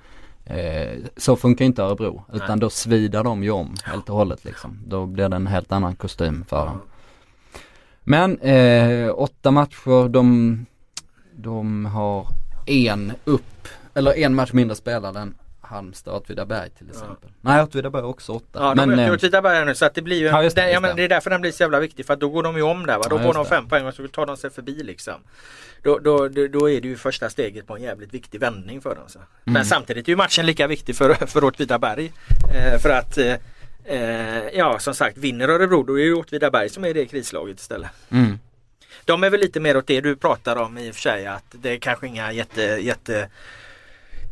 Eh, 0.44 0.98
så 1.16 1.36
funkar 1.36 1.64
inte 1.64 1.82
Örebro 1.82 2.24
utan 2.32 2.48
Nej. 2.48 2.58
då 2.58 2.70
svidar 2.70 3.24
de 3.24 3.42
ju 3.44 3.50
om 3.50 3.74
helt 3.84 4.08
och 4.10 4.16
hållet 4.16 4.44
liksom. 4.44 4.78
Då 4.86 5.06
blir 5.06 5.28
det 5.28 5.36
en 5.36 5.46
helt 5.46 5.72
annan 5.72 5.96
kostym 5.96 6.44
för 6.48 6.66
dem. 6.66 6.80
Men 8.04 8.38
eh, 8.38 9.10
åtta 9.14 9.50
matcher, 9.50 10.08
de, 10.08 10.66
de 11.36 11.86
har 11.86 12.26
en 12.66 13.12
upp, 13.24 13.68
eller 13.94 14.18
en 14.18 14.34
match 14.34 14.52
mindre 14.52 14.76
spelad 14.76 15.16
än 15.16 15.34
Halmstad 15.64 16.14
och 16.14 16.20
Åtvidaberg 16.22 16.70
till 16.70 16.88
exempel. 16.90 17.30
Nej 17.40 17.62
Åtvidaberg 17.62 18.02
också 18.02 18.32
åtta. 18.32 18.46
Ja, 18.52 18.74
de 18.74 18.76
men, 18.76 18.90
har 18.98 19.04
eh, 19.04 19.08
gjort 19.08 19.16
Åtvidaberg 19.18 19.64
nu 19.66 19.74
så 19.74 19.84
att 19.84 19.94
det 19.94 20.02
blir 20.02 20.16
ju 20.18 20.26
Ja, 20.26 20.42
det, 20.42 20.54
det, 20.54 20.70
ja, 20.70 20.80
men 20.80 20.96
det. 20.96 21.02
är 21.04 21.08
därför 21.08 21.30
den 21.30 21.40
blir 21.40 21.52
så 21.52 21.62
jävla 21.62 21.80
viktig 21.80 22.06
för 22.06 22.14
att 22.14 22.20
då 22.20 22.28
går 22.28 22.42
de 22.42 22.56
ju 22.56 22.62
om 22.62 22.86
där 22.86 22.98
va. 22.98 23.04
Då 23.10 23.16
Ja, 23.16 23.22
får 23.22 23.34
de 23.34 23.46
fem 23.46 23.68
poäng 23.68 23.86
och 23.86 23.94
så 23.94 24.08
tar 24.08 24.26
de 24.26 24.36
sig 24.36 24.50
förbi 24.50 24.82
liksom. 24.82 25.14
Då, 25.82 25.98
då, 25.98 26.28
då, 26.28 26.46
då 26.48 26.70
är 26.70 26.80
det 26.80 26.88
ju 26.88 26.96
första 26.96 27.30
steget 27.30 27.66
på 27.66 27.76
en 27.76 27.82
jävligt 27.82 28.14
viktig 28.14 28.40
vändning 28.40 28.80
för 28.80 28.94
dem. 28.94 29.04
Så. 29.08 29.18
Men 29.44 29.56
Mm. 29.56 29.64
samtidigt 29.64 30.08
är 30.08 30.12
ju 30.12 30.16
matchen 30.16 30.46
lika 30.46 30.66
viktig 30.66 30.96
för, 30.96 31.14
för 31.14 31.44
Åtvidaberg. 31.44 32.12
Eh, 32.54 32.78
för 32.80 32.90
att 32.90 33.18
eh, 33.18 33.34
eh, 33.84 34.48
ja 34.54 34.78
som 34.78 34.94
sagt 34.94 35.18
vinner 35.18 35.48
Örebro 35.48 35.82
då 35.82 36.00
är 36.00 36.04
det 36.04 36.12
Åtvidaberg 36.12 36.68
som 36.68 36.84
är 36.84 36.94
det 36.94 37.06
krislaget 37.06 37.60
istället. 37.60 37.90
mm. 38.10 38.38
De 39.04 39.24
är 39.24 39.30
väl 39.30 39.40
lite 39.40 39.60
mer 39.60 39.76
åt 39.76 39.86
det 39.86 40.00
du 40.00 40.16
pratar 40.16 40.56
om 40.56 40.78
i 40.78 40.90
och 40.90 40.94
för 40.94 41.00
sig 41.02 41.26
att 41.26 41.44
det 41.50 41.70
är 41.70 41.76
kanske 41.78 42.06
inga 42.06 42.32
jätte, 42.32 42.62
jätte 42.62 43.28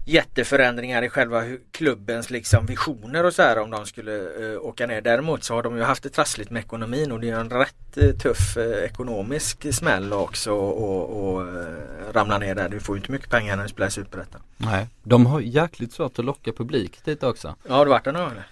jätteförändringar 0.05 1.03
i 1.03 1.09
själva 1.09 1.43
klubbens 1.71 2.31
liksom 2.31 2.67
visioner 2.67 3.25
och 3.25 3.33
så 3.33 3.43
här 3.43 3.59
om 3.59 3.71
de 3.71 3.87
skulle 3.87 4.53
eh, 4.53 4.61
åka 4.61 4.87
ner. 4.87 5.01
Däremot 5.01 5.45
så 5.45 5.55
har 5.55 5.63
de 5.63 5.77
ju 5.77 5.83
haft 5.83 6.03
det 6.03 6.09
trassligt 6.09 6.51
med 6.51 6.61
ekonomin 6.61 7.13
och 7.13 7.21
det 7.21 7.31
är 7.31 7.41
en 7.41 7.51
rätt 7.51 7.97
eh, 7.97 8.11
tuff 8.11 8.57
eh, 8.57 8.85
ekonomisk 8.85 9.75
smäll 9.75 10.13
också 10.13 10.53
och, 10.53 11.35
och 11.35 11.47
ramla 12.13 12.39
ner 12.39 12.55
där. 12.55 12.69
Du 12.69 12.81
får 12.81 12.97
ju 12.97 13.01
inte 13.01 13.13
mycket 13.13 13.31
pengar 13.31 13.57
när 13.57 13.63
du 13.63 13.69
spelar 13.69 13.89
i 13.89 13.91
Superettan. 13.91 14.41
Nej. 14.57 14.87
De 15.03 15.27
har 15.27 15.41
jäkligt 15.41 15.93
svårt 15.93 16.19
att 16.19 16.25
locka 16.25 16.53
publik 16.53 17.05
dit 17.05 17.23
också. 17.23 17.55
Ja, 17.69 17.75
har 17.75 17.85
du 17.85 17.91
varit 17.91 18.05
där 18.05 18.13
någon 18.13 18.23
gång 18.23 18.31
eller? 18.31 18.47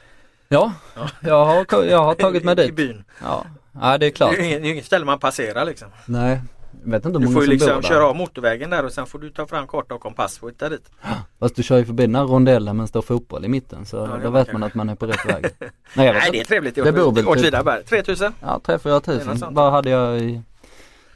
Ja, 0.49 0.73
jag 1.21 1.45
har, 1.45 1.85
jag 1.85 2.05
har 2.05 2.15
tagit 2.15 2.45
mig 2.45 2.55
I, 2.59 2.61
I 2.63 2.67
dit. 2.67 2.75
byn. 2.77 3.05
Ja, 3.23 3.47
ja 3.73 3.99
det 3.99 4.07
är 4.07 4.11
klart. 4.11 4.37
det 4.37 4.55
är 4.55 4.61
ju 4.61 4.73
inget 4.73 4.87
ställe 4.87 5.05
man 5.05 5.19
passerar 5.19 5.65
liksom. 5.65 5.89
Nej, 6.07 6.41
vet 6.85 7.05
inte 7.05 7.19
hur 7.19 7.27
Du 7.27 7.33
många 7.33 7.35
får 7.35 7.43
ju 7.43 7.59
som 7.59 7.69
liksom 7.69 7.83
köra 7.83 8.07
av 8.07 8.17
motorvägen 8.17 8.71
där 8.71 8.85
och 8.85 8.93
sen 8.93 9.07
får 9.07 9.19
du 9.19 9.31
ta 9.31 9.47
fram 9.47 9.67
karta 9.67 9.95
och 9.95 10.01
kompass 10.01 10.39
och 10.43 10.51
hitta 10.51 10.69
dit. 10.69 10.91
Fast 11.39 11.57
du 11.57 11.63
kör 11.63 11.79
ju 11.79 11.85
förbi 11.85 12.03
den 12.07 12.15
här 12.15 12.25
rondellen 12.25 12.77
men 12.77 12.89
står 12.89 13.03
fotboll 13.03 13.45
i 13.45 13.49
mitten 13.49 13.87
så 13.87 14.07
det 14.07 14.21
då 14.23 14.31
vet 14.31 14.53
man 14.53 14.61
kanske. 14.61 14.67
att 14.67 14.75
man 14.75 14.89
är 14.89 14.95
på 14.95 15.07
rätt 15.07 15.27
väg. 15.29 15.45
Nej, 15.95 16.13
Nej 16.13 16.29
det 16.33 16.41
är 16.41 16.45
trevligt 16.45 16.79
i 16.79 16.83
Åtvidaberg. 17.23 17.85
3000? 17.85 18.33
Ja, 18.41 18.61
3-4 18.65 18.79
Det 18.83 18.89
är 18.89 18.93
något 18.95 19.05
tusen. 19.05 19.39
sånt. 19.39 19.57
Vad 19.57 19.73
hade 19.73 19.91
jag 19.91 20.21
i 20.21 20.43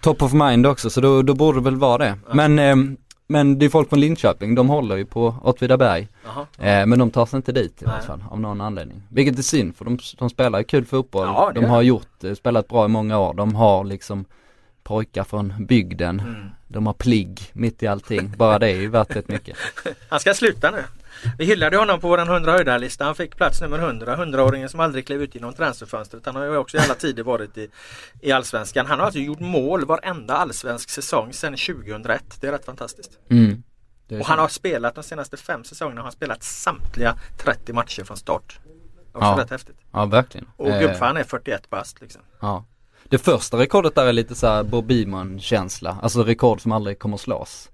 top 0.00 0.22
of 0.22 0.32
mind 0.32 0.66
också 0.66 0.90
så 0.90 1.00
då, 1.00 1.22
då 1.22 1.34
borde 1.34 1.58
det 1.58 1.64
väl 1.64 1.76
vara 1.76 1.98
det. 1.98 2.18
Men, 2.32 2.58
ehm, 2.58 2.96
men 3.26 3.58
det 3.58 3.64
är 3.66 3.70
folk 3.70 3.88
från 3.88 4.00
Linköping, 4.00 4.54
de 4.54 4.68
håller 4.68 4.96
ju 4.96 5.06
på 5.06 5.34
Åtvidaberg. 5.42 6.08
Eh, 6.58 6.86
men 6.86 6.98
de 6.98 7.10
tar 7.10 7.26
sig 7.26 7.36
inte 7.36 7.52
dit 7.52 7.82
i 7.82 7.84
alla 7.84 8.00
fall 8.00 8.24
av 8.30 8.40
någon 8.40 8.60
anledning. 8.60 9.02
Vilket 9.10 9.38
är 9.38 9.42
synd 9.42 9.76
för 9.76 9.84
de, 9.84 9.98
de 10.18 10.30
spelar 10.30 10.58
ju 10.58 10.64
kul 10.64 10.84
fotboll. 10.84 11.26
Ja, 11.26 11.52
de 11.54 11.64
har 11.64 11.82
gjort, 11.82 12.24
eh, 12.24 12.34
spelat 12.34 12.68
bra 12.68 12.84
i 12.84 12.88
många 12.88 13.18
år. 13.18 13.34
De 13.34 13.54
har 13.54 13.84
liksom 13.84 14.24
pojkar 14.84 15.24
från 15.24 15.66
bygden. 15.66 16.20
Mm. 16.20 16.50
De 16.68 16.86
har 16.86 16.92
pligg 16.94 17.50
mitt 17.52 17.82
i 17.82 17.86
allting. 17.86 18.32
Bara 18.36 18.58
det 18.58 18.66
är 18.70 18.74
ju 18.80 18.88
värt 18.88 19.16
rätt 19.16 19.28
mycket. 19.28 19.56
Han 20.08 20.20
ska 20.20 20.34
sluta 20.34 20.70
nu. 20.70 20.84
Vi 21.38 21.44
hyllade 21.44 21.76
honom 21.76 22.00
på 22.00 22.08
våran 22.08 22.28
100 22.28 22.52
höjdarlista. 22.52 23.04
Han 23.04 23.14
fick 23.14 23.36
plats 23.36 23.60
nummer 23.60 23.78
100. 23.78 24.16
100-åringen 24.16 24.68
som 24.68 24.80
aldrig 24.80 25.06
klev 25.06 25.22
ut 25.22 25.34
genom 25.34 25.52
transferfönstret. 25.54 26.26
Han 26.26 26.36
har 26.36 26.44
ju 26.44 26.56
också 26.56 26.76
i 26.76 26.80
alla 26.80 26.94
tider 26.94 27.22
varit 27.22 27.58
i, 27.58 27.68
i 28.20 28.32
Allsvenskan. 28.32 28.86
Han 28.86 28.98
har 28.98 29.06
alltså 29.06 29.20
gjort 29.20 29.40
mål 29.40 29.84
varenda 29.84 30.34
allsvensk 30.34 30.90
säsong 30.90 31.32
sedan 31.32 31.56
2001. 31.56 32.24
Det 32.40 32.46
är 32.46 32.52
rätt 32.52 32.64
fantastiskt. 32.64 33.10
Mm. 33.30 33.62
Och 34.20 34.26
han 34.26 34.38
har 34.38 34.48
spelat 34.48 34.94
de 34.94 35.04
senaste 35.04 35.36
fem 35.36 35.64
säsongerna. 35.64 36.00
har 36.00 36.04
han 36.04 36.12
spelat 36.12 36.42
samtliga 36.42 37.18
30 37.38 37.72
matcher 37.72 38.04
från 38.04 38.16
start. 38.16 38.58
Också 39.12 39.26
Ja. 39.26 39.36
rätt 39.40 39.50
häftigt. 39.50 39.76
Ja, 39.92 40.04
verkligen. 40.06 40.46
Och 40.56 40.68
Eh, 40.68 40.80
gubbfan 40.80 41.16
är 41.16 41.24
41 41.24 41.70
bast 41.70 42.00
liksom. 42.00 42.22
Ja. 42.40 42.64
Det 43.08 43.18
första 43.18 43.56
rekordet 43.56 43.94
där 43.94 44.06
är 44.06 44.12
lite 44.12 44.34
såhär 44.34 44.62
Bob 44.62 44.86
Beamon 44.86 45.40
känsla, 45.40 45.98
alltså 46.02 46.22
rekord 46.22 46.60
som 46.60 46.72
aldrig 46.72 46.98
kommer 46.98 47.16
slås. 47.16 47.70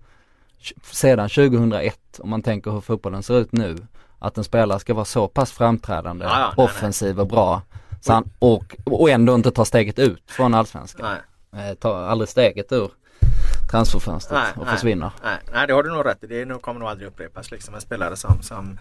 Sedan 0.83 1.29
2001, 1.29 1.99
om 2.19 2.31
man 2.31 2.43
tänker 2.43 2.71
hur 2.71 2.81
fotbollen 2.81 3.23
ser 3.23 3.39
ut 3.39 3.53
nu, 3.53 3.77
att 4.19 4.39
en 4.39 4.45
spelare 4.45 4.79
ska 4.79 4.95
vara 4.95 5.05
så 5.05 5.29
pass 5.29 5.53
framträdande, 5.53 6.25
Ja, 6.25 6.41
ja, 6.41 6.53
nej, 6.57 6.65
offensiv 6.65 7.21
och 7.21 7.27
bra. 7.27 7.63
Så 8.01 8.13
han, 8.13 8.31
och, 8.39 8.77
och 8.85 9.11
ändå 9.11 9.35
inte 9.35 9.51
ta 9.51 9.65
steget 9.65 9.99
ut 9.99 10.23
från 10.27 10.55
allsvenskan. 10.55 11.17
Nej. 11.53 11.71
Eh, 11.71 11.75
tar 11.75 12.03
aldrig 12.03 12.29
steget 12.29 12.73
ur 12.73 12.91
transferfönstret 13.71 14.41
Nej, 14.43 14.53
och 14.57 14.67
nej, 14.67 14.75
försvinner. 14.75 15.11
Nej, 15.25 15.37
nej, 15.53 15.67
det 15.67 15.73
har 15.73 15.83
du 15.83 15.91
nog 15.91 16.07
rätt 16.07 16.25
i. 16.25 16.27
Det 16.27 16.63
kommer 16.63 16.81
nog 16.81 16.89
aldrig 16.89 17.09
upprepas. 17.09 17.51
Liksom 17.51 17.75
en 17.75 17.81
spelare 17.81 18.17
som, 18.17 18.43
som 18.43 18.79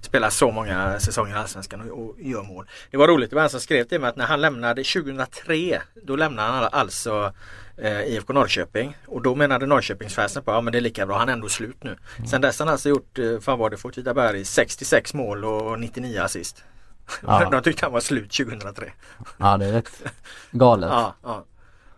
spelar 0.00 0.30
så 0.30 0.50
många 0.50 1.00
säsonger 1.00 1.34
i 1.34 1.38
Allsvenskan 1.38 1.90
och, 1.90 2.04
och 2.04 2.14
gör 2.18 2.42
mål. 2.42 2.66
Det 2.90 2.96
var 2.96 3.08
roligt, 3.08 3.30
det 3.30 3.36
var 3.36 3.42
en 3.42 3.50
som 3.50 3.60
skrev 3.60 3.84
till 3.84 4.00
mig 4.00 4.08
att 4.08 4.16
när 4.16 4.26
han 4.26 4.40
lämnade 4.40 4.84
2003 4.84 5.82
då 6.02 6.16
lämnade 6.16 6.52
han 6.52 6.68
alltså 6.72 7.32
eh, 7.76 8.00
IFK 8.00 8.32
Norrköping 8.32 8.96
och 9.06 9.22
då 9.22 9.34
menade 9.34 9.66
Norrköpingsfansen 9.66 10.42
på 10.42 10.50
att 10.50 10.56
ja, 10.56 10.60
men 10.60 10.72
det 10.72 10.78
är 10.78 10.80
lika 10.80 11.06
bra, 11.06 11.18
han 11.18 11.28
är 11.28 11.32
ändå 11.32 11.48
slut 11.48 11.84
nu. 11.84 11.96
Sen 12.30 12.40
dess 12.40 12.58
har 12.58 12.66
han 12.66 12.72
alltså 12.72 12.88
gjort, 12.88 13.18
eh, 13.18 13.38
fan 13.40 13.58
var 13.58 13.70
det 13.70 13.76
för 13.76 13.88
Åtvidaberg, 13.88 14.44
66 14.44 15.14
mål 15.14 15.44
och 15.44 15.80
99 15.80 16.20
assist. 16.20 16.64
Ja. 17.26 17.48
De 17.50 17.62
tyckte 17.62 17.84
han 17.84 17.92
var 17.92 18.00
slut 18.00 18.32
2003. 18.32 18.92
Ja 19.36 19.56
det 19.56 19.66
är 19.66 19.72
rätt 19.72 20.02
galet. 20.50 20.90
Ja, 20.92 21.14
ja. 21.22 21.44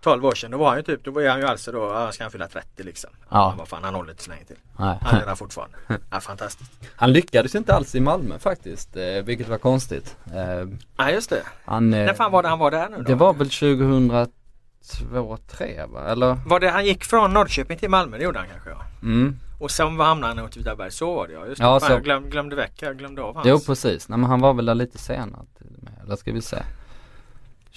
12 0.04 0.24
år 0.26 0.34
sedan, 0.34 0.50
då 0.50 0.58
var 0.58 0.68
han 0.68 0.76
ju 0.76 0.82
typ, 0.82 1.04
då 1.04 1.10
var 1.10 1.28
han 1.28 1.40
ju 1.40 1.46
alltså 1.46 1.72
då, 1.72 1.78
ja, 1.78 2.12
ska 2.12 2.24
han 2.24 2.30
fylla 2.30 2.48
30 2.48 2.82
liksom. 2.82 3.10
Ja. 3.28 3.54
Vad 3.58 3.68
fan, 3.68 3.84
han 3.84 3.94
håller 3.94 4.10
inte 4.10 4.22
så 4.22 4.30
länge 4.30 4.44
till. 4.44 4.56
Nej. 4.78 4.98
Han 5.02 5.20
är 5.20 5.26
där 5.26 5.34
fortfarande. 5.34 5.76
Ja, 6.10 6.20
fantastiskt. 6.20 6.72
Han 6.96 7.12
lyckades 7.12 7.54
inte 7.54 7.74
alls 7.74 7.94
i 7.94 8.00
Malmö 8.00 8.38
faktiskt, 8.38 8.96
eh, 8.96 9.02
vilket 9.24 9.48
var 9.48 9.58
konstigt. 9.58 10.16
Eh, 10.34 10.68
Ja 10.96 11.10
just 11.10 11.30
det. 11.30 11.42
han, 11.64 11.94
eh, 11.94 12.06
När 12.06 12.14
fan 12.14 12.32
var 12.32 12.42
det 12.42 12.48
han 12.48 12.58
var 12.58 12.70
där 12.70 12.88
nu 12.88 12.96
då? 12.96 13.02
det 13.02 13.14
var 13.14 13.34
väl 13.34 13.50
2002, 13.50 15.36
3 15.50 15.86
va? 15.86 16.08
Eller? 16.08 16.36
Var 16.46 16.60
det 16.60 16.70
han 16.70 16.84
gick 16.86 17.04
från 17.04 17.32
Norrköping 17.32 17.78
till 17.78 17.90
Malmö? 17.90 18.18
Det 18.18 18.24
gjorde 18.24 18.38
han 18.38 18.48
kanske 18.48 18.70
ja. 18.70 18.82
Mm. 19.02 19.36
Och 19.60 19.70
sen 19.70 19.96
var 19.96 20.04
hamnade 20.06 20.34
han 20.34 20.44
i 20.44 20.48
Åtvidaberg. 20.48 20.90
Så 20.90 21.14
var 21.14 21.26
det 21.26 21.32
ja. 21.32 21.46
Just. 21.46 21.60
Ja, 21.60 21.80
fan, 21.80 21.86
så- 21.88 21.92
Jag 21.94 22.02
glöm, 22.04 22.30
glömde 22.30 22.56
väck, 22.56 22.72
jag 22.80 22.98
glömde 22.98 23.22
av 23.22 23.34
hans. 23.34 23.46
Jo 23.46 23.60
precis, 23.66 24.08
nej 24.08 24.18
men 24.18 24.30
han 24.30 24.40
var 24.40 24.54
väl 24.54 24.66
där 24.66 24.74
lite 24.74 24.98
senare 24.98 25.42
till 25.58 25.76
och 25.76 25.82
med. 25.84 25.92
Eller 26.04 26.16
ska 26.16 26.32
vi 26.32 26.42
se. 26.42 26.56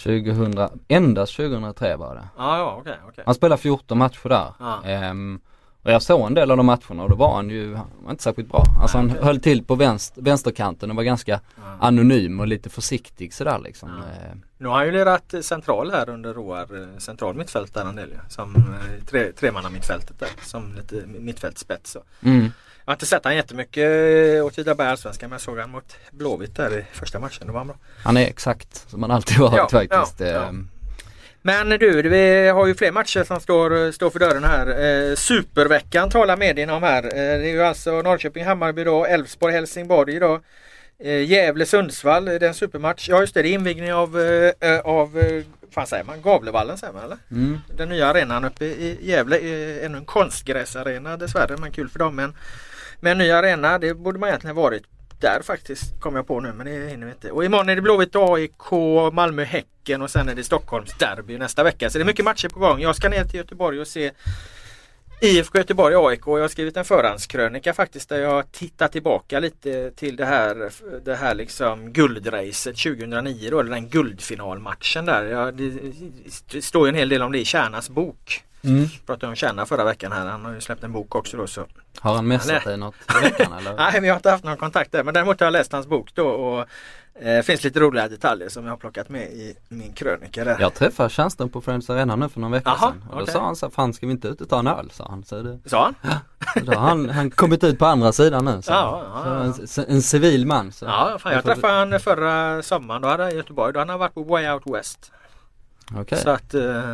2000, 0.04 0.70
endast 0.88 1.36
2003 1.36 1.96
var 1.96 2.16
det. 2.16 2.28
Ja, 2.38 2.58
ja 2.58 2.78
okej. 2.80 2.98
okej. 3.10 3.24
Han 3.26 3.36
spelade 3.36 3.62
14 3.62 3.98
matcher 3.98 4.30
där. 4.30 4.54
Ja. 4.60 4.84
Ehm, 4.86 5.40
och 5.84 5.92
jag 5.94 6.02
såg 6.02 6.28
en 6.28 6.34
del 6.34 6.52
av 6.52 6.58
de 6.58 6.66
matcherna 6.66 7.04
och 7.04 7.10
då 7.10 7.16
var 7.16 7.36
han 7.36 7.50
ju, 7.50 7.76
han 7.76 7.88
var 8.04 8.12
inte 8.12 8.24
särskilt 8.24 8.50
bra. 8.50 8.64
Alltså 8.82 8.98
han 8.98 9.10
okej. 9.12 9.24
höll 9.24 9.40
till 9.40 9.64
på 9.64 9.76
vänster, 9.76 10.22
vänsterkanten 10.22 10.90
och 10.90 10.96
var 10.96 11.04
ganska 11.04 11.40
anonym 11.80 12.40
och 12.40 12.48
lite 12.48 12.70
försiktig 12.70 13.34
sådär 13.34 13.60
liksom. 13.60 13.90
Ehm, 13.90 14.42
Nu 14.58 14.68
har 14.68 14.76
han 14.76 14.86
ju 14.86 14.92
lirat 14.92 15.34
central 15.42 15.92
här 15.92 16.10
under 16.10 16.34
Roar, 16.34 16.82
eh, 16.94 16.98
central 16.98 17.36
mittfält 17.36 17.74
där 17.74 17.86
en 17.86 17.96
del 17.96 18.10
ju. 18.10 18.18
Som 18.30 18.56
eh, 18.56 19.06
tre, 19.06 19.32
tremanna 19.32 19.70
mittfältet 19.70 20.20
där. 20.20 20.30
Som 20.44 20.74
lite 20.76 21.08
mittfältspets 21.08 21.92
så. 21.92 22.00
mm. 22.22 22.52
Jag 22.88 22.92
har 22.92 22.96
inte 22.96 23.06
sett 23.06 23.26
han 23.26 23.36
jättemycket 23.36 23.84
eh, 24.38 24.46
Åtvidaberg 24.46 24.88
Allsvenskan 24.88 25.30
men 25.30 25.36
jag 25.36 25.42
såg 25.42 25.60
han 25.60 25.70
mot 25.70 25.96
Blåvitt 26.12 26.56
där 26.56 26.80
i 26.80 26.86
första 26.94 27.20
matchen. 27.20 27.48
Då 27.48 27.54
var 27.54 27.60
han 27.60 27.68
bra. 27.68 27.78
Han 28.04 28.18
är 28.18 28.28
exakt 28.28 28.90
som 28.90 29.02
han 29.04 29.12
alltid 29.12 29.38
varit 29.38 29.56
Ja, 29.58 29.70
faktiskt. 29.70 30.20
ja, 30.20 30.26
ja. 30.28 30.44
Ehm, 30.48 30.70
Men 31.42 31.70
du, 31.70 32.02
vi 32.02 32.48
har 32.48 32.68
ju 32.68 32.76
fler 32.76 32.92
matcher 32.92 33.24
som 33.24 33.40
står, 33.40 33.92
står 33.92 34.10
för 34.10 34.20
dörren 34.20 34.44
här. 34.44 34.68
Eh, 35.10 35.16
superveckan 35.16 36.10
talar 36.10 36.38
medierna 36.38 36.76
om 36.76 36.84
här. 36.84 37.04
Eh, 37.04 37.10
det 37.12 37.50
är 37.50 37.54
ju 37.54 37.62
alltså 37.64 37.92
Norrköping-Hammarby 38.02 38.82
idag, 38.82 39.12
Elfsborg-Helsingborg 39.12 40.16
idag. 40.16 40.42
Eh, 41.00 41.22
Gävle-Sundsvall, 41.32 42.26
det 42.26 42.34
är 42.34 42.44
en 42.44 42.54
supermatch. 42.54 43.10
Ja 43.10 43.20
just 43.22 43.34
det, 43.34 43.42
det 43.42 43.50
är 43.50 43.54
invigning 43.54 43.94
av, 43.94 44.20
eh, 44.60 44.80
av 44.80 45.20
fan 45.72 45.88
säger 45.88 46.04
man, 46.04 46.22
Gavlevallen 46.22 46.78
säger 46.78 46.94
man 46.94 47.04
eller? 47.04 47.18
Mm. 47.32 47.60
Den 47.78 47.90
nya 47.90 48.08
arenan 48.08 48.46
uppe 48.46 48.66
i 48.66 48.98
Gävle. 49.02 49.38
Eh, 49.38 49.86
ännu 49.86 49.98
en 49.98 50.06
konstgräsarena 50.06 51.18
dessvärre 51.18 51.58
men 51.58 51.72
kul 51.72 51.90
för 51.90 52.00
dem. 52.00 52.16
Men, 52.16 52.34
med 53.00 53.12
en 53.12 53.18
ny 53.18 53.32
arena, 53.32 53.80
det 53.80 53.94
borde 53.94 54.20
man 54.20 54.30
egentligen 54.30 54.56
varit 54.56 54.84
där 55.20 55.42
faktiskt 55.44 56.00
kom 56.00 56.16
jag 56.16 56.28
på 56.28 56.40
nu 56.40 56.54
men 56.54 56.66
det 56.66 56.90
hinner 56.90 57.06
vi 57.06 57.12
inte. 57.12 57.32
Och 57.32 57.46
imorgon 57.46 57.70
är 57.70 57.76
det 57.76 57.82
Blåvitt 57.82 58.16
AIK, 58.16 58.72
Malmö 59.14 59.44
Häcken 59.44 60.02
och 60.02 60.10
sen 60.10 60.30
är 60.30 60.36
det 60.36 60.44
Stockholms 60.44 60.98
derby 60.98 61.38
nästa 61.38 61.64
vecka. 61.64 61.90
Så 61.90 61.98
det 61.98 62.04
är 62.04 62.06
mycket 62.06 62.26
matcher 62.26 62.50
på 62.50 62.60
gång. 62.60 62.82
Jag 62.82 62.96
ska 62.96 63.10
ner 63.10 63.24
till 63.24 63.36
Göteborg 63.36 63.80
och 63.80 63.88
se 63.88 64.12
IFK 65.22 65.58
Göteborg 65.58 65.96
AIK 65.96 66.28
och 66.28 66.38
jag 66.38 66.44
har 66.44 66.50
skrivit 66.50 66.78
en 66.78 66.86
förhandskrönika 66.86 67.74
faktiskt 67.74 68.10
där 68.10 68.20
jag 68.20 68.52
tittar 68.52 68.88
tillbaka 68.88 69.40
lite 69.40 69.92
till 69.92 70.16
det 70.16 70.26
här, 70.26 70.72
det 71.06 71.16
här 71.16 71.36
liksom 71.36 71.94
guldracet 71.94 72.78
2009 72.78 73.50
då, 73.52 73.60
eller 73.60 73.72
den 73.72 73.90
guldfinalmatchen 73.90 75.06
där. 75.06 75.26
Ja, 75.26 75.52
det, 75.52 75.72
det 76.52 76.62
står 76.62 76.88
ju 76.88 76.90
en 76.90 76.96
hel 76.96 77.10
del 77.10 77.22
om 77.22 77.32
det 77.32 77.40
i 77.40 77.46
Kärnas 77.46 77.90
bok. 77.90 78.44
Mm. 78.68 78.88
Pratade 79.06 79.28
om 79.30 79.36
Kärna 79.36 79.66
förra 79.66 79.84
veckan 79.84 80.12
här. 80.12 80.26
Han 80.26 80.46
har 80.46 80.54
ju 80.54 80.62
släppt 80.62 80.84
en 80.84 80.92
bok 80.92 81.16
också 81.16 81.38
då 81.38 81.48
så. 81.48 81.66
Har 82.00 82.16
han 82.16 82.28
messat 82.28 82.64
dig 82.64 82.78
något 82.78 82.96
i 83.20 83.24
veckan 83.24 83.54
eller? 83.54 83.74
Nej 83.78 83.92
men 83.94 84.04
jag 84.04 84.14
har 84.14 84.20
inte 84.20 84.32
haft 84.32 84.44
någon 84.44 84.58
kontakt 84.58 84.92
där 84.92 85.04
men 85.04 85.14
däremot 85.14 85.40
har 85.40 85.46
jag 85.48 85.52
läst 85.52 85.72
hans 85.72 85.88
bok 85.88 86.10
då 86.14 86.28
och 86.28 86.66
eh, 87.26 87.42
finns 87.42 87.64
lite 87.64 87.80
roliga 87.80 88.08
detaljer 88.08 88.50
som 88.50 88.64
jag 88.66 88.72
har 88.72 88.78
plockat 88.78 89.10
med 89.10 89.22
i 89.32 89.56
min 89.70 89.94
krönika 89.94 90.44
där. 90.44 90.58
Jag 90.60 90.74
träffade 90.74 91.10
Tjärnström 91.10 91.50
på 91.50 91.62
Friends 91.62 91.90
Arena 91.90 92.16
nu 92.16 92.30
för 92.30 92.40
någon 92.40 92.52
vecka 92.52 92.70
Jaha, 92.70 92.92
sedan. 92.92 93.04
Och 93.10 93.16
då 93.16 93.22
okej. 93.22 93.34
sa 93.34 93.46
han 93.46 93.56
så 93.56 93.70
fan 93.70 93.94
ska 93.94 94.06
vi 94.06 94.12
inte 94.12 94.28
ut 94.28 94.42
och 94.42 94.50
ta 94.50 94.60
en 94.60 94.68
öl? 94.68 94.90
sa 94.92 95.08
han. 95.10 95.24
Så 95.24 95.42
det, 95.42 95.60
Sa 95.70 95.84
han? 95.84 95.96
så 96.54 96.60
då 96.60 96.72
har 96.78 96.88
han, 96.90 97.10
han 97.10 97.32
kommit 97.32 97.64
ut 97.64 97.80
på 97.80 97.86
andra 97.86 98.12
sidan 98.12 98.46
nu. 98.46 98.62
Så, 98.62 98.72
Ja, 98.72 99.04
ja, 99.26 99.54
så 99.68 99.82
en, 99.82 99.88
en 99.90 100.02
civil 100.02 100.46
man. 100.48 100.72
Så. 100.72 100.86
Ja, 100.86 101.18
fan, 101.20 101.34
jag 101.34 101.44
får- 101.44 101.54
träffade 101.54 101.74
han 101.74 102.00
förra 102.00 102.64
sommaren. 102.64 103.02
Då 103.02 103.08
hade 103.08 103.24
han 103.24 103.32
i 103.32 103.36
Göteborg. 103.36 103.74
Då 103.74 103.80
hade 103.80 103.92
han 103.92 104.00
varit 104.00 104.14
på 104.14 104.24
Way 104.24 104.50
Out 104.50 104.64
West. 104.66 105.12
Okej, 105.98 106.18
Så 106.18 106.30
att 106.30 106.54
eh, 106.54 106.94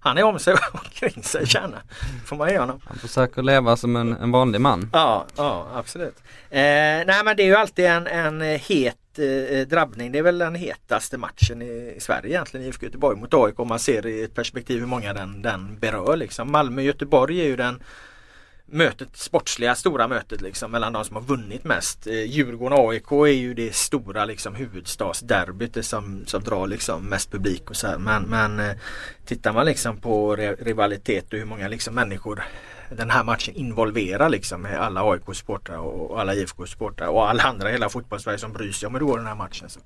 han 0.00 0.18
är 0.18 0.22
om 0.22 0.38
sig 0.38 0.54
och 0.72 0.84
kring 0.84 1.22
sig 1.22 1.46
Kärna. 1.46 1.82
Får 2.26 2.36
man 2.36 2.50
ge 2.50 2.58
honom. 2.58 2.80
han 2.84 2.98
försöker 2.98 3.42
leva 3.42 3.76
som 3.76 3.96
en, 3.96 4.12
en 4.12 4.30
vanlig 4.30 4.60
man. 4.60 4.90
Ja, 4.92 5.26
ja 5.36 5.66
absolut. 5.74 6.16
Eh, 6.50 6.60
nej 6.60 7.24
men 7.24 7.36
det 7.36 7.42
är 7.42 7.46
ju 7.46 7.54
alltid 7.54 7.84
en, 7.84 8.06
en 8.06 8.40
het 8.40 8.96
eh, 9.18 9.68
drabbning. 9.68 10.12
Det 10.12 10.18
är 10.18 10.22
väl 10.22 10.38
den 10.38 10.54
hetaste 10.54 11.18
matchen 11.18 11.62
i, 11.62 11.94
i 11.96 12.00
Sverige 12.00 12.30
egentligen. 12.30 12.66
IFK 12.66 12.86
Göteborg 12.86 13.18
mot 13.20 13.34
AIK 13.34 13.60
om 13.60 13.68
man 13.68 13.78
ser 13.78 14.06
i 14.06 14.22
ett 14.22 14.34
perspektiv 14.34 14.80
hur 14.80 14.86
många 14.86 15.12
den, 15.12 15.42
den 15.42 15.78
berör. 15.78 16.16
Liksom. 16.16 16.52
Malmö-Göteborg 16.52 17.40
är 17.40 17.46
ju 17.46 17.56
den 17.56 17.82
mötet, 18.70 19.16
sportsliga 19.16 19.74
stora 19.74 20.08
mötet 20.08 20.40
liksom 20.40 20.70
mellan 20.70 20.92
de 20.92 21.04
som 21.04 21.16
har 21.16 21.22
vunnit 21.22 21.64
mest. 21.64 22.06
Eh, 22.06 22.12
Djurgården-AIK 22.12 23.12
är 23.12 23.26
ju 23.26 23.54
det 23.54 23.74
stora 23.74 24.24
liksom 24.24 24.54
huvudstadsderbyt 24.54 25.74
det 25.74 25.82
som, 25.82 26.26
som 26.26 26.42
drar 26.42 26.66
liksom 26.66 27.08
mest 27.08 27.30
publik 27.30 27.70
och 27.70 27.76
så 27.76 27.86
här. 27.86 27.98
Men, 27.98 28.22
men 28.22 28.60
eh, 28.60 28.76
tittar 29.24 29.52
man 29.52 29.66
liksom 29.66 29.96
på 29.96 30.36
rivalitet 30.36 31.32
och 31.32 31.38
hur 31.38 31.46
många 31.46 31.68
liksom 31.68 31.94
människor 31.94 32.42
den 32.96 33.10
här 33.10 33.24
matchen 33.24 33.54
involverar 33.54 34.28
liksom 34.28 34.62
med 34.62 34.80
alla 34.80 35.02
AIK-supportrar 35.02 35.78
och 35.78 36.20
alla 36.20 36.34
IFK-supportrar 36.34 37.06
och 37.06 37.30
alla 37.30 37.42
andra 37.42 37.68
i 37.68 37.72
hela 37.72 37.88
fotbollssverige 37.88 38.38
som 38.38 38.52
bryr 38.52 38.72
sig 38.72 38.86
om 38.86 38.92
hur 38.92 39.00
det 39.00 39.06
går 39.06 39.18
den 39.18 39.26
här 39.26 39.34
matchen. 39.34 39.68
Så. 39.68 39.80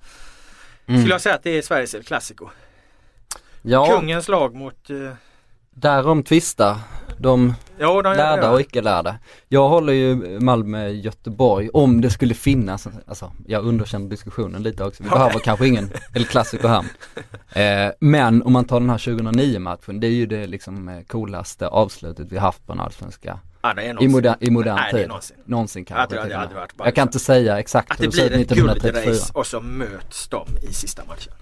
Skulle 0.85 1.09
jag 1.09 1.21
säga 1.21 1.35
att 1.35 1.43
det 1.43 1.51
är 1.59 1.63
Sveriges 1.63 1.95
El 1.95 2.05
Clasico. 2.05 2.49
Ja, 3.63 3.99
Kungens 3.99 4.29
lag 4.29 4.55
mot 4.55 4.91
eh, 4.91 5.13
därom 5.75 6.23
tvistar 6.23 6.77
de 7.19 7.55
Ja, 7.79 8.03
de, 8.03 8.17
lärda 8.17 8.51
och 8.51 8.61
icke 8.61 8.83
lärda. 8.83 9.17
Jag 9.49 9.69
håller 9.69 9.93
ju 9.93 10.41
Malmö-Göteborg 10.41 11.69
om 11.73 12.01
det 12.01 12.11
skulle 12.11 12.35
finnas, 12.35 12.89
alltså 13.07 13.33
jag 13.47 13.65
underkänner 13.67 14.09
diskussionen 14.11 14.63
lite 14.63 14.85
också. 14.85 15.03
Vi 15.03 15.09
behöver 15.09 15.39
kanske 15.39 15.67
ingen 15.67 15.91
El 16.15 16.25
Clasico 16.25 16.69
här. 16.69 16.85
Eh, 17.87 17.93
men 18.01 18.43
om 18.43 18.53
man 18.53 18.65
tar 18.65 18.81
den 18.81 18.91
här 18.91 18.99
2009 18.99 19.59
matchen, 19.59 20.01
det 20.01 20.07
är 20.07 20.11
ju 20.11 20.27
det 20.27 20.47
liksom 20.47 20.89
eh, 20.89 21.01
coolaste 21.03 21.69
avslutet 21.69 22.27
vi 22.33 22.39
haft 22.39 22.67
på 22.67 22.73
en 22.73 22.81
allsvenska 22.81 23.39
Ja, 23.63 23.75
det 23.75 23.83
i, 23.85 23.89
någonsin. 23.89 24.13
moder, 24.13 24.37
i 24.41 24.51
modern 24.51 24.75
Nej, 24.75 24.93
det 24.93 24.99
tid. 24.99 25.09
någonsin. 25.09 25.37
Någonsin 25.45 25.87
Ja, 25.89 25.97
kanske. 25.97 26.17
det- 26.17 26.29
det 26.29 26.47
och 26.47 26.53
varit 26.55 26.75
bara- 26.77 26.89
jag 26.89 26.95
kan 26.95 27.09
inte 27.09 27.19
säga 27.19 27.59
exakt 27.59 27.91
Att 27.91 28.01
hur 28.01 28.05
det 28.05 28.11
det 28.11 28.17
såg 28.17 28.29
blir 28.29 28.39
ut 28.41 28.51
ett 28.51 28.57
1934. 28.57 29.03
guldrace 29.05 29.33
och 29.35 29.47
så 29.47 29.61
möts 29.61 30.29
de 30.29 30.47
i 30.71 30.73
sista 30.73 31.03
matchen. 31.05 31.33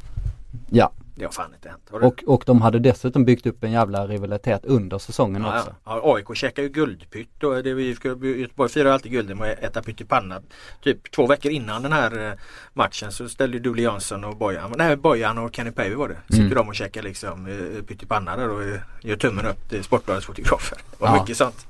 Ja, 0.71 0.93
Det 1.15 1.25
har 1.25 1.33
fan 1.33 1.55
inte 1.55 1.69
hänt. 1.69 1.91
Och, 1.91 2.25
och 2.27 2.43
de 2.47 2.63
hade 2.63 2.79
dessutom 2.79 3.25
byggt 3.25 3.47
upp 3.47 3.65
en 3.65 3.73
jävla 3.73 4.07
rivalitet 4.07 4.65
under 4.65 4.99
säsongen 4.99 5.43
Ja, 5.43 5.59
också. 5.59 5.75
ja. 5.85 6.01
Ja, 6.05 6.15
AIK 6.17 6.37
käkar 6.37 6.63
ju 6.63 6.69
guldpytt 6.69 7.43
och 7.45 7.63
det 7.63 7.71
Göteborg 7.71 8.69
firar 8.71 8.91
alltid 8.91 9.13
guldet 9.13 9.37
med 9.39 9.53
att 9.53 9.59
äta 9.59 9.83
pyttipanna. 9.83 10.41
Typ 10.83 11.11
två 11.13 11.27
veckor 11.27 11.53
innan 11.53 11.83
den 11.83 11.93
här 11.93 12.27
eh, 12.29 12.33
matchen 12.73 13.13
så 13.13 13.29
ställde 13.29 13.59
Dooley 13.59 13.85
Jansson 13.85 14.25
och 14.25 14.37
Bojan, 14.37 14.75
nej 14.79 14.97
Bojan 14.97 15.39
och 15.39 15.55
Kenny 15.57 15.71
Pavey 15.71 15.95
var 15.95 16.09
det. 16.09 16.17
Sitter 16.29 16.43
Mm. 16.45 16.55
de 16.55 16.69
och 16.69 16.75
käkar 16.75 17.03
liksom 17.03 17.47
eh, 17.47 17.83
pyttipanna 17.85 18.37
där 18.37 18.49
och 18.51 18.63
eh, 18.63 18.81
gör 19.01 19.17
tummen 19.17 19.47
upp 19.47 19.69
till 19.69 19.85
Sportbladets 19.85 20.27
fotografer. 20.27 20.79
Det 20.91 21.01
var 21.01 21.09
Ja. 21.17 21.21
mycket 21.23 21.37
sånt. 21.37 21.67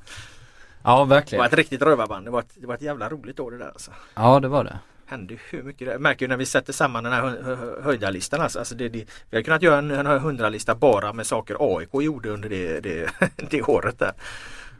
Ja, 0.84 0.90
Det 0.92 0.98
var 0.98 1.06
verkligen. 1.06 1.44
ett 1.44 1.52
riktigt 1.54 1.82
rövarband. 1.82 2.24
Det 2.26 2.30
var 2.30 2.40
ett, 2.40 2.52
det 2.54 2.66
var 2.66 2.74
ett 2.74 2.82
jävla 2.82 3.08
roligt 3.08 3.40
år 3.40 3.50
det 3.50 3.58
där 3.58 3.66
alltså. 3.68 3.90
Ja, 4.14 4.40
det 4.40 4.48
var 4.48 4.64
det. 4.64 4.78
Hände 5.12 5.34
ju 5.34 5.40
hur 5.50 5.62
mycket 5.62 5.88
Jag 5.88 6.00
märker 6.00 6.24
ju 6.24 6.28
när 6.28 6.36
vi 6.36 6.46
sätter 6.46 6.72
samman 6.72 7.04
den 7.04 7.12
här 7.12 7.22
hö- 7.22 7.54
hö- 7.56 7.82
höjdarlistan 7.82 8.40
alltså. 8.40 8.58
alltså 8.58 8.74
det, 8.74 8.88
det, 8.88 9.08
vi 9.30 9.36
har 9.36 9.42
kunnat 9.42 9.62
göra 9.62 9.78
en, 9.78 9.90
en 9.90 10.06
hundralista 10.06 10.74
bara 10.74 11.12
med 11.12 11.26
saker 11.26 11.56
AIK 11.60 11.88
gjorde 11.92 12.30
under 12.30 12.48
det, 12.48 12.80
det, 12.80 13.10
det 13.50 13.62
året 13.62 13.98
där. 13.98 14.12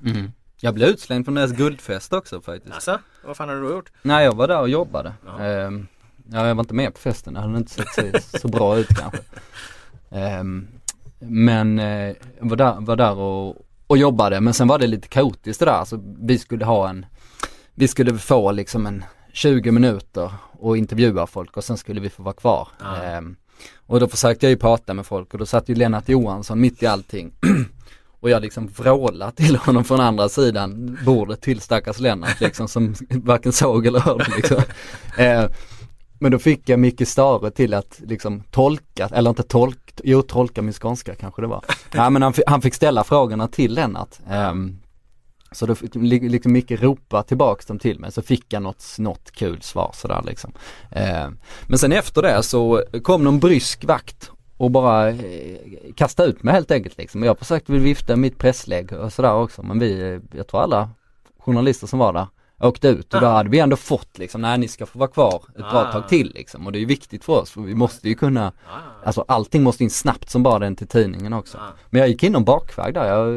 Mm. 0.07 0.33
Jag 0.61 0.74
blev 0.74 0.89
utslängd 0.89 1.24
från 1.24 1.35
deras 1.35 1.53
guldfest 1.53 2.12
också 2.12 2.41
faktiskt. 2.41 2.74
Alltså, 2.74 2.99
vad 3.24 3.37
fan 3.37 3.49
har 3.49 3.57
du 3.57 3.68
gjort? 3.68 3.93
Nej 4.03 4.24
jag 4.24 4.37
var 4.37 4.49
där 4.49 4.61
och 4.61 4.68
jobbade. 4.68 5.12
Ja. 5.26 5.39
Ehm, 5.41 5.87
ja, 6.30 6.47
jag 6.47 6.55
var 6.55 6.62
inte 6.62 6.74
med 6.74 6.95
på 6.95 7.01
festen, 7.01 7.35
det 7.35 7.41
hade 7.41 7.59
inte 7.59 7.70
sett 7.70 8.22
så, 8.22 8.39
så 8.39 8.49
bra 8.49 8.78
ut 8.78 8.89
kanske. 8.89 9.18
Ehm, 10.11 10.68
men 11.18 11.78
eh, 11.78 12.16
jag 12.39 12.49
var 12.49 12.57
där, 12.57 12.80
var 12.80 12.97
där 12.97 13.18
och, 13.18 13.66
och 13.87 13.99
jobbade 13.99 14.41
men 14.41 14.55
sen 14.55 14.68
var 14.68 14.78
det 14.78 14.87
lite 14.87 15.09
kaotiskt 15.09 15.61
det 15.61 15.66
där. 15.66 15.72
Alltså, 15.72 16.01
vi 16.18 16.39
skulle 16.39 16.64
ha 16.64 16.89
en, 16.89 17.07
vi 17.74 17.89
skulle 17.89 18.18
få 18.18 18.53
liksom 18.53 18.87
en, 18.87 19.05
20 19.33 19.70
minuter 19.70 20.33
och 20.59 20.76
intervjua 20.76 21.26
folk 21.26 21.57
och 21.57 21.64
sen 21.64 21.76
skulle 21.76 22.01
vi 22.01 22.11
få 22.11 22.22
vara 22.22 22.35
kvar. 22.35 22.68
Ehm, 23.05 23.37
och 23.87 24.01
då 24.01 24.09
försökte 24.09 24.47
jag 24.47 24.51
ju 24.51 24.57
prata 24.57 24.95
med 24.95 25.07
folk 25.07 25.33
och 25.33 25.39
då 25.39 25.47
satt 25.47 25.68
ju 25.68 25.74
Lennart 25.74 26.09
Johansson 26.09 26.61
mitt 26.61 26.83
i 26.83 26.87
allting. 26.87 27.33
och 28.20 28.30
jag 28.30 28.43
liksom 28.43 28.66
vrålade 28.66 29.33
till 29.33 29.57
honom 29.57 29.85
från 29.85 30.01
andra 30.01 30.28
sidan 30.28 30.99
bordet 31.05 31.41
till 31.41 31.61
stackars 31.61 31.99
Lennart 32.01 32.41
liksom 32.41 32.68
som 32.68 32.95
varken 33.09 33.53
såg 33.53 33.87
eller 33.87 34.01
hörde 34.01 34.26
liksom. 34.37 34.62
Ehm, 35.16 35.49
men 36.18 36.33
då 36.33 36.39
fick 36.39 36.68
jag 36.68 36.78
Micke 36.78 37.09
Stare 37.09 37.51
till 37.51 37.74
att 37.74 38.01
liksom 38.07 38.43
tolka, 38.51 39.09
eller 39.12 39.30
inte 39.30 39.43
tolka, 39.43 39.93
jo 40.05 40.22
tolka 40.22 40.62
min 40.62 40.72
skånska 40.72 41.14
kanske 41.14 41.43
det 41.43 41.49
var. 41.49 41.64
Nej 41.95 42.11
men 42.11 42.22
han, 42.22 42.35
han 42.47 42.62
fick 42.62 42.74
ställa 42.74 43.05
frågorna 43.05 43.49
till 43.49 43.74
Lennart. 43.74 44.18
Ehm, 44.30 44.82
så 45.53 45.66
då 45.66 45.74
fick 45.74 45.94
liksom 45.94 46.53
Micke 46.53 46.70
ropa 46.70 47.22
tillbaks 47.22 47.66
dem 47.66 47.78
till 47.78 47.98
mig 47.98 48.12
så 48.12 48.22
fick 48.22 48.53
jag 48.53 48.62
något, 48.62 48.84
något 48.98 49.30
kul 49.30 49.62
svar 49.62 49.90
sådär 49.94 50.22
liksom. 50.26 50.53
Eh, 50.90 51.28
men 51.66 51.78
sen 51.78 51.92
efter 51.92 52.22
det 52.22 52.42
så 52.42 52.84
kom 53.03 53.24
någon 53.24 53.40
brysk 53.40 53.84
vakt 53.84 54.30
och 54.57 54.70
bara 54.70 55.11
eh, 55.11 55.57
kastade 55.96 56.28
ut 56.28 56.42
mig 56.42 56.55
helt 56.55 56.70
enkelt 56.70 56.98
liksom. 56.98 57.22
Jag 57.22 57.38
försökte 57.38 57.72
väl 57.72 57.80
vifta 57.80 58.16
mitt 58.16 58.38
presslägg 58.38 58.92
och 58.92 59.12
sådär 59.12 59.34
också 59.34 59.62
men 59.62 59.78
vi, 59.78 60.12
eh, 60.12 60.38
jag 60.38 60.46
tror 60.46 60.62
alla 60.62 60.90
journalister 61.38 61.86
som 61.86 61.98
var 61.98 62.12
där 62.12 62.26
åkte 62.62 62.88
ut 62.88 63.14
och 63.14 63.20
då 63.20 63.26
hade 63.26 63.50
vi 63.50 63.58
ändå 63.58 63.76
fått 63.76 64.18
liksom, 64.18 64.40
nej 64.42 64.58
ni 64.58 64.68
ska 64.68 64.86
få 64.86 64.98
vara 64.98 65.10
kvar 65.10 65.42
ett 65.48 65.56
bra 65.56 65.86
Ah. 65.88 65.92
tag 65.92 66.08
till 66.08 66.32
liksom. 66.34 66.66
Och 66.66 66.72
det 66.72 66.78
är 66.78 66.80
ju 66.80 66.86
viktigt 66.86 67.24
för 67.24 67.32
oss 67.32 67.50
för 67.50 67.60
vi 67.60 67.74
måste 67.74 68.08
ju 68.08 68.14
kunna, 68.14 68.52
alltså 69.04 69.24
allting 69.28 69.62
måste 69.62 69.84
in 69.84 69.90
snabbt 69.90 70.30
som 70.30 70.42
bara 70.42 70.58
den 70.58 70.76
till 70.76 70.86
tidningen 70.86 71.32
också. 71.32 71.58
Men 71.90 72.00
jag 72.00 72.08
gick 72.08 72.22
in 72.22 72.32
någon 72.32 72.44
bakväg 72.44 72.94
där, 72.94 73.04
jag, 73.08 73.28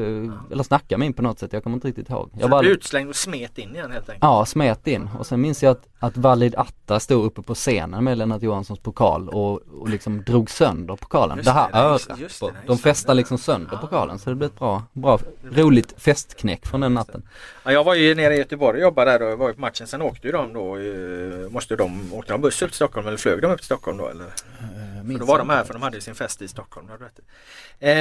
eller 0.51 0.63
snackade 0.63 0.99
mig 0.99 1.05
in 1.05 1.13
på 1.13 1.21
något 1.21 1.39
sätt, 1.39 1.53
jag 1.53 1.63
kommer 1.63 1.77
inte 1.77 1.87
riktigt 1.87 2.09
ihåg. 2.09 2.29
Jag 2.33 2.41
du 2.41 2.51
bara, 2.51 2.65
utslängd 2.67 3.09
och 3.09 3.15
smet 3.15 3.57
in 3.57 3.75
igen 3.75 3.91
helt 3.91 4.09
enkelt. 4.09 4.23
ja, 4.23 4.45
smet 4.45 4.87
in 4.87 5.09
och 5.19 5.25
sen 5.25 5.41
minns 5.41 5.63
jag 5.63 5.71
att, 5.71 5.87
att 5.99 6.17
Valid 6.17 6.55
Atta 6.55 6.99
stod 6.99 7.25
uppe 7.25 7.41
på 7.41 7.55
scenen 7.55 8.03
med 8.03 8.17
Lennart 8.17 8.41
Johanssons 8.41 8.79
pokal 8.79 9.29
och, 9.29 9.61
och 9.61 9.89
liksom 9.89 10.23
drog 10.23 10.49
sönder 10.49 10.95
pokalen. 10.95 11.37
Just 11.37 11.45
det 11.45 11.51
här 11.51 11.69
örat 11.73 12.07
på. 12.39 12.51
De 12.67 12.77
festade 12.77 13.17
liksom 13.17 13.37
sönder 13.37 13.77
pokalen 13.77 14.19
så 14.19 14.29
det 14.29 14.35
blev 14.35 14.49
ett 14.49 14.59
bra, 14.59 14.83
bra, 14.93 15.19
roligt 15.51 15.93
festknäck 15.97 16.65
från 16.67 16.81
den 16.81 16.93
natten. 16.93 17.23
Ja, 17.63 17.71
jag 17.71 17.83
var 17.83 17.95
ju 17.95 18.15
nere 18.15 18.35
i 18.35 18.37
Göteborg 18.37 18.77
och 18.77 18.81
jobbade 18.83 19.14
där 19.19 19.31
och 19.31 19.37
var 19.39 19.47
ju 19.47 19.53
på 19.53 19.61
matchen. 19.61 19.87
Sen 19.87 20.01
åkte 20.01 20.27
ju 20.27 20.31
de 20.33 20.53
då, 20.53 20.77
eh, 20.77 21.49
måste 21.49 21.75
de, 21.75 22.13
åkte 22.13 22.33
de 22.33 22.41
buss 22.41 22.61
upp 22.61 22.69
till 22.69 22.75
Stockholm 22.75 23.07
eller 23.07 23.17
flög 23.17 23.41
de 23.41 23.51
upp 23.51 23.57
till 23.57 23.65
Stockholm 23.65 23.97
då 23.97 24.07
eller? 24.09 24.25
För 25.11 25.19
då 25.19 25.25
var 25.25 25.37
de 25.37 25.49
här 25.49 25.63
för 25.63 25.73
de 25.73 25.81
hade 25.81 26.01
sin 26.01 26.15
fest 26.15 26.41
i 26.41 26.47
Stockholm. 26.47 26.87
Eh, 27.79 27.91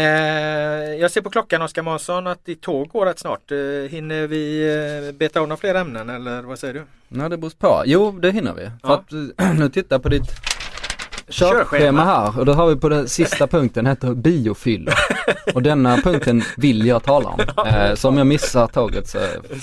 jag 1.01 1.11
ser 1.11 1.21
på 1.21 1.31
klockan 1.31 1.63
Oskar 1.63 1.83
Månsson 1.83 2.27
att 2.27 2.45
ditt 2.45 2.61
tåg 2.61 2.89
går 2.89 3.07
rätt 3.07 3.19
snart. 3.19 3.51
Eh, 3.51 3.59
hinner 3.91 4.27
vi 4.27 4.63
eh, 5.09 5.13
beta 5.15 5.41
av 5.41 5.49
några 5.49 5.61
fler 5.61 5.75
ämnen 5.75 6.11
eller 6.11 6.43
vad 6.43 6.59
säger 6.59 6.75
du? 6.75 6.85
Ja 7.09 7.29
det 7.29 7.37
beror 7.37 7.51
på. 7.59 7.83
Jo 7.87 8.11
det 8.11 8.31
hinner 8.31 8.55
vi. 8.55 8.63
För 8.65 8.73
Ja. 8.83 8.95
att 8.95 9.13
eh, 9.13 9.53
nu 9.59 9.69
tittar 9.69 9.97
jag 9.97 10.03
på 10.03 10.09
ditt 10.09 10.31
Körschema. 11.29 12.05
här 12.05 12.39
och 12.39 12.47
då 12.47 12.53
har 12.53 12.67
vi 12.67 12.77
på 12.77 12.89
den 12.89 13.09
sista 13.09 13.47
punkten 13.47 13.87
heter 13.87 14.15
biofylla. 14.15 14.93
Och 15.55 15.63
denna 15.63 15.97
punkten 15.97 16.43
vill 16.57 16.87
jag 16.87 17.03
tala 17.03 17.29
om. 17.29 17.41
Eh, 17.67 17.95
så 17.95 18.09
om 18.09 18.19
jag 18.19 18.27
missar 18.27 18.67
tåget 18.67 19.09
så, 19.09 19.19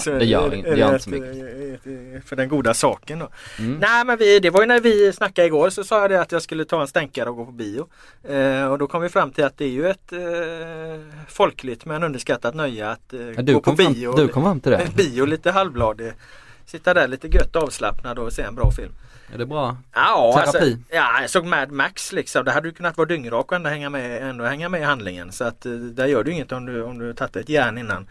det 0.06 0.26
gör, 0.26 0.50
det 0.50 0.78
gör 0.78 0.94
inte 0.94 1.04
så 1.04 1.10
mycket. 1.10 2.30
För 2.30 2.36
den 2.36 2.50
goda 2.50 2.74
saken 2.74 3.20
då. 3.20 3.30
Mm. 3.60 3.78
Nej 3.78 4.06
men 4.06 4.18
vi, 4.18 4.40
det 4.40 4.50
var 4.50 4.62
ju 4.62 4.68
när 4.68 4.80
vi 4.80 5.14
snackade 5.14 5.48
igår 5.48 5.70
så 5.70 5.84
sa 5.84 6.02
jag 6.02 6.10
det 6.10 6.22
att 6.22 6.32
jag 6.32 6.42
skulle 6.42 6.66
ta 6.66 6.82
en 6.82 6.88
stänkare 6.88 7.30
och 7.30 7.36
gå 7.36 7.46
på 7.46 7.52
bio. 7.52 7.88
Eh, 8.24 8.66
och 8.72 8.78
då 8.78 8.88
kom 8.88 9.02
vi 9.02 9.10
fram 9.10 9.32
till 9.32 9.44
att 9.44 9.58
det 9.58 9.66
är 9.66 9.70
ju 9.70 9.90
ett 9.90 10.14
eh, 10.14 10.20
folkligt 11.28 11.86
men 11.86 12.04
underskattat 12.04 12.56
nöje 12.56 12.90
att 12.90 13.14
eh, 13.14 13.20
du, 13.20 13.54
gå 13.54 13.62
på 13.62 13.76
fram, 13.76 13.94
bio. 13.94 14.16
du 14.16 14.28
kom 14.28 14.44
fram 14.44 14.60
till 14.60 14.72
det. 14.72 14.88
bio 14.96 15.26
lite 15.26 15.52
halvbladig. 15.52 16.14
Sitta 16.66 16.94
där 16.94 17.08
lite 17.08 17.28
gött 17.28 17.56
avslappnad 17.56 18.20
och 18.20 18.34
se 18.34 18.42
en 18.42 18.56
bra 18.56 18.72
film. 18.72 18.92
Är 19.34 19.38
det 19.38 19.46
bra? 19.46 19.78
Ja, 19.94 20.34
Terapi. 20.36 20.58
alltså, 20.58 20.96
ja, 20.96 21.22
jag 21.22 21.30
såg 21.30 21.46
Mad 21.46 21.72
Max 21.72 22.12
liksom. 22.12 22.46
Det 22.46 22.52
hade 22.52 22.68
ju 22.68 22.74
kunnat 22.74 22.98
vara 22.98 23.08
dyngrak 23.08 23.52
och 23.52 23.56
ändå 23.56 23.70
hänga 23.70 23.90
med, 23.90 24.30
ändå 24.30 24.44
hänga 24.44 24.70
med 24.70 24.82
i 24.82 24.84
handlingen. 24.84 25.32
Så 25.32 25.44
att 25.44 25.66
eh, 25.66 25.72
där 25.72 26.06
gör 26.06 26.24
det 26.24 26.30
ju 26.30 26.36
inget 26.36 26.52
om 26.52 26.66
du, 26.66 26.84
om 26.84 27.00
du 27.00 27.14
tagit 27.14 27.36
ett 27.36 27.50
järn 27.50 27.78
innan. 27.78 28.08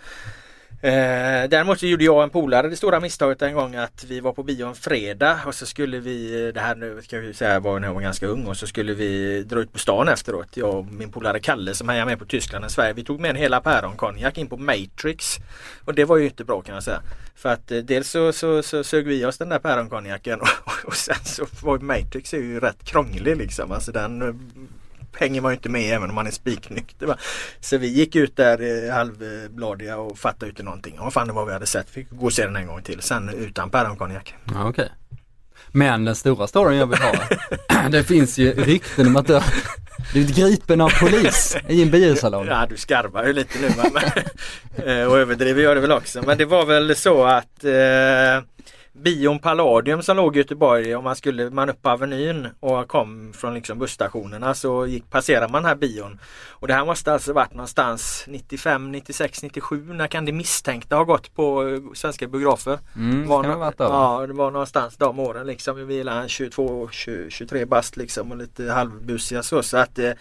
Eh, 0.82 1.48
däremot 1.48 1.80
så 1.80 1.86
gjorde 1.86 2.04
jag 2.04 2.16
och 2.16 2.22
en 2.22 2.30
polare 2.30 2.68
det 2.68 2.76
stora 2.76 3.00
misstaget 3.00 3.42
en 3.42 3.54
gång 3.54 3.74
att 3.74 4.04
vi 4.04 4.20
var 4.20 4.32
på 4.32 4.42
bio 4.42 4.66
en 4.66 4.74
fredag 4.74 5.40
och 5.46 5.54
så 5.54 5.66
skulle 5.66 5.98
vi, 5.98 6.46
eh, 6.46 6.54
det 6.54 6.60
här 6.60 6.74
nu 6.74 7.02
ska 7.02 7.18
vi 7.18 7.34
säga 7.34 7.60
var 7.60 7.80
när 7.80 7.88
jag 7.88 7.94
var 7.94 8.00
ganska 8.00 8.26
ung 8.26 8.46
och 8.46 8.56
så 8.56 8.66
skulle 8.66 8.94
vi 8.94 9.42
dra 9.42 9.60
ut 9.60 9.72
på 9.72 9.78
stan 9.78 10.08
efteråt. 10.08 10.56
Jag 10.56 10.74
och 10.74 10.86
min 10.86 11.12
polare 11.12 11.40
Kalle 11.40 11.74
som 11.74 11.88
hejar 11.88 12.06
med 12.06 12.18
på 12.18 12.24
Tyskland 12.24 12.64
och 12.64 12.70
Sverige. 12.70 12.92
Vi 12.92 13.04
tog 13.04 13.20
med 13.20 13.30
en 13.30 13.36
hela 13.36 13.60
päronkonjak 13.60 14.38
in 14.38 14.46
på 14.46 14.56
Matrix. 14.56 15.36
Och 15.84 15.94
det 15.94 16.04
var 16.04 16.16
ju 16.16 16.24
inte 16.24 16.44
bra 16.44 16.60
kan 16.60 16.74
jag 16.74 16.84
säga. 16.84 17.02
För 17.34 17.48
att 17.48 17.70
eh, 17.70 17.78
dels 17.78 18.10
så, 18.10 18.32
så, 18.32 18.62
så 18.62 18.84
sög 18.84 19.06
vi 19.06 19.24
oss 19.24 19.38
den 19.38 19.48
där 19.48 19.58
päronkonjaken 19.58 20.40
och, 20.64 20.84
och 20.84 20.96
sen 20.96 21.24
så 21.24 21.46
var 21.62 21.78
Matrix 21.78 22.34
är 22.34 22.38
ju 22.38 22.60
rätt 22.60 22.84
krånglig 22.84 23.36
liksom. 23.36 23.72
Alltså 23.72 23.92
den 23.92 24.22
eh, 24.22 24.34
hänger 25.18 25.40
man 25.40 25.52
ju 25.52 25.56
inte 25.56 25.68
med 25.68 25.94
även 25.94 26.08
om 26.08 26.14
man 26.14 26.26
är 26.26 26.30
spiknykter. 26.30 27.06
va. 27.06 27.16
Så 27.60 27.78
vi 27.78 27.86
gick 27.86 28.16
ut 28.16 28.36
där 28.36 28.86
eh, 28.86 28.94
halvbladiga 28.94 29.96
och 29.96 30.18
fattade 30.18 30.50
inte 30.50 30.62
någonting. 30.62 30.96
Vad 30.98 31.12
fan 31.12 31.26
det 31.26 31.32
var 31.32 31.46
vi 31.46 31.52
hade 31.52 31.66
sett. 31.66 31.90
Fick 31.90 32.10
gå 32.10 32.26
och 32.26 32.32
se 32.32 32.44
den 32.44 32.56
en 32.56 32.66
gång 32.66 32.82
till. 32.82 33.00
Sen 33.02 33.28
utan 33.28 33.70
päronkonjak. 33.70 34.34
Ja, 34.54 34.68
okej. 34.68 34.88
Men 35.72 36.04
den 36.04 36.14
stora 36.14 36.46
storyn 36.46 36.78
jag 36.78 36.86
vill 36.86 36.98
ha, 36.98 37.14
det 37.90 38.04
finns 38.04 38.38
ju 38.38 38.52
rykten 38.52 39.06
om 39.06 39.16
att 39.16 39.26
du 39.26 39.34
har 39.34 39.44
blivit 40.12 40.36
gripen 40.36 40.80
av 40.80 40.90
polis 41.00 41.56
i 41.68 41.82
en 41.82 41.90
biosalong. 41.90 42.46
Ja 42.46 42.66
du 42.70 42.76
skarvar 42.76 43.26
ju 43.26 43.32
lite 43.32 43.58
nu 43.58 43.70
men, 43.76 44.02
eh, 45.00 45.06
och 45.06 45.18
överdriver 45.18 45.62
gör 45.62 45.74
det 45.74 45.80
väl 45.80 45.92
också. 45.92 46.22
Men 46.26 46.38
det 46.38 46.44
var 46.44 46.66
väl 46.66 46.96
så 46.96 47.24
att 47.24 47.64
eh, 47.64 48.44
Bion 48.92 49.38
Palladium 49.38 50.02
som 50.02 50.16
låg 50.16 50.36
i 50.36 50.38
Göteborg 50.38 50.94
om 50.96 51.04
man 51.04 51.16
skulle 51.16 51.50
man 51.50 51.70
upp 51.70 51.82
på 51.82 51.90
Avenyn 51.90 52.48
och 52.60 52.88
kom 52.88 53.32
från 53.32 53.54
liksom 53.54 53.78
busstationerna 53.78 54.54
så 54.54 54.86
gick, 54.86 55.10
passerar 55.10 55.48
man 55.48 55.62
den 55.62 55.68
här 55.68 55.74
bion. 55.76 56.18
Och 56.48 56.68
det 56.68 56.74
här 56.74 56.84
måste 56.84 57.12
alltså 57.12 57.32
varit 57.32 57.54
någonstans 57.54 58.24
95, 58.28 58.92
96, 58.92 59.42
97 59.42 59.92
när 59.92 60.06
kan 60.06 60.24
det 60.24 60.32
misstänkta 60.32 60.96
ha 60.96 61.04
gått 61.04 61.34
på 61.34 61.68
eh, 61.68 61.80
svenska 61.94 62.26
biografer? 62.26 62.78
Mm, 62.96 63.28
var 63.28 63.56
varit 63.56 63.80
över. 63.80 63.94
ja 63.94 64.26
det 64.26 64.32
var 64.32 64.50
någonstans 64.50 64.96
de 64.96 65.18
åren 65.18 65.46
liksom. 65.46 65.86
Vi 65.86 66.02
var 66.02 66.28
22, 66.28 66.88
20, 66.92 67.30
23 67.30 67.64
bast 67.64 67.96
liksom 67.96 68.30
och 68.32 68.36
lite 68.36 68.70
halvbusiga 68.70 69.42
så. 69.42 69.62
så 69.62 69.76
att, 69.76 69.98
eh, 69.98 70.12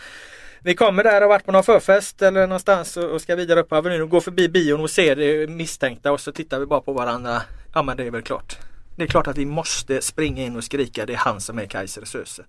vi 0.62 0.76
kommer 0.76 1.04
där 1.04 1.24
och 1.24 1.30
varit 1.30 1.46
på 1.46 1.52
någon 1.52 1.64
förfest 1.64 2.22
eller 2.22 2.48
någonstans 2.48 2.98
och 2.98 3.22
ska 3.22 3.36
vidare 3.36 3.60
upp 3.60 3.70
på 3.70 3.76
Avenyn 3.76 4.02
och 4.02 4.10
gå 4.10 4.22
förbi 4.22 4.50
bion 4.50 4.82
och 4.82 4.90
ser 4.90 5.16
det 5.16 5.50
misstänkta 5.50 6.12
och 6.12 6.20
så 6.20 6.32
tittar 6.32 6.60
vi 6.60 6.66
bara 6.66 6.82
på 6.82 6.94
varandra. 6.94 7.42
Ja 7.74 7.84
men 7.84 7.98
det 7.98 8.04
är 8.04 8.12
väl 8.12 8.22
klart. 8.22 8.58
Det 9.00 9.06
är 9.06 9.08
klart 9.08 9.28
att 9.28 9.38
vi 9.38 9.46
måste 9.46 10.02
springa 10.02 10.44
in 10.44 10.56
och 10.56 10.64
skrika 10.64 11.06
det 11.06 11.14
är 11.14 11.18
han 11.18 11.42
som 11.42 11.60
är 11.60 11.66
Kaiser 11.66 12.06
Söze. 12.06 12.44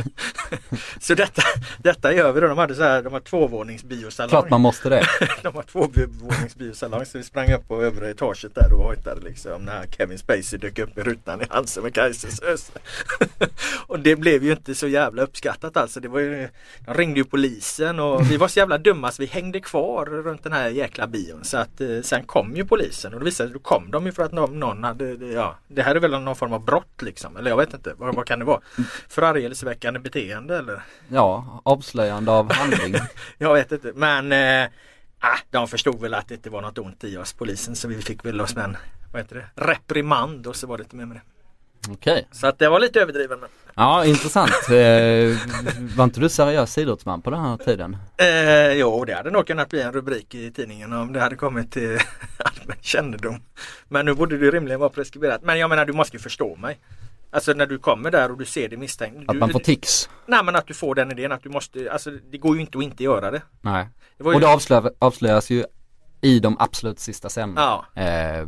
så 1.00 1.14
detta, 1.14 1.42
detta 1.78 2.14
gör 2.14 2.32
vi 2.32 2.40
då. 2.40 2.48
De 2.48 2.58
hade 2.58 2.74
så 2.74 2.82
här, 2.82 3.02
de 3.02 3.12
har 3.12 3.20
tvåvåningsbiosalong. 3.20 4.28
Klart 4.30 4.50
man 4.50 4.60
måste 4.60 4.88
det. 4.88 5.06
De 5.42 5.54
har 5.54 5.62
tvåvåningsbiosalong 5.62 7.06
så 7.06 7.18
vi 7.18 7.24
sprang 7.24 7.52
upp 7.52 7.68
på 7.68 7.82
övre 7.82 8.10
etaget 8.10 8.54
där 8.54 8.72
och 8.72 8.84
hojtade 8.84 9.20
liksom 9.20 9.62
när 9.62 9.86
Kevin 9.86 10.18
Spacey 10.18 10.58
dök 10.58 10.78
upp 10.78 10.98
i 10.98 11.02
rutan 11.02 11.40
i 11.40 11.44
han 11.50 11.66
som 11.66 11.84
är 11.84 11.90
Kaiser 11.90 12.30
Söze. 12.30 12.72
och 13.86 14.00
det 14.00 14.16
blev 14.16 14.44
ju 14.44 14.52
inte 14.52 14.74
så 14.74 14.88
jävla 14.88 15.22
uppskattat 15.22 15.76
alltså. 15.76 16.00
Det 16.00 16.08
var 16.08 16.20
ju, 16.20 16.48
de 16.86 16.94
ringde 16.94 17.20
ju 17.20 17.24
polisen 17.24 18.00
och 18.00 18.30
vi 18.30 18.36
var 18.36 18.48
så 18.48 18.58
jävla 18.58 18.78
dumma 18.78 19.12
så 19.12 19.22
vi 19.22 19.28
hängde 19.28 19.60
kvar 19.60 20.06
runt 20.06 20.42
den 20.42 20.52
här 20.52 20.68
jäkla 20.68 21.06
bion. 21.06 21.44
Så 21.44 21.56
att 21.56 21.80
eh, 21.80 22.00
sen 22.02 22.24
kom 22.24 22.56
ju 22.56 22.64
polisen 22.64 23.14
och 23.14 23.20
då 23.20 23.24
visade 23.24 23.48
det 23.48 23.52
då 23.52 23.58
kom 23.58 23.90
de 23.90 24.06
ju 24.06 24.12
för 24.12 24.22
att 24.22 24.32
någon, 24.32 24.60
någon 24.60 24.84
hade, 24.84 25.04
ja 25.26 25.56
det 25.68 25.82
här 25.82 25.94
är 25.94 26.00
väl 26.00 26.10
någon 26.10 26.36
form 26.36 26.52
av 26.52 26.64
brott 26.64 27.02
liksom. 27.02 27.36
Eller 27.36 27.50
jag 27.50 27.56
vet 27.56 27.74
inte, 27.74 27.94
vad, 27.96 28.14
vad 28.14 28.26
kan 28.26 28.38
det 28.38 28.44
vara? 28.44 28.60
Förargelseväckande 29.08 30.00
beteende 30.00 30.58
eller? 30.58 30.82
Ja, 31.08 31.60
avslöjande 31.64 32.30
av 32.32 32.52
handling. 32.52 32.94
Jag 33.38 33.54
vet 33.54 33.72
inte 33.72 33.92
men 33.94 34.32
eh, 34.32 34.70
ah, 35.20 35.38
de 35.50 35.68
förstod 35.68 36.00
väl 36.00 36.14
att 36.14 36.28
det 36.28 36.34
inte 36.34 36.50
var 36.50 36.62
något 36.62 36.78
ont 36.78 37.04
i 37.04 37.16
oss 37.16 37.32
polisen 37.32 37.76
så 37.76 37.88
vi 37.88 38.02
fick 38.02 38.24
väl 38.24 38.40
oss 38.40 38.54
med 38.56 38.64
en 38.64 38.76
vad 39.12 39.22
heter 39.22 39.36
det? 39.36 39.64
reprimand 39.64 40.46
och 40.46 40.56
så 40.56 40.66
var 40.66 40.76
det 40.78 40.82
inte 40.82 40.96
mer 40.96 41.06
med 41.06 41.16
det. 41.16 41.22
Okej. 41.92 42.28
Så 42.32 42.46
att 42.46 42.58
det 42.58 42.68
var 42.68 42.80
lite 42.80 43.00
överdriven. 43.00 43.40
Men, 43.40 43.48
Ja, 43.74 44.04
intressant. 44.04 44.50
Eh, 44.68 45.38
var 45.96 46.04
inte 46.04 46.20
du 46.20 46.28
seriös 46.28 46.78
idrottsman 46.78 47.22
på 47.22 47.30
den 47.30 47.40
här 47.40 47.56
tiden? 47.56 47.96
eh, 48.16 48.72
jo 48.72 49.04
det 49.04 49.14
hade 49.14 49.30
nog 49.30 49.46
kunnat 49.46 49.68
bli 49.68 49.82
en 49.82 49.92
rubrik 49.92 50.34
i 50.34 50.50
tidningen 50.50 50.92
om 50.92 51.12
det 51.12 51.20
hade 51.20 51.36
kommit 51.36 51.72
till 51.72 51.98
kännedom. 52.80 53.42
Men 53.88 54.06
nu 54.06 54.14
borde 54.14 54.38
det 54.38 54.50
rimligen 54.50 54.80
vara 54.80 54.90
preskriberat. 54.90 55.42
Men 55.42 55.58
jag 55.58 55.70
menar 55.70 55.86
du 55.86 55.92
måste 55.92 56.16
ju 56.16 56.20
förstå 56.22 56.56
mig. 56.56 56.78
Alltså 57.32 57.52
när 57.52 57.66
du 57.66 57.78
kommer 57.78 58.10
där 58.10 58.30
och 58.30 58.38
du 58.38 58.44
ser 58.44 58.68
det 58.68 58.76
misstänkt. 58.76 59.28
Att 59.28 59.34
du, 59.34 59.38
man 59.38 59.50
får 59.50 59.60
tics? 59.60 60.08
Nej 60.26 60.44
men 60.44 60.56
att 60.56 60.66
du 60.66 60.74
får 60.74 60.94
den 60.94 61.10
idén 61.10 61.32
att 61.32 61.42
du 61.42 61.48
måste, 61.48 61.92
alltså 61.92 62.10
det 62.10 62.38
går 62.38 62.54
ju 62.54 62.60
inte 62.60 62.78
att 62.78 62.84
inte 62.84 63.04
göra 63.04 63.30
det. 63.30 63.42
Nej. 63.60 63.88
det 64.18 64.24
ju, 64.24 64.34
Och 64.34 64.40
det 64.40 64.94
avslöjas, 64.98 65.50
ju 65.50 65.64
i 66.20 66.40
de 66.40 66.56
absolut 66.58 66.98
sista 66.98 67.28
scenerna. 67.28 67.60
Ja. 67.60 68.02
Eh, 68.02 68.46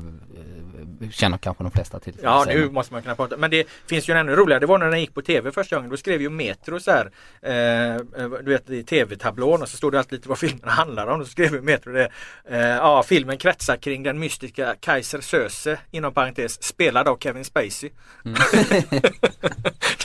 känner 1.10 1.38
kanske 1.38 1.64
de 1.64 1.70
flesta 1.70 2.00
till. 2.00 2.14
Ja 2.22 2.44
nu 2.48 2.70
måste 2.70 2.92
man 2.92 3.02
kunna 3.02 3.14
prata. 3.14 3.36
Men 3.36 3.50
det 3.50 3.68
finns 3.86 4.08
ju 4.08 4.12
en 4.12 4.18
ännu 4.20 4.36
roligare. 4.36 4.60
Det 4.60 4.66
var 4.66 4.78
när 4.78 4.90
den 4.90 5.00
gick 5.00 5.14
på 5.14 5.22
tv 5.22 5.52
första 5.52 5.76
gången. 5.76 5.90
Då 5.90 5.96
skrev 5.96 6.22
ju 6.22 6.30
Metro 6.30 6.80
så 6.80 6.90
här. 6.90 7.10
Eh, 7.42 7.96
du 8.42 8.50
vet 8.50 8.70
i 8.70 8.82
tv-tablån 8.84 9.62
och 9.62 9.68
så 9.68 9.76
stod 9.76 9.92
det 9.92 9.98
alltid 9.98 10.12
lite 10.12 10.28
vad 10.28 10.38
filmen 10.38 10.60
handlar 10.68 11.06
om. 11.06 11.18
Då 11.18 11.24
skrev 11.24 11.54
ju 11.54 11.62
Metro 11.62 11.92
det. 11.92 12.08
Eh, 12.50 12.58
ja 12.58 13.02
filmen 13.02 13.38
kretsar 13.38 13.76
kring 13.76 14.02
den 14.02 14.18
mystiska 14.18 14.74
Kaiser 14.80 15.20
Söze 15.20 15.78
inom 15.90 16.14
parentes 16.14 16.62
spelad 16.62 17.08
av 17.08 17.18
Kevin 17.20 17.44
Spacey. 17.44 17.90
Mm. 18.24 18.38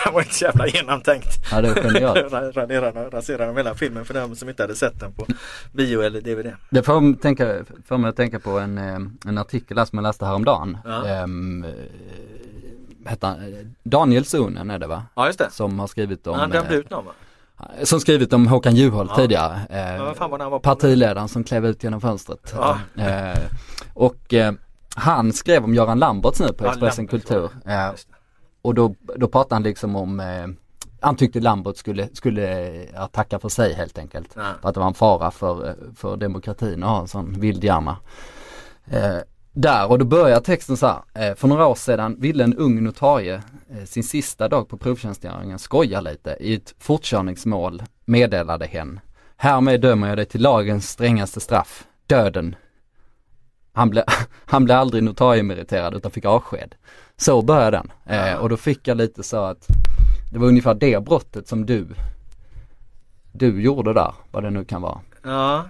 den 0.03 0.13
var 0.13 0.21
inte 0.21 0.33
så 0.33 0.45
jävla 0.45 0.67
genomtänkt. 0.67 1.27
Ja 1.51 1.61
det 1.61 1.67
är 1.67 1.83
genialt. 1.83 2.33
Raderade, 2.57 3.09
raserade 3.09 3.45
de 3.45 3.57
hela 3.57 3.75
filmen 3.75 4.05
för 4.05 4.13
de 4.13 4.35
som 4.35 4.49
inte 4.49 4.63
hade 4.63 4.75
sett 4.75 4.99
den 4.99 5.13
på 5.13 5.27
bio 5.71 6.01
eller 6.01 6.21
DVD. 6.21 6.53
Det 6.69 6.83
får 6.83 7.21
tänka, 7.21 7.65
får 7.87 7.97
mig 7.97 8.09
att 8.09 8.15
tänka 8.15 8.39
på 8.39 8.59
en, 8.59 8.77
eh, 8.77 8.99
en 9.27 9.37
artikel 9.37 9.85
som 9.85 9.97
jag 9.97 10.03
läste 10.03 10.25
häromdagen. 10.25 10.77
Ja. 10.87 11.05
Ehm, 11.07 11.63
eh, 13.05 13.13
han, 13.21 13.37
Daniel 13.83 14.25
Sunen 14.25 14.69
är 14.69 14.79
det 14.79 14.87
va? 14.87 15.03
Ja 15.15 15.27
just 15.27 15.39
det. 15.39 15.51
Som 15.51 15.79
har 15.79 15.87
skrivit 15.87 16.27
om 16.27 16.39
Han 16.39 16.49
dömde 16.49 16.73
eh, 16.73 16.79
ut 16.79 16.89
någon 16.89 17.05
va? 17.05 17.11
Som 17.83 17.99
skrivit 17.99 18.33
om 18.33 18.47
Håkan 18.47 18.75
Juholt 18.75 19.11
Ja. 19.11 19.15
tidigare. 19.15 19.59
Eh, 19.69 20.59
partiledaren 20.59 21.27
som 21.27 21.43
klev 21.43 21.65
ut 21.65 21.83
genom 21.83 22.01
fönstret. 22.01 22.53
Ja. 22.57 22.79
Eh, 22.97 23.39
och 23.93 24.33
eh, 24.33 24.53
han 24.95 25.33
skrev 25.33 25.63
om 25.63 25.73
Göran 25.75 25.99
Lamberts 25.99 26.39
nu 26.39 26.53
på 26.53 26.65
Ja, 26.65 26.69
Expressen 26.69 27.05
Lambert, 27.05 27.27
Kultur. 27.27 27.49
Eh, 27.65 27.89
och 28.61 28.73
då, 28.75 28.95
då 29.15 29.27
pratade 29.27 29.55
han 29.55 29.63
liksom 29.63 29.95
om, 29.95 30.19
eh, 30.19 30.47
han 31.01 31.15
tyckte 31.15 31.39
Lambert 31.39 31.77
skulle, 31.77 32.07
skulle 32.13 32.73
ja, 32.93 33.07
tacka 33.07 33.39
för 33.39 33.49
sig 33.49 33.73
helt 33.73 33.97
enkelt. 33.97 34.33
För 34.33 34.69
att 34.69 34.73
det 34.73 34.79
var 34.79 34.87
en 34.87 34.93
fara 34.93 35.31
för, 35.31 35.67
eh, 35.67 35.73
för 35.95 36.17
demokratin 36.17 36.83
att 36.83 36.89
ha 36.89 37.01
en 37.01 37.07
sån 37.07 37.39
vildhjärna. 37.39 37.97
Där 39.59 39.91
och 39.91 39.99
då 39.99 40.05
börjar 40.05 40.39
texten 40.39 40.77
så 40.77 40.87
här. 40.87 41.29
Eh, 41.29 41.35
för 41.35 41.47
några 41.47 41.67
år 41.67 41.75
sedan 41.75 42.15
ville 42.19 42.43
en 42.43 42.57
ung 42.57 42.83
notarie 42.83 43.43
eh, 43.69 43.83
sin 43.85 44.03
sista 44.03 44.47
dag 44.47 44.69
på 44.69 44.77
provtjänstgöringen 44.77 45.59
skoja 45.59 46.01
lite. 46.01 46.37
I 46.39 46.55
ett 46.55 46.75
fortkörningsmål 46.79 47.83
meddelade 48.05 48.65
hen. 48.65 48.99
Härmed 49.37 49.81
dömer 49.81 50.07
jag 50.07 50.17
dig 50.17 50.25
till 50.25 50.41
lagens 50.41 50.89
strängaste 50.89 51.39
straff, 51.39 51.87
döden. 52.07 52.55
Han 53.73 53.89
blev, 53.89 54.03
han 54.45 54.65
blev 54.65 54.77
aldrig 54.77 55.03
notariemeriterad 55.03 55.93
utan 55.93 56.11
fick 56.11 56.25
avsked. 56.25 56.75
Så 57.15 57.41
började 57.41 57.77
den. 57.77 57.91
Eh, 58.05 58.35
och 58.35 58.49
då 58.49 58.57
fick 58.57 58.87
jag 58.87 58.97
lite 58.97 59.23
så 59.23 59.43
att 59.43 59.67
det 60.31 60.39
var 60.39 60.47
ungefär 60.47 60.73
det 60.73 61.03
brottet 61.05 61.47
som 61.47 61.65
du, 61.65 61.87
du 63.31 63.61
gjorde 63.61 63.93
där, 63.93 64.13
vad 64.31 64.43
det 64.43 64.49
nu 64.49 64.65
kan 64.65 64.81
vara. 64.81 64.99
Ja. 65.23 65.65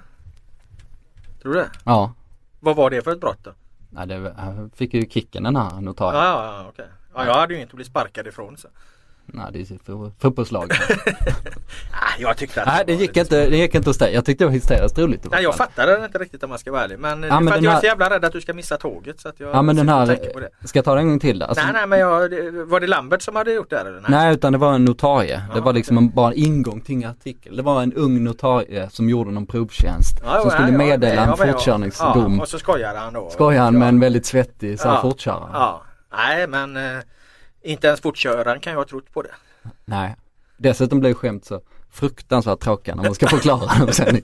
Tror 1.41 1.53
du 1.53 1.59
det? 1.59 1.69
Ja, 1.85 2.13
Vad 2.59 2.75
var 2.75 2.89
det 2.89 3.01
för 3.01 3.11
ett 3.11 3.21
brott 3.21 3.43
då? 3.43 3.51
Nej, 3.89 4.07
det, 4.07 4.33
han 4.37 4.71
fick 4.75 4.93
ju 4.93 5.09
kicken 5.09 5.43
den 5.43 5.55
här 5.55 5.81
notarien. 5.81 6.23
ja, 6.23 6.61
ja 6.61 6.69
okej. 6.69 6.87
Ja, 7.15 7.25
jag 7.25 7.33
hade 7.33 7.53
ju 7.53 7.57
inget 7.59 7.69
att 7.69 7.75
bli 7.75 7.85
sparkad 7.85 8.27
ifrån 8.27 8.57
så. 8.57 8.67
Nej, 9.27 9.45
det 9.53 9.59
är 9.59 9.59
ju 9.59 9.65
fo- 9.77 10.11
fotbollslag. 10.19 10.71
Ah, 11.91 12.19
jag 12.19 12.37
tyckte 12.37 12.61
att 12.61 12.67
Nej, 12.67 12.83
det 12.87 12.93
gick 12.93 13.17
inte, 13.17 13.49
det 13.49 13.57
gick 13.57 13.75
inte 13.75 13.89
hos 13.89 13.97
dig. 13.97 14.13
Jag 14.13 14.25
tyckte 14.25 14.43
det 14.43 14.47
var 14.47 14.53
hysteriskt 14.53 14.97
roligt 14.99 15.27
Nej 15.31 15.43
jag 15.43 15.55
fattade 15.55 15.97
det 15.97 16.05
inte 16.05 16.17
riktigt 16.17 16.43
om 16.43 16.49
man 16.49 16.59
ska 16.59 16.71
vara 16.71 16.83
ärlig 16.83 16.99
men, 16.99 17.21
det 17.21 17.27
är 17.27 17.31
men 17.39 17.47
för 17.47 17.55
att 17.55 17.63
jag 17.63 17.69
är 17.69 17.73
här- 17.73 17.79
så 17.81 17.85
jävla 17.85 18.09
rädd 18.09 18.25
att 18.25 18.31
du 18.33 18.41
ska 18.41 18.53
missa 18.53 18.77
tåget 18.77 19.19
så 19.19 19.29
att 19.29 19.39
jag 19.39 19.49
Ja 19.49 19.61
men 19.61 19.75
den 19.75 19.89
här, 19.89 20.15
på 20.33 20.39
det. 20.39 20.49
ska 20.67 20.77
jag 20.77 20.85
ta 20.85 20.95
den 20.95 21.03
en 21.03 21.09
gång 21.09 21.19
till? 21.19 21.43
Alltså, 21.43 21.63
Nej 21.65 21.73
nej 21.73 21.87
men 21.87 21.99
jag, 21.99 22.31
det- 22.31 22.51
var 22.65 22.79
det 22.79 22.87
Lambert 22.87 23.21
som 23.21 23.35
hade 23.35 23.51
gjort 23.53 23.69
det 23.69 23.77
här 23.77 23.85
eller? 23.85 24.03
Nej 24.09 24.33
utan 24.33 24.51
det 24.51 24.57
var 24.57 24.73
en 24.73 24.85
notarie. 24.85 25.35
det 25.37 25.57
Ja, 25.57 25.61
var 25.61 25.73
liksom 25.73 25.97
en, 25.97 26.09
bara 26.09 26.27
en 26.27 26.37
ingång 26.37 26.81
till 26.81 26.95
en 27.03 27.09
artikel. 27.09 27.55
Det 27.57 27.63
var 27.63 27.83
en 27.83 27.93
ung 27.93 28.23
notarie 28.23 28.89
som 28.89 29.09
gjorde 29.09 29.31
någon 29.31 29.45
provtjänst. 29.45 30.21
Ja, 30.23 30.33
som 30.41 30.41
ja, 30.43 30.49
skulle 30.49 30.71
ja, 30.71 30.77
meddela 30.77 31.25
ja, 31.37 31.45
en 31.45 31.53
fortkörningsdom. 31.53 32.35
Ja, 32.35 32.41
och 32.41 32.47
så 32.47 32.59
skojade 32.59 32.99
han 32.99 33.13
då. 33.13 33.29
Skojade 33.29 33.63
han 33.63 33.73
ja. 33.73 33.79
med 33.79 33.87
en 33.89 33.99
väldigt 33.99 34.25
svettig 34.25 34.79
så 34.79 34.87
här 34.87 34.95
Ja. 34.95 35.01
fortkörare. 35.01 35.49
Ja. 35.53 35.81
Nej 36.17 36.47
men 36.47 36.77
eh, 36.77 36.83
inte 37.67 37.87
ens 37.87 38.01
fortköraren 38.01 38.59
kan 38.59 38.73
jag 38.73 38.79
ha 38.79 38.85
trott 38.85 39.13
på 39.13 39.21
det. 39.21 39.35
Nej. 39.85 40.15
Dessutom 40.57 40.99
blev 40.99 41.13
skämt 41.13 41.45
så 41.45 41.61
fruktansvärt 41.91 42.59
tråkiga 42.59 42.95
när 42.95 43.03
man 43.03 43.15
ska 43.15 43.27
förklara 43.27 43.79
dem 43.79 43.93
sen 43.93 44.21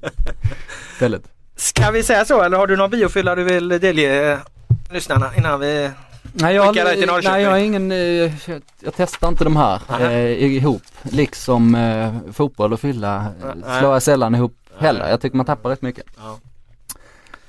istället. 0.94 1.24
Ska 1.56 1.92
vi 1.92 2.04
säga 2.04 2.26
så 2.26 2.42
eller 2.42 2.58
har 2.58 2.68
du 2.68 2.76
någon 2.76 2.90
biofylla 2.90 3.36
du 3.36 3.44
vill 3.44 3.70
delge 3.70 4.32
eh, 4.32 4.40
lyssnarna 4.90 5.36
innan 5.38 5.60
vi 5.60 5.92
Nej 6.34 6.56
jag, 6.56 6.68
Skicka 6.70 6.84
dig 6.84 6.98
till 6.98 7.08
Norrköping. 7.08 7.32
nej, 7.32 7.44
jag 7.44 7.50
har 7.50 7.58
ingen, 7.58 7.92
eh, 7.92 7.98
jag, 7.98 8.62
jag 8.80 8.94
testar 8.96 9.28
inte 9.28 9.44
de 9.44 9.56
här 9.56 9.82
eh, 10.02 10.44
ihop. 10.44 10.82
Liksom 11.04 11.76
eh, 11.76 12.32
fotboll 12.34 12.74
och 12.74 12.80
fylla 12.80 13.16
eh, 13.44 13.80
slår 13.80 13.94
jag 13.94 14.04
sällan 14.04 14.36
ihop 14.36 14.56
heller. 14.78 15.10
Jag 15.10 15.22
tycker 15.22 15.38
man 15.38 15.46
tappar 15.46 15.70
rätt 15.70 15.82
mycket. 15.82 16.06
Ja. 16.18 16.40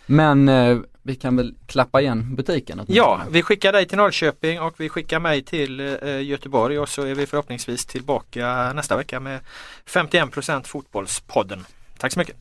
Men 0.06 0.48
eh, 0.48 0.78
vi 1.06 1.14
kan 1.14 1.36
väl 1.36 1.54
klappa 1.66 2.00
igen 2.00 2.34
butiken 2.34 2.78
åtminstone. 2.78 2.96
Ja, 2.96 3.22
vi 3.30 3.42
skickar 3.42 3.72
dig 3.72 3.86
till 3.86 3.98
Norrköping 3.98 4.60
och 4.60 4.74
vi 4.76 4.88
skickar 4.88 5.20
mig 5.20 5.42
till 5.42 5.80
eh, 5.80 6.22
Göteborg 6.22 6.78
och 6.78 6.88
så 6.88 7.02
är 7.02 7.14
vi 7.14 7.26
förhoppningsvis 7.26 7.86
tillbaka 7.86 8.72
nästa 8.72 8.96
vecka 8.96 9.20
med 9.20 9.40
51% 9.86 10.66
Fotbollspodden. 10.66 11.64
Tack 11.98 12.12
så 12.12 12.18
mycket! 12.18 12.36